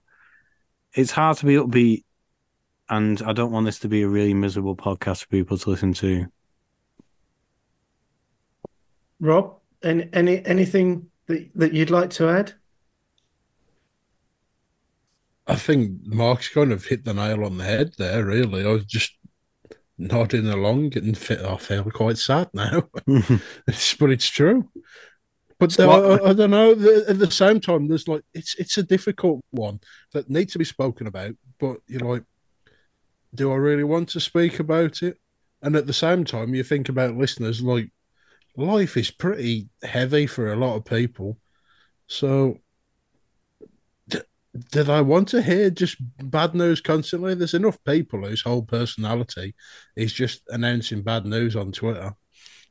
it's 0.94 1.12
hard 1.12 1.38
to 1.38 1.46
be 1.46 1.56
upbeat. 1.56 2.04
And 2.88 3.22
I 3.24 3.34
don't 3.34 3.52
want 3.52 3.66
this 3.66 3.80
to 3.80 3.88
be 3.88 4.04
a 4.04 4.08
really 4.08 4.34
miserable 4.34 4.76
podcast 4.76 5.22
for 5.24 5.28
people 5.28 5.58
to 5.58 5.70
listen 5.72 5.94
to. 5.96 6.28
Rob, 9.20 9.56
any, 9.84 10.08
any 10.14 10.46
anything 10.46 11.08
that 11.26 11.50
that 11.56 11.74
you'd 11.74 11.90
like 11.90 12.12
to 12.12 12.30
add? 12.30 12.54
I 15.48 15.56
think 15.56 16.06
Mark's 16.06 16.50
kind 16.50 16.72
of 16.72 16.86
hit 16.86 17.06
the 17.06 17.14
nail 17.14 17.44
on 17.46 17.58
the 17.58 17.64
head 17.64 17.94
there, 17.98 18.26
really. 18.26 18.66
I 18.66 18.70
was 18.72 18.86
just 18.86 19.18
nodding 19.98 20.48
along 20.48 20.98
and 20.98 21.18
fit, 21.18 21.40
I 21.42 21.56
feel 21.58 21.84
quite 21.92 22.18
sad 22.18 22.50
now. 22.54 22.84
Mm-hmm. 23.08 23.36
But 24.00 24.12
it's 24.12 24.28
true. 24.30 24.70
But 25.60 25.72
there- 25.74 25.88
what- 25.88 26.22
I, 26.26 26.30
I 26.30 26.34
don't 26.34 26.52
know. 26.52 26.74
the- 26.76 27.06
At 27.08 27.20
the 27.20 27.30
same 27.32 27.60
time, 27.60 27.88
there's 27.88 28.08
like 28.08 28.24
it's 28.34 28.56
it's 28.56 28.78
a 28.78 28.84
difficult 28.84 29.42
one 29.52 29.80
that 30.14 30.30
needs 30.30 30.54
to 30.54 30.60
be 30.60 30.66
spoken 30.66 31.08
about. 31.08 31.36
But 31.60 31.78
you're 31.88 32.02
like, 32.02 32.24
do 33.34 33.52
I 33.52 33.56
really 33.56 33.84
want 33.86 34.10
to 34.10 34.20
speak 34.20 34.60
about 34.60 35.02
it? 35.04 35.18
And 35.62 35.76
at 35.76 35.88
the 35.88 35.94
same 35.94 36.26
time, 36.26 36.54
you 36.56 36.64
think 36.64 36.90
about 36.90 37.16
listeners 37.18 37.62
like 37.62 37.90
life 38.58 38.98
is 38.98 39.12
pretty 39.12 39.70
heavy 39.84 40.28
for 40.28 40.52
a 40.52 40.56
lot 40.58 40.76
of 40.76 40.86
people. 40.86 41.38
So 42.08 42.60
did 44.72 44.90
I 44.90 45.02
want 45.02 45.28
to 45.30 45.42
hear 45.42 45.70
just 45.70 45.98
bad 46.30 46.56
news 46.56 46.82
constantly? 46.82 47.36
There's 47.36 47.54
enough 47.54 47.78
people 47.84 48.26
whose 48.26 48.42
whole 48.42 48.64
personality 48.64 49.56
is 49.96 50.14
just 50.14 50.44
announcing 50.50 51.02
bad 51.02 51.26
news 51.26 51.56
on 51.56 51.72
Twitter. 51.72 52.16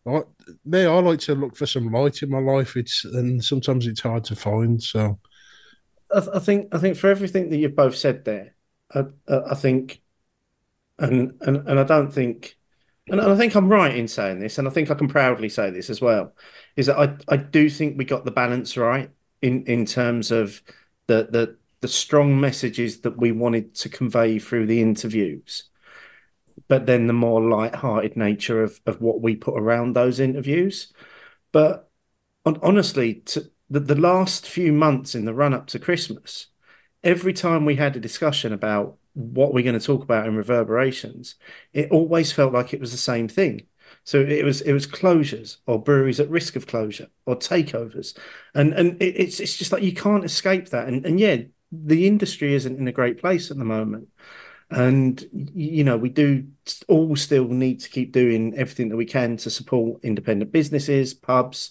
I, 0.07 0.23
me, 0.65 0.85
I 0.85 0.99
like 1.01 1.21
to 1.21 1.35
look 1.35 1.57
for 1.57 1.67
some 1.67 1.91
light 1.91 2.23
in 2.23 2.31
my 2.31 2.39
life. 2.39 2.77
It's 2.77 3.05
and 3.05 3.43
sometimes 3.43 3.87
it's 3.87 4.01
hard 4.01 4.25
to 4.25 4.37
find. 4.37 4.83
So 4.83 5.19
I, 6.13 6.23
I 6.35 6.39
think 6.39 6.75
I 6.75 6.79
think 6.79 6.97
for 6.97 7.09
everything 7.09 7.51
that 7.51 7.57
you've 7.57 7.77
both 7.77 7.97
said 7.97 8.25
there, 8.25 8.55
I, 8.95 9.05
I 9.29 9.55
think, 9.55 10.03
and 10.99 11.35
and 11.41 11.69
and 11.69 11.81
I 11.81 11.85
don't 11.85 12.13
think, 12.13 12.57
and 13.09 13.21
I 13.21 13.37
think 13.37 13.55
I'm 13.55 13.69
right 13.69 13.97
in 13.97 14.09
saying 14.09 14.41
this, 14.41 14.59
and 14.59 14.69
I 14.69 14.71
think 14.71 14.91
I 14.91 14.95
can 14.95 15.09
proudly 15.09 15.49
say 15.49 15.71
this 15.71 15.91
as 15.91 16.01
well, 16.01 16.35
is 16.77 16.87
that 16.87 16.99
I 16.99 17.17
I 17.29 17.37
do 17.37 17.71
think 17.71 17.97
we 17.97 18.05
got 18.05 18.25
the 18.25 18.31
balance 18.31 18.77
right 18.77 19.11
in 19.41 19.65
in 19.65 19.87
terms 19.87 20.31
of 20.31 20.63
the 21.07 21.29
the 21.31 21.57
the 21.85 21.89
strong 21.89 22.41
messages 22.41 23.03
that 23.03 23.19
we 23.19 23.31
wanted 23.31 23.75
to 23.75 23.91
convey 23.91 24.39
through 24.39 24.65
the 24.65 24.81
interviews, 24.81 25.65
but 26.67 26.87
then 26.87 27.07
the 27.07 27.13
more 27.13 27.43
light-hearted 27.43 28.17
nature 28.17 28.63
of 28.63 28.81
of 28.87 29.03
what 29.03 29.21
we 29.21 29.37
put 29.37 29.59
around 29.59 29.93
those 29.93 30.19
interviews. 30.19 30.95
But 31.53 31.91
honestly, 32.47 33.17
to, 33.27 33.51
the, 33.69 33.81
the 33.81 34.01
last 34.01 34.49
few 34.49 34.73
months 34.73 35.15
in 35.15 35.27
the 35.27 35.35
run 35.35 35.53
up 35.53 35.67
to 35.69 35.79
Christmas, 35.79 36.47
every 37.03 37.35
time 37.35 37.67
we 37.67 37.77
had 37.77 37.97
a 37.97 38.01
discussion 38.01 38.55
about 38.55 38.97
what 39.13 39.53
we're 39.53 39.63
going 39.63 39.79
to 39.79 39.87
talk 39.87 40.03
about 40.03 40.27
in 40.27 40.43
reverbeerations, 40.43 41.35
it 41.75 41.91
always 41.91 42.33
felt 42.33 42.55
like 42.55 42.73
it 42.73 42.81
was 42.81 42.93
the 42.93 42.97
same 42.97 43.29
thing. 43.29 43.67
So 44.05 44.21
it 44.21 44.43
was 44.43 44.63
it 44.63 44.73
was 44.73 44.87
closures 44.87 45.59
or 45.67 45.83
breweries 45.83 46.19
at 46.21 46.31
risk 46.31 46.57
of 46.57 46.67
closure 46.67 47.09
or 47.27 47.37
takeovers, 47.37 48.17
and 48.55 48.73
and 48.73 49.03
it, 49.03 49.17
it's 49.17 49.39
it's 49.39 49.59
just 49.59 49.73
like 49.73 49.83
you 49.83 49.93
can't 49.93 50.25
escape 50.25 50.71
that. 50.71 50.89
And 50.89 51.05
and 51.05 51.21
yeah, 51.21 51.43
the 51.85 52.07
industry 52.07 52.55
isn't 52.55 52.79
in 52.79 52.89
a 52.89 52.93
great 52.93 53.21
place 53.21 53.51
at 53.51 53.59
the 53.59 53.65
moment, 53.65 54.09
and 54.71 55.25
you 55.33 55.85
know 55.85 55.97
we 55.97 56.09
do 56.09 56.47
all 56.89 57.17
still 57.17 57.49
need 57.49 57.81
to 57.81 57.91
keep 57.91 58.13
doing 58.13 58.55
everything 58.57 58.89
that 58.89 58.97
we 58.97 59.07
can 59.07 59.37
to 59.39 59.51
support 59.51 60.05
independent 60.05 60.53
businesses, 60.53 61.15
pubs, 61.15 61.71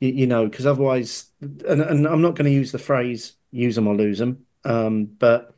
you, 0.00 0.10
you 0.10 0.26
know, 0.26 0.48
because 0.48 0.66
otherwise, 0.66 1.30
and, 1.40 1.80
and 1.80 2.06
I'm 2.06 2.22
not 2.22 2.34
going 2.34 2.50
to 2.50 2.56
use 2.56 2.72
the 2.72 2.78
phrase 2.78 3.34
"use 3.50 3.74
them 3.76 3.88
or 3.88 3.94
lose 3.94 4.18
them," 4.18 4.46
um, 4.64 5.06
but 5.06 5.56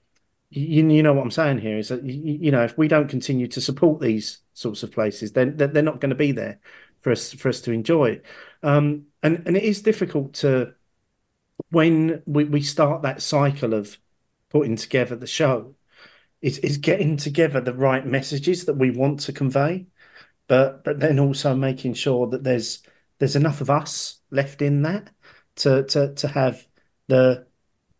you, 0.50 0.88
you 0.88 1.02
know 1.02 1.12
what 1.12 1.22
I'm 1.22 1.30
saying 1.30 1.58
here 1.58 1.78
is 1.78 1.88
that 1.88 2.04
you, 2.04 2.38
you 2.40 2.50
know 2.50 2.64
if 2.64 2.78
we 2.78 2.88
don't 2.88 3.08
continue 3.08 3.48
to 3.48 3.60
support 3.60 4.00
these 4.00 4.38
sorts 4.54 4.82
of 4.82 4.92
places, 4.92 5.32
then 5.32 5.56
they're, 5.56 5.68
they're 5.68 5.82
not 5.82 6.00
going 6.00 6.10
to 6.10 6.16
be 6.16 6.32
there 6.32 6.60
for 7.00 7.12
us 7.12 7.32
for 7.32 7.48
us 7.48 7.60
to 7.62 7.72
enjoy. 7.72 8.20
Um, 8.62 9.06
and 9.22 9.42
and 9.46 9.56
it 9.56 9.64
is 9.64 9.82
difficult 9.82 10.34
to 10.34 10.74
when 11.70 12.22
we, 12.26 12.44
we 12.44 12.62
start 12.62 13.02
that 13.02 13.22
cycle 13.22 13.74
of 13.74 13.98
putting 14.50 14.76
together 14.76 15.16
the 15.16 15.26
show, 15.26 15.74
is 16.42 16.58
is 16.58 16.76
getting 16.76 17.16
together 17.16 17.60
the 17.60 17.74
right 17.74 18.06
messages 18.06 18.66
that 18.66 18.76
we 18.76 18.90
want 18.90 19.20
to 19.20 19.32
convey, 19.32 19.86
but 20.46 20.84
but 20.84 21.00
then 21.00 21.18
also 21.18 21.54
making 21.54 21.94
sure 21.94 22.26
that 22.28 22.44
there's 22.44 22.82
there's 23.18 23.36
enough 23.36 23.60
of 23.60 23.70
us 23.70 24.20
left 24.30 24.62
in 24.62 24.82
that 24.82 25.10
to 25.56 25.84
to 25.84 26.14
to 26.14 26.28
have 26.28 26.66
the 27.08 27.46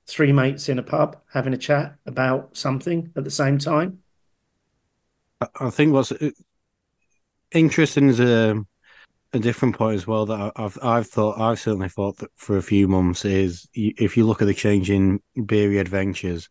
three 0.07 0.33
mates 0.33 0.69
in 0.69 0.79
a 0.79 0.83
pub 0.83 1.21
having 1.33 1.55
a 1.55 1.59
chat 1.59 1.97
about 2.07 2.57
something 2.57 3.13
at 3.17 3.25
the 3.25 3.31
same 3.31 3.59
time. 3.59 3.99
I 5.59 5.71
think 5.71 5.93
what's 5.93 6.13
uh, 6.13 6.31
interesting 7.53 8.09
is 8.09 8.21
a 8.21 8.65
a 9.33 9.39
different 9.39 9.77
point 9.77 9.97
as 9.97 10.07
well 10.07 10.27
that 10.27 10.53
I've 10.57 10.79
I've 10.83 11.07
thought 11.07 11.41
I've 11.41 11.61
certainly 11.61 11.89
thought 11.89 12.19
that 12.19 12.31
for 12.37 12.57
a 12.57 12.63
few 12.63 12.89
months 12.89 13.25
is 13.25 13.69
if 13.75 14.17
you 14.17 14.27
look 14.27 14.41
at 14.41 14.47
the 14.47 14.55
change 14.55 14.91
in 14.91 15.21
beery 15.45 15.79
adventures, 15.79 16.49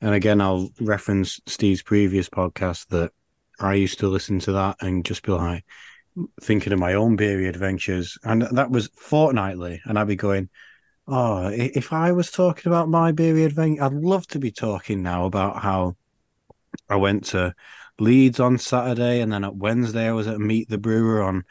and 0.00 0.14
again 0.14 0.40
I'll 0.40 0.70
reference 0.80 1.40
Steve's 1.46 1.82
previous 1.82 2.28
podcast 2.28 2.88
that 2.88 3.12
I 3.60 3.74
used 3.74 4.00
to 4.00 4.08
listen 4.08 4.38
to 4.40 4.52
that 4.52 4.76
and 4.80 5.04
just 5.04 5.22
be 5.22 5.32
like 5.32 5.64
thinking 6.40 6.72
of 6.72 6.78
my 6.78 6.94
own 6.94 7.16
beery 7.16 7.46
adventures, 7.46 8.18
and 8.24 8.42
that 8.42 8.70
was 8.70 8.88
fortnightly, 8.96 9.80
and 9.84 9.98
I'd 9.98 10.08
be 10.08 10.16
going, 10.16 10.48
oh, 11.06 11.48
if 11.48 11.92
I 11.92 12.12
was 12.12 12.30
talking 12.30 12.70
about 12.70 12.88
my 12.88 13.12
beery 13.12 13.44
adventure, 13.44 13.84
I'd 13.84 13.92
love 13.92 14.26
to 14.28 14.38
be 14.38 14.50
talking 14.50 15.02
now 15.02 15.26
about 15.26 15.62
how 15.62 15.96
I 16.88 16.96
went 16.96 17.24
to 17.26 17.54
Leeds 18.00 18.40
on 18.40 18.58
Saturday, 18.58 19.20
and 19.20 19.32
then 19.32 19.44
at 19.44 19.56
Wednesday 19.56 20.08
I 20.08 20.12
was 20.12 20.26
at 20.26 20.38
Meet 20.40 20.68
the 20.68 20.78
Brewer 20.78 21.22
on. 21.22 21.44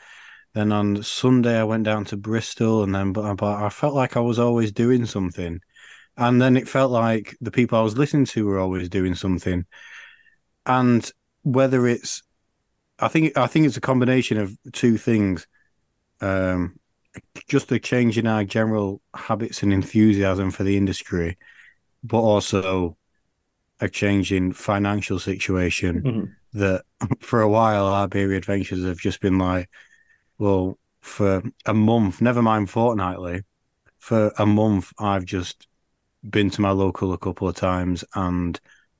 Then 0.54 0.72
on 0.72 1.04
Sunday 1.04 1.60
I 1.60 1.64
went 1.64 1.84
down 1.84 2.06
to 2.06 2.18
Bristol, 2.18 2.84
and 2.84 2.94
then 2.96 3.14
but, 3.14 3.36
but 3.36 3.64
I 3.64 3.70
felt 3.70 3.94
like 3.94 4.18
I 4.18 4.22
was 4.22 4.40
always 4.40 4.72
doing 4.72 5.06
something, 5.06 5.60
and 6.18 6.42
then 6.42 6.58
it 6.58 6.70
felt 6.70 6.92
like 6.92 7.36
the 7.42 7.52
people 7.52 7.80
I 7.80 7.84
was 7.84 7.98
listening 7.98 8.26
to 8.28 8.46
were 8.48 8.60
always 8.60 8.90
doing 8.90 9.16
something, 9.16 9.66
and 10.66 11.10
whether 11.44 11.88
it's, 11.88 12.24
I 13.00 13.08
think 13.08 13.38
I 13.38 13.48
think 13.48 13.68
it's 13.68 13.78
a 13.78 13.82
combination 13.82 14.38
of 14.38 14.58
two 14.74 14.98
things, 14.98 15.48
um, 16.22 16.80
just 17.48 17.72
a 17.72 17.80
change 17.80 18.18
in 18.18 18.28
our 18.28 18.44
general 18.44 19.02
habits 19.16 19.64
and 19.64 19.74
enthusiasm 19.74 20.52
for 20.52 20.64
the 20.64 20.78
industry, 20.78 21.38
but 22.04 22.22
also 22.22 22.98
a 23.80 23.90
change 23.90 24.32
in 24.32 24.54
financial 24.54 25.20
situation 25.20 26.06
Mm-hmm. 26.06 26.26
that 26.54 26.84
for 27.22 27.42
a 27.42 27.50
while 27.50 27.86
our 27.88 28.08
beery 28.08 28.38
adventures 28.38 28.86
have 28.86 29.00
just 29.00 29.22
been 29.22 29.38
like, 29.38 29.70
well, 30.38 30.78
for 31.02 31.44
a 31.66 31.74
month, 31.74 32.22
never 32.22 32.42
mind 32.42 32.70
fortnightly, 32.70 33.44
for 33.98 34.32
a 34.38 34.46
month 34.46 34.92
I've 35.00 35.26
just 35.26 35.68
been 36.28 36.50
to 36.52 36.62
my 36.62 36.72
local 36.72 37.14
a 37.14 37.18
couple 37.18 37.48
of 37.48 37.56
times 37.56 38.04
and 38.16 38.60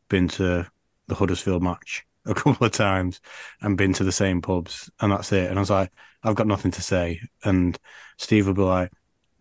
been 0.10 0.28
to 0.30 0.68
the 1.08 1.16
Huddersfield 1.16 1.64
match 1.64 2.06
a 2.26 2.34
couple 2.34 2.66
of 2.66 2.72
times 2.72 3.22
and 3.62 3.78
been 3.78 3.94
to 3.94 4.04
the 4.04 4.12
same 4.12 4.42
pubs 4.42 4.90
and 5.00 5.12
that's 5.12 5.32
it. 5.32 5.50
And 5.50 5.58
I 5.58 5.62
was 5.62 5.70
like, 5.70 5.92
I've 6.24 6.36
got 6.36 6.48
nothing 6.48 6.72
to 6.72 6.82
say. 6.82 7.22
And 7.44 7.78
Steve 8.18 8.48
will 8.48 8.54
be 8.54 8.62
like, 8.62 8.92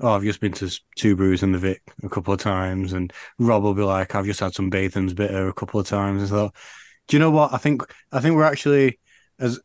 Oh, 0.01 0.11
I've 0.13 0.23
just 0.23 0.41
been 0.41 0.53
to 0.53 0.71
Two 0.97 1.17
Brews 1.17 1.43
and 1.43 1.55
the 1.55 1.59
Vic 1.59 1.83
a 2.03 2.09
couple 2.09 2.35
of 2.35 2.41
times, 2.41 2.93
and 2.93 3.13
Rob 3.39 3.63
will 3.63 3.73
be 3.73 3.83
like, 3.83 4.15
"I've 4.15 4.27
just 4.27 4.41
had 4.41 4.55
some 4.55 4.69
Batham's 4.69 5.15
bitter 5.15 5.49
a 5.49 5.55
couple 5.55 5.81
of 5.81 5.87
times." 5.87 6.21
And 6.21 6.29
so, 6.29 6.53
do 7.09 7.17
you 7.17 7.21
know 7.21 7.31
what? 7.31 7.55
I 7.55 7.57
think 7.59 7.83
I 8.13 8.21
think 8.21 8.37
we're 8.37 8.45
actually 8.45 8.99
as 9.39 9.59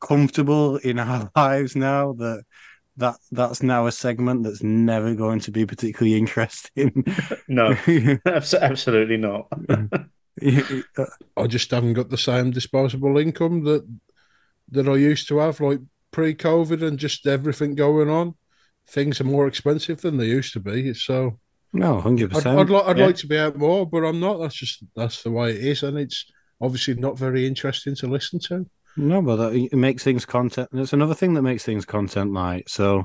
comfortable 0.00 0.76
in 0.78 0.98
our 0.98 1.30
lives 1.36 1.76
now 1.76 2.12
that 2.14 2.42
that 2.98 3.16
that's 3.30 3.62
now 3.62 3.86
a 3.86 3.92
segment 3.92 4.42
that's 4.42 4.62
never 4.62 5.14
going 5.14 5.40
to 5.40 5.50
be 5.50 5.66
particularly 5.66 6.16
interesting. 6.16 7.04
No, 7.48 7.76
absolutely 8.26 9.16
not. 9.18 9.46
I 10.42 11.46
just 11.46 11.70
haven't 11.70 11.94
got 11.94 12.10
the 12.10 12.18
same 12.18 12.50
disposable 12.50 13.18
income 13.18 13.64
that 13.64 13.86
that 14.72 14.88
I 14.88 14.96
used 14.96 15.28
to 15.28 15.38
have, 15.38 15.60
like 15.60 15.78
pre-COVID, 16.10 16.82
and 16.82 16.98
just 16.98 17.26
everything 17.26 17.74
going 17.74 18.08
on. 18.10 18.34
Things 18.88 19.20
are 19.20 19.24
more 19.24 19.46
expensive 19.46 20.00
than 20.00 20.16
they 20.16 20.26
used 20.26 20.52
to 20.54 20.60
be. 20.60 20.92
So 20.94 21.38
no, 21.72 22.00
hundred 22.00 22.32
I'd, 22.32 22.34
percent. 22.36 22.58
I'd, 22.58 22.70
li- 22.70 22.82
I'd 22.84 22.98
Yeah. 22.98 23.06
like 23.06 23.16
to 23.16 23.26
be 23.26 23.38
out 23.38 23.56
more, 23.56 23.86
but 23.86 24.04
I'm 24.04 24.20
not. 24.20 24.38
That's 24.40 24.54
just 24.54 24.82
that's 24.96 25.22
the 25.22 25.30
way 25.30 25.50
it 25.50 25.64
is, 25.64 25.82
and 25.82 25.98
it's 25.98 26.24
obviously 26.60 26.94
not 26.94 27.18
very 27.18 27.46
interesting 27.46 27.94
to 27.96 28.06
listen 28.06 28.38
to. 28.48 28.66
No, 28.96 29.22
but 29.22 29.36
that, 29.36 29.54
it 29.54 29.76
makes 29.76 30.02
things 30.02 30.24
content. 30.24 30.68
That's 30.72 30.92
another 30.92 31.14
thing 31.14 31.34
that 31.34 31.42
makes 31.42 31.64
things 31.64 31.84
content 31.84 32.32
light. 32.32 32.68
So, 32.68 33.04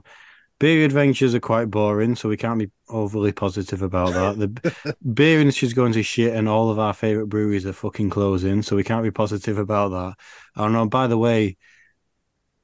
beer 0.59 0.85
adventures 0.85 1.35
are 1.35 1.39
quite 1.39 1.69
boring, 1.69 2.15
so 2.15 2.29
we 2.29 2.37
can't 2.37 2.59
be 2.59 2.71
overly 2.89 3.31
positive 3.31 3.81
about 3.81 4.13
that. 4.13 4.37
The 4.39 4.95
beer 5.13 5.39
industry's 5.39 5.73
going 5.73 5.93
to 5.93 6.03
shit, 6.03 6.33
and 6.33 6.47
all 6.47 6.69
of 6.69 6.79
our 6.79 6.93
favorite 6.93 7.27
breweries 7.27 7.65
are 7.65 7.73
fucking 7.73 8.09
closing, 8.09 8.61
so 8.61 8.75
we 8.75 8.83
can't 8.83 9.03
be 9.03 9.11
positive 9.11 9.57
about 9.57 9.89
that. 9.89 10.13
I 10.55 10.61
don't 10.63 10.73
know. 10.73 10.87
By 10.87 11.07
the 11.07 11.17
way, 11.17 11.57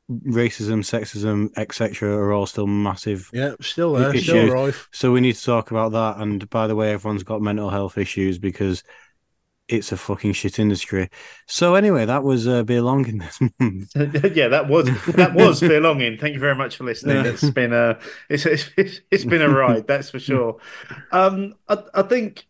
racism, 0.09 0.79
sexism, 0.79 1.49
etc., 1.57 2.09
are 2.09 2.31
all 2.31 2.45
still 2.45 2.67
massive. 2.67 3.29
Yeah, 3.33 3.55
still 3.61 3.93
there, 3.93 4.11
Issues. 4.11 4.23
still 4.23 4.49
rife. 4.49 4.87
So 4.91 5.11
we 5.11 5.21
need 5.21 5.35
to 5.35 5.43
talk 5.43 5.71
about 5.71 5.91
that. 5.91 6.21
And 6.21 6.49
by 6.49 6.67
the 6.67 6.75
way, 6.75 6.93
everyone's 6.93 7.23
got 7.23 7.41
mental 7.41 7.69
health 7.69 7.97
issues 7.97 8.37
because 8.37 8.83
it's 9.67 9.91
a 9.91 9.97
fucking 9.97 10.33
shit 10.33 10.59
industry. 10.59 11.09
So 11.45 11.75
anyway, 11.75 12.05
that 12.05 12.23
was 12.23 12.47
uh, 12.47 12.63
in 12.67 13.17
this 13.17 13.39
month. 13.59 13.91
yeah, 14.35 14.47
that 14.47 14.67
was 14.67 14.85
that 15.07 15.33
was 15.33 15.61
Beerlonging. 15.61 16.19
Thank 16.19 16.33
you 16.33 16.39
very 16.39 16.55
much 16.55 16.77
for 16.77 16.83
listening. 16.83 17.17
Yeah. 17.17 17.31
It's 17.31 17.49
been 17.49 17.73
a 17.73 17.99
it's, 18.29 18.45
it's 18.45 19.01
it's 19.11 19.25
been 19.25 19.41
a 19.41 19.49
ride, 19.49 19.87
that's 19.87 20.09
for 20.09 20.19
sure. 20.19 20.57
Um, 21.11 21.55
I, 21.67 21.83
I 21.93 22.01
think 22.03 22.47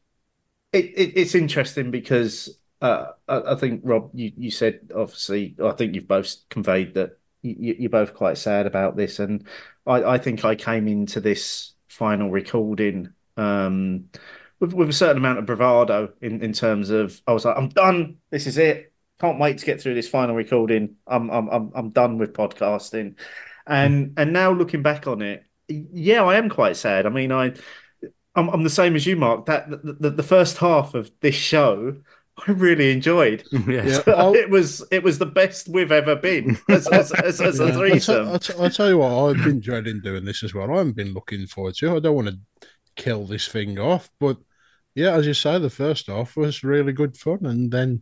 it, 0.73 0.85
it 0.85 1.14
it's 1.15 1.35
interesting 1.35 1.91
because 1.91 2.57
uh, 2.81 3.07
I, 3.27 3.53
I 3.53 3.56
think 3.56 3.81
Rob, 3.84 4.11
you 4.14 4.31
you 4.38 4.52
said 4.52 4.91
obviously, 4.95 5.56
I 5.64 5.72
think 5.72 5.95
you've 5.95 6.07
both 6.07 6.35
conveyed 6.49 6.94
that 6.94 7.18
you, 7.41 7.76
you're 7.80 7.89
both 7.89 8.14
quite 8.14 8.38
sad 8.38 8.68
about 8.68 8.95
this, 8.95 9.19
and 9.19 9.45
I, 9.85 10.03
I 10.03 10.18
think 10.18 10.45
I 10.45 10.56
came 10.56 10.88
into 10.88 11.19
this 11.19 11.73
final 11.88 12.30
recording 12.30 13.14
um, 13.38 14.10
with 14.59 14.73
with 14.73 14.89
a 14.89 14.93
certain 14.93 15.17
amount 15.17 15.39
of 15.39 15.45
bravado 15.45 16.13
in 16.21 16.41
in 16.41 16.53
terms 16.53 16.89
of 16.89 17.21
I 17.27 17.34
was 17.34 17.45
like, 17.45 17.57
I'm 17.57 17.69
done. 17.69 18.17
This 18.29 18.47
is 18.47 18.57
it. 18.57 18.91
Can't 19.19 19.39
wait 19.39 19.57
to 19.59 19.65
get 19.65 19.81
through 19.81 19.95
this 19.95 20.09
final 20.09 20.35
recording. 20.35 20.95
I'm 21.07 21.29
I'm 21.29 21.49
I'm 21.49 21.71
I'm 21.75 21.89
done 21.89 22.17
with 22.17 22.34
podcasting, 22.34 23.15
and 23.65 24.07
hmm. 24.07 24.13
and 24.17 24.34
now 24.34 24.51
looking 24.51 24.84
back 24.84 25.07
on 25.07 25.21
it, 25.21 25.43
yeah, 25.67 26.23
I 26.23 26.35
am 26.35 26.49
quite 26.49 26.77
sad. 26.77 27.05
I 27.05 27.09
mean, 27.09 27.31
I 27.31 27.53
I'm, 28.38 28.49
I'm 28.49 28.63
the 28.63 28.69
same 28.69 28.95
as 28.95 29.05
you, 29.05 29.15
Mark. 29.15 29.47
That 29.47 29.69
the, 29.69 29.97
the, 29.99 30.09
the 30.11 30.23
first 30.23 30.57
half 30.57 30.93
of 30.93 31.11
this 31.21 31.35
show, 31.35 31.97
I 32.47 32.51
really 32.51 32.91
enjoyed. 32.91 33.43
yes. 33.67 34.01
Yeah. 34.05 34.13
I'll- 34.17 34.35
it 34.35 34.49
was 34.49 34.85
it 34.91 35.03
was 35.03 35.17
the 35.17 35.25
best 35.25 35.67
we've 35.67 35.91
ever 35.91 36.15
been 36.15 36.57
as, 36.69 36.88
as, 36.88 37.11
as, 37.11 37.41
as 37.41 37.59
a 37.59 37.65
Yeah. 37.65 37.71
I 37.71 37.75
threesome. 37.75 38.25
tell, 38.25 38.35
I 38.35 38.38
tell- 38.38 38.69
tell 38.69 38.89
you 38.89 38.99
what, 38.99 39.11
I've 39.11 39.43
been 39.43 39.59
dreading 39.59 40.01
doing 40.01 40.23
this 40.23 40.43
as 40.43 40.53
well. 40.53 40.71
I 40.71 40.77
haven't 40.77 40.95
been 40.95 41.13
looking 41.13 41.47
forward 41.47 41.75
to. 41.75 41.88
it. 41.88 41.97
I 41.97 41.99
don't 41.99 42.15
want 42.15 42.27
to 42.29 42.67
kill 42.95 43.25
this 43.25 43.47
thing 43.47 43.79
off, 43.79 44.09
but 44.19 44.38
yeah, 44.98 45.14
as 45.14 45.28
you 45.28 45.36
say, 45.36 45.60
the 45.60 45.69
first 45.69 46.07
half 46.07 46.36
was 46.36 46.64
really 46.64 46.91
good 46.91 47.15
fun, 47.15 47.45
and 47.45 47.69
then 47.72 48.02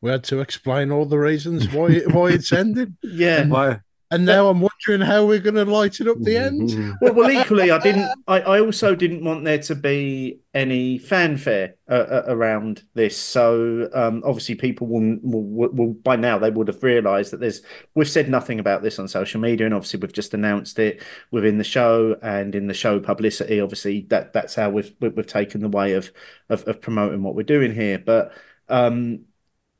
we 0.00 0.12
had 0.12 0.22
to 0.24 0.38
explain 0.38 0.92
all 0.92 1.04
the 1.04 1.18
reasons 1.18 1.72
why 1.72 1.88
it, 1.88 2.14
why 2.14 2.28
it's 2.28 2.52
ended. 2.52 2.96
Yeah. 3.02 3.48
Why? 3.48 3.80
And 4.10 4.24
now 4.24 4.48
I'm 4.48 4.60
wondering 4.60 5.00
how 5.00 5.26
we're 5.26 5.40
going 5.40 5.56
to 5.56 5.64
lighten 5.64 6.08
up 6.08 6.20
the 6.20 6.36
end. 6.36 6.94
Well, 7.00 7.12
well, 7.12 7.30
equally, 7.30 7.70
I 7.70 7.78
didn't. 7.78 8.08
I, 8.26 8.40
I 8.40 8.60
also 8.60 8.94
didn't 8.94 9.24
want 9.24 9.44
there 9.44 9.58
to 9.58 9.74
be 9.74 10.40
any 10.54 10.98
fanfare 10.98 11.74
uh, 11.90 11.94
uh, 11.94 12.24
around 12.28 12.84
this. 12.94 13.16
So 13.16 13.90
um, 13.92 14.22
obviously, 14.24 14.54
people 14.54 14.86
will, 14.86 15.18
will, 15.22 15.68
will 15.70 15.92
by 15.94 16.16
now 16.16 16.38
they 16.38 16.50
would 16.50 16.68
have 16.68 16.82
realised 16.82 17.32
that 17.32 17.40
there's. 17.40 17.62
We've 17.94 18.08
said 18.08 18.30
nothing 18.30 18.60
about 18.60 18.82
this 18.82 18.98
on 18.98 19.08
social 19.08 19.40
media, 19.40 19.66
and 19.66 19.74
obviously 19.74 20.00
we've 20.00 20.12
just 20.12 20.32
announced 20.32 20.78
it 20.78 21.02
within 21.30 21.58
the 21.58 21.64
show 21.64 22.16
and 22.22 22.54
in 22.54 22.66
the 22.66 22.74
show 22.74 23.00
publicity. 23.00 23.60
Obviously, 23.60 24.06
that 24.08 24.32
that's 24.32 24.54
how 24.54 24.70
we've 24.70 24.94
we've 25.00 25.14
we've 25.16 25.26
taken 25.26 25.60
the 25.60 25.68
way 25.68 25.92
of 25.92 26.10
of, 26.48 26.66
of 26.68 26.80
promoting 26.80 27.22
what 27.22 27.34
we're 27.34 27.42
doing 27.42 27.74
here. 27.74 27.98
But 27.98 28.32
um, 28.68 29.26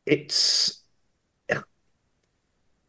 it's 0.05 0.83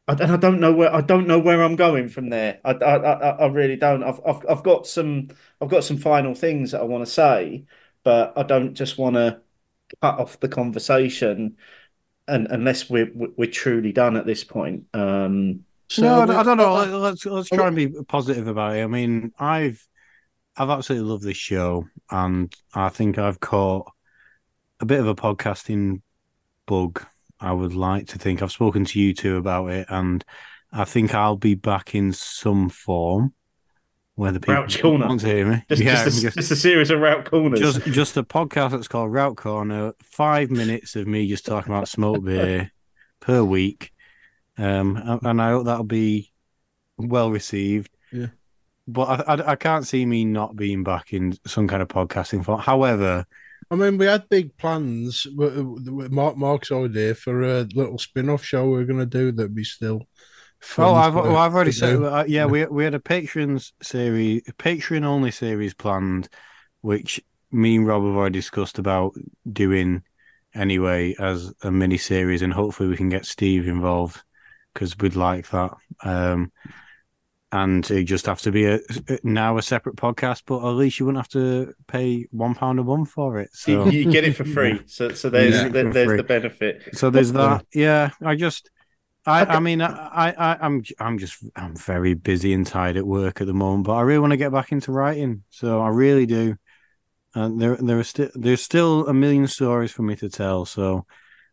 I, 0.07 0.13
and 0.13 0.31
I 0.31 0.37
don't 0.37 0.59
know 0.59 0.73
where 0.73 0.93
I 0.93 1.01
don't 1.01 1.27
know 1.27 1.39
where 1.39 1.61
I'm 1.63 1.75
going 1.75 2.09
from 2.09 2.29
there. 2.29 2.59
I, 2.63 2.71
I, 2.73 2.95
I, 2.97 3.29
I 3.43 3.47
really 3.47 3.75
don't. 3.75 4.03
I've, 4.03 4.21
I've 4.25 4.45
I've 4.49 4.63
got 4.63 4.87
some 4.87 5.29
I've 5.61 5.69
got 5.69 5.83
some 5.83 5.97
final 5.97 6.33
things 6.35 6.71
that 6.71 6.81
I 6.81 6.85
want 6.85 7.05
to 7.05 7.11
say, 7.11 7.65
but 8.03 8.33
I 8.37 8.43
don't 8.43 8.73
just 8.73 8.97
want 8.97 9.15
to 9.15 9.41
cut 10.01 10.19
off 10.19 10.39
the 10.39 10.49
conversation, 10.49 11.57
and 12.27 12.47
unless 12.49 12.89
we're 12.89 13.11
we're 13.15 13.51
truly 13.51 13.91
done 13.93 14.17
at 14.17 14.25
this 14.25 14.43
point. 14.43 14.85
Um, 14.93 15.65
So 15.89 16.01
no, 16.03 16.21
I 16.21 16.25
don't- 16.25 16.35
I 16.37 16.43
don't 16.43 16.57
know. 16.57 16.99
Let's 16.99 17.25
let's 17.25 17.49
try 17.49 17.67
and 17.67 17.75
be 17.75 17.89
positive 17.89 18.47
about 18.47 18.75
it. 18.75 18.83
I 18.83 18.87
mean, 18.87 19.31
I've 19.39 19.85
I've 20.57 20.69
absolutely 20.69 21.09
loved 21.09 21.23
this 21.23 21.37
show, 21.37 21.85
and 22.11 22.53
I 22.73 22.89
think 22.89 23.17
I've 23.17 23.39
caught 23.39 23.91
a 24.79 24.85
bit 24.85 24.99
of 24.99 25.07
a 25.07 25.15
podcasting 25.15 26.01
bug. 26.65 27.05
I 27.39 27.53
would 27.53 27.73
like 27.75 28.07
to 28.07 28.19
think 28.19 28.41
I've 28.41 28.51
spoken 28.51 28.85
to 28.85 28.99
you 28.99 29.13
two 29.13 29.37
about 29.37 29.67
it, 29.71 29.87
and 29.89 30.23
I 30.71 30.85
think 30.85 31.13
I'll 31.13 31.35
be 31.37 31.55
back 31.55 31.93
in 31.95 32.13
some 32.13 32.69
form. 32.69 33.33
Whether 34.15 34.39
people 34.39 34.55
Rauch 34.55 34.81
Corner. 34.81 35.07
want 35.07 35.21
to 35.21 35.27
hear 35.27 35.45
me, 35.45 35.63
just 35.69 35.81
yeah, 35.83 36.03
just, 36.03 36.17
a, 36.17 36.21
just- 36.21 36.35
just 36.37 36.51
a 36.51 36.55
series 36.55 36.89
of 36.89 36.99
Rauch 36.99 37.25
corners. 37.25 37.59
just 37.59 37.83
just 37.85 38.17
a 38.17 38.23
podcast 38.23 38.71
that's 38.71 38.87
called 38.87 39.11
Rauch 39.13 39.35
Corner. 39.37 39.93
Five 40.01 40.49
minutes 40.49 40.95
of 40.95 41.05
me 41.07 41.27
just 41.27 41.45
talking 41.45 41.71
about 41.71 41.87
smoke 41.87 42.23
beer 42.23 42.71
per 43.19 43.43
week, 43.43 43.93
um, 44.57 44.97
and- 44.97 45.21
and 45.23 45.41
I 45.41 45.51
hope 45.51 45.65
that'll 45.65 45.83
be 45.83 46.31
well 46.97 47.29
received. 47.29 47.91
Yeah. 48.11 48.27
But 48.87 49.27
I, 49.27 49.35
I, 49.35 49.51
I 49.51 49.55
can't 49.55 49.85
see 49.85 50.03
me 50.05 50.25
not 50.25 50.55
being 50.55 50.83
back 50.83 51.13
in 51.13 51.37
some 51.45 51.67
kind 51.67 51.83
of 51.83 51.87
podcasting 51.89 52.43
form. 52.43 52.59
However, 52.59 53.27
I 53.69 53.75
mean, 53.75 53.97
we 53.97 54.05
had 54.05 54.29
big 54.29 54.55
plans. 54.57 55.23
w- 55.23 55.77
Mark 56.09 56.37
Mark's 56.37 56.71
idea 56.71 57.15
for 57.15 57.41
a 57.43 57.67
little 57.75 57.97
spin-off 57.97 58.43
show 58.43 58.69
we 58.69 58.81
are 58.81 58.85
going 58.85 58.99
to 58.99 59.05
do 59.05 59.31
that 59.33 59.53
we 59.53 59.63
still. 59.63 60.07
oh, 60.77 60.93
I've 60.93 61.13
to- 61.13 61.21
well, 61.21 61.37
I've 61.37 61.53
already 61.53 61.71
said 61.71 62.01
uh, 62.01 62.23
yeah. 62.27 62.45
We 62.45 62.65
we 62.65 62.83
had 62.83 62.93
a 62.93 62.99
patrons 62.99 63.73
series, 63.81 64.43
patron 64.57 65.03
only 65.03 65.31
series 65.31 65.73
planned, 65.73 66.29
which 66.81 67.21
me 67.51 67.75
and 67.75 67.87
Rob 67.87 68.03
have 68.03 68.15
already 68.15 68.39
discussed 68.39 68.79
about 68.79 69.13
doing 69.51 70.03
anyway 70.55 71.15
as 71.19 71.53
a 71.61 71.71
mini 71.71 71.97
series, 71.97 72.41
and 72.41 72.53
hopefully 72.53 72.89
we 72.89 72.97
can 72.97 73.09
get 73.09 73.25
Steve 73.25 73.67
involved 73.67 74.21
because 74.73 74.97
we'd 74.97 75.15
like 75.15 75.49
that. 75.49 75.71
Um, 76.03 76.51
and 77.63 77.89
it 77.91 78.03
just 78.05 78.25
have 78.25 78.41
to 78.41 78.51
be 78.51 78.65
a 78.65 78.79
now 79.23 79.57
a 79.57 79.61
separate 79.61 79.95
podcast, 79.95 80.43
but 80.45 80.59
at 80.59 80.71
least 80.75 80.99
you 80.99 81.05
wouldn't 81.05 81.23
have 81.23 81.29
to 81.41 81.73
pay 81.87 82.27
one 82.31 82.53
pound 82.55 82.79
a 82.79 82.83
month 82.83 83.09
for 83.11 83.39
it. 83.39 83.49
So 83.53 83.87
you, 83.89 83.99
you 84.05 84.11
get 84.11 84.23
it 84.23 84.35
for 84.35 84.45
free. 84.45 84.81
So 84.87 85.09
so 85.09 85.29
there's 85.29 85.53
Yeah, 85.55 85.69
there- 85.69 85.91
there's 85.91 86.07
free. 86.07 86.17
the 86.17 86.23
benefit. 86.23 86.75
So 86.93 87.09
there's 87.09 87.31
that. 87.33 87.51
Um, 87.61 87.61
yeah, 87.73 88.09
I 88.21 88.35
just, 88.35 88.69
I. 89.25 89.45
I 89.57 89.59
mean, 89.59 89.81
I, 89.81 90.33
I, 90.37 90.57
I'm, 90.65 90.83
I'm 90.99 91.17
just, 91.17 91.43
I'm 91.55 91.75
very 91.75 92.13
busy 92.13 92.53
and 92.53 92.65
tired 92.65 92.97
at 92.97 93.05
work 93.05 93.41
at 93.41 93.47
the 93.47 93.53
moment, 93.53 93.85
but 93.85 93.93
I 93.95 94.01
really 94.01 94.19
want 94.19 94.31
to 94.31 94.37
get 94.37 94.51
back 94.51 94.71
into 94.71 94.91
writing. 94.91 95.43
So 95.49 95.81
I 95.81 95.89
really 95.89 96.25
do. 96.25 96.55
And 97.35 97.61
there, 97.61 97.75
there 97.75 97.99
are 97.99 98.03
still, 98.03 98.29
there's 98.33 98.61
still 98.61 99.05
a 99.07 99.13
million 99.13 99.47
stories 99.47 99.91
for 99.91 100.01
me 100.01 100.15
to 100.17 100.29
tell. 100.29 100.65
So 100.65 101.05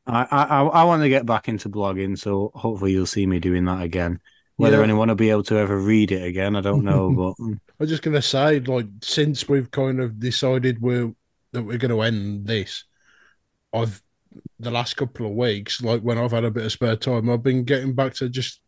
I, 0.07 0.27
I, 0.31 0.63
I 0.63 0.85
want 0.85 1.03
to 1.03 1.09
get 1.09 1.27
back 1.27 1.49
into 1.49 1.69
blogging. 1.69 2.17
So 2.19 2.53
hopefully 2.55 2.93
you'll 2.93 3.07
see 3.07 3.27
me 3.27 3.39
doing 3.41 3.65
that 3.67 3.83
again. 3.83 4.21
Whether 4.57 4.79
Yeah. 4.79 4.85
anyone 4.85 5.09
will 5.09 5.15
be 5.15 5.31
able 5.31 5.43
to 5.45 5.57
ever 5.57 5.79
read 5.79 6.13
it 6.13 6.23
again, 6.25 6.57
I 6.57 6.61
don't 6.61 6.85
know. 6.85 7.11
but 7.37 7.45
um, 7.45 7.61
I'm 7.81 7.87
just 7.87 8.03
going 8.03 8.15
to 8.15 8.23
say, 8.23 8.61
like, 8.61 8.87
since 9.03 9.49
we've 9.49 9.71
kind 9.71 10.01
of 10.01 10.19
decided 10.21 10.81
we're 10.81 11.13
that 11.53 11.63
we're 11.63 11.79
going 11.79 11.91
to 11.91 12.03
end 12.03 12.47
this, 12.47 12.85
I've 13.73 14.01
the 14.59 14.71
last 14.71 14.97
couple 14.97 15.27
of 15.27 15.33
weeks, 15.33 15.83
like 15.83 16.03
when 16.03 16.19
I've 16.19 16.33
had 16.33 16.45
a 16.45 16.51
bit 16.51 16.65
of 16.65 16.73
spare 16.73 16.97
time, 16.97 17.31
I've 17.31 17.43
been 17.43 17.65
getting 17.65 17.95
back 17.95 18.15
to 18.15 18.29
just 18.29 18.61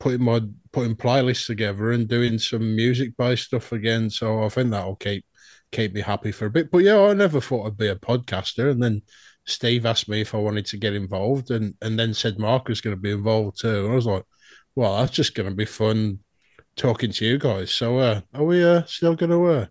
putting 0.00 0.22
my 0.22 0.40
putting 0.72 0.94
playlists 0.96 1.46
together 1.46 1.90
and 1.92 2.08
doing 2.08 2.38
some 2.38 2.76
music 2.76 3.16
based 3.16 3.46
stuff 3.46 3.72
again. 3.72 4.10
So 4.10 4.44
I 4.44 4.48
think 4.48 4.70
that'll 4.70 4.96
keep 4.96 5.24
keep 5.72 5.92
me 5.92 6.00
happy 6.00 6.32
for 6.32 6.46
a 6.46 6.50
bit. 6.50 6.70
But 6.70 6.78
yeah, 6.84 7.00
I 7.00 7.12
never 7.14 7.40
thought 7.40 7.66
I'd 7.66 7.76
be 7.76 7.88
a 7.88 7.96
podcaster, 7.96 8.70
and 8.70 8.82
then 8.82 9.02
Steve 9.46 9.86
asked 9.86 10.08
me 10.08 10.20
if 10.20 10.34
I 10.34 10.38
wanted 10.38 10.66
to 10.66 10.76
get 10.78 10.94
involved, 10.94 11.50
and 11.50 11.74
and 11.82 11.98
then 11.98 12.14
said 12.14 12.38
Mark 12.38 12.68
was 12.68 12.80
going 12.80 12.96
to 12.96 13.00
be 13.02 13.10
involved 13.12 13.60
too. 13.60 13.84
And 13.84 13.92
I 13.92 13.94
was 13.94 14.06
like, 14.06 14.24
well, 14.78 14.98
that's 14.98 15.10
just 15.10 15.34
going 15.34 15.48
to 15.48 15.54
be 15.56 15.64
fun 15.64 16.20
talking 16.76 17.10
to 17.10 17.24
you 17.26 17.36
guys. 17.36 17.72
So, 17.72 17.98
uh, 17.98 18.20
are 18.32 18.44
we 18.44 18.62
uh, 18.62 18.84
still 18.84 19.16
going 19.16 19.30
to 19.30 19.44
uh, 19.46 19.66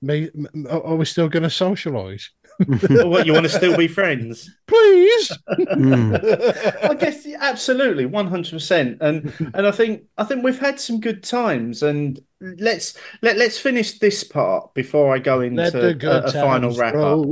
me? 0.00 0.30
m- 0.32 0.66
Are 0.70 0.94
we 0.94 1.04
still 1.04 1.28
going 1.28 1.42
to 1.42 1.50
socialize? 1.50 2.30
What 2.68 3.26
you 3.26 3.32
want 3.32 3.46
to 3.46 3.50
still 3.50 3.76
be 3.76 3.88
friends? 3.88 4.48
Please. 4.68 5.36
Mm. 5.58 6.84
I 6.90 6.94
guess 6.94 7.26
absolutely, 7.26 8.06
one 8.06 8.28
hundred 8.28 8.52
percent, 8.52 8.98
and 9.00 9.32
and 9.52 9.66
I 9.66 9.72
think 9.72 10.04
I 10.16 10.22
think 10.22 10.44
we've 10.44 10.60
had 10.60 10.78
some 10.78 11.00
good 11.00 11.24
times, 11.24 11.82
and 11.82 12.20
let's 12.58 12.96
let 13.22 13.36
let's 13.36 13.58
finish 13.58 13.98
this 13.98 14.24
part 14.24 14.74
before 14.74 15.14
I 15.14 15.18
go 15.18 15.40
into 15.40 15.62
a, 15.88 16.22
a 16.22 16.32
final 16.32 16.74
wrap 16.76 16.94
up. 16.94 17.24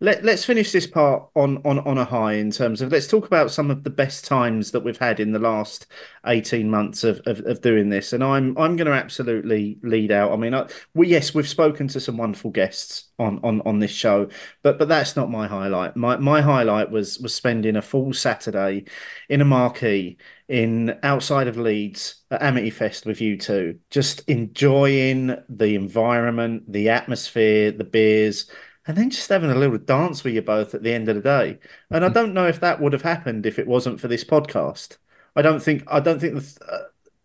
Let 0.00 0.24
let's 0.24 0.44
finish 0.44 0.72
this 0.72 0.86
part 0.86 1.28
on 1.34 1.58
on 1.64 1.78
on 1.80 1.96
a 1.96 2.04
high 2.04 2.34
in 2.34 2.50
terms 2.50 2.82
of 2.82 2.90
let's 2.92 3.06
talk 3.06 3.26
about 3.26 3.50
some 3.50 3.70
of 3.70 3.84
the 3.84 3.90
best 3.90 4.24
times 4.24 4.72
that 4.72 4.80
we've 4.80 4.98
had 4.98 5.20
in 5.20 5.32
the 5.32 5.38
last 5.38 5.86
eighteen 6.26 6.70
months 6.70 7.04
of 7.04 7.20
of, 7.26 7.40
of 7.46 7.60
doing 7.60 7.88
this, 7.88 8.12
and 8.12 8.22
I'm 8.22 8.56
I'm 8.58 8.76
going 8.76 8.88
to 8.88 8.92
absolutely 8.92 9.78
lead 9.82 10.10
out. 10.10 10.32
I 10.32 10.36
mean, 10.36 10.54
I, 10.54 10.68
we 10.94 11.08
yes, 11.08 11.34
we've 11.34 11.48
spoken 11.48 11.88
to 11.88 12.00
some 12.00 12.16
wonderful 12.16 12.50
guests 12.50 13.10
on 13.18 13.40
on 13.44 13.60
on 13.62 13.78
this 13.78 13.92
show, 13.92 14.28
but 14.62 14.78
but 14.78 14.88
that's 14.88 15.16
not 15.16 15.30
my 15.30 15.46
highlight. 15.46 15.96
My 15.96 16.16
my 16.16 16.40
highlight 16.40 16.90
was 16.90 17.18
was 17.20 17.34
spending 17.34 17.76
a 17.76 17.82
full 17.82 18.12
Saturday 18.12 18.84
in 19.28 19.40
a 19.40 19.44
marquee 19.44 20.18
in 20.52 20.98
outside 21.02 21.48
of 21.48 21.56
Leeds 21.56 22.22
at 22.30 22.42
Amity 22.42 22.70
Fest 22.70 23.06
with 23.06 23.20
you 23.22 23.38
two, 23.38 23.78
just 23.90 24.20
enjoying 24.28 25.34
the 25.48 25.74
environment, 25.74 26.70
the 26.70 26.90
atmosphere, 26.90 27.72
the 27.72 27.84
beers, 27.84 28.50
and 28.86 28.96
then 28.96 29.08
just 29.10 29.28
having 29.30 29.50
a 29.50 29.54
little 29.54 29.78
dance 29.78 30.22
with 30.22 30.34
you 30.34 30.42
both 30.42 30.74
at 30.74 30.82
the 30.82 30.92
end 30.92 31.08
of 31.08 31.16
the 31.16 31.22
day. 31.22 31.58
And 31.90 32.04
I 32.04 32.10
don't 32.10 32.34
know 32.34 32.46
if 32.46 32.60
that 32.60 32.80
would 32.80 32.92
have 32.92 33.02
happened 33.02 33.46
if 33.46 33.58
it 33.58 33.66
wasn't 33.66 34.00
for 34.00 34.08
this 34.08 34.24
podcast. 34.24 34.98
I 35.34 35.40
don't 35.42 35.62
think 35.62 35.84
I 35.88 36.00
don't 36.00 36.20
think 36.20 36.34
the, 36.34 36.64
uh, 36.70 36.78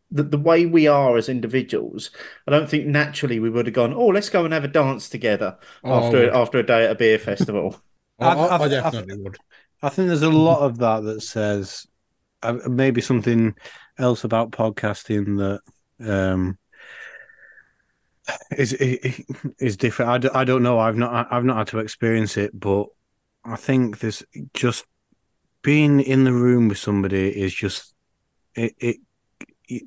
the 0.10 0.24
the 0.24 0.38
way 0.38 0.66
we 0.66 0.88
are 0.88 1.18
as 1.18 1.28
individuals, 1.28 2.12
I 2.48 2.52
don't 2.52 2.70
think 2.70 2.88
naturally 2.88 3.40
we 3.42 3.50
would 3.50 3.66
have 3.66 3.76
gone. 3.76 3.94
Oh, 3.94 4.08
let's 4.08 4.30
go 4.30 4.46
and 4.46 4.54
have 4.54 4.64
a 4.64 4.70
dance 4.70 5.10
together 5.10 5.58
Oh, 5.84 5.92
after 6.06 6.32
after 6.32 6.60
a 6.60 6.66
day 6.66 6.86
at 6.86 6.92
a 6.92 6.96
beer 6.96 7.20
festival. 7.20 7.82
I, 8.20 8.28
I- 8.34 8.64
I, 8.64 8.68
definitely 8.70 9.18
would. 9.18 9.38
I 9.82 9.90
think 9.90 10.08
there's 10.08 10.22
a 10.24 10.30
lot 10.30 10.62
of 10.62 10.78
that 10.80 11.02
that 11.04 11.22
says 11.22 11.86
maybe 12.68 13.02
something 13.02 13.56
else 13.98 14.24
about 14.24 14.52
podcasting 14.52 15.38
that 15.38 15.62
um, 16.10 16.58
is 18.58 18.74
is, 18.74 19.24
is 19.60 19.78
different. 19.78 20.12
I, 20.12 20.18
d- 20.18 20.30
I 20.34 20.44
don't 20.44 20.64
know. 20.64 20.80
I've 20.80 20.98
not 20.98 21.32
I've 21.32 21.46
not 21.46 21.58
had 21.58 21.68
to 21.68 21.80
experience 21.80 22.38
it, 22.38 22.58
but 22.58 22.88
I 23.46 23.56
think 23.56 24.00
there's 24.00 24.24
just 24.54 24.86
being 25.62 26.00
in 26.02 26.24
the 26.24 26.34
room 26.34 26.68
with 26.68 26.78
somebody 26.78 27.30
is 27.30 27.54
just 27.54 27.94
it, 28.56 28.76
it, 28.80 28.98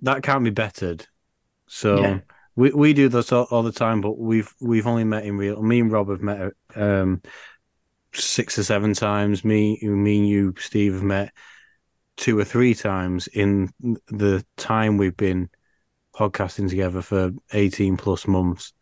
that 0.03 0.23
can't 0.23 0.45
be 0.45 0.51
bettered. 0.51 1.07
So 1.67 1.99
Yeah. 1.99 2.19
we 2.57 2.71
we 2.71 2.93
do 2.93 3.09
this 3.09 3.33
all, 3.33 3.47
all 3.51 3.63
the 3.63 3.73
time, 3.73 4.01
but 4.01 4.19
we've 4.19 4.53
we've 4.61 4.87
only 4.87 5.05
met 5.05 5.25
in 5.25 5.37
real. 5.37 5.63
Me 5.63 5.81
and 5.81 5.93
Rob 5.93 6.09
have 6.09 6.23
met 6.23 6.53
um, 6.75 7.23
six 8.13 8.59
or 8.59 8.65
seven 8.65 8.95
times. 8.95 9.45
Me, 9.45 9.79
me 9.83 10.19
and 10.19 10.29
you, 10.29 10.55
Steve, 10.59 10.95
have 10.95 11.03
met 11.03 11.33
two 12.17 12.39
or 12.39 12.45
three 12.45 12.75
times 12.75 13.29
in 13.29 13.71
the 14.09 14.45
time 14.57 14.97
we've 14.97 15.17
been 15.17 15.49
podcasting 16.15 16.69
together 16.69 17.03
for 17.03 17.33
eighteen 17.53 17.97
plus 17.97 18.27
months, 18.27 18.73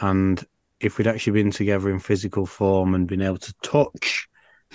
and 0.00 0.44
if 0.80 0.98
we'd 0.98 1.06
actually 1.06 1.42
been 1.42 1.50
together 1.50 1.90
in 1.90 1.98
physical 1.98 2.46
form 2.46 2.94
and 2.94 3.08
been 3.08 3.22
able 3.22 3.38
to 3.38 3.54
touch 3.62 4.28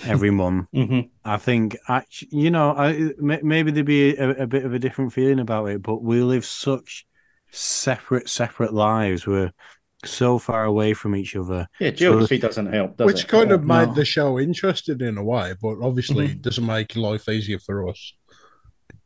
everyone, 0.04 0.66
hmm 0.72 1.00
I 1.24 1.36
think 1.36 1.76
actually, 1.88 2.30
you 2.32 2.50
know, 2.50 2.72
I 2.72 3.12
maybe 3.18 3.70
there'd 3.70 3.86
be 3.86 4.16
a, 4.16 4.42
a 4.42 4.46
bit 4.46 4.64
of 4.64 4.74
a 4.74 4.78
different 4.78 5.12
feeling 5.12 5.38
about 5.40 5.66
it. 5.66 5.82
But 5.82 6.02
we 6.02 6.22
live 6.22 6.44
such 6.44 7.06
separate, 7.52 8.28
separate 8.28 8.74
lives. 8.74 9.26
We're 9.26 9.52
so 10.04 10.38
far 10.38 10.64
away 10.64 10.94
from 10.94 11.14
each 11.16 11.36
other. 11.36 11.68
Yeah, 11.78 11.90
geography 11.90 12.38
doesn't 12.38 12.72
help, 12.72 12.96
does 12.96 13.06
Which 13.06 13.24
it? 13.24 13.28
kind 13.28 13.52
of 13.52 13.64
made 13.64 13.88
No. 13.88 13.94
the 13.94 14.04
show 14.04 14.38
interesting 14.38 15.00
in 15.00 15.18
a 15.18 15.24
way, 15.24 15.54
but 15.60 15.76
obviously 15.80 16.26
it 16.26 16.42
doesn't 16.42 16.66
make 16.66 16.96
life 16.96 17.28
easier 17.28 17.58
for 17.58 17.88
us. 17.88 18.14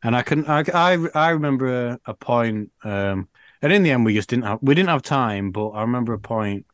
And 0.03 0.15
I 0.15 0.23
can, 0.23 0.47
I, 0.47 0.65
I, 0.73 0.99
I 1.15 1.31
remember 1.31 1.89
a, 1.89 2.01
a 2.07 2.15
point, 2.15 2.71
um, 2.85 3.29
and 3.63 3.73
in 3.73 3.83
the 3.83 3.91
end, 3.91 4.05
we 4.05 4.15
just 4.15 4.29
didn't 4.29 4.45
have, 4.45 4.59
we 4.63 4.75
didn't 4.75 4.91
have 4.91 5.03
time. 5.03 5.51
But 5.51 5.71
I 5.71 5.81
remember 5.83 6.13
a 6.13 6.19
point, 6.19 6.67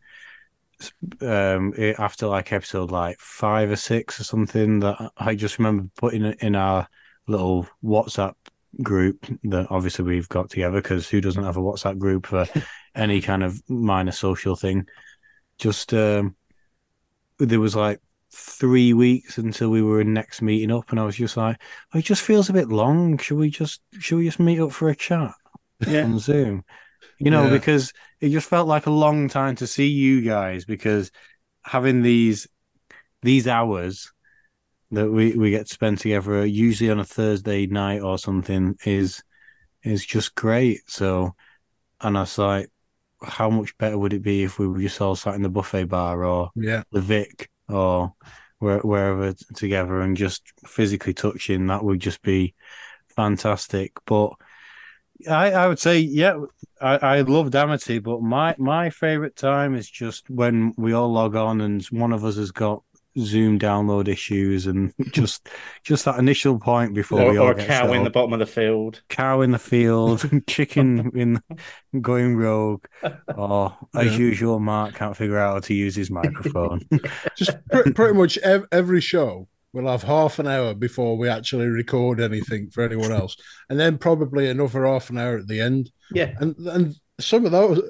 um, 1.21 1.73
eh, 1.77 1.95
after 1.99 2.27
like 2.27 2.53
episode 2.53 2.91
like 2.91 3.19
five 3.21 3.71
or 3.71 3.77
six 3.77 4.21
or 4.21 4.25
something 4.25 4.81
that 4.81 5.13
I 5.17 5.35
just 5.35 5.59
remember 5.59 5.89
putting 5.97 6.25
it 6.25 6.43
in 6.43 6.57
our 6.57 6.89
little 7.29 7.69
WhatsApp 7.85 8.35
group 8.83 9.27
that 9.45 9.67
obviously 9.71 10.05
we've 10.05 10.29
got 10.29 10.51
together 10.51 10.81
because 10.81 11.09
who 11.09 11.21
doesn't 11.21 11.45
have 11.45 11.57
a 11.57 11.61
WhatsApp 11.61 11.99
group 11.99 12.27
for 12.27 12.47
any 12.95 13.21
kind 13.21 13.43
of 13.43 13.61
minor 13.69 14.13
social 14.13 14.57
thing? 14.57 14.87
Just 15.59 15.93
um, 15.93 16.37
there 17.39 17.61
was 17.61 17.77
like 17.77 18.01
three 18.35 18.95
weeks 18.95 19.37
until 19.39 19.71
we 19.71 19.83
were 19.83 20.01
in 20.01 20.15
next 20.15 20.41
meeting 20.43 20.73
up, 20.73 20.91
and 20.91 20.99
I 20.99 21.05
was 21.05 21.17
just 21.17 21.37
like, 21.37 21.61
oh, 21.93 21.99
it 21.99 22.05
just 22.05 22.23
feels 22.23 22.49
a 22.49 22.55
bit 22.55 22.69
long. 22.69 23.19
Should 23.19 23.37
we 23.39 23.51
just 23.51 23.81
should 23.99 24.17
we 24.19 24.25
just 24.25 24.41
meet 24.41 24.61
up 24.61 24.73
for 24.73 24.89
a 24.89 24.97
chat 24.97 25.33
Yeah. 25.87 26.05
on 26.05 26.19
Zoom? 26.19 26.65
You 27.19 27.31
know, 27.31 27.45
Yeah. 27.45 27.51
because 27.51 27.93
it 28.21 28.31
just 28.31 28.49
felt 28.49 28.69
like 28.69 28.87
a 28.87 28.91
long 28.91 29.29
time 29.29 29.57
to 29.57 29.67
see 29.67 29.89
you 29.89 30.23
guys 30.23 30.65
because 30.65 31.11
having 31.63 32.03
these 32.03 32.49
these 33.23 33.47
hours 33.47 34.12
that 34.93 35.11
we, 35.11 35.35
we 35.35 35.51
get 35.51 35.67
to 35.67 35.75
spend 35.75 35.99
together 35.99 36.41
uh, 36.41 36.45
usually 36.45 36.91
on 36.91 37.01
a 37.01 37.05
Thursday 37.05 37.67
night 37.67 38.03
or 38.03 38.19
something 38.19 38.77
is 38.85 39.23
is 39.83 40.07
just 40.07 40.35
great. 40.35 40.89
So 40.89 41.35
and 42.01 42.17
I 42.17 42.21
was 42.21 42.39
like, 42.39 42.69
how 43.23 43.51
much 43.51 43.77
better 43.79 43.99
would 43.99 44.13
it 44.13 44.23
be 44.23 44.43
if 44.43 44.59
we 44.59 44.69
were 44.69 44.81
just 44.81 45.01
all 45.01 45.17
sat 45.17 45.35
in 45.35 45.43
the 45.43 45.49
buffet 45.49 45.85
bar 45.85 46.25
or 46.25 46.51
Yeah. 46.55 46.83
the 46.93 47.01
Vic 47.01 47.49
or 47.69 48.13
where, 48.59 48.81
wherever 48.81 49.33
together 49.55 50.01
and 50.01 50.17
just 50.17 50.53
physically 50.67 51.15
touching, 51.15 51.67
that 51.69 51.85
would 51.85 52.01
just 52.01 52.23
be 52.23 52.55
fantastic. 53.17 53.93
But 54.07 54.33
I, 55.29 55.53
I 55.53 55.69
would 55.69 55.79
say, 55.79 56.01
yeah, 56.01 56.39
I, 56.81 56.97
I 56.97 57.21
loved 57.21 57.55
Amity, 57.55 58.01
but 58.01 58.21
my, 58.23 58.55
my 58.59 58.91
favorite 58.91 59.37
time 59.37 59.75
is 59.75 59.89
just 59.89 60.29
when 60.29 60.75
we 60.77 60.93
all 60.93 61.13
log 61.13 61.37
on 61.37 61.61
and 61.61 61.83
one 61.87 62.13
of 62.13 62.25
us 62.25 62.37
has 62.37 62.51
got 62.51 62.83
Zoom 63.19 63.59
download 63.59 64.09
issues 64.09 64.67
and 64.67 64.93
just 65.13 65.49
just 65.85 66.05
that 66.07 66.19
initial 66.19 66.59
point 66.59 66.95
before 66.95 67.21
Or, 67.23 67.31
we 67.33 67.39
all 67.39 67.49
or 67.49 67.53
a 67.53 67.57
get 67.57 67.69
cow 67.69 67.87
set 67.87 67.97
in 67.97 68.05
the 68.05 68.11
bottom 68.11 68.33
of 68.33 68.39
the 68.39 68.47
field. 68.47 69.03
cow 69.09 69.41
in 69.43 69.51
the 69.51 69.59
field, 69.59 70.29
chicken 70.49 71.11
in 71.15 71.43
going 72.01 72.37
rogue, 72.37 72.85
or 73.37 73.77
as 73.95 74.13
Yeah. 74.13 74.19
usual, 74.19 74.61
Mark 74.61 74.95
can't 74.95 75.17
figure 75.17 75.39
out 75.39 75.55
how 75.55 75.61
to 75.61 75.75
use 75.75 75.95
his 75.95 76.11
microphone. 76.11 76.81
Just 77.37 77.57
pre- 77.71 77.93
pretty 77.93 78.15
much 78.19 78.39
ev- 78.39 78.67
every 78.73 79.01
show 79.01 79.49
we'll 79.75 79.91
have 79.91 80.03
half 80.03 80.39
an 80.39 80.47
hour 80.47 80.75
before 80.75 81.17
we 81.17 81.29
actually 81.31 81.67
record 81.67 82.21
anything 82.21 82.69
for 82.71 82.83
anyone 82.85 83.11
else, 83.11 83.37
and 83.71 83.81
then 83.81 83.97
probably 83.99 84.49
another 84.51 84.87
half 84.87 85.09
an 85.11 85.17
hour 85.19 85.39
at 85.39 85.47
the 85.49 85.61
end. 85.61 85.91
Yeah. 86.13 86.33
And 86.41 86.55
and 86.67 86.95
some 87.21 87.45
of 87.47 87.53
those, 87.53 87.81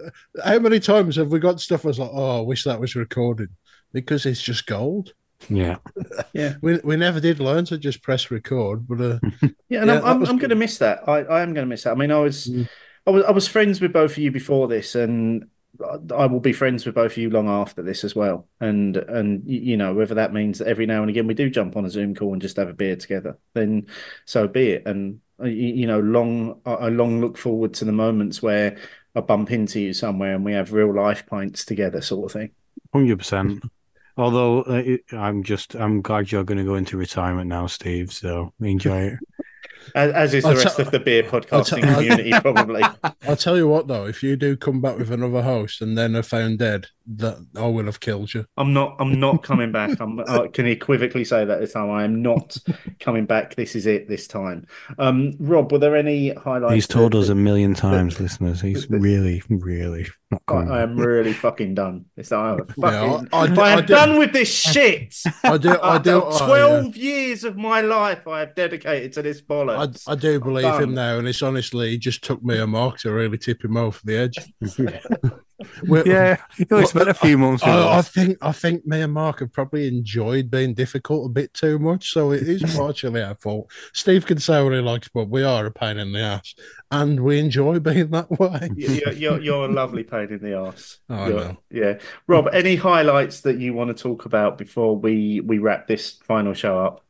how 0.44 0.58
many 0.58 0.78
times 0.78 1.16
have 1.16 1.32
we 1.32 1.38
got 1.38 1.60
stuff? 1.60 1.84
I 1.84 1.88
was 1.88 1.98
like, 1.98 2.10
oh, 2.12 2.38
I 2.38 2.42
wish 2.42 2.64
that 2.64 2.80
was 2.80 2.94
recorded 2.96 3.50
because 3.92 4.26
it's 4.26 4.42
just 4.42 4.66
gold. 4.66 5.12
yeah, 5.48 5.76
Yeah. 6.32 6.54
We 6.62 6.78
we 6.84 6.96
never 6.96 7.20
did 7.20 7.40
learn 7.40 7.64
to 7.66 7.78
just 7.78 8.02
press 8.02 8.30
record, 8.30 8.86
but 8.88 9.00
uh, 9.00 9.18
Yeah, 9.68 9.80
and 9.82 9.90
Yeah, 9.90 9.98
I'm, 10.00 10.22
I'm, 10.22 10.26
I'm 10.26 10.38
going 10.38 10.50
to 10.50 10.56
miss 10.56 10.78
that. 10.78 11.08
I, 11.08 11.20
I 11.22 11.42
am 11.42 11.52
going 11.54 11.66
to 11.66 11.70
miss 11.70 11.82
that. 11.84 11.92
I 11.92 11.94
mean, 11.96 12.10
I 12.12 12.20
was, 12.20 12.46
Mm. 12.46 12.68
I 13.06 13.10
was, 13.10 13.24
I 13.24 13.30
was 13.32 13.48
friends 13.48 13.80
with 13.80 13.92
both 13.92 14.12
of 14.12 14.18
you 14.18 14.30
before 14.30 14.68
this, 14.68 14.94
and 14.94 15.46
I- 15.84 16.14
I 16.14 16.26
will 16.26 16.38
be 16.38 16.52
friends 16.52 16.86
with 16.86 16.94
both 16.94 17.12
of 17.12 17.16
you 17.18 17.30
long 17.30 17.48
after 17.48 17.82
this 17.82 18.04
as 18.04 18.14
well. 18.14 18.46
And 18.60 18.96
and 18.96 19.42
you 19.44 19.76
know, 19.76 19.92
whether 19.94 20.14
that 20.14 20.32
means 20.32 20.58
that 20.58 20.68
every 20.68 20.86
now 20.86 21.00
and 21.00 21.10
again 21.10 21.26
we 21.26 21.34
do 21.34 21.50
jump 21.50 21.76
on 21.76 21.84
a 21.84 21.90
Zoom 21.90 22.14
call 22.14 22.32
and 22.34 22.42
just 22.42 22.56
have 22.58 22.68
a 22.68 22.74
beer 22.74 22.94
together, 22.94 23.36
then 23.54 23.86
so 24.26 24.46
be 24.46 24.68
it. 24.70 24.86
And 24.86 25.18
uh, 25.42 25.46
you 25.46 25.86
know, 25.88 25.98
long, 25.98 26.60
I 26.64 26.72
I 26.74 26.88
long 26.90 27.20
look 27.20 27.36
forward 27.36 27.74
to 27.74 27.84
the 27.84 27.90
moments 27.92 28.40
where 28.40 28.76
I 29.16 29.20
bump 29.22 29.50
into 29.50 29.80
you 29.80 29.92
somewhere 29.92 30.34
and 30.36 30.44
we 30.44 30.52
have 30.52 30.72
real 30.72 30.94
life 30.94 31.26
pints 31.26 31.64
together, 31.64 32.00
sort 32.00 32.26
of 32.26 32.32
thing. 32.40 32.50
hundred 32.92 33.18
percent. 33.18 33.64
Although 34.16 34.62
uh, 34.62 34.96
I'm 35.16 35.42
just, 35.42 35.74
I'm 35.74 36.02
glad 36.02 36.30
you're 36.30 36.44
going 36.44 36.58
to 36.58 36.64
go 36.64 36.74
into 36.74 36.96
retirement 36.96 37.48
now, 37.48 37.66
Steve. 37.66 38.12
So 38.12 38.52
enjoy 38.60 39.00
it. 39.02 39.18
As, 39.94 40.12
as 40.12 40.34
is 40.34 40.42
the 40.44 40.50
I'll 40.50 40.56
rest 40.56 40.76
t- 40.76 40.82
of 40.82 40.90
the 40.90 41.00
beer 41.00 41.22
podcasting 41.22 41.84
I'll- 41.84 41.94
community, 41.94 42.30
probably. 42.40 42.82
I'll 43.28 43.36
tell 43.36 43.56
you 43.56 43.68
what 43.68 43.88
though, 43.88 44.06
if 44.06 44.22
you 44.22 44.36
do 44.36 44.56
come 44.56 44.80
back 44.80 44.98
with 44.98 45.10
another 45.10 45.42
host 45.42 45.82
and 45.82 45.96
then 45.96 46.16
are 46.16 46.22
found 46.22 46.58
dead, 46.58 46.86
that 47.06 47.36
I 47.56 47.66
will 47.66 47.86
have 47.86 47.98
killed 48.00 48.32
you. 48.32 48.46
I'm 48.56 48.72
not. 48.72 48.96
I'm 49.00 49.18
not 49.18 49.42
coming 49.42 49.72
back. 49.72 49.98
I'm, 50.00 50.20
I 50.20 50.46
can 50.48 50.66
equivocally 50.66 51.24
say 51.24 51.44
that 51.44 51.60
this 51.60 51.72
time. 51.72 51.90
I 51.90 52.04
am 52.04 52.22
not 52.22 52.56
coming 53.00 53.26
back. 53.26 53.56
This 53.56 53.74
is 53.74 53.86
it. 53.86 54.08
This 54.08 54.28
time. 54.28 54.66
Um, 54.98 55.32
Rob, 55.40 55.72
were 55.72 55.78
there 55.78 55.96
any 55.96 56.32
highlights? 56.34 56.74
He's 56.74 56.86
told 56.86 57.12
that- 57.12 57.18
us 57.18 57.28
a 57.28 57.34
million 57.34 57.74
times, 57.74 58.20
listeners. 58.20 58.60
He's 58.60 58.88
really, 58.88 59.42
really 59.48 60.06
not 60.30 60.42
I, 60.46 60.52
coming. 60.52 60.70
I 60.70 60.80
back. 60.86 60.90
am 60.90 60.96
really 60.96 61.32
fucking 61.32 61.74
done. 61.74 62.04
It's 62.16 62.30
I'm 62.30 62.64
fucking. 62.66 62.82
Yeah, 62.82 63.22
I- 63.32 63.36
I 63.38 63.42
I, 63.42 63.46
do- 63.48 63.60
I 63.60 63.70
am 63.72 63.78
do- 63.80 63.86
done 63.86 64.18
with 64.18 64.32
this 64.32 64.48
shit. 64.52 65.16
I 65.42 65.58
do, 65.58 65.76
I 65.82 65.98
do, 65.98 66.22
After 66.22 66.44
I, 66.44 66.44
uh, 66.44 66.46
Twelve 66.46 66.96
years 66.96 67.42
of 67.42 67.56
my 67.56 67.80
life, 67.80 68.28
I 68.28 68.40
have 68.40 68.54
dedicated 68.54 69.12
to 69.14 69.22
this 69.22 69.40
I, 69.40 69.71
bollocks. 69.76 70.04
I 70.08 70.14
do 70.14 70.40
believe 70.40 70.64
done. 70.64 70.82
him 70.82 70.94
now, 70.94 71.18
and 71.18 71.28
it's 71.28 71.42
honestly 71.42 71.90
he 71.90 71.98
just 71.98 72.22
took 72.22 72.42
me 72.42 72.58
a 72.58 72.66
mark 72.66 72.98
to 73.00 73.12
really 73.12 73.38
tip 73.38 73.64
him 73.64 73.76
over 73.76 73.98
the 74.04 74.16
edge. 74.16 75.32
Yeah, 75.84 76.38
he 76.56 76.66
only 76.70 76.86
spent 76.86 77.08
a 77.08 77.14
few 77.14 77.38
months 77.38 77.62
I, 77.62 77.98
I 77.98 78.02
think 78.02 78.38
I 78.40 78.52
think 78.52 78.86
me 78.86 79.02
and 79.02 79.12
Mark 79.12 79.40
have 79.40 79.52
probably 79.52 79.88
enjoyed 79.88 80.50
being 80.50 80.74
difficult 80.74 81.26
a 81.26 81.28
bit 81.28 81.52
too 81.54 81.78
much, 81.78 82.12
so 82.12 82.32
it 82.32 82.42
is 82.42 82.62
partially 82.76 83.22
our 83.22 83.34
fault. 83.34 83.70
Steve 83.92 84.26
can 84.26 84.38
say 84.38 84.62
what 84.62 84.72
he 84.72 84.80
likes, 84.80 85.08
but 85.08 85.28
we 85.28 85.42
are 85.42 85.66
a 85.66 85.70
pain 85.70 85.98
in 85.98 86.12
the 86.12 86.20
ass, 86.20 86.54
and 86.90 87.20
we 87.20 87.38
enjoy 87.38 87.78
being 87.78 88.10
that 88.10 88.30
way. 88.30 88.70
You're, 88.76 89.12
you're, 89.12 89.40
you're 89.40 89.64
a 89.66 89.72
lovely 89.72 90.04
pain 90.04 90.28
in 90.30 90.40
the 90.40 90.56
ass. 90.56 90.98
Oh, 91.08 91.14
I 91.14 91.28
know. 91.28 91.56
Yeah, 91.70 91.98
Rob. 92.26 92.48
Any 92.52 92.76
highlights 92.76 93.40
that 93.42 93.58
you 93.58 93.74
want 93.74 93.96
to 93.96 94.02
talk 94.02 94.24
about 94.24 94.58
before 94.58 94.96
we 94.96 95.40
we 95.40 95.58
wrap 95.58 95.86
this 95.86 96.18
final 96.24 96.54
show 96.54 96.78
up? 96.78 97.04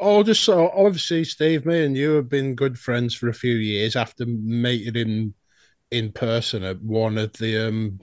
Oh, 0.00 0.22
just 0.22 0.42
so 0.44 0.70
obviously, 0.70 1.24
Steve, 1.24 1.64
me 1.66 1.84
and 1.84 1.96
you 1.96 2.12
have 2.12 2.28
been 2.28 2.54
good 2.54 2.78
friends 2.78 3.14
for 3.14 3.28
a 3.28 3.34
few 3.34 3.54
years 3.54 3.96
after 3.96 4.26
meeting 4.26 4.96
in 4.96 5.34
in 5.90 6.10
person 6.12 6.64
at 6.64 6.80
one 6.82 7.16
of 7.18 7.32
the 7.34 7.68
um 7.68 8.00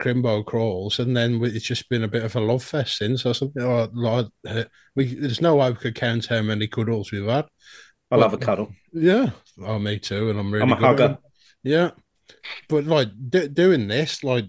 Crimbo 0.00 0.44
crawls, 0.44 0.98
and 0.98 1.16
then 1.16 1.38
we- 1.38 1.50
it's 1.50 1.64
just 1.64 1.88
been 1.88 2.02
a 2.02 2.08
bit 2.08 2.24
of 2.24 2.34
a 2.36 2.40
love 2.40 2.64
fest 2.64 2.98
since. 2.98 3.24
Or 3.24 3.32
something. 3.34 3.62
Oh, 3.62 3.88
Lord, 3.92 4.26
uh, 4.46 4.64
we 4.96 5.14
there's 5.14 5.40
no 5.40 5.56
way 5.56 5.70
we 5.70 5.76
could 5.76 5.94
count 5.94 6.26
how 6.26 6.42
many 6.42 6.66
cuddles 6.66 7.12
we've 7.12 7.26
had. 7.26 7.46
I 8.10 8.16
love 8.16 8.34
a 8.34 8.38
cuddle. 8.38 8.72
Yeah, 8.92 9.30
oh, 9.60 9.78
me 9.78 9.98
too, 9.98 10.30
and 10.30 10.38
I'm 10.38 10.52
really 10.52 10.64
I'm 10.64 10.72
a 10.72 10.76
good 10.76 10.84
hugger. 10.84 11.18
Yeah, 11.62 11.90
but 12.68 12.84
like 12.84 13.08
d- 13.30 13.48
doing 13.48 13.88
this, 13.88 14.24
like 14.24 14.46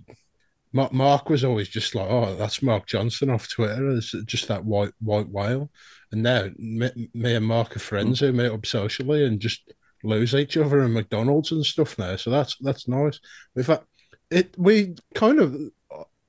Mark, 0.74 0.92
Mark 0.94 1.30
was 1.30 1.44
always 1.44 1.70
just 1.70 1.96
like, 1.96 2.10
"Oh, 2.10 2.36
that's 2.36 2.62
Mark 2.62 2.88
Johnson 2.88 3.30
off 3.30 3.50
Twitter." 3.50 3.92
It's 3.92 4.12
just 4.26 4.48
that 4.50 4.66
white 4.66 4.92
white 5.00 5.30
whale, 5.30 5.72
and 6.12 6.24
now 6.24 6.50
me, 6.58 7.10
me 7.14 7.36
and 7.36 7.46
Mark 7.46 7.76
are 7.76 7.80
friends 7.80 8.20
who 8.20 8.32
meet 8.32 8.52
up 8.52 8.66
socially 8.66 9.26
and 9.26 9.40
just 9.40 9.72
lose 10.04 10.36
each 10.36 10.56
other 10.58 10.84
in 10.84 10.94
McDonald's 10.94 11.52
and 11.52 11.66
stuff 11.66 11.98
now. 11.98 12.16
So 12.16 12.30
that's 12.30 12.56
that's 12.62 12.88
nice. 12.88 13.20
In 13.56 13.64
fact, 13.64 13.86
it 14.30 14.56
we 14.58 14.96
kind 15.14 15.40
of. 15.40 15.56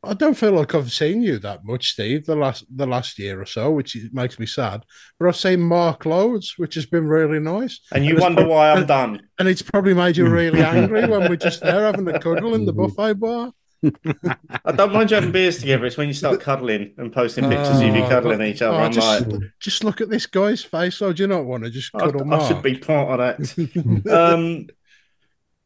I 0.02 0.14
don't 0.14 0.34
feel 0.36 0.52
like 0.52 0.72
I've 0.72 0.92
seen 0.92 1.20
you 1.20 1.38
that 1.40 1.64
much, 1.64 1.88
Steve, 1.88 2.26
the 2.26 2.36
last 2.36 2.64
the 2.70 2.86
last 2.86 3.18
year 3.18 3.40
or 3.40 3.46
so, 3.46 3.72
which 3.72 3.96
is- 3.96 4.12
makes 4.12 4.38
me 4.38 4.46
sad. 4.46 4.84
But 5.18 5.26
I've 5.26 5.36
seen 5.36 5.60
Mark 5.60 6.06
loads, 6.06 6.54
which 6.58 6.76
has 6.76 6.86
been 6.86 7.08
really 7.08 7.40
nice. 7.40 7.80
And 7.92 8.04
you 8.04 8.12
it's 8.12 8.22
wonder 8.22 8.42
prob- 8.42 8.50
why 8.50 8.70
I'm 8.70 8.78
and- 8.78 8.86
done. 8.86 9.22
and 9.40 9.48
it's 9.48 9.62
probably 9.62 9.94
made 9.94 10.16
you 10.16 10.28
really 10.28 10.62
angry 10.76 11.06
when 11.06 11.28
we're 11.28 11.36
just 11.36 11.60
there 11.60 11.86
having 11.86 12.06
a 12.06 12.20
cuddle 12.20 12.54
in 12.54 12.66
the 12.66 12.72
mm-hmm. 12.72 12.94
buffet 12.94 13.14
bar. 13.14 13.52
I 13.84 14.72
don't 14.72 14.92
mind 14.92 15.10
you 15.10 15.16
having 15.16 15.32
beers 15.32 15.58
together. 15.58 15.86
It's 15.86 15.96
when 15.96 16.08
you 16.08 16.14
start 16.14 16.40
cuddling 16.40 16.94
and 16.96 17.12
posting 17.12 17.48
pictures 17.48 17.80
of 17.80 17.82
you 17.82 18.02
Oh, 18.02 18.08
cuddling 18.08 18.42
each 18.42 18.62
other. 18.62 18.76
oh, 18.76 18.80
I'm 18.80 18.92
just, 18.92 19.28
like, 19.28 19.40
just 19.60 19.84
look 19.84 20.00
at 20.00 20.08
this 20.08 20.26
guy's 20.26 20.62
face. 20.62 21.00
Oh, 21.02 21.12
do 21.12 21.22
you 21.22 21.26
not 21.26 21.44
want 21.44 21.64
to 21.64 21.70
just 21.70 21.94
I, 21.94 22.00
cuddle 22.00 22.32
I 22.32 22.48
should 22.48 22.62
be 22.62 22.78
part 22.78 23.20
of 23.20 23.38
that. 23.38 24.10
um, 24.34 24.66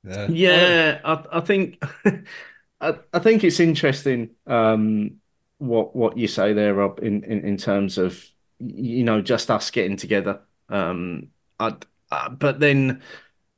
yeah. 0.05 0.29
yeah, 0.29 1.01
I, 1.05 1.25
I 1.39 1.41
think 1.41 1.83
I, 2.81 2.95
I 3.13 3.19
think 3.19 3.45
it's 3.45 3.61
interesting 3.61 4.31
um, 4.47 5.17
what 5.59 5.95
what 5.95 6.17
you 6.17 6.27
say 6.27 6.53
there, 6.53 6.75
Rob, 6.75 7.01
in, 7.01 7.23
in, 7.25 7.45
in 7.45 7.57
terms 7.57 7.99
of 7.99 8.25
you 8.59 9.05
know 9.05 9.21
just 9.21 9.51
us 9.51 9.71
getting 9.71 9.97
together. 9.97 10.41
Um, 10.69 11.29
I, 11.59 11.75
uh, 12.11 12.29
but 12.31 12.61
then 12.61 13.03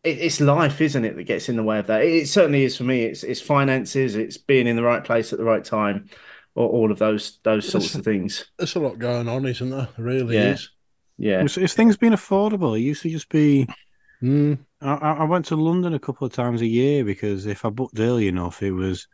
it, 0.04 0.18
it's 0.18 0.40
life, 0.40 0.80
isn't 0.80 1.04
it, 1.04 1.16
that 1.16 1.24
gets 1.24 1.48
in 1.48 1.56
the 1.56 1.62
way 1.62 1.78
of 1.78 1.86
that. 1.88 2.02
It, 2.02 2.12
it 2.14 2.28
certainly 2.28 2.64
is 2.64 2.76
for 2.76 2.84
me. 2.84 3.02
It's 3.04 3.22
it's 3.22 3.40
finances, 3.40 4.16
it's 4.16 4.36
being 4.38 4.66
in 4.66 4.76
the 4.76 4.82
right 4.82 5.04
place 5.04 5.32
at 5.32 5.38
the 5.38 5.44
right 5.44 5.64
time, 5.64 6.08
or 6.54 6.68
all 6.68 6.90
of 6.90 6.98
those 6.98 7.38
those 7.42 7.68
sorts 7.68 7.94
of 7.94 8.04
things. 8.04 8.46
There's 8.58 8.76
a 8.76 8.80
lot 8.80 8.98
going 8.98 9.28
on, 9.28 9.46
isn't 9.46 9.70
there? 9.70 9.88
There 9.96 10.04
really 10.04 10.36
Yeah. 10.36 10.52
is. 10.52 10.70
Yeah, 11.18 11.44
If, 11.44 11.56
if 11.58 11.72
things 11.72 11.96
been 11.96 12.14
affordable, 12.14 12.76
it 12.76 12.82
used 12.82 13.02
to 13.02 13.10
just 13.10 13.28
be. 13.28 13.68
Mm. 14.22 14.58
I, 14.80 14.94
I 14.94 15.12
I 15.12 15.24
went 15.24 15.44
to 15.46 15.56
London 15.56 15.94
a 15.94 15.98
couple 15.98 16.26
of 16.26 16.32
times 16.32 16.62
a 16.62 16.66
year 16.66 17.04
because 17.04 17.46
if 17.46 17.64
I 17.64 17.70
booked 17.70 18.00
early 18.00 18.28
enough, 18.28 18.62
it 18.62 18.72
was 18.72 19.06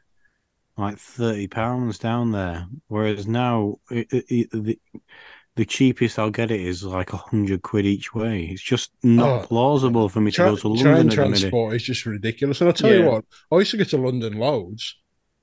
like 0.76 0.98
thirty 0.98 1.48
pounds 1.48 1.98
down 1.98 2.30
there. 2.32 2.66
Whereas 2.86 3.26
now, 3.26 3.76
it, 3.90 4.06
it, 4.12 4.48
it- 4.52 4.78
the 5.58 5.64
the 5.66 5.66
cheapest 5.66 6.18
I'll 6.18 6.30
get 6.30 6.50
it 6.50 6.60
is 6.60 6.84
like 6.84 7.12
a 7.12 7.16
hundred 7.18 7.62
quid 7.62 7.86
each 7.86 8.14
way. 8.14 8.44
It's 8.46 8.62
just 8.62 8.92
not 9.02 9.34
Oh, 9.34 9.40
plausible 9.40 10.08
for 10.08 10.20
me 10.20 10.30
to 10.32 10.42
go 10.42 10.56
to 10.56 10.68
London 10.68 11.10
at 11.10 11.18
the 11.18 11.26
minute. 11.26 11.54
transport 11.54 11.74
is 11.74 11.82
just 11.82 12.06
ridiculous. 12.06 12.60
And 12.60 12.68
I'll 12.68 12.74
tell 12.74 12.92
you 12.92 13.02
what, 13.02 13.24
I 13.52 13.56
used 13.58 13.72
to 13.72 13.76
get 13.76 13.88
to 13.90 13.98
London 13.98 14.34
loads, 14.38 14.96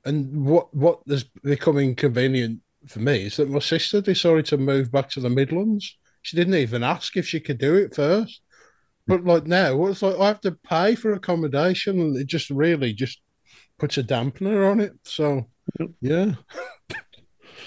and 0.06 0.46
what 0.46 0.74
what 0.76 1.02
is 1.08 1.24
becoming 1.44 1.96
convenient 1.96 2.62
for 2.88 3.00
me 3.00 3.26
is 3.26 3.38
that 3.38 3.50
my 3.50 3.60
sister 3.60 4.02
decided 4.02 4.46
to 4.48 4.58
move 4.58 4.92
back 4.92 5.10
to 5.12 5.20
the 5.20 5.30
Midlands. 5.30 5.98
She 6.22 6.38
didn't 6.38 6.56
even 6.56 6.84
ask 6.84 7.18
if 7.18 7.28
she 7.28 7.40
could 7.40 7.58
do 7.60 7.76
it 7.76 7.96
first. 7.96 8.42
But 9.08 9.26
like 9.26 9.48
now, 9.48 9.86
it's 9.88 10.02
like 10.02 10.18
I 10.20 10.28
have 10.28 10.42
to 10.42 10.54
pay 10.54 10.96
for 10.96 11.14
accommodation, 11.14 12.00
and 12.00 12.18
it 12.18 12.28
just 12.28 12.50
really 12.50 12.94
just 12.94 13.22
puts 13.80 13.98
a 13.98 14.04
dampener 14.04 14.72
on 14.72 14.80
it. 14.80 14.94
So 15.06 15.50
yeah, 16.02 16.34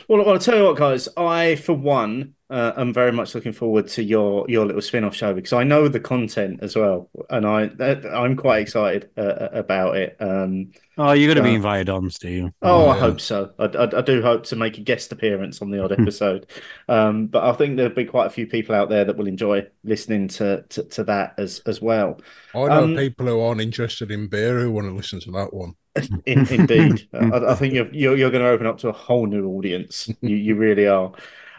Well, 0.08 0.20
well, 0.24 0.30
I'll 0.34 0.38
tell 0.38 0.56
you 0.56 0.64
what, 0.64 0.76
guys. 0.76 1.08
I, 1.16 1.56
for 1.56 1.74
one, 1.74 2.34
uh, 2.50 2.72
am 2.76 2.92
very 2.94 3.12
much 3.12 3.34
looking 3.34 3.52
forward 3.52 3.88
to 3.88 4.02
your 4.02 4.46
your 4.48 4.66
little 4.66 4.82
spin-off 4.82 5.14
show 5.14 5.34
because 5.34 5.52
I 5.52 5.64
know 5.64 5.88
the 5.88 6.00
content 6.00 6.60
as 6.62 6.76
well, 6.76 7.10
and 7.30 7.46
I 7.46 7.66
that, 7.66 8.06
I'm 8.06 8.36
quite 8.36 8.60
excited 8.62 9.10
uh, 9.16 9.48
about 9.52 9.96
it. 9.96 10.16
Um, 10.20 10.72
Oh, 11.00 11.12
you're 11.12 11.28
going 11.32 11.36
to 11.44 11.48
be 11.48 11.54
Uh, 11.54 11.54
invited 11.54 11.88
on, 11.90 12.10
Steve. 12.10 12.50
oh, 12.62 12.86
Oh, 12.86 12.88
I 12.88 12.96
hope 12.98 13.20
so. 13.20 13.52
I, 13.58 13.64
I, 13.66 13.98
I 13.98 14.02
do 14.02 14.20
hope 14.22 14.44
to 14.46 14.56
make 14.56 14.78
a 14.78 14.80
guest 14.82 15.12
appearance 15.12 15.62
on 15.62 15.70
the 15.70 15.82
odd 15.82 15.92
episode, 15.92 16.50
um, 16.88 17.26
but 17.28 17.44
I 17.44 17.52
think 17.52 17.76
there'll 17.76 17.94
be 17.94 18.04
quite 18.04 18.26
a 18.26 18.30
few 18.30 18.46
people 18.46 18.74
out 18.74 18.88
there 18.88 19.04
that 19.04 19.16
will 19.16 19.28
enjoy 19.28 19.66
listening 19.84 20.28
to 20.28 20.64
to, 20.70 20.82
to 20.84 21.04
that 21.04 21.34
as 21.38 21.60
as 21.66 21.80
well. 21.80 22.20
I 22.54 22.68
know 22.68 22.84
Um, 22.84 22.96
people 22.96 23.26
who 23.26 23.40
aren't 23.40 23.60
interested 23.60 24.10
in 24.10 24.28
beer 24.28 24.58
who 24.60 24.72
want 24.72 24.86
to 24.88 24.94
listen 24.94 25.20
to 25.20 25.30
that 25.32 25.52
one. 25.54 25.74
In, 26.26 26.46
indeed, 26.48 27.08
I, 27.14 27.38
I 27.52 27.54
think 27.54 27.74
you're 27.74 27.92
you're, 27.92 28.16
you're 28.16 28.30
going 28.30 28.42
to 28.44 28.50
open 28.50 28.66
up 28.66 28.78
to 28.78 28.88
a 28.88 28.92
whole 28.92 29.26
new 29.26 29.48
audience. 29.48 30.08
You 30.22 30.36
you 30.36 30.54
really 30.56 30.86
are. 30.86 31.12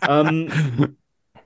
Um, 0.08 0.98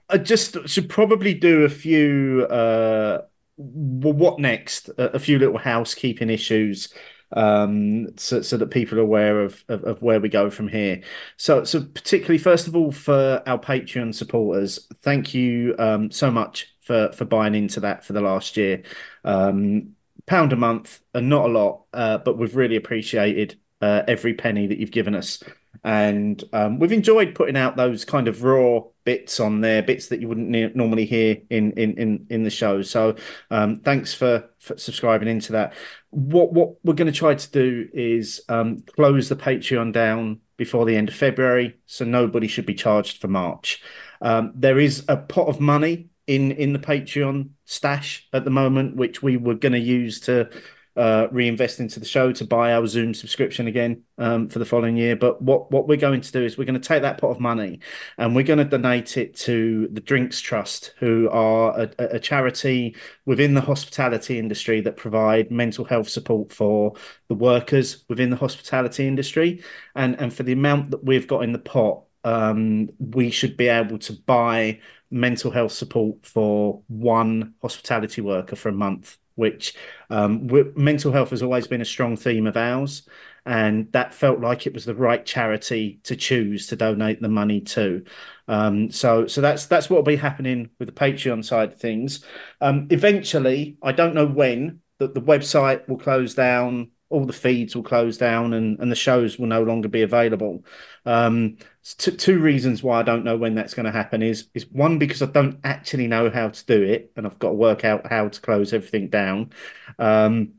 I 0.10 0.18
just 0.18 0.68
should 0.68 0.90
probably 0.90 1.34
do 1.34 1.64
a 1.64 1.70
few 1.70 2.46
uh 2.50 3.22
what 3.56 4.40
next? 4.40 4.90
A, 4.98 5.20
few 5.20 5.38
little 5.40 5.58
housekeeping 5.58 6.30
issues 6.30 6.94
um 7.36 8.16
so, 8.18 8.42
so 8.44 8.58
that 8.58 8.70
people 8.70 9.00
are 9.00 9.02
aware 9.02 9.42
of, 9.42 9.64
of 9.68 9.84
of 9.86 10.02
where 10.02 10.20
we 10.20 10.30
go 10.30 10.50
from 10.50 10.68
here. 10.68 11.02
So 11.38 11.64
so 11.64 11.82
particularly 11.84 12.38
first 12.38 12.68
of 12.68 12.76
all 12.76 12.92
for 12.92 13.42
our 13.48 13.60
patreon 13.60 14.14
supporters 14.14 14.88
thank 15.02 15.34
you 15.34 15.76
um 15.80 16.12
so 16.12 16.32
much 16.32 16.68
for 16.82 17.12
for 17.12 17.26
buying 17.26 17.56
into 17.56 17.80
that 17.82 18.06
for 18.06 18.14
the 18.14 18.22
last 18.22 18.58
year. 18.58 18.84
Um 19.24 19.96
pound 20.26 20.54
a 20.54 20.56
month 20.56 21.02
and 21.14 21.28
not 21.30 21.46
a 21.46 21.52
lot 21.52 21.86
uh 21.94 22.18
but 22.20 22.38
we've 22.38 22.56
really 22.56 22.76
appreciated 22.76 23.60
uh, 23.82 24.04
every 24.08 24.34
penny 24.34 24.66
that 24.68 24.78
you've 24.78 24.92
given 24.92 25.14
us 25.14 25.44
and 25.84 26.44
um, 26.54 26.80
we've 26.80 26.92
enjoyed 26.92 27.36
putting 27.36 27.58
out 27.58 27.76
those 27.76 28.06
kind 28.06 28.28
of 28.28 28.44
raw 28.44 28.82
bits 29.06 29.40
on 29.40 29.62
there, 29.62 29.82
bits 29.82 30.08
that 30.08 30.22
you 30.22 30.28
wouldn't 30.28 30.50
ne- 30.50 30.72
normally 30.74 31.06
hear 31.06 31.38
in 31.50 31.72
in 31.74 31.98
in 31.98 32.28
in 32.30 32.44
the 32.44 32.50
show. 32.50 32.82
So 32.82 33.16
um, 33.52 33.80
thanks 33.80 34.14
for, 34.14 34.50
for 34.60 34.78
subscribing 34.78 35.28
into 35.28 35.52
that. 35.54 35.74
What 36.10 36.54
what 36.54 36.76
we're 36.84 36.94
going 36.94 37.12
to 37.12 37.18
try 37.18 37.36
to 37.36 37.52
do 37.52 37.90
is 37.94 38.42
um, 38.50 38.84
close 38.96 39.30
the 39.30 39.36
Patreon 39.36 39.92
down 39.92 40.40
before 40.58 40.86
the 40.86 40.96
end 40.96 41.10
of 41.10 41.16
February, 41.16 41.78
so 41.86 42.06
nobody 42.06 42.48
should 42.48 42.66
be 42.66 42.76
charged 42.76 43.20
for 43.20 43.28
March. 43.28 43.82
Um, 44.22 44.54
there 44.56 44.80
is 44.80 45.04
a 45.08 45.18
pot 45.18 45.48
of 45.48 45.60
money 45.60 46.10
in 46.28 46.52
in 46.52 46.74
the 46.74 46.80
Patreon 46.80 47.50
stash 47.66 48.28
at 48.32 48.46
the 48.46 48.52
moment, 48.52 48.96
which 48.96 49.22
we 49.22 49.38
were 49.38 49.56
going 49.56 49.74
to 49.74 49.80
use 49.80 50.22
to 50.22 50.50
uh, 50.96 51.28
reinvest 51.32 51.80
into 51.80 52.00
the 52.00 52.06
show 52.06 52.32
to 52.32 52.46
buy 52.46 52.74
our 52.74 52.86
Zoom 52.86 53.14
subscription 53.14 53.68
again 53.68 54.04
um, 54.18 54.48
for 54.48 54.60
the 54.60 54.66
following 54.66 54.96
year. 54.96 55.16
But 55.16 55.42
what 55.42 55.72
what 55.72 55.88
we're 55.88 55.98
going 55.98 56.22
to 56.22 56.32
do 56.32 56.44
is 56.44 56.58
we're 56.58 56.66
going 56.66 56.80
to 56.80 56.88
take 56.88 57.02
that 57.02 57.20
pot 57.20 57.32
of 57.32 57.40
money 57.40 57.80
and 58.18 58.36
we're 58.36 58.44
going 58.44 58.60
to 58.60 58.66
donate 58.66 59.18
it 59.18 59.36
to 59.38 59.88
the 59.92 60.02
Drinks 60.02 60.40
Trust, 60.40 60.94
who 60.98 61.30
are 61.32 61.80
a, 61.80 62.16
a 62.16 62.20
charity 62.20 62.96
within 63.26 63.54
the 63.54 63.62
hospitality 63.62 64.38
industry 64.38 64.82
that 64.82 64.98
provide 64.98 65.52
mental 65.52 65.86
health 65.86 66.10
support 66.10 66.52
for 66.52 66.94
the 67.28 67.36
workers 67.36 68.06
within 68.10 68.30
the 68.30 68.36
hospitality 68.36 69.08
industry, 69.08 69.64
and 69.96 70.20
and 70.20 70.34
for 70.34 70.44
the 70.44 70.54
amount 70.54 70.92
that 70.92 71.04
we've 71.04 71.28
got 71.28 71.44
in 71.44 71.54
the 71.54 71.60
pot. 71.60 72.04
Um, 72.26 72.88
we 73.00 73.32
should 73.32 73.58
be 73.58 73.68
able 73.68 73.98
to 74.00 74.14
buy 74.14 74.80
mental 75.12 75.52
health 75.52 75.72
support 75.72 76.26
for 76.26 76.82
one 76.88 77.54
hospitality 77.62 78.22
worker 78.22 78.56
for 78.56 78.70
a 78.70 78.74
month, 78.74 79.18
which 79.36 79.76
um, 80.10 80.48
mental 80.76 81.12
health 81.12 81.32
has 81.32 81.44
always 81.44 81.68
been 81.68 81.82
a 81.82 81.86
strong 81.86 82.16
theme 82.16 82.48
of 82.48 82.58
ours, 82.58 83.08
and 83.46 83.92
that 83.92 84.14
felt 84.14 84.40
like 84.40 84.66
it 84.66 84.74
was 84.74 84.86
the 84.86 84.96
right 84.96 85.26
charity 85.26 86.00
to 86.04 86.16
choose 86.16 86.68
to 86.68 86.76
donate 86.76 87.22
the 87.22 87.30
money 87.30 87.62
to. 87.62 88.04
Um, 88.48 88.92
so, 88.92 89.28
so 89.28 89.42
that's 89.42 89.66
that's 89.66 89.90
what 89.90 89.98
will 89.98 90.04
be 90.04 90.16
happening 90.16 90.70
with 90.80 90.88
the 90.88 90.94
Patreon 90.94 91.44
side 91.44 91.74
of 91.74 91.80
things. 91.80 92.24
Um, 92.62 92.88
eventually, 92.90 93.78
I 93.82 93.92
don't 93.92 94.16
know 94.16 94.28
when 94.28 94.82
that 95.00 95.14
the 95.14 95.22
website 95.22 95.88
will 95.88 95.98
close 95.98 96.36
down, 96.36 96.92
all 97.14 97.26
the 97.26 97.34
feeds 97.34 97.76
will 97.76 97.84
close 97.84 98.18
down, 98.18 98.54
and 98.54 98.80
and 98.80 98.92
the 98.92 98.96
shows 98.96 99.38
will 99.40 99.48
no 99.48 99.64
longer 99.64 99.88
be 99.88 100.02
available. 100.02 100.66
Um, 101.06 101.58
t- 101.84 102.16
two 102.16 102.40
reasons 102.40 102.84
why 102.84 103.00
I 103.00 103.04
don't 103.04 103.24
know 103.24 103.38
when 103.38 103.56
that's 103.56 103.74
going 103.74 103.86
to 103.86 103.92
happen 103.92 104.22
is 104.24 104.48
is 104.54 104.68
one 104.70 105.00
because 105.00 105.22
I 105.22 105.28
don't 105.28 105.60
actually 105.64 106.08
know 106.08 106.30
how 106.30 106.50
to 106.50 106.66
do 106.66 106.82
it, 106.84 107.12
and 107.16 107.26
I've 107.26 107.40
got 107.40 107.50
to 107.50 107.56
work 107.56 107.86
out 107.86 108.08
how 108.08 108.28
to 108.30 108.42
close 108.42 108.74
everything 108.74 109.10
down. 109.10 109.52
Um, 110.00 110.54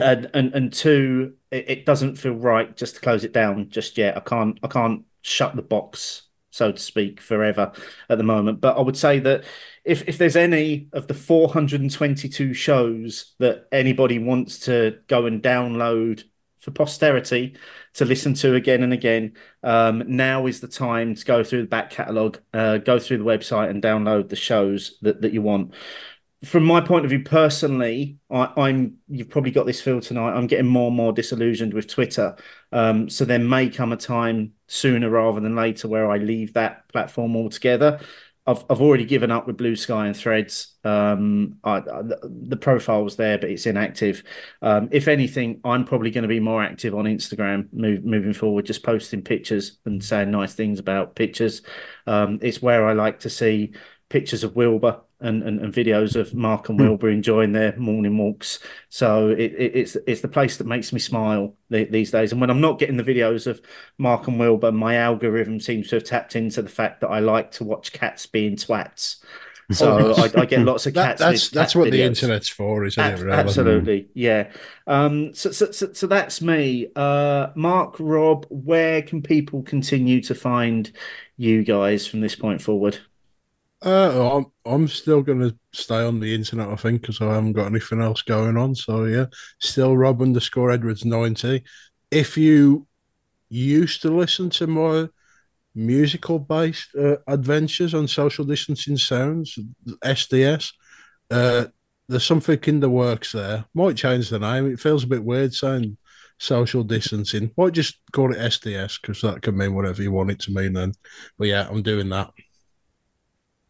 and 0.00 0.30
and 0.34 0.54
and 0.54 0.72
two, 0.72 1.34
it, 1.50 1.70
it 1.70 1.86
doesn't 1.86 2.16
feel 2.16 2.34
right 2.34 2.76
just 2.76 2.96
to 2.96 3.00
close 3.00 3.24
it 3.24 3.32
down 3.32 3.70
just 3.70 3.98
yet. 3.98 4.16
I 4.16 4.20
can't 4.20 4.58
I 4.62 4.68
can't 4.68 5.04
shut 5.22 5.56
the 5.56 5.62
box, 5.62 6.22
so 6.50 6.72
to 6.72 6.78
speak, 6.78 7.20
forever 7.20 7.72
at 8.08 8.18
the 8.18 8.24
moment. 8.24 8.60
But 8.60 8.76
I 8.76 8.80
would 8.80 8.96
say 8.96 9.18
that 9.20 9.44
if 9.90 10.08
if 10.08 10.18
there's 10.18 10.36
any 10.36 10.88
of 10.92 11.08
the 11.08 11.14
422 11.14 12.54
shows 12.54 13.34
that 13.40 13.66
anybody 13.72 14.20
wants 14.20 14.60
to 14.60 15.00
go 15.08 15.26
and 15.26 15.42
download 15.42 16.22
for 16.60 16.70
posterity 16.70 17.56
to 17.94 18.04
listen 18.04 18.34
to 18.34 18.54
again 18.54 18.84
and 18.84 18.92
again, 18.92 19.32
um, 19.64 20.04
now 20.06 20.46
is 20.46 20.60
the 20.60 20.68
time 20.68 21.16
to 21.16 21.24
go 21.24 21.42
through 21.42 21.62
the 21.62 21.68
back 21.68 21.90
catalogue, 21.90 22.38
uh, 22.54 22.78
go 22.78 23.00
through 23.00 23.18
the 23.18 23.24
website 23.24 23.70
and 23.70 23.82
download 23.82 24.28
the 24.28 24.36
shows 24.36 24.96
that, 25.02 25.22
that 25.22 25.32
you 25.32 25.42
want 25.42 25.74
from 26.44 26.64
my 26.64 26.80
point 26.80 27.04
of 27.04 27.10
view 27.10 27.22
personally, 27.22 28.18
I, 28.30 28.50
I'm 28.56 28.96
you've 29.08 29.28
probably 29.28 29.50
got 29.50 29.66
this 29.66 29.80
feel 29.82 30.00
tonight. 30.00 30.32
I'm 30.32 30.46
getting 30.46 30.66
more 30.66 30.88
and 30.88 30.96
more 30.96 31.12
disillusioned 31.12 31.74
with 31.74 31.86
Twitter. 31.86 32.36
Um, 32.72 33.10
so 33.10 33.24
there 33.24 33.38
may 33.38 33.68
come 33.68 33.92
a 33.92 33.96
time 33.96 34.54
sooner 34.66 35.10
rather 35.10 35.40
than 35.40 35.54
later 35.54 35.88
where 35.88 36.10
I 36.10 36.16
leave 36.16 36.54
that 36.54 36.88
platform 36.88 37.36
altogether. 37.36 38.00
I've 38.50 38.64
I've 38.68 38.80
already 38.80 39.04
given 39.04 39.30
up 39.30 39.46
with 39.46 39.56
Blue 39.56 39.76
Sky 39.76 40.06
and 40.06 40.16
Threads. 40.16 40.76
Um, 40.82 41.56
I, 41.62 41.76
I, 41.76 42.02
the 42.22 42.58
profile's 42.60 43.16
there, 43.16 43.38
but 43.38 43.50
it's 43.50 43.66
inactive. 43.66 44.22
Um, 44.60 44.88
if 44.90 45.08
anything, 45.08 45.60
I'm 45.64 45.84
probably 45.84 46.10
going 46.10 46.22
to 46.22 46.28
be 46.28 46.40
more 46.40 46.62
active 46.62 46.94
on 46.94 47.04
Instagram 47.04 47.68
move, 47.72 48.04
moving 48.04 48.32
forward, 48.32 48.66
just 48.66 48.82
posting 48.82 49.22
pictures 49.22 49.78
and 49.84 50.02
saying 50.02 50.30
nice 50.30 50.54
things 50.54 50.78
about 50.78 51.14
pictures. 51.14 51.62
Um, 52.06 52.40
it's 52.42 52.60
where 52.60 52.86
I 52.86 52.92
like 52.94 53.20
to 53.20 53.30
see 53.30 53.72
pictures 54.08 54.42
of 54.42 54.56
Wilbur 54.56 55.00
and, 55.20 55.42
and, 55.42 55.60
and 55.60 55.72
videos 55.72 56.16
of 56.16 56.34
Mark 56.34 56.68
and 56.68 56.78
Wilbur 56.80 57.10
enjoying 57.10 57.52
their 57.52 57.76
morning 57.76 58.16
walks. 58.16 58.58
So 58.88 59.28
it, 59.28 59.52
it, 59.52 59.76
it's 59.76 59.96
it's 60.06 60.20
the 60.20 60.28
place 60.28 60.56
that 60.56 60.66
makes 60.66 60.92
me 60.92 60.98
smile 60.98 61.54
the, 61.68 61.84
these 61.84 62.10
days. 62.10 62.32
And 62.32 62.40
when 62.40 62.50
I'm 62.50 62.60
not 62.60 62.78
getting 62.78 62.96
the 62.96 63.02
videos 63.02 63.46
of 63.46 63.60
Mark 63.98 64.28
and 64.28 64.38
Wilbur, 64.38 64.72
my 64.72 64.96
algorithm 64.96 65.60
seems 65.60 65.88
to 65.88 65.96
have 65.96 66.04
tapped 66.04 66.36
into 66.36 66.62
the 66.62 66.68
fact 66.68 67.00
that 67.02 67.08
I 67.08 67.20
like 67.20 67.50
to 67.52 67.64
watch 67.64 67.92
cats 67.92 68.26
being 68.26 68.56
twats. 68.56 69.16
So 69.72 70.14
I, 70.14 70.30
I 70.40 70.46
get 70.46 70.60
lots 70.60 70.86
of 70.86 70.94
That, 70.94 71.18
cats. 71.18 71.20
that's 71.20 71.44
with 71.44 71.52
that's 71.52 71.72
cat 71.74 71.80
what 71.80 71.90
the 71.92 72.02
internet's 72.02 72.48
for, 72.48 72.84
isn't 72.84 73.00
Ab- 73.00 73.18
it? 73.18 73.22
Really? 73.22 73.36
Absolutely, 73.36 74.08
yeah. 74.14 74.50
Um, 74.86 75.32
so, 75.34 75.52
so, 75.52 75.70
so, 75.70 75.92
so 75.92 76.06
that's 76.06 76.40
me. 76.42 76.88
Uh, 76.96 77.48
Mark, 77.54 77.96
Rob, 78.00 78.46
where 78.50 79.02
can 79.02 79.22
people 79.22 79.62
continue 79.62 80.20
to 80.22 80.34
find 80.34 80.90
you 81.36 81.62
guys 81.62 82.06
from 82.06 82.20
this 82.20 82.34
point 82.34 82.60
forward? 82.62 82.98
Uh, 83.82 84.36
I'm 84.36 84.46
I'm 84.66 84.88
still 84.88 85.22
going 85.22 85.40
to 85.40 85.56
stay 85.72 86.04
on 86.04 86.20
the 86.20 86.34
internet, 86.34 86.68
I 86.68 86.76
think, 86.76 87.00
because 87.00 87.20
I 87.20 87.34
haven't 87.34 87.54
got 87.54 87.66
anything 87.66 88.00
else 88.02 88.22
going 88.22 88.56
on. 88.56 88.74
So 88.74 89.04
yeah, 89.04 89.26
still 89.58 89.96
Rob 89.96 90.20
underscore 90.20 90.70
Edwards 90.70 91.04
ninety. 91.04 91.64
If 92.10 92.36
you 92.36 92.86
used 93.48 94.02
to 94.02 94.10
listen 94.10 94.50
to 94.50 94.66
my 94.66 95.08
musical 95.74 96.38
based 96.38 96.94
uh, 96.96 97.16
adventures 97.26 97.94
on 97.94 98.06
social 98.06 98.44
distancing 98.44 98.98
sounds, 98.98 99.58
SDS, 100.04 100.72
uh, 101.30 101.66
there's 102.08 102.24
something 102.24 102.58
in 102.64 102.80
the 102.80 102.90
works 102.90 103.32
there. 103.32 103.64
Might 103.74 103.96
change 103.96 104.28
the 104.28 104.38
name. 104.38 104.70
It 104.70 104.80
feels 104.80 105.04
a 105.04 105.08
bit 105.08 105.24
weird 105.24 105.54
saying 105.54 105.96
social 106.38 106.82
distancing. 106.84 107.50
Might 107.56 107.72
just 107.72 107.98
call 108.12 108.32
it 108.32 108.38
SDS 108.38 109.00
because 109.00 109.22
that 109.22 109.40
can 109.40 109.56
mean 109.56 109.74
whatever 109.74 110.02
you 110.02 110.12
want 110.12 110.32
it 110.32 110.40
to 110.40 110.52
mean. 110.52 110.74
Then, 110.74 110.92
but 111.38 111.48
yeah, 111.48 111.66
I'm 111.70 111.82
doing 111.82 112.10
that. 112.10 112.30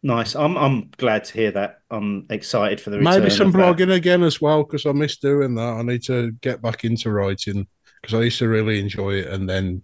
Nice. 0.03 0.35
I'm 0.35 0.57
I'm 0.57 0.91
glad 0.97 1.25
to 1.25 1.33
hear 1.35 1.51
that. 1.53 1.81
I'm 1.91 2.27
excited 2.31 2.81
for 2.81 2.91
the 2.91 2.99
return 2.99 3.23
Maybe 3.23 3.31
some 3.31 3.49
of 3.49 3.53
that. 3.53 3.77
blogging 3.77 3.93
again 3.93 4.23
as 4.23 4.41
well 4.41 4.65
because 4.65 4.87
I 4.87 4.93
miss 4.93 5.19
doing 5.19 5.55
that. 5.57 5.75
I 5.75 5.83
need 5.83 6.03
to 6.05 6.33
get 6.41 6.63
back 6.63 6.85
into 6.85 7.11
writing 7.11 7.67
because 8.01 8.15
I 8.15 8.23
used 8.23 8.39
to 8.39 8.49
really 8.49 8.81
enjoy 8.81 9.17
it, 9.17 9.27
and 9.29 9.49
then 9.49 9.83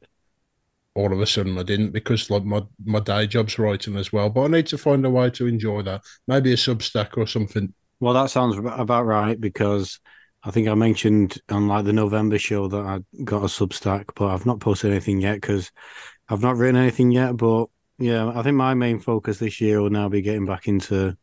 all 0.95 1.13
of 1.13 1.21
a 1.21 1.27
sudden 1.27 1.59
I 1.59 1.63
didn't 1.63 1.91
because 1.91 2.31
like 2.31 2.45
my 2.45 2.63
my 2.85 3.01
day 3.01 3.27
job's 3.27 3.59
writing 3.59 3.97
as 3.97 4.13
well. 4.13 4.31
But 4.31 4.45
I 4.45 4.49
need 4.49 4.67
to 4.69 4.79
find 4.79 5.05
a 5.05 5.11
way 5.11 5.29
to 5.31 5.47
enjoy 5.47 5.83
that. 5.83 6.03
Maybe 6.27 6.53
a 6.53 6.57
Substack 6.57 7.17
or 7.19 7.27
something. 7.27 7.75
Well, 8.01 8.15
that 8.15 8.31
sounds 8.31 8.57
about 8.59 9.05
right 9.05 9.39
because 9.41 10.01
I 10.43 10.51
think 10.51 10.69
I 10.69 10.75
mentioned 10.75 11.39
on 11.51 11.69
like 11.69 11.85
the 11.85 11.93
November 11.93 12.39
show 12.39 12.69
that 12.69 12.85
I 12.85 13.01
got 13.25 13.43
a 13.43 13.47
Substack, 13.47 14.07
but 14.15 14.29
I've 14.29 14.47
not 14.47 14.61
posted 14.61 14.93
anything 14.93 15.21
yet 15.21 15.41
because 15.41 15.71
I've 16.29 16.43
not 16.43 16.57
written 16.57 16.81
anything 16.81 17.11
yet. 17.11 17.37
But 17.37 17.67
yeah, 17.99 18.31
I 18.35 18.43
think 18.43 18.57
my 18.57 18.75
main 18.75 18.99
focus 18.99 19.39
this 19.39 19.61
year 19.61 19.81
will 19.81 19.91
now 19.91 20.09
be 20.09 20.23
getting 20.23 20.47
back 20.47 20.69
into 20.69 21.17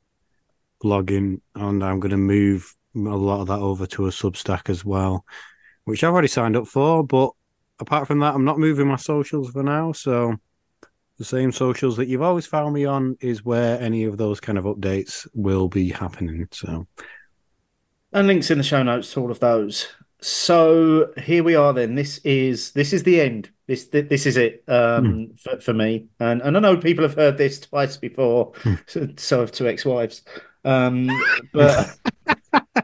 blogging, 0.84 1.42
and 1.56 1.84
I'm 1.84 2.00
going 2.00 2.12
to 2.12 2.18
move 2.18 2.76
a 2.96 3.00
lot 3.00 3.42
of 3.42 3.48
that 3.48 3.60
over 3.60 3.86
to 3.88 4.08
a 4.08 4.12
Substack 4.12 4.70
as 4.70 4.84
well, 4.84 5.26
which 5.86 6.04
I've 6.04 6.14
already 6.14 6.28
signed 6.28 6.56
up 6.56 6.68
for. 6.68 7.04
But 7.04 7.32
apart 7.80 8.08
from 8.08 8.20
that, 8.20 8.36
I'm 8.36 8.46
not 8.46 8.60
moving 8.60 8.88
my 8.88 8.98
socials 8.98 9.52
for 9.52 9.64
now. 9.64 9.92
So 9.92 10.36
the 11.18 11.26
same 11.26 11.52
socials 11.52 11.98
that 11.98 12.08
you've 12.08 12.22
always 12.22 12.46
found 12.46 12.74
me 12.74 12.86
on 12.86 13.18
is 13.22 13.46
where 13.46 13.80
any 13.80 14.04
of 14.04 14.18
those 14.18 14.40
kind 14.40 14.58
of 14.58 14.66
updates 14.66 15.28
will 15.34 15.70
be 15.70 15.90
happening. 15.90 16.48
So 16.52 16.88
and 18.12 18.28
links 18.28 18.52
in 18.52 18.58
the 18.58 18.64
show 18.64 18.84
notes 18.84 19.12
to 19.14 19.22
all 19.22 19.32
of 19.32 19.40
those. 19.40 19.88
So 20.22 21.12
here 21.18 21.44
we 21.44 21.56
are. 21.56 21.74
Then 21.74 21.96
this 21.96 22.20
is 22.20 22.72
this 22.72 22.94
is 22.94 23.04
the 23.04 23.20
end. 23.20 23.50
This 23.68 23.86
this 23.86 24.26
is 24.26 24.38
it 24.38 24.64
um, 24.68 25.32
for, 25.38 25.60
for 25.60 25.74
me. 25.74 26.08
And 26.20 26.42
and 26.42 26.58
I 26.58 26.60
know 26.60 26.78
people 26.78 27.04
have 27.04 27.16
heard 27.16 27.38
this 27.38 27.60
twice 27.60 27.98
before. 27.98 28.54
So, 28.88 29.08
so 29.18 29.40
have 29.40 29.52
two 29.52 29.68
ex-wives. 29.68 30.24
Um, 30.66 31.10
but 31.54 31.98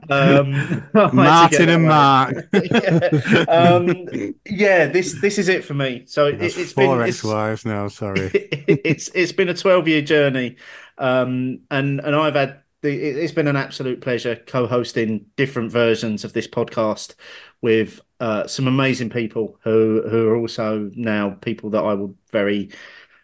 um, 0.10 0.54
I 0.94 1.00
had 1.02 1.50
to 1.50 1.58
get 1.58 1.68
Martin 1.68 1.70
and. 1.70 1.86
Mark. 1.86 2.36
yeah. 2.54 3.46
Um, 3.48 4.36
yeah, 4.50 4.88
this 4.88 5.20
this 5.22 5.38
is 5.38 5.50
it 5.50 5.64
for 5.66 5.74
me. 5.74 6.04
So 6.08 6.28
it, 6.28 6.52
four 6.52 7.00
been 7.00 7.08
ex-wives 7.08 7.66
now. 7.66 7.88
Sorry. 7.90 8.30
it's 8.34 9.10
it's 9.10 9.32
been 9.32 9.50
a 9.50 9.54
12 9.54 9.88
year 9.88 10.02
journey 10.02 10.56
um 11.00 11.62
and 11.72 12.00
and 12.02 12.16
i've 12.16 12.36
had 12.36 12.60
the 12.82 12.90
it- 12.92 13.18
it's 13.18 13.32
been 13.32 13.48
an 13.48 13.56
absolute 13.56 14.02
pleasure 14.02 14.36
co-hosting 14.36 15.26
different 15.38 15.72
versions 15.72 16.24
of 16.24 16.34
this 16.34 16.48
podcast 16.48 17.16
with 17.62 18.02
uh 18.20 18.46
some 18.48 18.68
amazing 18.68 19.10
people 19.10 19.58
who 19.64 20.04
who 20.10 20.28
are 20.30 20.36
also 20.38 20.92
now 20.96 21.32
people 21.42 21.70
that 21.70 21.84
i 21.84 21.94
would 21.94 22.16
very 22.32 22.70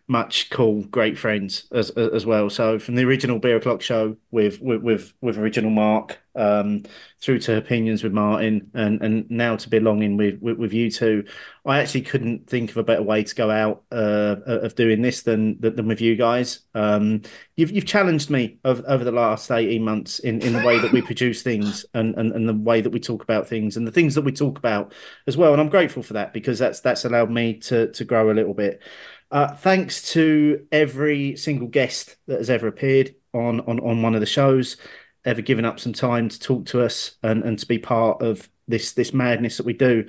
much 0.07 0.49
cool, 0.51 0.83
great 0.83 1.17
friends 1.17 1.67
as 1.71 1.89
as 1.91 2.25
well. 2.25 2.49
So 2.49 2.77
from 2.79 2.95
the 2.95 3.03
original 3.03 3.39
Beer 3.39 3.57
O'clock 3.57 3.81
show 3.81 4.17
with 4.31 4.61
with 4.61 4.81
with, 4.83 5.13
with 5.21 5.37
original 5.37 5.71
Mark, 5.71 6.19
um, 6.35 6.83
through 7.21 7.39
to 7.39 7.57
opinions 7.57 8.03
with 8.03 8.13
Martin, 8.13 8.69
and 8.75 9.01
and 9.01 9.29
now 9.31 9.55
to 9.55 9.69
Beerlonging 9.69 10.15
with, 10.15 10.39
with 10.41 10.57
with 10.57 10.73
you 10.73 10.91
two, 10.91 11.25
I 11.65 11.79
actually 11.79 12.01
couldn't 12.01 12.47
think 12.47 12.69
of 12.69 12.77
a 12.77 12.83
better 12.83 13.01
way 13.01 13.23
to 13.23 13.35
go 13.35 13.49
out 13.49 13.83
uh, 13.91 14.35
of 14.45 14.75
doing 14.75 15.01
this 15.01 15.23
than 15.23 15.59
than 15.59 15.87
with 15.87 16.01
you 16.01 16.15
guys. 16.15 16.59
Um, 16.75 17.23
you've 17.55 17.71
you've 17.71 17.87
challenged 17.87 18.29
me 18.29 18.59
over, 18.63 18.83
over 18.87 19.03
the 19.03 19.11
last 19.11 19.49
eighteen 19.49 19.83
months 19.83 20.19
in, 20.19 20.39
in 20.41 20.53
the 20.53 20.63
way 20.63 20.77
that 20.77 20.91
we 20.91 21.01
produce 21.01 21.41
things 21.41 21.83
and, 21.95 22.13
and 22.15 22.31
and 22.31 22.47
the 22.47 22.53
way 22.53 22.81
that 22.81 22.91
we 22.91 22.99
talk 22.99 23.23
about 23.23 23.47
things 23.47 23.75
and 23.75 23.87
the 23.87 23.91
things 23.91 24.13
that 24.13 24.21
we 24.21 24.31
talk 24.31 24.59
about 24.59 24.93
as 25.25 25.35
well. 25.35 25.51
And 25.51 25.61
I'm 25.61 25.69
grateful 25.69 26.03
for 26.03 26.13
that 26.13 26.31
because 26.31 26.59
that's 26.59 26.81
that's 26.81 27.05
allowed 27.05 27.31
me 27.31 27.55
to 27.61 27.91
to 27.91 28.05
grow 28.05 28.29
a 28.29 28.33
little 28.33 28.53
bit. 28.53 28.83
Uh, 29.31 29.53
thanks 29.55 30.11
to 30.13 30.65
every 30.71 31.35
single 31.35 31.67
guest 31.67 32.15
that 32.27 32.37
has 32.37 32.49
ever 32.49 32.67
appeared 32.67 33.15
on, 33.33 33.59
on, 33.61 33.79
on 33.79 34.01
one 34.01 34.13
of 34.15 34.21
the 34.21 34.25
shows, 34.25 34.77
ever 35.25 35.41
given 35.41 35.65
up 35.65 35.79
some 35.79 35.93
time 35.93 36.29
to 36.29 36.39
talk 36.39 36.65
to 36.67 36.81
us 36.81 37.15
and, 37.23 37.43
and 37.43 37.59
to 37.59 37.65
be 37.65 37.79
part 37.79 38.21
of 38.21 38.49
this 38.67 38.93
this 38.93 39.13
madness 39.13 39.57
that 39.57 39.65
we 39.65 39.73
do. 39.73 40.07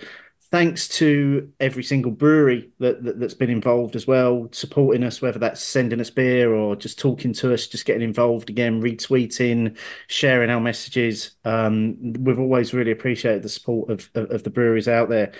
Thanks 0.52 0.86
to 0.88 1.50
every 1.58 1.82
single 1.82 2.12
brewery 2.12 2.70
that, 2.78 3.02
that 3.02 3.20
has 3.20 3.34
been 3.34 3.50
involved 3.50 3.96
as 3.96 4.06
well, 4.06 4.48
supporting 4.52 5.02
us, 5.02 5.20
whether 5.20 5.40
that's 5.40 5.60
sending 5.60 6.00
us 6.00 6.08
beer 6.08 6.54
or 6.54 6.76
just 6.76 7.00
talking 7.00 7.32
to 7.34 7.52
us, 7.52 7.66
just 7.66 7.84
getting 7.84 8.02
involved 8.02 8.48
again, 8.48 8.80
retweeting, 8.80 9.76
sharing 10.06 10.48
our 10.48 10.60
messages. 10.60 11.32
Um, 11.44 12.12
we've 12.20 12.38
always 12.38 12.72
really 12.72 12.92
appreciated 12.92 13.42
the 13.42 13.48
support 13.48 13.90
of, 13.90 14.08
of, 14.14 14.30
of 14.30 14.42
the 14.44 14.50
breweries 14.50 14.86
out 14.88 15.08
there 15.08 15.32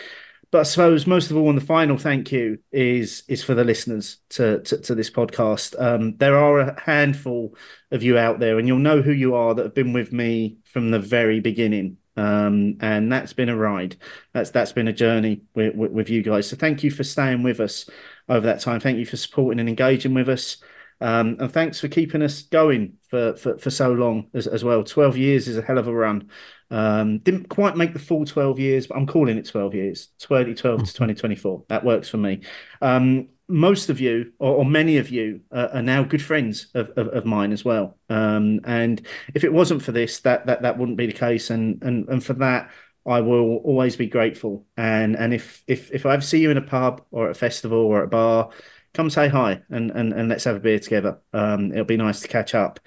but 0.51 0.61
I 0.61 0.63
suppose 0.63 1.07
most 1.07 1.31
of 1.31 1.37
all, 1.37 1.49
and 1.49 1.59
the 1.59 1.65
final 1.65 1.99
thank 1.99 2.33
you 2.33 2.59
is 2.73 3.23
is 3.29 3.43
for 3.43 3.55
the 3.55 3.65
listeners 3.65 4.19
to 4.31 4.61
to, 4.63 4.79
to 4.79 4.95
this 4.95 5.11
podcast. 5.11 5.81
Um, 5.81 6.17
there 6.17 6.37
are 6.37 6.61
a 6.61 6.81
handful 6.81 7.57
of 7.91 8.03
you 8.03 8.17
out 8.19 8.39
there, 8.39 8.59
and 8.59 8.69
you'll 8.69 8.79
know 8.79 9.03
who 9.03 9.13
you 9.13 9.35
are 9.35 9.55
that 9.55 9.65
have 9.65 9.75
been 9.75 9.93
with 9.93 10.13
me 10.13 10.59
from 10.65 10.91
the 10.91 11.01
very 11.01 11.41
beginning. 11.41 11.99
Um, 12.17 12.79
and 12.81 13.13
that's 13.13 13.35
been 13.35 13.51
a 13.51 13.57
ride. 13.57 13.97
That's 14.33 14.51
that's 14.51 14.73
been 14.73 14.89
a 14.89 14.93
journey 14.93 15.43
with, 15.55 15.75
with, 15.75 15.93
with 15.93 16.11
you 16.11 16.23
guys. 16.23 16.49
So 16.49 16.57
thank 16.57 16.83
you 16.83 16.91
for 16.91 17.05
staying 17.05 17.43
with 17.43 17.61
us 17.61 17.89
over 18.29 18.47
that 18.47 18.61
time. 18.61 18.81
Thank 18.81 18.99
you 18.99 19.07
for 19.07 19.17
supporting 19.19 19.61
and 19.61 19.69
engaging 19.69 20.15
with 20.15 20.29
us. 20.29 20.57
Um, 21.01 21.37
and 21.41 21.53
thanks 21.53 21.81
for 21.81 21.89
keeping 21.89 22.23
us 22.23 22.43
going 22.43 22.95
for, 23.09 23.35
for, 23.37 23.59
for 23.59 23.71
so 23.71 23.93
long 23.93 24.29
as, 24.35 24.47
as 24.47 24.65
well. 24.65 24.83
12 24.83 25.17
years 25.17 25.49
is 25.49 25.57
a 25.57 25.63
hell 25.63 25.79
of 25.79 25.89
a 25.89 25.95
run. 25.95 26.31
Um, 26.71 27.19
didn't 27.19 27.49
quite 27.49 27.77
make 27.77 27.93
the 27.93 27.99
full 27.99 28.25
12 28.25 28.59
years, 28.59 28.87
but 28.87 28.97
I'm 28.97 29.07
calling 29.07 29.39
it 29.39 29.47
12 29.47 29.75
years, 29.75 30.09
2012 30.19 30.81
to 30.81 30.87
2024. 30.87 31.65
That 31.69 31.85
works 31.85 32.09
for 32.09 32.17
me. 32.17 32.41
Um, 32.81 33.29
most 33.49 33.91
of 33.91 34.01
you, 34.01 34.33
or, 34.39 34.57
or 34.57 34.65
many 34.65 34.97
of 34.97 35.11
you, 35.11 35.41
uh, 35.53 35.69
are 35.75 35.83
now 35.83 36.03
good 36.03 36.23
friends 36.23 36.69
of, 36.75 36.91
of, 36.97 37.09
of 37.09 37.25
mine 37.25 37.53
as 37.53 37.65
well. 37.65 37.97
Um, 38.09 38.61
and 38.65 39.07
if 39.35 39.45
it 39.45 39.53
wasn't 39.53 39.83
for 39.83 39.93
this, 39.93 40.21
that 40.21 40.47
that 40.47 40.63
that 40.63 40.79
wouldn't 40.79 40.99
be 40.99 41.07
the 41.07 41.13
case. 41.13 41.51
And 41.51 41.81
and 41.83 42.09
and 42.09 42.25
for 42.25 42.33
that, 42.35 42.71
I 43.07 43.21
will 43.21 43.59
always 43.59 43.95
be 43.95 44.09
grateful. 44.09 44.67
And 44.77 45.17
and 45.17 45.33
if 45.33 45.63
if 45.69 45.93
if 45.93 46.07
I 46.07 46.15
ever 46.15 46.23
see 46.23 46.41
you 46.41 46.51
in 46.51 46.57
a 46.57 46.63
pub 46.63 47.03
or 47.13 47.27
at 47.27 47.33
a 47.33 47.35
festival 47.35 47.79
or 47.79 47.99
at 47.99 48.05
a 48.05 48.09
bar, 48.09 48.51
come 48.97 49.11
say 49.11 49.29
hi 49.29 49.63
and 49.71 49.91
and, 49.91 50.13
and 50.13 50.29
let's 50.29 50.45
have 50.45 50.57
a 50.57 50.61
beer 50.61 50.79
together. 50.79 51.21
Um, 51.33 51.73
it'll 51.73 51.85
be 51.85 51.97
nice 51.97 52.21
to 52.23 52.29
catch 52.29 52.55
up. 52.55 52.81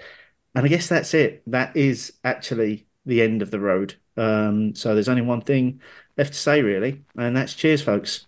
And 0.55 0.65
I 0.65 0.69
guess 0.69 0.87
that's 0.87 1.13
it. 1.13 1.43
That 1.47 1.77
is 1.77 2.13
actually 2.23 2.87
the 3.05 3.21
end 3.21 3.41
of 3.41 3.51
the 3.51 3.59
road. 3.59 3.95
Um, 4.17 4.75
so 4.75 4.93
there's 4.93 5.09
only 5.09 5.21
one 5.21 5.41
thing 5.41 5.81
left 6.17 6.33
to 6.33 6.39
say, 6.39 6.61
really, 6.61 7.03
and 7.15 7.37
that's 7.37 7.53
cheers, 7.53 7.81
folks. 7.81 8.25